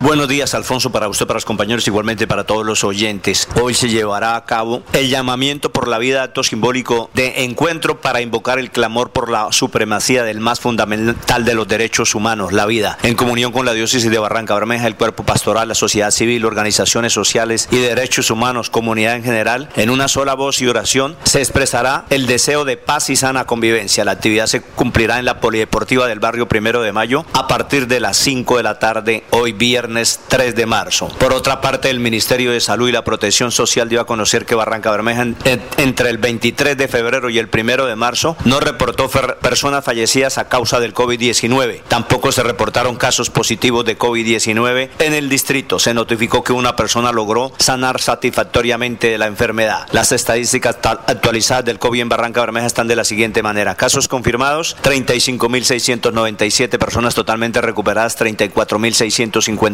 Buenos 0.00 0.28
días, 0.28 0.54
Alfonso, 0.54 0.92
para 0.92 1.08
usted, 1.08 1.26
para 1.26 1.38
los 1.38 1.44
compañeros, 1.44 1.84
igualmente 1.88 2.28
para 2.28 2.44
todos 2.44 2.64
los 2.64 2.84
oyentes. 2.84 3.48
Hoy 3.60 3.74
se 3.74 3.88
llevará 3.88 4.36
a 4.36 4.44
cabo 4.44 4.84
el 4.92 5.08
llamamiento 5.08 5.72
por 5.72 5.88
la 5.88 5.98
vida, 5.98 6.22
acto 6.22 6.44
simbólico 6.44 7.10
de 7.14 7.42
encuentro 7.42 8.00
para 8.00 8.20
invocar 8.20 8.60
el 8.60 8.70
clamor 8.70 9.10
por 9.10 9.28
la 9.28 9.50
supremacía 9.50 10.22
del 10.22 10.38
más 10.38 10.60
fundamental 10.60 11.44
de 11.44 11.54
los 11.54 11.66
derechos 11.66 12.14
humanos, 12.14 12.52
la 12.52 12.64
vida. 12.66 12.96
En 13.02 13.16
comunión 13.16 13.50
con 13.50 13.66
la 13.66 13.72
diócesis 13.72 14.08
de 14.08 14.20
Barranca 14.20 14.54
Bermeja, 14.54 14.86
el 14.86 14.94
cuerpo 14.94 15.24
pastoral, 15.24 15.66
la 15.66 15.74
sociedad 15.74 16.12
civil, 16.12 16.44
organizaciones 16.44 17.12
sociales 17.12 17.68
y 17.72 17.78
derechos 17.78 18.30
humanos, 18.30 18.70
comunidad 18.70 19.16
en 19.16 19.24
general, 19.24 19.68
en 19.74 19.90
una 19.90 20.06
sola 20.06 20.34
voz 20.34 20.62
y 20.62 20.68
oración, 20.68 21.16
se 21.24 21.40
expresará 21.40 22.04
el 22.10 22.28
deseo 22.28 22.64
de 22.64 22.76
paz 22.76 23.10
y 23.10 23.16
sana 23.16 23.46
convivencia. 23.46 24.04
La 24.04 24.12
actividad 24.12 24.46
se 24.46 24.60
cumplirá 24.60 25.18
en 25.18 25.24
la 25.24 25.40
polideportiva 25.40 26.06
del 26.06 26.20
barrio 26.20 26.46
Primero 26.46 26.82
de 26.82 26.92
Mayo 26.92 27.26
a 27.32 27.48
partir 27.48 27.88
de 27.88 27.98
las 27.98 28.16
5 28.18 28.58
de 28.58 28.62
la 28.62 28.78
tarde, 28.78 29.24
hoy 29.30 29.50
viernes 29.50 29.87
viernes 29.88 30.20
3 30.28 30.54
de 30.54 30.66
marzo. 30.66 31.08
Por 31.18 31.32
otra 31.32 31.62
parte, 31.62 31.88
el 31.88 31.98
Ministerio 31.98 32.52
de 32.52 32.60
Salud 32.60 32.88
y 32.90 32.92
la 32.92 33.04
Protección 33.04 33.50
Social 33.50 33.88
dio 33.88 34.02
a 34.02 34.06
conocer 34.06 34.44
que 34.44 34.54
Barranca 34.54 34.90
Bermeja 34.90 35.22
en- 35.22 35.34
en- 35.44 35.62
entre 35.78 36.10
el 36.10 36.18
23 36.18 36.76
de 36.76 36.88
febrero 36.88 37.30
y 37.30 37.38
el 37.38 37.48
1 37.48 37.86
de 37.86 37.96
marzo 37.96 38.36
no 38.44 38.60
reportó 38.60 39.08
personas 39.40 39.82
fallecidas 39.84 40.36
a 40.36 40.46
causa 40.48 40.78
del 40.78 40.92
COVID-19. 40.92 41.80
Tampoco 41.88 42.32
se 42.32 42.42
reportaron 42.42 42.96
casos 42.96 43.30
positivos 43.30 43.86
de 43.86 43.96
COVID-19 43.96 44.90
en 44.98 45.14
el 45.14 45.30
distrito. 45.30 45.78
Se 45.78 45.94
notificó 45.94 46.44
que 46.44 46.52
una 46.52 46.76
persona 46.76 47.10
logró 47.10 47.50
sanar 47.58 47.98
satisfactoriamente 47.98 49.08
de 49.08 49.16
la 49.16 49.26
enfermedad. 49.26 49.86
Las 49.92 50.12
estadísticas 50.12 50.82
ta- 50.82 51.00
actualizadas 51.06 51.64
del 51.64 51.78
COVID 51.78 52.00
en 52.02 52.08
Barranca 52.10 52.40
Bermeja 52.42 52.66
están 52.66 52.88
de 52.88 52.96
la 52.96 53.04
siguiente 53.04 53.42
manera. 53.42 53.74
Casos 53.74 54.06
confirmados, 54.06 54.76
35.697 54.82 56.78
personas 56.78 57.14
totalmente 57.14 57.62
recuperadas, 57.62 58.16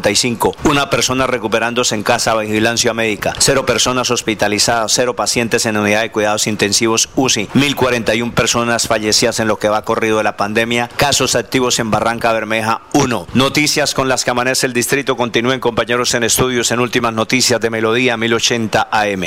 34.655. 0.04 0.54
Una 0.64 0.90
persona 0.90 1.26
recuperándose 1.26 1.94
en 1.94 2.02
casa, 2.02 2.34
vigilancia 2.36 2.92
médica. 2.94 3.32
Cero 3.38 3.64
personas 3.66 4.10
hospitalizadas, 4.10 4.92
cero 4.92 5.16
pacientes 5.16 5.66
en 5.66 5.76
unidad 5.76 6.02
de 6.02 6.10
cuidados 6.10 6.46
intensivos 6.46 7.08
UCI. 7.16 7.48
1.041 7.54 8.32
personas 8.34 8.86
fallecidas 8.86 9.40
en 9.40 9.48
lo 9.48 9.58
que 9.58 9.68
va 9.68 9.82
corrido 9.84 10.18
de 10.18 10.24
la 10.24 10.36
pandemia. 10.36 10.88
Casos 10.96 11.34
activos 11.34 11.78
en 11.78 11.90
Barranca 11.90 12.32
Bermeja, 12.32 12.82
1. 12.92 13.28
Noticias 13.34 13.94
con 13.94 14.08
las 14.08 14.24
que 14.24 14.30
amanece 14.30 14.66
el 14.66 14.72
distrito. 14.72 15.16
Continúen 15.16 15.60
compañeros 15.60 16.14
en 16.14 16.24
estudios 16.24 16.70
en 16.70 16.80
últimas 16.80 17.14
noticias 17.14 17.60
de 17.60 17.70
Melodía 17.70 18.16
1080 18.16 18.88
AM. 18.90 19.24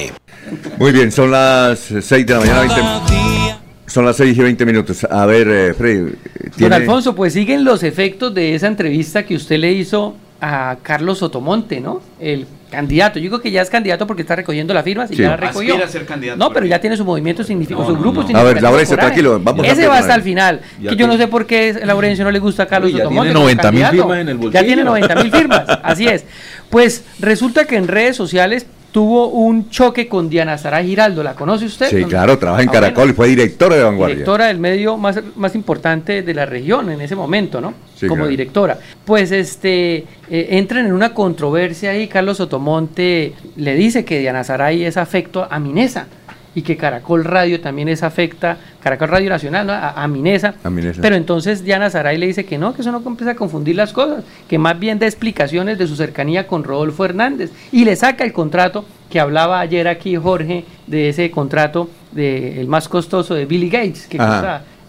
Muy 0.77 0.91
bien, 0.91 1.11
son 1.11 1.31
las 1.31 1.79
6 1.79 2.25
de 2.25 2.33
la 2.33 2.39
mañana. 2.39 2.59
20 2.61 3.57
son 3.87 4.05
las 4.05 4.17
6 4.17 4.37
y 4.37 4.41
20 4.41 4.65
minutos. 4.65 5.05
A 5.09 5.25
ver, 5.25 5.47
eh, 5.47 5.73
Freddy. 5.73 5.99
Don 6.01 6.51
¿tiene- 6.57 6.75
Alfonso, 6.75 7.15
pues 7.15 7.33
siguen 7.33 7.63
los 7.63 7.83
efectos 7.83 8.33
de 8.33 8.53
esa 8.53 8.67
entrevista 8.67 9.25
que 9.25 9.35
usted 9.35 9.57
le 9.59 9.71
hizo 9.71 10.15
a 10.41 10.77
Carlos 10.83 11.17
Sotomonte, 11.19 11.79
¿no? 11.81 12.01
El 12.19 12.45
candidato. 12.69 13.17
Yo 13.17 13.29
creo 13.29 13.41
que 13.41 13.49
ya 13.49 13.61
es 13.61 13.69
candidato 13.69 14.05
porque 14.05 14.21
está 14.21 14.35
recogiendo 14.35 14.73
las 14.73 14.83
firmas 14.83 15.09
y 15.09 15.15
Sí. 15.15 15.21
ya 15.21 15.29
la 15.29 15.37
recogió. 15.37 15.73
Aspira 15.73 15.87
a 15.87 15.89
ser 15.91 16.05
candidato, 16.05 16.37
No, 16.37 16.51
pero 16.51 16.65
ya 16.65 16.79
tiene 16.81 16.97
su 16.97 17.05
movimiento 17.05 17.43
significativo, 17.43 17.87
su 17.87 17.97
grupo 17.97 18.23
A 18.33 18.43
ver, 18.43 18.61
Laurencio, 18.61 18.97
tranquilo, 18.97 19.39
vamos 19.41 19.65
Ese 19.65 19.73
rápido 19.75 19.89
va 19.91 19.97
hasta 19.99 20.15
el 20.15 20.21
final. 20.21 20.61
Ya 20.81 20.89
que 20.91 20.95
yo 20.97 21.07
no 21.07 21.17
sé 21.17 21.27
por 21.27 21.45
qué 21.47 21.75
a 21.81 21.85
Laurencio 21.85 22.25
no 22.25 22.31
le 22.31 22.39
gusta 22.39 22.63
a 22.63 22.67
Carlos 22.67 22.91
Uy, 22.91 22.97
ya 22.97 23.03
Sotomonte. 23.05 23.31
tiene 23.31 23.39
como 23.39 23.49
90.000 23.49 23.61
candidato. 23.61 23.93
firmas 23.95 24.17
en 24.19 24.29
el 24.29 24.35
Ya 24.37 24.41
bolsillo. 24.43 24.65
tiene 24.65 24.83
90 24.83 25.15
mil 25.15 25.31
firmas, 25.31 25.63
así 25.83 26.07
es. 26.07 26.25
Pues 26.69 27.03
resulta 27.19 27.65
que 27.65 27.77
en 27.77 27.87
redes 27.87 28.15
sociales 28.17 28.65
tuvo 28.91 29.27
un 29.29 29.69
choque 29.69 30.07
con 30.07 30.29
Diana 30.29 30.57
Sara 30.57 30.83
Giraldo. 30.83 31.23
¿La 31.23 31.33
conoce 31.35 31.65
usted? 31.65 31.89
Sí, 31.89 32.03
claro, 32.05 32.37
trabaja 32.37 32.63
en 32.63 32.69
Ah, 32.69 32.71
bueno 32.71 32.85
Caracol 32.87 33.09
y 33.09 33.13
fue 33.13 33.27
directora 33.29 33.75
de 33.75 33.83
Vanguardia. 33.83 34.15
directora 34.15 34.45
del 34.47 34.59
medio 34.59 34.97
más, 34.97 35.19
más 35.35 35.55
importante 35.55 36.21
de 36.21 36.33
la 36.33 36.45
región 36.45 36.89
en 36.91 36.99
ese 37.01 37.15
momento, 37.15 37.61
¿no? 37.61 37.73
Sí, 37.97 38.07
Como 38.07 38.19
claro. 38.19 38.29
directora. 38.29 38.77
Pues 39.05 39.31
este 39.31 40.05
eh, 40.29 40.47
entran 40.51 40.85
en 40.85 40.93
una 40.93 41.13
controversia 41.13 41.97
y 41.97 42.07
Carlos 42.07 42.37
Sotomonte 42.37 43.33
le 43.55 43.75
dice 43.75 44.05
que 44.05 44.19
Diana 44.19 44.43
Saray 44.43 44.83
es 44.83 44.97
afecto 44.97 45.47
a 45.49 45.59
Minesa 45.59 46.05
y 46.53 46.61
que 46.61 46.77
Caracol 46.77 47.23
Radio 47.23 47.59
también 47.59 47.87
es 47.87 48.03
afecta, 48.03 48.57
Caracol 48.81 49.09
Radio 49.09 49.29
Nacional, 49.29 49.67
¿no? 49.67 49.73
a, 49.73 49.91
a 49.91 50.07
Minesa. 50.07 50.55
A 50.63 50.69
Minesa. 50.69 51.01
Pero 51.01 51.15
entonces 51.15 51.63
Diana 51.63 51.89
Saray 51.89 52.17
le 52.17 52.27
dice 52.27 52.45
que 52.45 52.57
no, 52.57 52.73
que 52.73 52.81
eso 52.81 52.91
no 52.91 53.01
empieza 53.05 53.31
a 53.31 53.35
confundir 53.35 53.75
las 53.75 53.93
cosas, 53.93 54.23
que 54.47 54.57
más 54.57 54.79
bien 54.79 54.97
da 54.99 55.05
explicaciones 55.05 55.77
de 55.77 55.87
su 55.87 55.95
cercanía 55.95 56.47
con 56.47 56.63
Rodolfo 56.63 57.03
Hernández 57.05 57.51
y 57.71 57.85
le 57.85 57.95
saca 57.95 58.23
el 58.23 58.33
contrato 58.33 58.85
que 59.09 59.19
hablaba 59.19 59.59
ayer 59.59 59.87
aquí 59.87 60.15
Jorge 60.15 60.65
de 60.87 61.09
ese 61.09 61.31
contrato 61.31 61.89
de 62.11 62.59
el 62.59 62.67
más 62.67 62.87
costoso 62.89 63.33
de 63.35 63.45
Billy 63.45 63.69
Gates 63.69 64.07
que. 64.07 64.17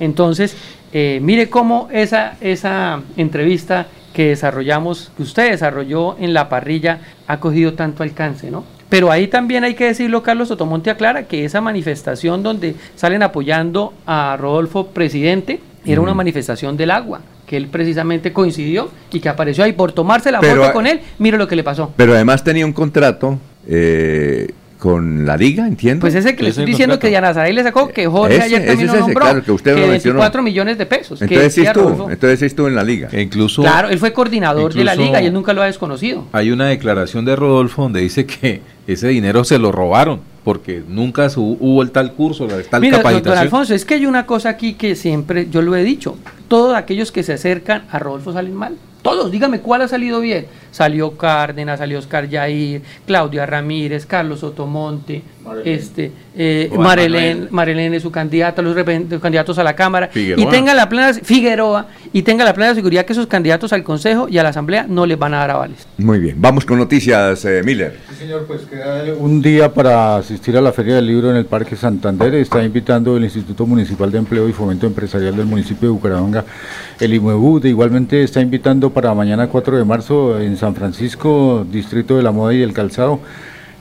Entonces, 0.00 0.56
eh, 0.92 1.20
mire 1.22 1.48
cómo 1.48 1.88
esa, 1.92 2.36
esa 2.40 3.00
entrevista 3.16 3.86
que 4.12 4.28
desarrollamos, 4.28 5.12
que 5.16 5.22
usted 5.22 5.50
desarrolló 5.50 6.16
en 6.18 6.34
la 6.34 6.48
parrilla, 6.48 7.00
ha 7.26 7.38
cogido 7.40 7.74
tanto 7.74 8.02
alcance, 8.02 8.50
¿no? 8.50 8.64
Pero 8.88 9.10
ahí 9.10 9.28
también 9.28 9.64
hay 9.64 9.74
que 9.74 9.84
decirlo, 9.84 10.22
Carlos 10.22 10.48
Sotomonte 10.48 10.90
aclara 10.90 11.24
que 11.24 11.44
esa 11.44 11.60
manifestación 11.60 12.42
donde 12.42 12.74
salen 12.96 13.22
apoyando 13.22 13.92
a 14.06 14.36
Rodolfo 14.38 14.88
presidente 14.88 15.60
era 15.84 16.00
una 16.00 16.14
manifestación 16.14 16.76
del 16.76 16.90
agua, 16.90 17.20
que 17.46 17.56
él 17.56 17.68
precisamente 17.68 18.32
coincidió 18.32 18.90
y 19.12 19.20
que 19.20 19.28
apareció 19.28 19.64
ahí 19.64 19.72
por 19.72 19.92
tomarse 19.92 20.30
la 20.30 20.40
Pero, 20.40 20.62
foto 20.62 20.72
con 20.72 20.86
él. 20.86 21.00
Mire 21.18 21.38
lo 21.38 21.46
que 21.46 21.56
le 21.56 21.62
pasó. 21.62 21.92
Pero 21.96 22.14
además 22.14 22.44
tenía 22.44 22.66
un 22.66 22.72
contrato 22.72 23.38
eh, 23.66 24.52
con 24.78 25.26
la 25.26 25.36
liga, 25.36 25.66
entiendo. 25.66 26.00
Pues 26.02 26.14
ese 26.14 26.36
que 26.36 26.42
le 26.44 26.50
estoy 26.50 26.64
diciendo 26.64 26.98
que 27.00 27.08
Diana 27.08 27.34
Saray 27.34 27.52
le 27.52 27.62
sacó, 27.64 27.88
que 27.88 28.06
Jorge 28.06 28.36
Ese- 28.36 28.44
ayer 28.44 28.58
ese 28.60 28.68
también 28.68 28.86
es 28.88 28.92
lo 28.92 28.98
ese, 28.98 29.00
nombró, 29.06 29.20
claro, 29.24 29.42
que 29.42 29.52
usted 29.52 29.74
que 29.74 29.80
lo 29.80 29.86
mencionó. 29.88 30.14
24 30.20 30.42
millones 30.42 30.78
de 30.78 30.86
pesos. 30.86 31.18
que 31.18 31.24
Entonces 31.24 31.54
sí 31.54 31.62
estuvo, 31.62 32.10
entonces 32.10 32.38
sí 32.38 32.46
estuvo 32.46 32.68
en 32.68 32.74
la 32.76 32.84
liga. 32.84 33.08
E 33.12 33.20
incluso 33.20 33.62
Claro, 33.62 33.88
él 33.88 33.98
fue 33.98 34.12
coordinador 34.12 34.72
de 34.72 34.84
la 34.84 34.94
liga 34.94 35.20
y 35.20 35.26
él 35.26 35.32
nunca 35.32 35.52
lo 35.52 35.62
ha 35.62 35.66
desconocido. 35.66 36.24
hay 36.32 36.50
una 36.52 36.66
declaración 36.68 37.24
de 37.24 37.34
Rodolfo 37.36 37.82
donde 37.82 38.00
dice 38.00 38.24
que 38.24 38.60
ese 38.86 39.08
dinero 39.08 39.42
se 39.44 39.58
lo 39.58 39.72
robaron 39.72 40.20
porque 40.44 40.82
nunca 40.88 41.28
su- 41.28 41.58
hubo 41.60 41.82
el 41.82 41.90
tal 41.90 42.12
curso, 42.14 42.46
la 42.46 42.62
tal 42.62 42.80
Mira, 42.80 42.98
doctor 42.98 43.12
capacitación. 43.12 43.38
Alfonso, 43.42 43.74
es 43.74 43.84
que 43.84 43.94
hay 43.94 44.06
una 44.06 44.24
cosa 44.26 44.48
aquí 44.50 44.74
que 44.74 44.94
siempre 44.94 45.48
yo 45.50 45.60
lo 45.60 45.74
he 45.76 45.82
dicho. 45.82 46.16
Todos 46.48 46.74
aquellos 46.74 47.12
que 47.12 47.22
se 47.22 47.34
acercan 47.34 47.84
a 47.90 47.98
Rodolfo 47.98 48.32
salen 48.32 48.54
mal. 48.54 48.76
Todos, 49.02 49.30
dígame 49.30 49.60
cuál 49.60 49.82
ha 49.82 49.88
salido 49.88 50.20
bien. 50.20 50.46
Salió 50.70 51.16
Cárdenas, 51.16 51.78
salió 51.78 51.98
Oscar 51.98 52.28
Yair, 52.28 52.82
Claudia 53.06 53.46
Ramírez, 53.46 54.06
Carlos 54.06 54.42
Otomonte, 54.42 55.22
este, 55.64 56.12
eh, 56.36 56.70
Marelén. 56.76 57.48
Marelén 57.50 57.94
es 57.94 58.02
su 58.02 58.10
candidata, 58.10 58.60
los 58.60 58.76
los 58.76 59.20
candidatos 59.20 59.58
a 59.58 59.64
la 59.64 59.74
Cámara. 59.74 60.08
Figueroa. 60.08 60.44
Y 60.44 60.50
tenga 60.50 60.74
la 60.74 60.88
plena, 60.88 61.14
Figueroa, 61.14 61.86
y 62.12 62.22
tenga 62.22 62.44
la 62.44 62.54
plena 62.54 62.74
seguridad 62.74 63.04
que 63.04 63.12
esos 63.12 63.26
candidatos 63.26 63.72
al 63.72 63.82
Consejo 63.82 64.28
y 64.28 64.38
a 64.38 64.42
la 64.42 64.50
Asamblea 64.50 64.86
no 64.88 65.06
les 65.06 65.18
van 65.18 65.34
a 65.34 65.38
dar 65.38 65.52
avales. 65.52 65.86
Muy 65.96 66.18
bien, 66.18 66.36
vamos 66.38 66.64
con 66.64 66.78
noticias, 66.78 67.44
eh, 67.44 67.62
Miller. 67.64 67.98
señor, 68.18 68.46
pues 68.46 68.62
queda 68.62 69.04
un 69.18 69.40
día 69.40 69.72
para 69.72 70.16
asistir 70.16 70.56
a 70.56 70.60
la 70.60 70.72
Feria 70.72 70.96
del 70.96 71.06
Libro 71.06 71.30
en 71.30 71.36
el 71.36 71.46
Parque 71.46 71.76
Santander. 71.76 72.34
Está 72.34 72.62
invitando 72.62 73.16
el 73.16 73.24
Instituto 73.24 73.64
Municipal 73.64 74.10
de 74.10 74.18
Empleo 74.18 74.48
y 74.48 74.52
Fomento 74.52 74.86
Empresarial 74.86 75.36
del 75.36 75.46
municipio 75.46 75.88
de 75.88 75.92
Bucaramanga, 75.94 76.37
el 77.00 77.14
IMUEBU. 77.14 77.60
De 77.60 77.68
igualmente 77.68 78.22
está 78.22 78.40
invitando 78.40 78.90
para 78.90 79.14
mañana 79.14 79.48
4 79.48 79.78
de 79.78 79.84
marzo 79.84 80.40
en 80.40 80.56
San 80.56 80.74
Francisco, 80.74 81.66
Distrito 81.70 82.16
de 82.16 82.22
la 82.22 82.32
Moda 82.32 82.54
y 82.54 82.62
el 82.62 82.72
Calzado. 82.72 83.20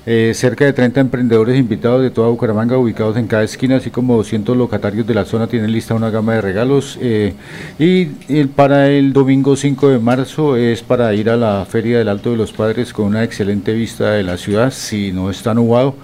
eh, 0.09 0.31
cerca 0.33 0.63
de 0.63 0.71
30 0.71 1.01
emprendedores 1.01 1.59
invitados 1.59 2.01
de 2.01 2.09
toda 2.09 2.29
Bucaramanga 2.29 2.77
ubicados 2.77 3.17
en 3.17 3.27
cada 3.27 3.43
esquina, 3.43 3.75
así 3.75 3.89
como 3.89 4.15
200 4.15 4.55
locatarios 4.55 5.05
de 5.05 5.13
la 5.13 5.25
zona 5.25 5.47
tienen 5.47 5.73
lista 5.73 5.95
una 5.95 6.09
gama 6.09 6.33
de 6.35 6.41
regalos. 6.41 6.97
eh, 7.01 7.33
y 7.77 8.05
para 8.45 8.87
el 8.89 9.11
domingo 9.11 9.57
5 9.57 9.89
de 9.89 9.99
marzo 9.99 10.55
es 10.55 10.81
para 10.81 11.13
ir 11.13 11.29
a 11.29 11.35
la 11.35 11.65
Feria 11.69 11.97
del 11.97 12.07
Alto 12.07 12.31
de 12.31 12.37
los 12.37 12.53
Padres 12.53 12.93
con 12.93 13.07
una 13.07 13.23
excelente 13.25 13.73
vista 13.73 14.11
de 14.11 14.23
la 14.23 14.37
ciudad, 14.37 14.71
si 14.71 15.11
no 15.11 15.29
está 15.29 15.53
nublado. 15.53 15.95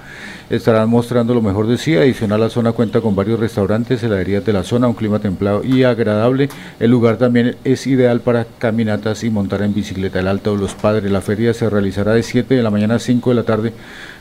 Estarán 0.54 0.88
mostrando 0.88 1.34
lo 1.34 1.42
mejor 1.42 1.66
de 1.66 1.80
sí. 1.80 1.96
Adicional, 1.96 2.40
la 2.40 2.50
zona 2.52 2.74
cuenta 2.74 3.02
con 3.02 3.16
varios 3.16 3.40
restaurantes, 3.40 4.04
heladerías 4.04 4.46
de 4.46 4.54
la 4.54 4.62
zona, 4.62 4.88
un 4.88 4.94
clima 4.94 5.18
templado 5.18 5.64
y 5.64 5.82
agradable. 5.82 6.48
El 6.80 6.92
lugar 6.92 7.18
también 7.18 7.56
es 7.64 7.88
ideal 7.88 8.22
para 8.22 8.46
caminatas 8.60 9.24
y 9.24 9.32
montar 9.32 9.64
en 9.64 9.74
bicicleta. 9.74 10.20
El 10.20 10.28
Alto 10.28 10.54
de 10.54 10.62
los 10.62 10.76
Padres. 10.76 11.12
La 11.12 11.22
feria 11.22 11.56
se 11.56 11.68
realizará 11.72 12.14
de 12.14 12.22
7 12.22 12.54
de 12.54 12.62
la 12.62 12.70
mañana 12.70 12.96
a 12.96 13.00
5 13.00 13.32
de 13.32 13.36
la 13.36 13.42
tarde 13.42 13.74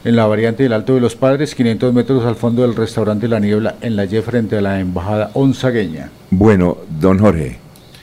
en 0.06 0.16
la 0.16 0.26
variante 0.26 0.62
del 0.62 0.72
Alto 0.72 0.94
de 0.94 1.02
los 1.02 1.16
Padres, 1.16 1.54
500 1.54 1.92
metros 1.92 2.24
al 2.24 2.36
fondo 2.36 2.62
del 2.62 2.76
restaurante 2.76 3.28
La 3.28 3.38
Niebla, 3.38 3.74
en 3.82 3.94
la 3.94 4.06
Y 4.06 4.22
frente 4.22 4.56
a 4.56 4.62
la 4.62 4.80
Embajada 4.80 5.32
Onzagueña. 5.34 6.08
Bueno, 6.30 6.78
don 6.98 7.18
Jorge, 7.18 7.58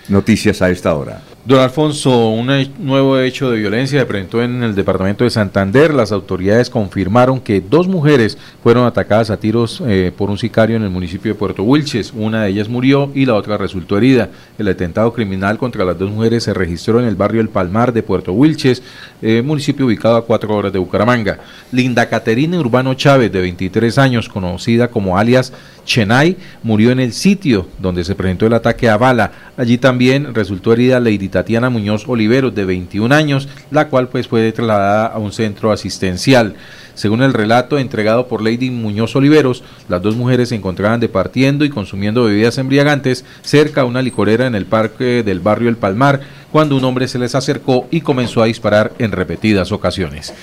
noticias 0.08 0.62
a 0.62 0.70
esta 0.70 0.94
hora. 0.94 1.24
Don 1.50 1.60
Alfonso, 1.62 2.30
un 2.30 2.48
nuevo 2.78 3.20
hecho 3.20 3.50
de 3.50 3.58
violencia 3.58 4.00
se 4.00 4.06
presentó 4.06 4.44
en 4.44 4.62
el 4.62 4.76
departamento 4.76 5.24
de 5.24 5.32
Santander. 5.32 5.96
Las 5.96 6.12
autoridades 6.12 6.70
confirmaron 6.70 7.40
que 7.40 7.60
dos 7.60 7.88
mujeres 7.88 8.38
fueron 8.62 8.86
atacadas 8.86 9.32
a 9.32 9.40
tiros 9.40 9.82
eh, 9.88 10.12
por 10.16 10.30
un 10.30 10.38
sicario 10.38 10.76
en 10.76 10.84
el 10.84 10.92
municipio 10.92 11.34
de 11.34 11.40
Puerto 11.40 11.64
Wilches. 11.64 12.14
Una 12.14 12.44
de 12.44 12.52
ellas 12.52 12.70
murió 12.70 13.12
y 13.16 13.26
la 13.26 13.34
otra 13.34 13.58
resultó 13.58 13.98
herida. 13.98 14.30
El 14.60 14.68
atentado 14.68 15.12
criminal 15.12 15.58
contra 15.58 15.84
las 15.86 15.98
dos 15.98 16.12
mujeres 16.12 16.44
se 16.44 16.54
registró 16.54 17.00
en 17.00 17.08
el 17.08 17.16
barrio 17.16 17.42
El 17.42 17.50
Palmar 17.50 17.94
de 17.94 18.04
Puerto 18.04 18.32
Wilches, 18.32 18.84
eh, 19.24 19.42
municipio 19.42 19.88
ubicado 19.88 20.18
a 20.18 20.26
cuatro 20.26 20.56
horas 20.56 20.72
de 20.72 20.78
Bucaramanga. 20.78 21.40
Linda 21.72 22.08
Caterina 22.08 22.60
Urbano 22.60 22.94
Chávez, 22.94 23.32
de 23.32 23.42
23 23.42 23.98
años, 23.98 24.30
conocida 24.30 24.90
como 24.90 25.18
alias 25.18 25.52
Chenay, 25.84 26.38
murió 26.62 26.92
en 26.92 27.00
el 27.00 27.14
sitio 27.14 27.66
donde 27.80 28.04
se 28.04 28.14
presentó 28.14 28.46
el 28.46 28.54
ataque 28.54 28.88
a 28.88 28.98
bala. 28.98 29.32
Allí 29.58 29.80
también 29.80 30.36
resultó 30.36 30.74
herida 30.74 31.00
Lady 31.00 31.30
Tatiana 31.40 31.70
Muñoz 31.70 32.04
Oliveros, 32.06 32.54
de 32.54 32.66
21 32.66 33.16
años, 33.16 33.48
la 33.72 33.88
cual 33.88 34.10
pues 34.10 34.28
fue 34.28 34.52
trasladada 34.52 35.06
a 35.06 35.20
un 35.20 35.32
centro 35.32 35.72
asistencial. 35.72 36.56
Según 36.96 37.24
el 37.24 37.34
relato 37.34 37.78
entregado 37.78 38.28
por 38.28 38.44
Lady 38.44 38.70
Muñoz 38.70 39.16
Oliveros, 39.16 39.64
las 39.88 40.02
dos 40.02 40.18
mujeres 40.18 40.50
se 40.50 40.56
encontraban 40.56 41.00
departiendo 41.00 41.64
y 41.64 41.70
consumiendo 41.70 42.26
bebidas 42.26 42.58
embriagantes 42.58 43.24
cerca 43.42 43.82
a 43.82 43.86
una 43.86 44.02
licorera 44.02 44.48
en 44.48 44.56
el 44.56 44.66
parque 44.66 45.24
del 45.24 45.40
barrio 45.40 45.70
El 45.70 45.78
Palmar, 45.78 46.20
cuando 46.52 46.76
un 46.76 46.84
hombre 46.84 47.08
se 47.08 47.20
les 47.20 47.36
acercó 47.36 47.88
y 47.90 48.02
comenzó 48.02 48.44
a 48.44 48.48
disparar 48.48 48.92
en 49.00 49.14
repetidas 49.14 49.72
ocasiones. 49.72 50.34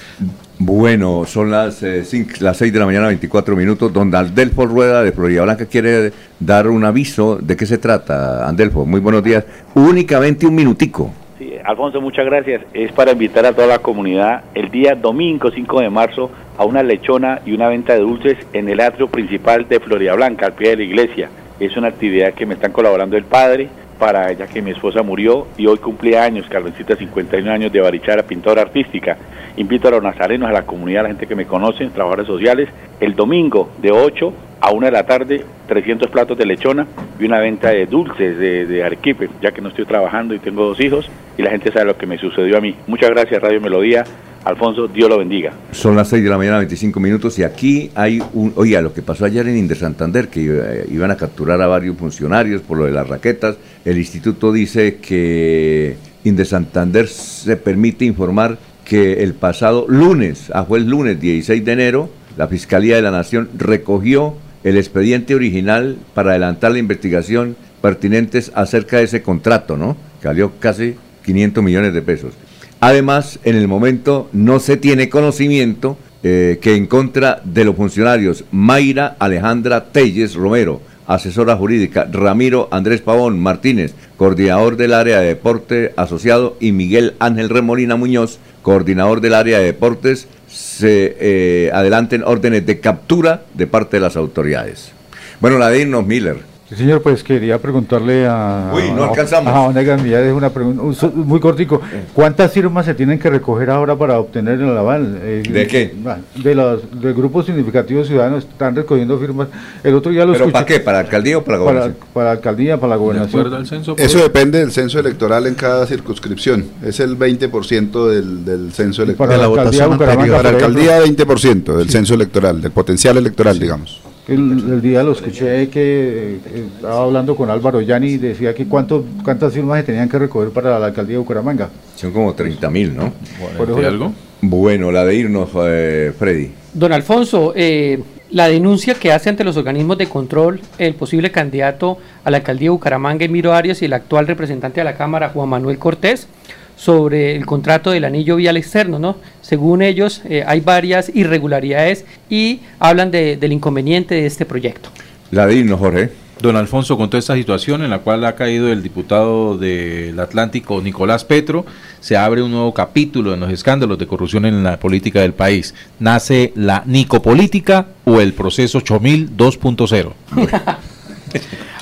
Bueno, 0.59 1.24
son 1.27 1.51
las, 1.51 1.83
eh, 1.83 2.03
cinc- 2.03 2.41
las 2.41 2.57
6 2.57 2.73
de 2.73 2.78
la 2.78 2.87
mañana, 2.87 3.09
24 3.09 3.55
minutos. 3.55 3.93
Don 3.93 4.15
Andelfo 4.15 4.65
Rueda 4.65 5.03
de 5.03 5.12
Florida 5.12 5.43
Blanca 5.43 5.66
quiere 5.66 6.12
dar 6.41 6.69
un 6.69 6.83
aviso. 6.85 7.37
¿De 7.37 7.57
qué 7.57 7.66
se 7.66 7.77
trata, 7.77 8.49
Andelfo? 8.49 8.87
Muy 8.87 9.01
buenos 9.01 9.23
días. 9.23 9.45
Únicamente 9.74 10.47
un 10.47 10.55
minutico. 10.55 11.12
Sí, 11.39 11.53
Alfonso, 11.62 12.01
muchas 12.01 12.24
gracias. 12.24 12.62
Es 12.73 12.91
para 12.93 13.12
invitar 13.12 13.45
a 13.45 13.53
toda 13.53 13.66
la 13.66 13.81
comunidad 13.81 14.45
el 14.55 14.70
día 14.70 14.95
domingo 14.95 15.51
5 15.51 15.81
de 15.83 15.91
marzo 15.91 16.31
a 16.57 16.65
una 16.65 16.83
lechona 16.83 17.41
y 17.45 17.53
una 17.53 17.69
venta 17.69 17.93
de 17.93 18.01
dulces 18.01 18.39
en 18.55 18.70
el 18.70 18.81
atrio 18.81 19.09
principal 19.09 19.69
de 19.69 19.78
Florida 19.78 20.15
Blanca, 20.15 20.47
al 20.47 20.55
pie 20.55 20.70
de 20.70 20.77
la 20.77 20.83
iglesia. 20.85 21.28
Es 21.61 21.77
una 21.77 21.89
actividad 21.89 22.33
que 22.33 22.47
me 22.47 22.55
están 22.55 22.73
colaborando 22.73 23.19
el 23.19 23.24
padre, 23.24 23.69
para 23.98 24.31
ella 24.31 24.47
que 24.47 24.62
mi 24.62 24.70
esposa 24.70 25.02
murió 25.02 25.47
y 25.56 25.66
hoy 25.66 25.78
cumple 25.78 26.18
años, 26.18 26.47
Carmencita, 26.48 26.97
51 26.97 27.51
años 27.51 27.73
de 27.73 27.81
Barichara, 27.81 28.23
pintora 28.23 28.62
artística. 28.62 29.16
Invito 29.56 29.89
a 29.89 29.93
los 29.93 30.02
nazarenos, 30.02 30.48
a 30.48 30.52
la 30.52 30.62
comunidad, 30.62 31.01
a 31.01 31.02
la 31.05 31.09
gente 31.10 31.27
que 31.27 31.35
me 31.35 31.47
conoce, 31.47 31.86
trabajadores 31.86 32.27
sociales, 32.27 32.68
el 33.01 33.14
domingo 33.14 33.70
de 33.78 33.90
8 33.90 34.32
a 34.61 34.73
1 34.73 34.87
de 34.87 34.93
la 34.93 35.07
tarde, 35.07 35.45
300 35.69 36.11
platos 36.11 36.39
de 36.39 36.47
lechona 36.47 36.87
y 37.19 37.24
una 37.24 37.39
venta 37.39 37.70
de 37.70 37.87
dulces 37.87 38.39
de, 38.39 38.66
de 38.66 38.85
Arequipe, 38.85 39.28
ya 39.43 39.53
que 39.53 39.61
no 39.61 39.69
estoy 39.69 39.85
trabajando 39.85 40.35
y 40.35 40.39
tengo 40.39 40.65
dos 40.65 40.81
hijos 40.81 41.11
y 41.37 41.43
la 41.43 41.51
gente 41.51 41.73
sabe 41.73 41.87
lo 41.87 41.97
que 41.97 42.07
me 42.07 42.19
sucedió 42.19 42.59
a 42.59 42.61
mí. 42.61 42.74
Muchas 42.87 43.11
gracias, 43.11 43.43
Radio 43.43 43.61
Melodía. 43.61 44.05
Alfonso, 44.47 44.87
Dios 44.87 45.09
lo 45.09 45.19
bendiga. 45.19 45.53
Son 45.73 45.97
las 45.97 46.09
6 46.09 46.23
de 46.23 46.31
la 46.31 46.39
mañana, 46.39 46.59
25 46.59 47.01
minutos, 47.01 47.37
y 47.41 47.43
aquí 47.43 47.91
hay 47.97 48.23
un. 48.33 48.53
Oiga, 48.55 48.81
lo 48.81 48.95
que 48.95 49.03
pasó 49.03 49.24
ayer 49.24 49.49
en 49.49 49.57
Inder 49.57 49.77
Santander, 49.77 50.28
que 50.28 50.47
eh, 50.47 50.87
iban 50.89 51.11
a 51.11 51.16
capturar 51.16 51.61
a 51.61 51.66
varios 51.66 51.97
funcionarios 51.97 52.62
por 52.62 52.78
lo 52.78 52.85
de 52.85 52.93
las 52.93 53.09
raquetas. 53.09 53.57
El 53.85 53.99
instituto 53.99 54.53
dice 54.53 54.99
que 54.99 55.97
Inder 56.23 56.47
Santander 56.47 57.09
se 57.09 57.57
permite 57.57 58.05
informar 58.05 58.57
que 58.85 59.24
el 59.24 59.35
pasado 59.35 59.85
lunes, 59.89 60.53
ah, 60.55 60.65
fue 60.65 60.78
el 60.78 60.89
lunes 60.89 61.20
16 61.20 61.65
de 61.65 61.73
enero, 61.73 62.09
la 62.37 62.47
Fiscalía 62.47 62.95
de 62.95 63.03
la 63.03 63.11
Nación 63.11 63.49
recogió 63.59 64.37
el 64.67 64.77
expediente 64.77 65.37
original 65.37 65.97
para 66.13 66.31
adelantar 66.31 66.73
la 66.73 66.79
investigación 66.79 67.55
pertinentes 67.81 68.51
acerca 68.53 68.97
de 68.97 69.05
ese 69.05 69.23
contrato, 69.23 69.77
¿no? 69.77 69.97
Que 70.21 70.49
casi 70.59 70.97
500 71.25 71.63
millones 71.63 71.95
de 71.95 72.03
pesos. 72.03 72.35
Además, 72.81 73.39
en 73.45 73.55
el 73.55 73.69
momento 73.69 74.29
no 74.33 74.59
se 74.59 74.77
tiene 74.77 75.09
conocimiento 75.09 75.97
eh, 76.25 76.59
que 76.61 76.75
en 76.75 76.89
contra 76.89 77.41
de 77.45 77.65
los 77.65 77.77
funcionarios 77.77 78.45
Mayra 78.51 79.15
Alejandra 79.21 79.93
Telles 79.93 80.35
Romero, 80.35 80.81
asesora 81.07 81.57
jurídica, 81.57 82.09
Ramiro 82.11 82.69
Andrés 82.73 83.03
Pavón 83.03 83.39
Martínez, 83.39 83.95
coordinador 84.17 84.77
del 84.77 84.95
área 84.95 85.21
de 85.21 85.29
deporte 85.29 85.93
asociado, 85.97 86.57
y 86.59 86.73
Miguel 86.73 87.15
Ángel 87.21 87.51
Remolina 87.51 87.95
Muñoz, 87.95 88.41
coordinador 88.63 89.21
del 89.21 89.35
área 89.35 89.61
de 89.61 89.67
deportes, 89.67 90.27
se 90.48 91.16
eh, 91.18 91.70
adelanten 91.73 92.23
órdenes 92.24 92.66
de 92.66 92.81
captura 92.81 93.43
de 93.55 93.66
parte 93.66 93.97
de 93.97 94.01
las 94.01 94.16
autoridades. 94.16 94.93
Bueno, 95.40 95.59
la 95.59 95.70
de 95.70 95.81
Irnos 95.81 96.06
Miller. 96.06 96.56
Sí, 96.69 96.75
señor, 96.75 97.01
pues 97.01 97.23
quería 97.23 97.59
preguntarle 97.59 98.27
a. 98.27 98.73
Uy, 98.75 98.91
no 98.91 99.05
alcanzamos. 99.05 99.53
A, 99.53 99.61
Onegan 99.61 100.03
Millares 100.03 100.33
una 100.33 100.51
pregunta 100.51 101.09
muy 101.15 101.39
cortico. 101.39 101.81
¿Cuántas 102.13 102.51
firmas 102.51 102.85
se 102.87 102.95
tienen 102.95 103.21
que 103.21 103.31
recoger 103.31 103.71
ahora 103.71 103.95
para 103.95 104.19
obtener 104.19 104.61
el 104.61 104.77
aval? 104.77 105.17
Eh, 105.23 105.45
¿De 105.49 105.69
qué? 105.69 105.95
De 106.35 106.55
los 106.57 107.01
de 107.01 107.13
grupos 107.13 107.47
significativos 107.47 108.09
ciudadanos 108.09 108.45
están 108.45 108.75
recogiendo 108.75 109.17
firmas. 109.21 109.47
El 109.85 109.95
otro 109.95 110.11
día 110.11 110.25
lo 110.27 110.33
¿Pero 110.33 110.47
escuché. 110.47 110.53
para 110.53 110.67
qué? 110.67 110.81
¿Para 110.81 110.99
alcaldía 110.99 111.39
o 111.39 111.45
para 111.45 111.59
Para, 111.59 111.65
gobernación? 111.71 111.97
para 112.13 112.31
alcaldía, 112.33 112.77
para 112.81 112.91
la 112.91 112.97
gobernación. 112.97 113.65
Eso 113.97 114.19
depende 114.19 114.59
del 114.59 114.73
censo 114.73 114.99
electoral 114.99 115.47
en 115.47 115.55
cada 115.55 115.87
circunscripción. 115.87 116.65
Es 116.85 116.99
el 116.99 117.17
20% 117.17 118.09
del, 118.09 118.45
del 118.45 118.73
censo 118.73 119.05
electoral. 119.05 119.29
para 119.39 119.49
la 119.49 119.55
alcaldía 119.55 119.83
de 119.85 119.89
Bucaramanga, 119.89 120.37
Para 120.39 120.51
por 120.51 120.63
alcaldía 120.65 121.01
20% 121.01 121.77
del 121.77 121.91
censo 121.91 122.15
electoral, 122.15 122.61
del 122.61 122.73
potencial 122.73 123.17
electoral, 123.19 123.57
digamos. 123.57 124.01
El, 124.28 124.40
el 124.73 124.82
día 124.82 125.05
lo 125.05 125.12
escuché 125.12 125.69
que 125.69 126.40
eh, 126.44 126.65
estaba 126.77 127.05
hablando 127.05 127.36
con 127.36 127.48
Álvaro 127.48 127.81
Yani 127.81 128.09
y 128.09 128.16
decía 128.19 128.53
que 128.55 128.66
cuánto, 128.66 129.05
cuántas 129.23 129.53
firmas 129.53 129.78
se 129.81 129.85
tenían 129.85 130.09
que 130.09 130.19
recoger 130.19 130.51
para 130.51 130.78
la 130.81 130.86
alcaldía 130.86 131.15
de 131.15 131.19
Bucaramanga. 131.19 131.69
Son 131.94 132.11
como 132.12 132.35
30 132.35 132.69
mil, 132.70 132.97
¿no? 132.97 133.12
Por 133.57 133.70
eso- 133.70 133.86
algo? 133.86 134.12
Bueno, 134.40 134.90
la 134.90 135.05
de 135.05 135.15
irnos, 135.15 135.48
eh, 135.65 136.12
Freddy. 136.19 136.51
Don 136.74 136.93
Alfonso, 136.93 137.53
eh, 137.57 138.03
la 138.31 138.48
denuncia 138.48 138.94
que 138.94 139.12
hace 139.12 139.28
ante 139.31 139.44
los 139.44 139.57
organismos 139.57 139.97
de 139.97 140.09
control 140.09 140.61
el 140.78 140.94
posible 140.94 141.31
candidato 141.31 141.97
a 142.24 142.31
la 142.31 142.39
alcaldía 142.39 142.66
de 142.66 142.70
Bucaramanga, 142.70 143.24
Emiro 143.24 143.55
Arias, 143.55 143.81
y 143.81 143.85
el 143.85 143.93
actual 143.93 144.27
representante 144.27 144.81
de 144.81 144.85
la 144.85 144.97
Cámara, 144.97 145.31
Juan 145.31 145.48
Manuel 145.48 145.78
Cortés, 145.78 146.28
sobre 146.77 147.35
el 147.36 147.47
contrato 147.47 147.90
del 147.90 148.05
anillo 148.05 148.36
vial 148.36 148.57
externo, 148.57 148.98
¿no? 148.98 149.16
Según 149.40 149.82
ellos, 149.82 150.23
eh, 150.28 150.44
hay 150.47 150.61
varias 150.61 151.11
irregularidades 151.15 152.05
y 152.31 152.61
hablan 152.78 153.11
de- 153.11 153.36
del 153.36 153.53
inconveniente 153.53 154.15
de 154.15 154.27
este 154.27 154.44
proyecto. 154.44 154.90
La 155.31 155.47
de 155.47 155.55
irnos, 155.57 155.78
Jorge. 155.81 156.11
Don 156.39 156.55
Alfonso, 156.55 156.98
con 156.98 157.09
toda 157.09 157.19
esta 157.19 157.35
situación 157.35 157.82
en 157.82 157.89
la 157.89 158.01
cual 158.01 158.23
ha 158.27 158.35
caído 158.35 158.70
el 158.70 158.82
diputado 158.82 159.57
del 159.57 160.20
Atlántico 160.20 160.82
Nicolás 160.82 161.24
Petro, 161.24 161.65
se 162.01 162.15
abre 162.15 162.43
un 162.43 162.51
nuevo 162.51 162.74
capítulo 162.74 163.32
en 163.32 163.40
los 163.40 163.51
escándalos 163.51 163.97
de 163.98 164.07
corrupción 164.07 164.44
en 164.44 164.62
la 164.62 164.78
política 164.78 165.23
del 165.23 165.32
país. 165.32 165.74
Nace 165.98 166.53
la 166.55 166.82
Nicopolítica 166.85 167.86
o 168.05 168.20
el 168.20 168.35
proceso 168.35 168.82
Chomil 168.82 169.35
2.0. 169.35 170.12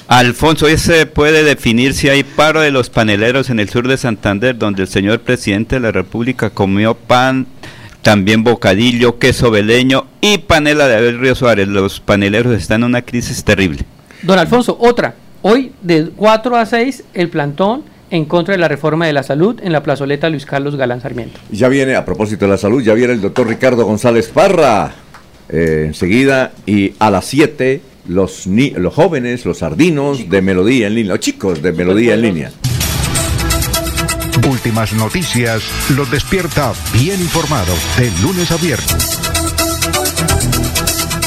Alfonso, 0.07 0.67
hoy 0.67 0.77
se 0.77 1.07
puede 1.07 1.45
definir 1.45 1.95
si 1.95 2.11
hay 2.11 2.25
paro 2.25 2.61
de 2.61 2.71
los 2.71 2.91
paneleros 2.91 3.49
en 3.49 3.59
el 3.59 3.71
sur 3.71 3.89
de 3.89 3.97
Santander, 3.97 4.59
donde 4.59 4.83
el 4.83 4.89
señor 4.89 5.21
presidente 5.21 5.77
de 5.77 5.81
la 5.81 5.93
República 5.93 6.51
comió 6.51 6.95
pan, 6.95 7.47
también 8.03 8.45
bocadillo, 8.45 9.19
queso 9.19 9.51
veleño 9.51 10.05
y 10.21 10.39
panela 10.39 10.89
de 10.89 10.97
Abel 10.97 11.19
Río 11.19 11.35
Suárez. 11.35 11.69
Los 11.69 12.01
paneleros 12.01 12.55
están 12.55 12.83
en 12.83 12.89
una 12.89 13.01
crisis 13.01 13.43
terrible. 13.45 13.81
Don 14.23 14.39
Alfonso, 14.39 14.77
otra. 14.79 15.15
Hoy 15.41 15.73
de 15.81 16.11
4 16.15 16.57
a 16.57 16.67
6 16.67 17.05
el 17.15 17.31
plantón 17.31 17.85
en 18.11 18.27
contra 18.27 18.53
de 18.53 18.59
la 18.59 18.69
reforma 18.69 19.07
de 19.07 19.15
la 19.15 19.23
salud 19.23 19.59
en 19.63 19.73
la 19.73 19.83
plazoleta 19.83 20.29
Luis 20.29 20.45
Carlos 20.45 20.77
Galán 20.77 21.01
Sarmiento. 21.01 21.41
Ya 21.51 21.69
viene, 21.69 21.95
a 21.97 22.05
propósito 22.05 22.45
de 22.45 22.51
la 22.51 22.59
salud, 22.59 22.83
ya 22.83 22.93
viene 22.93 23.15
el 23.15 23.23
doctor 23.23 23.49
Ricardo 23.49 23.87
González 23.87 24.29
Parra. 24.29 24.93
Eh, 25.49 25.85
enseguida 25.87 26.53
y 26.67 26.95
a 26.99 27.11
las 27.11 27.27
7 27.27 27.94
los, 28.09 28.47
ni- 28.47 28.71
los 28.71 28.93
jóvenes, 28.95 29.45
los 29.45 29.59
sardinos 29.59 30.29
de 30.29 30.43
Melodía 30.43 30.87
en 30.89 30.95
línea, 30.95 31.13
los 31.15 31.21
chicos 31.21 31.63
de 31.63 31.73
Melodía 31.73 32.15
en 32.15 32.23
línea. 32.23 32.53
Últimas 34.49 34.93
noticias 34.93 35.63
los 35.97 36.11
despierta 36.11 36.73
bien 36.93 37.21
informados 37.21 37.79
de 37.99 38.11
lunes 38.23 38.51
a 38.51 38.57
viernes. 38.57 39.19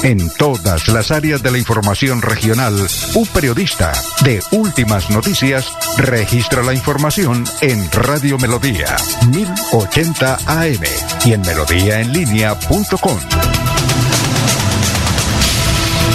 En 0.04 0.30
todas 0.38 0.88
las 0.90 1.10
áreas 1.10 1.42
de 1.42 1.50
la 1.52 1.58
información 1.58 2.22
regional, 2.22 2.76
un 3.16 3.26
periodista 3.28 3.92
de 4.24 4.40
Últimas 4.52 5.10
Noticias 5.10 5.66
registra 5.98 6.62
la 6.62 6.74
información 6.76 7.44
en 7.62 7.90
Radio 7.92 8.38
Melodía 8.38 8.96
1080 9.32 10.38
AM 10.46 10.84
y 11.26 11.34
en 11.34 11.42
melodíaenlínea.com. 11.42 13.18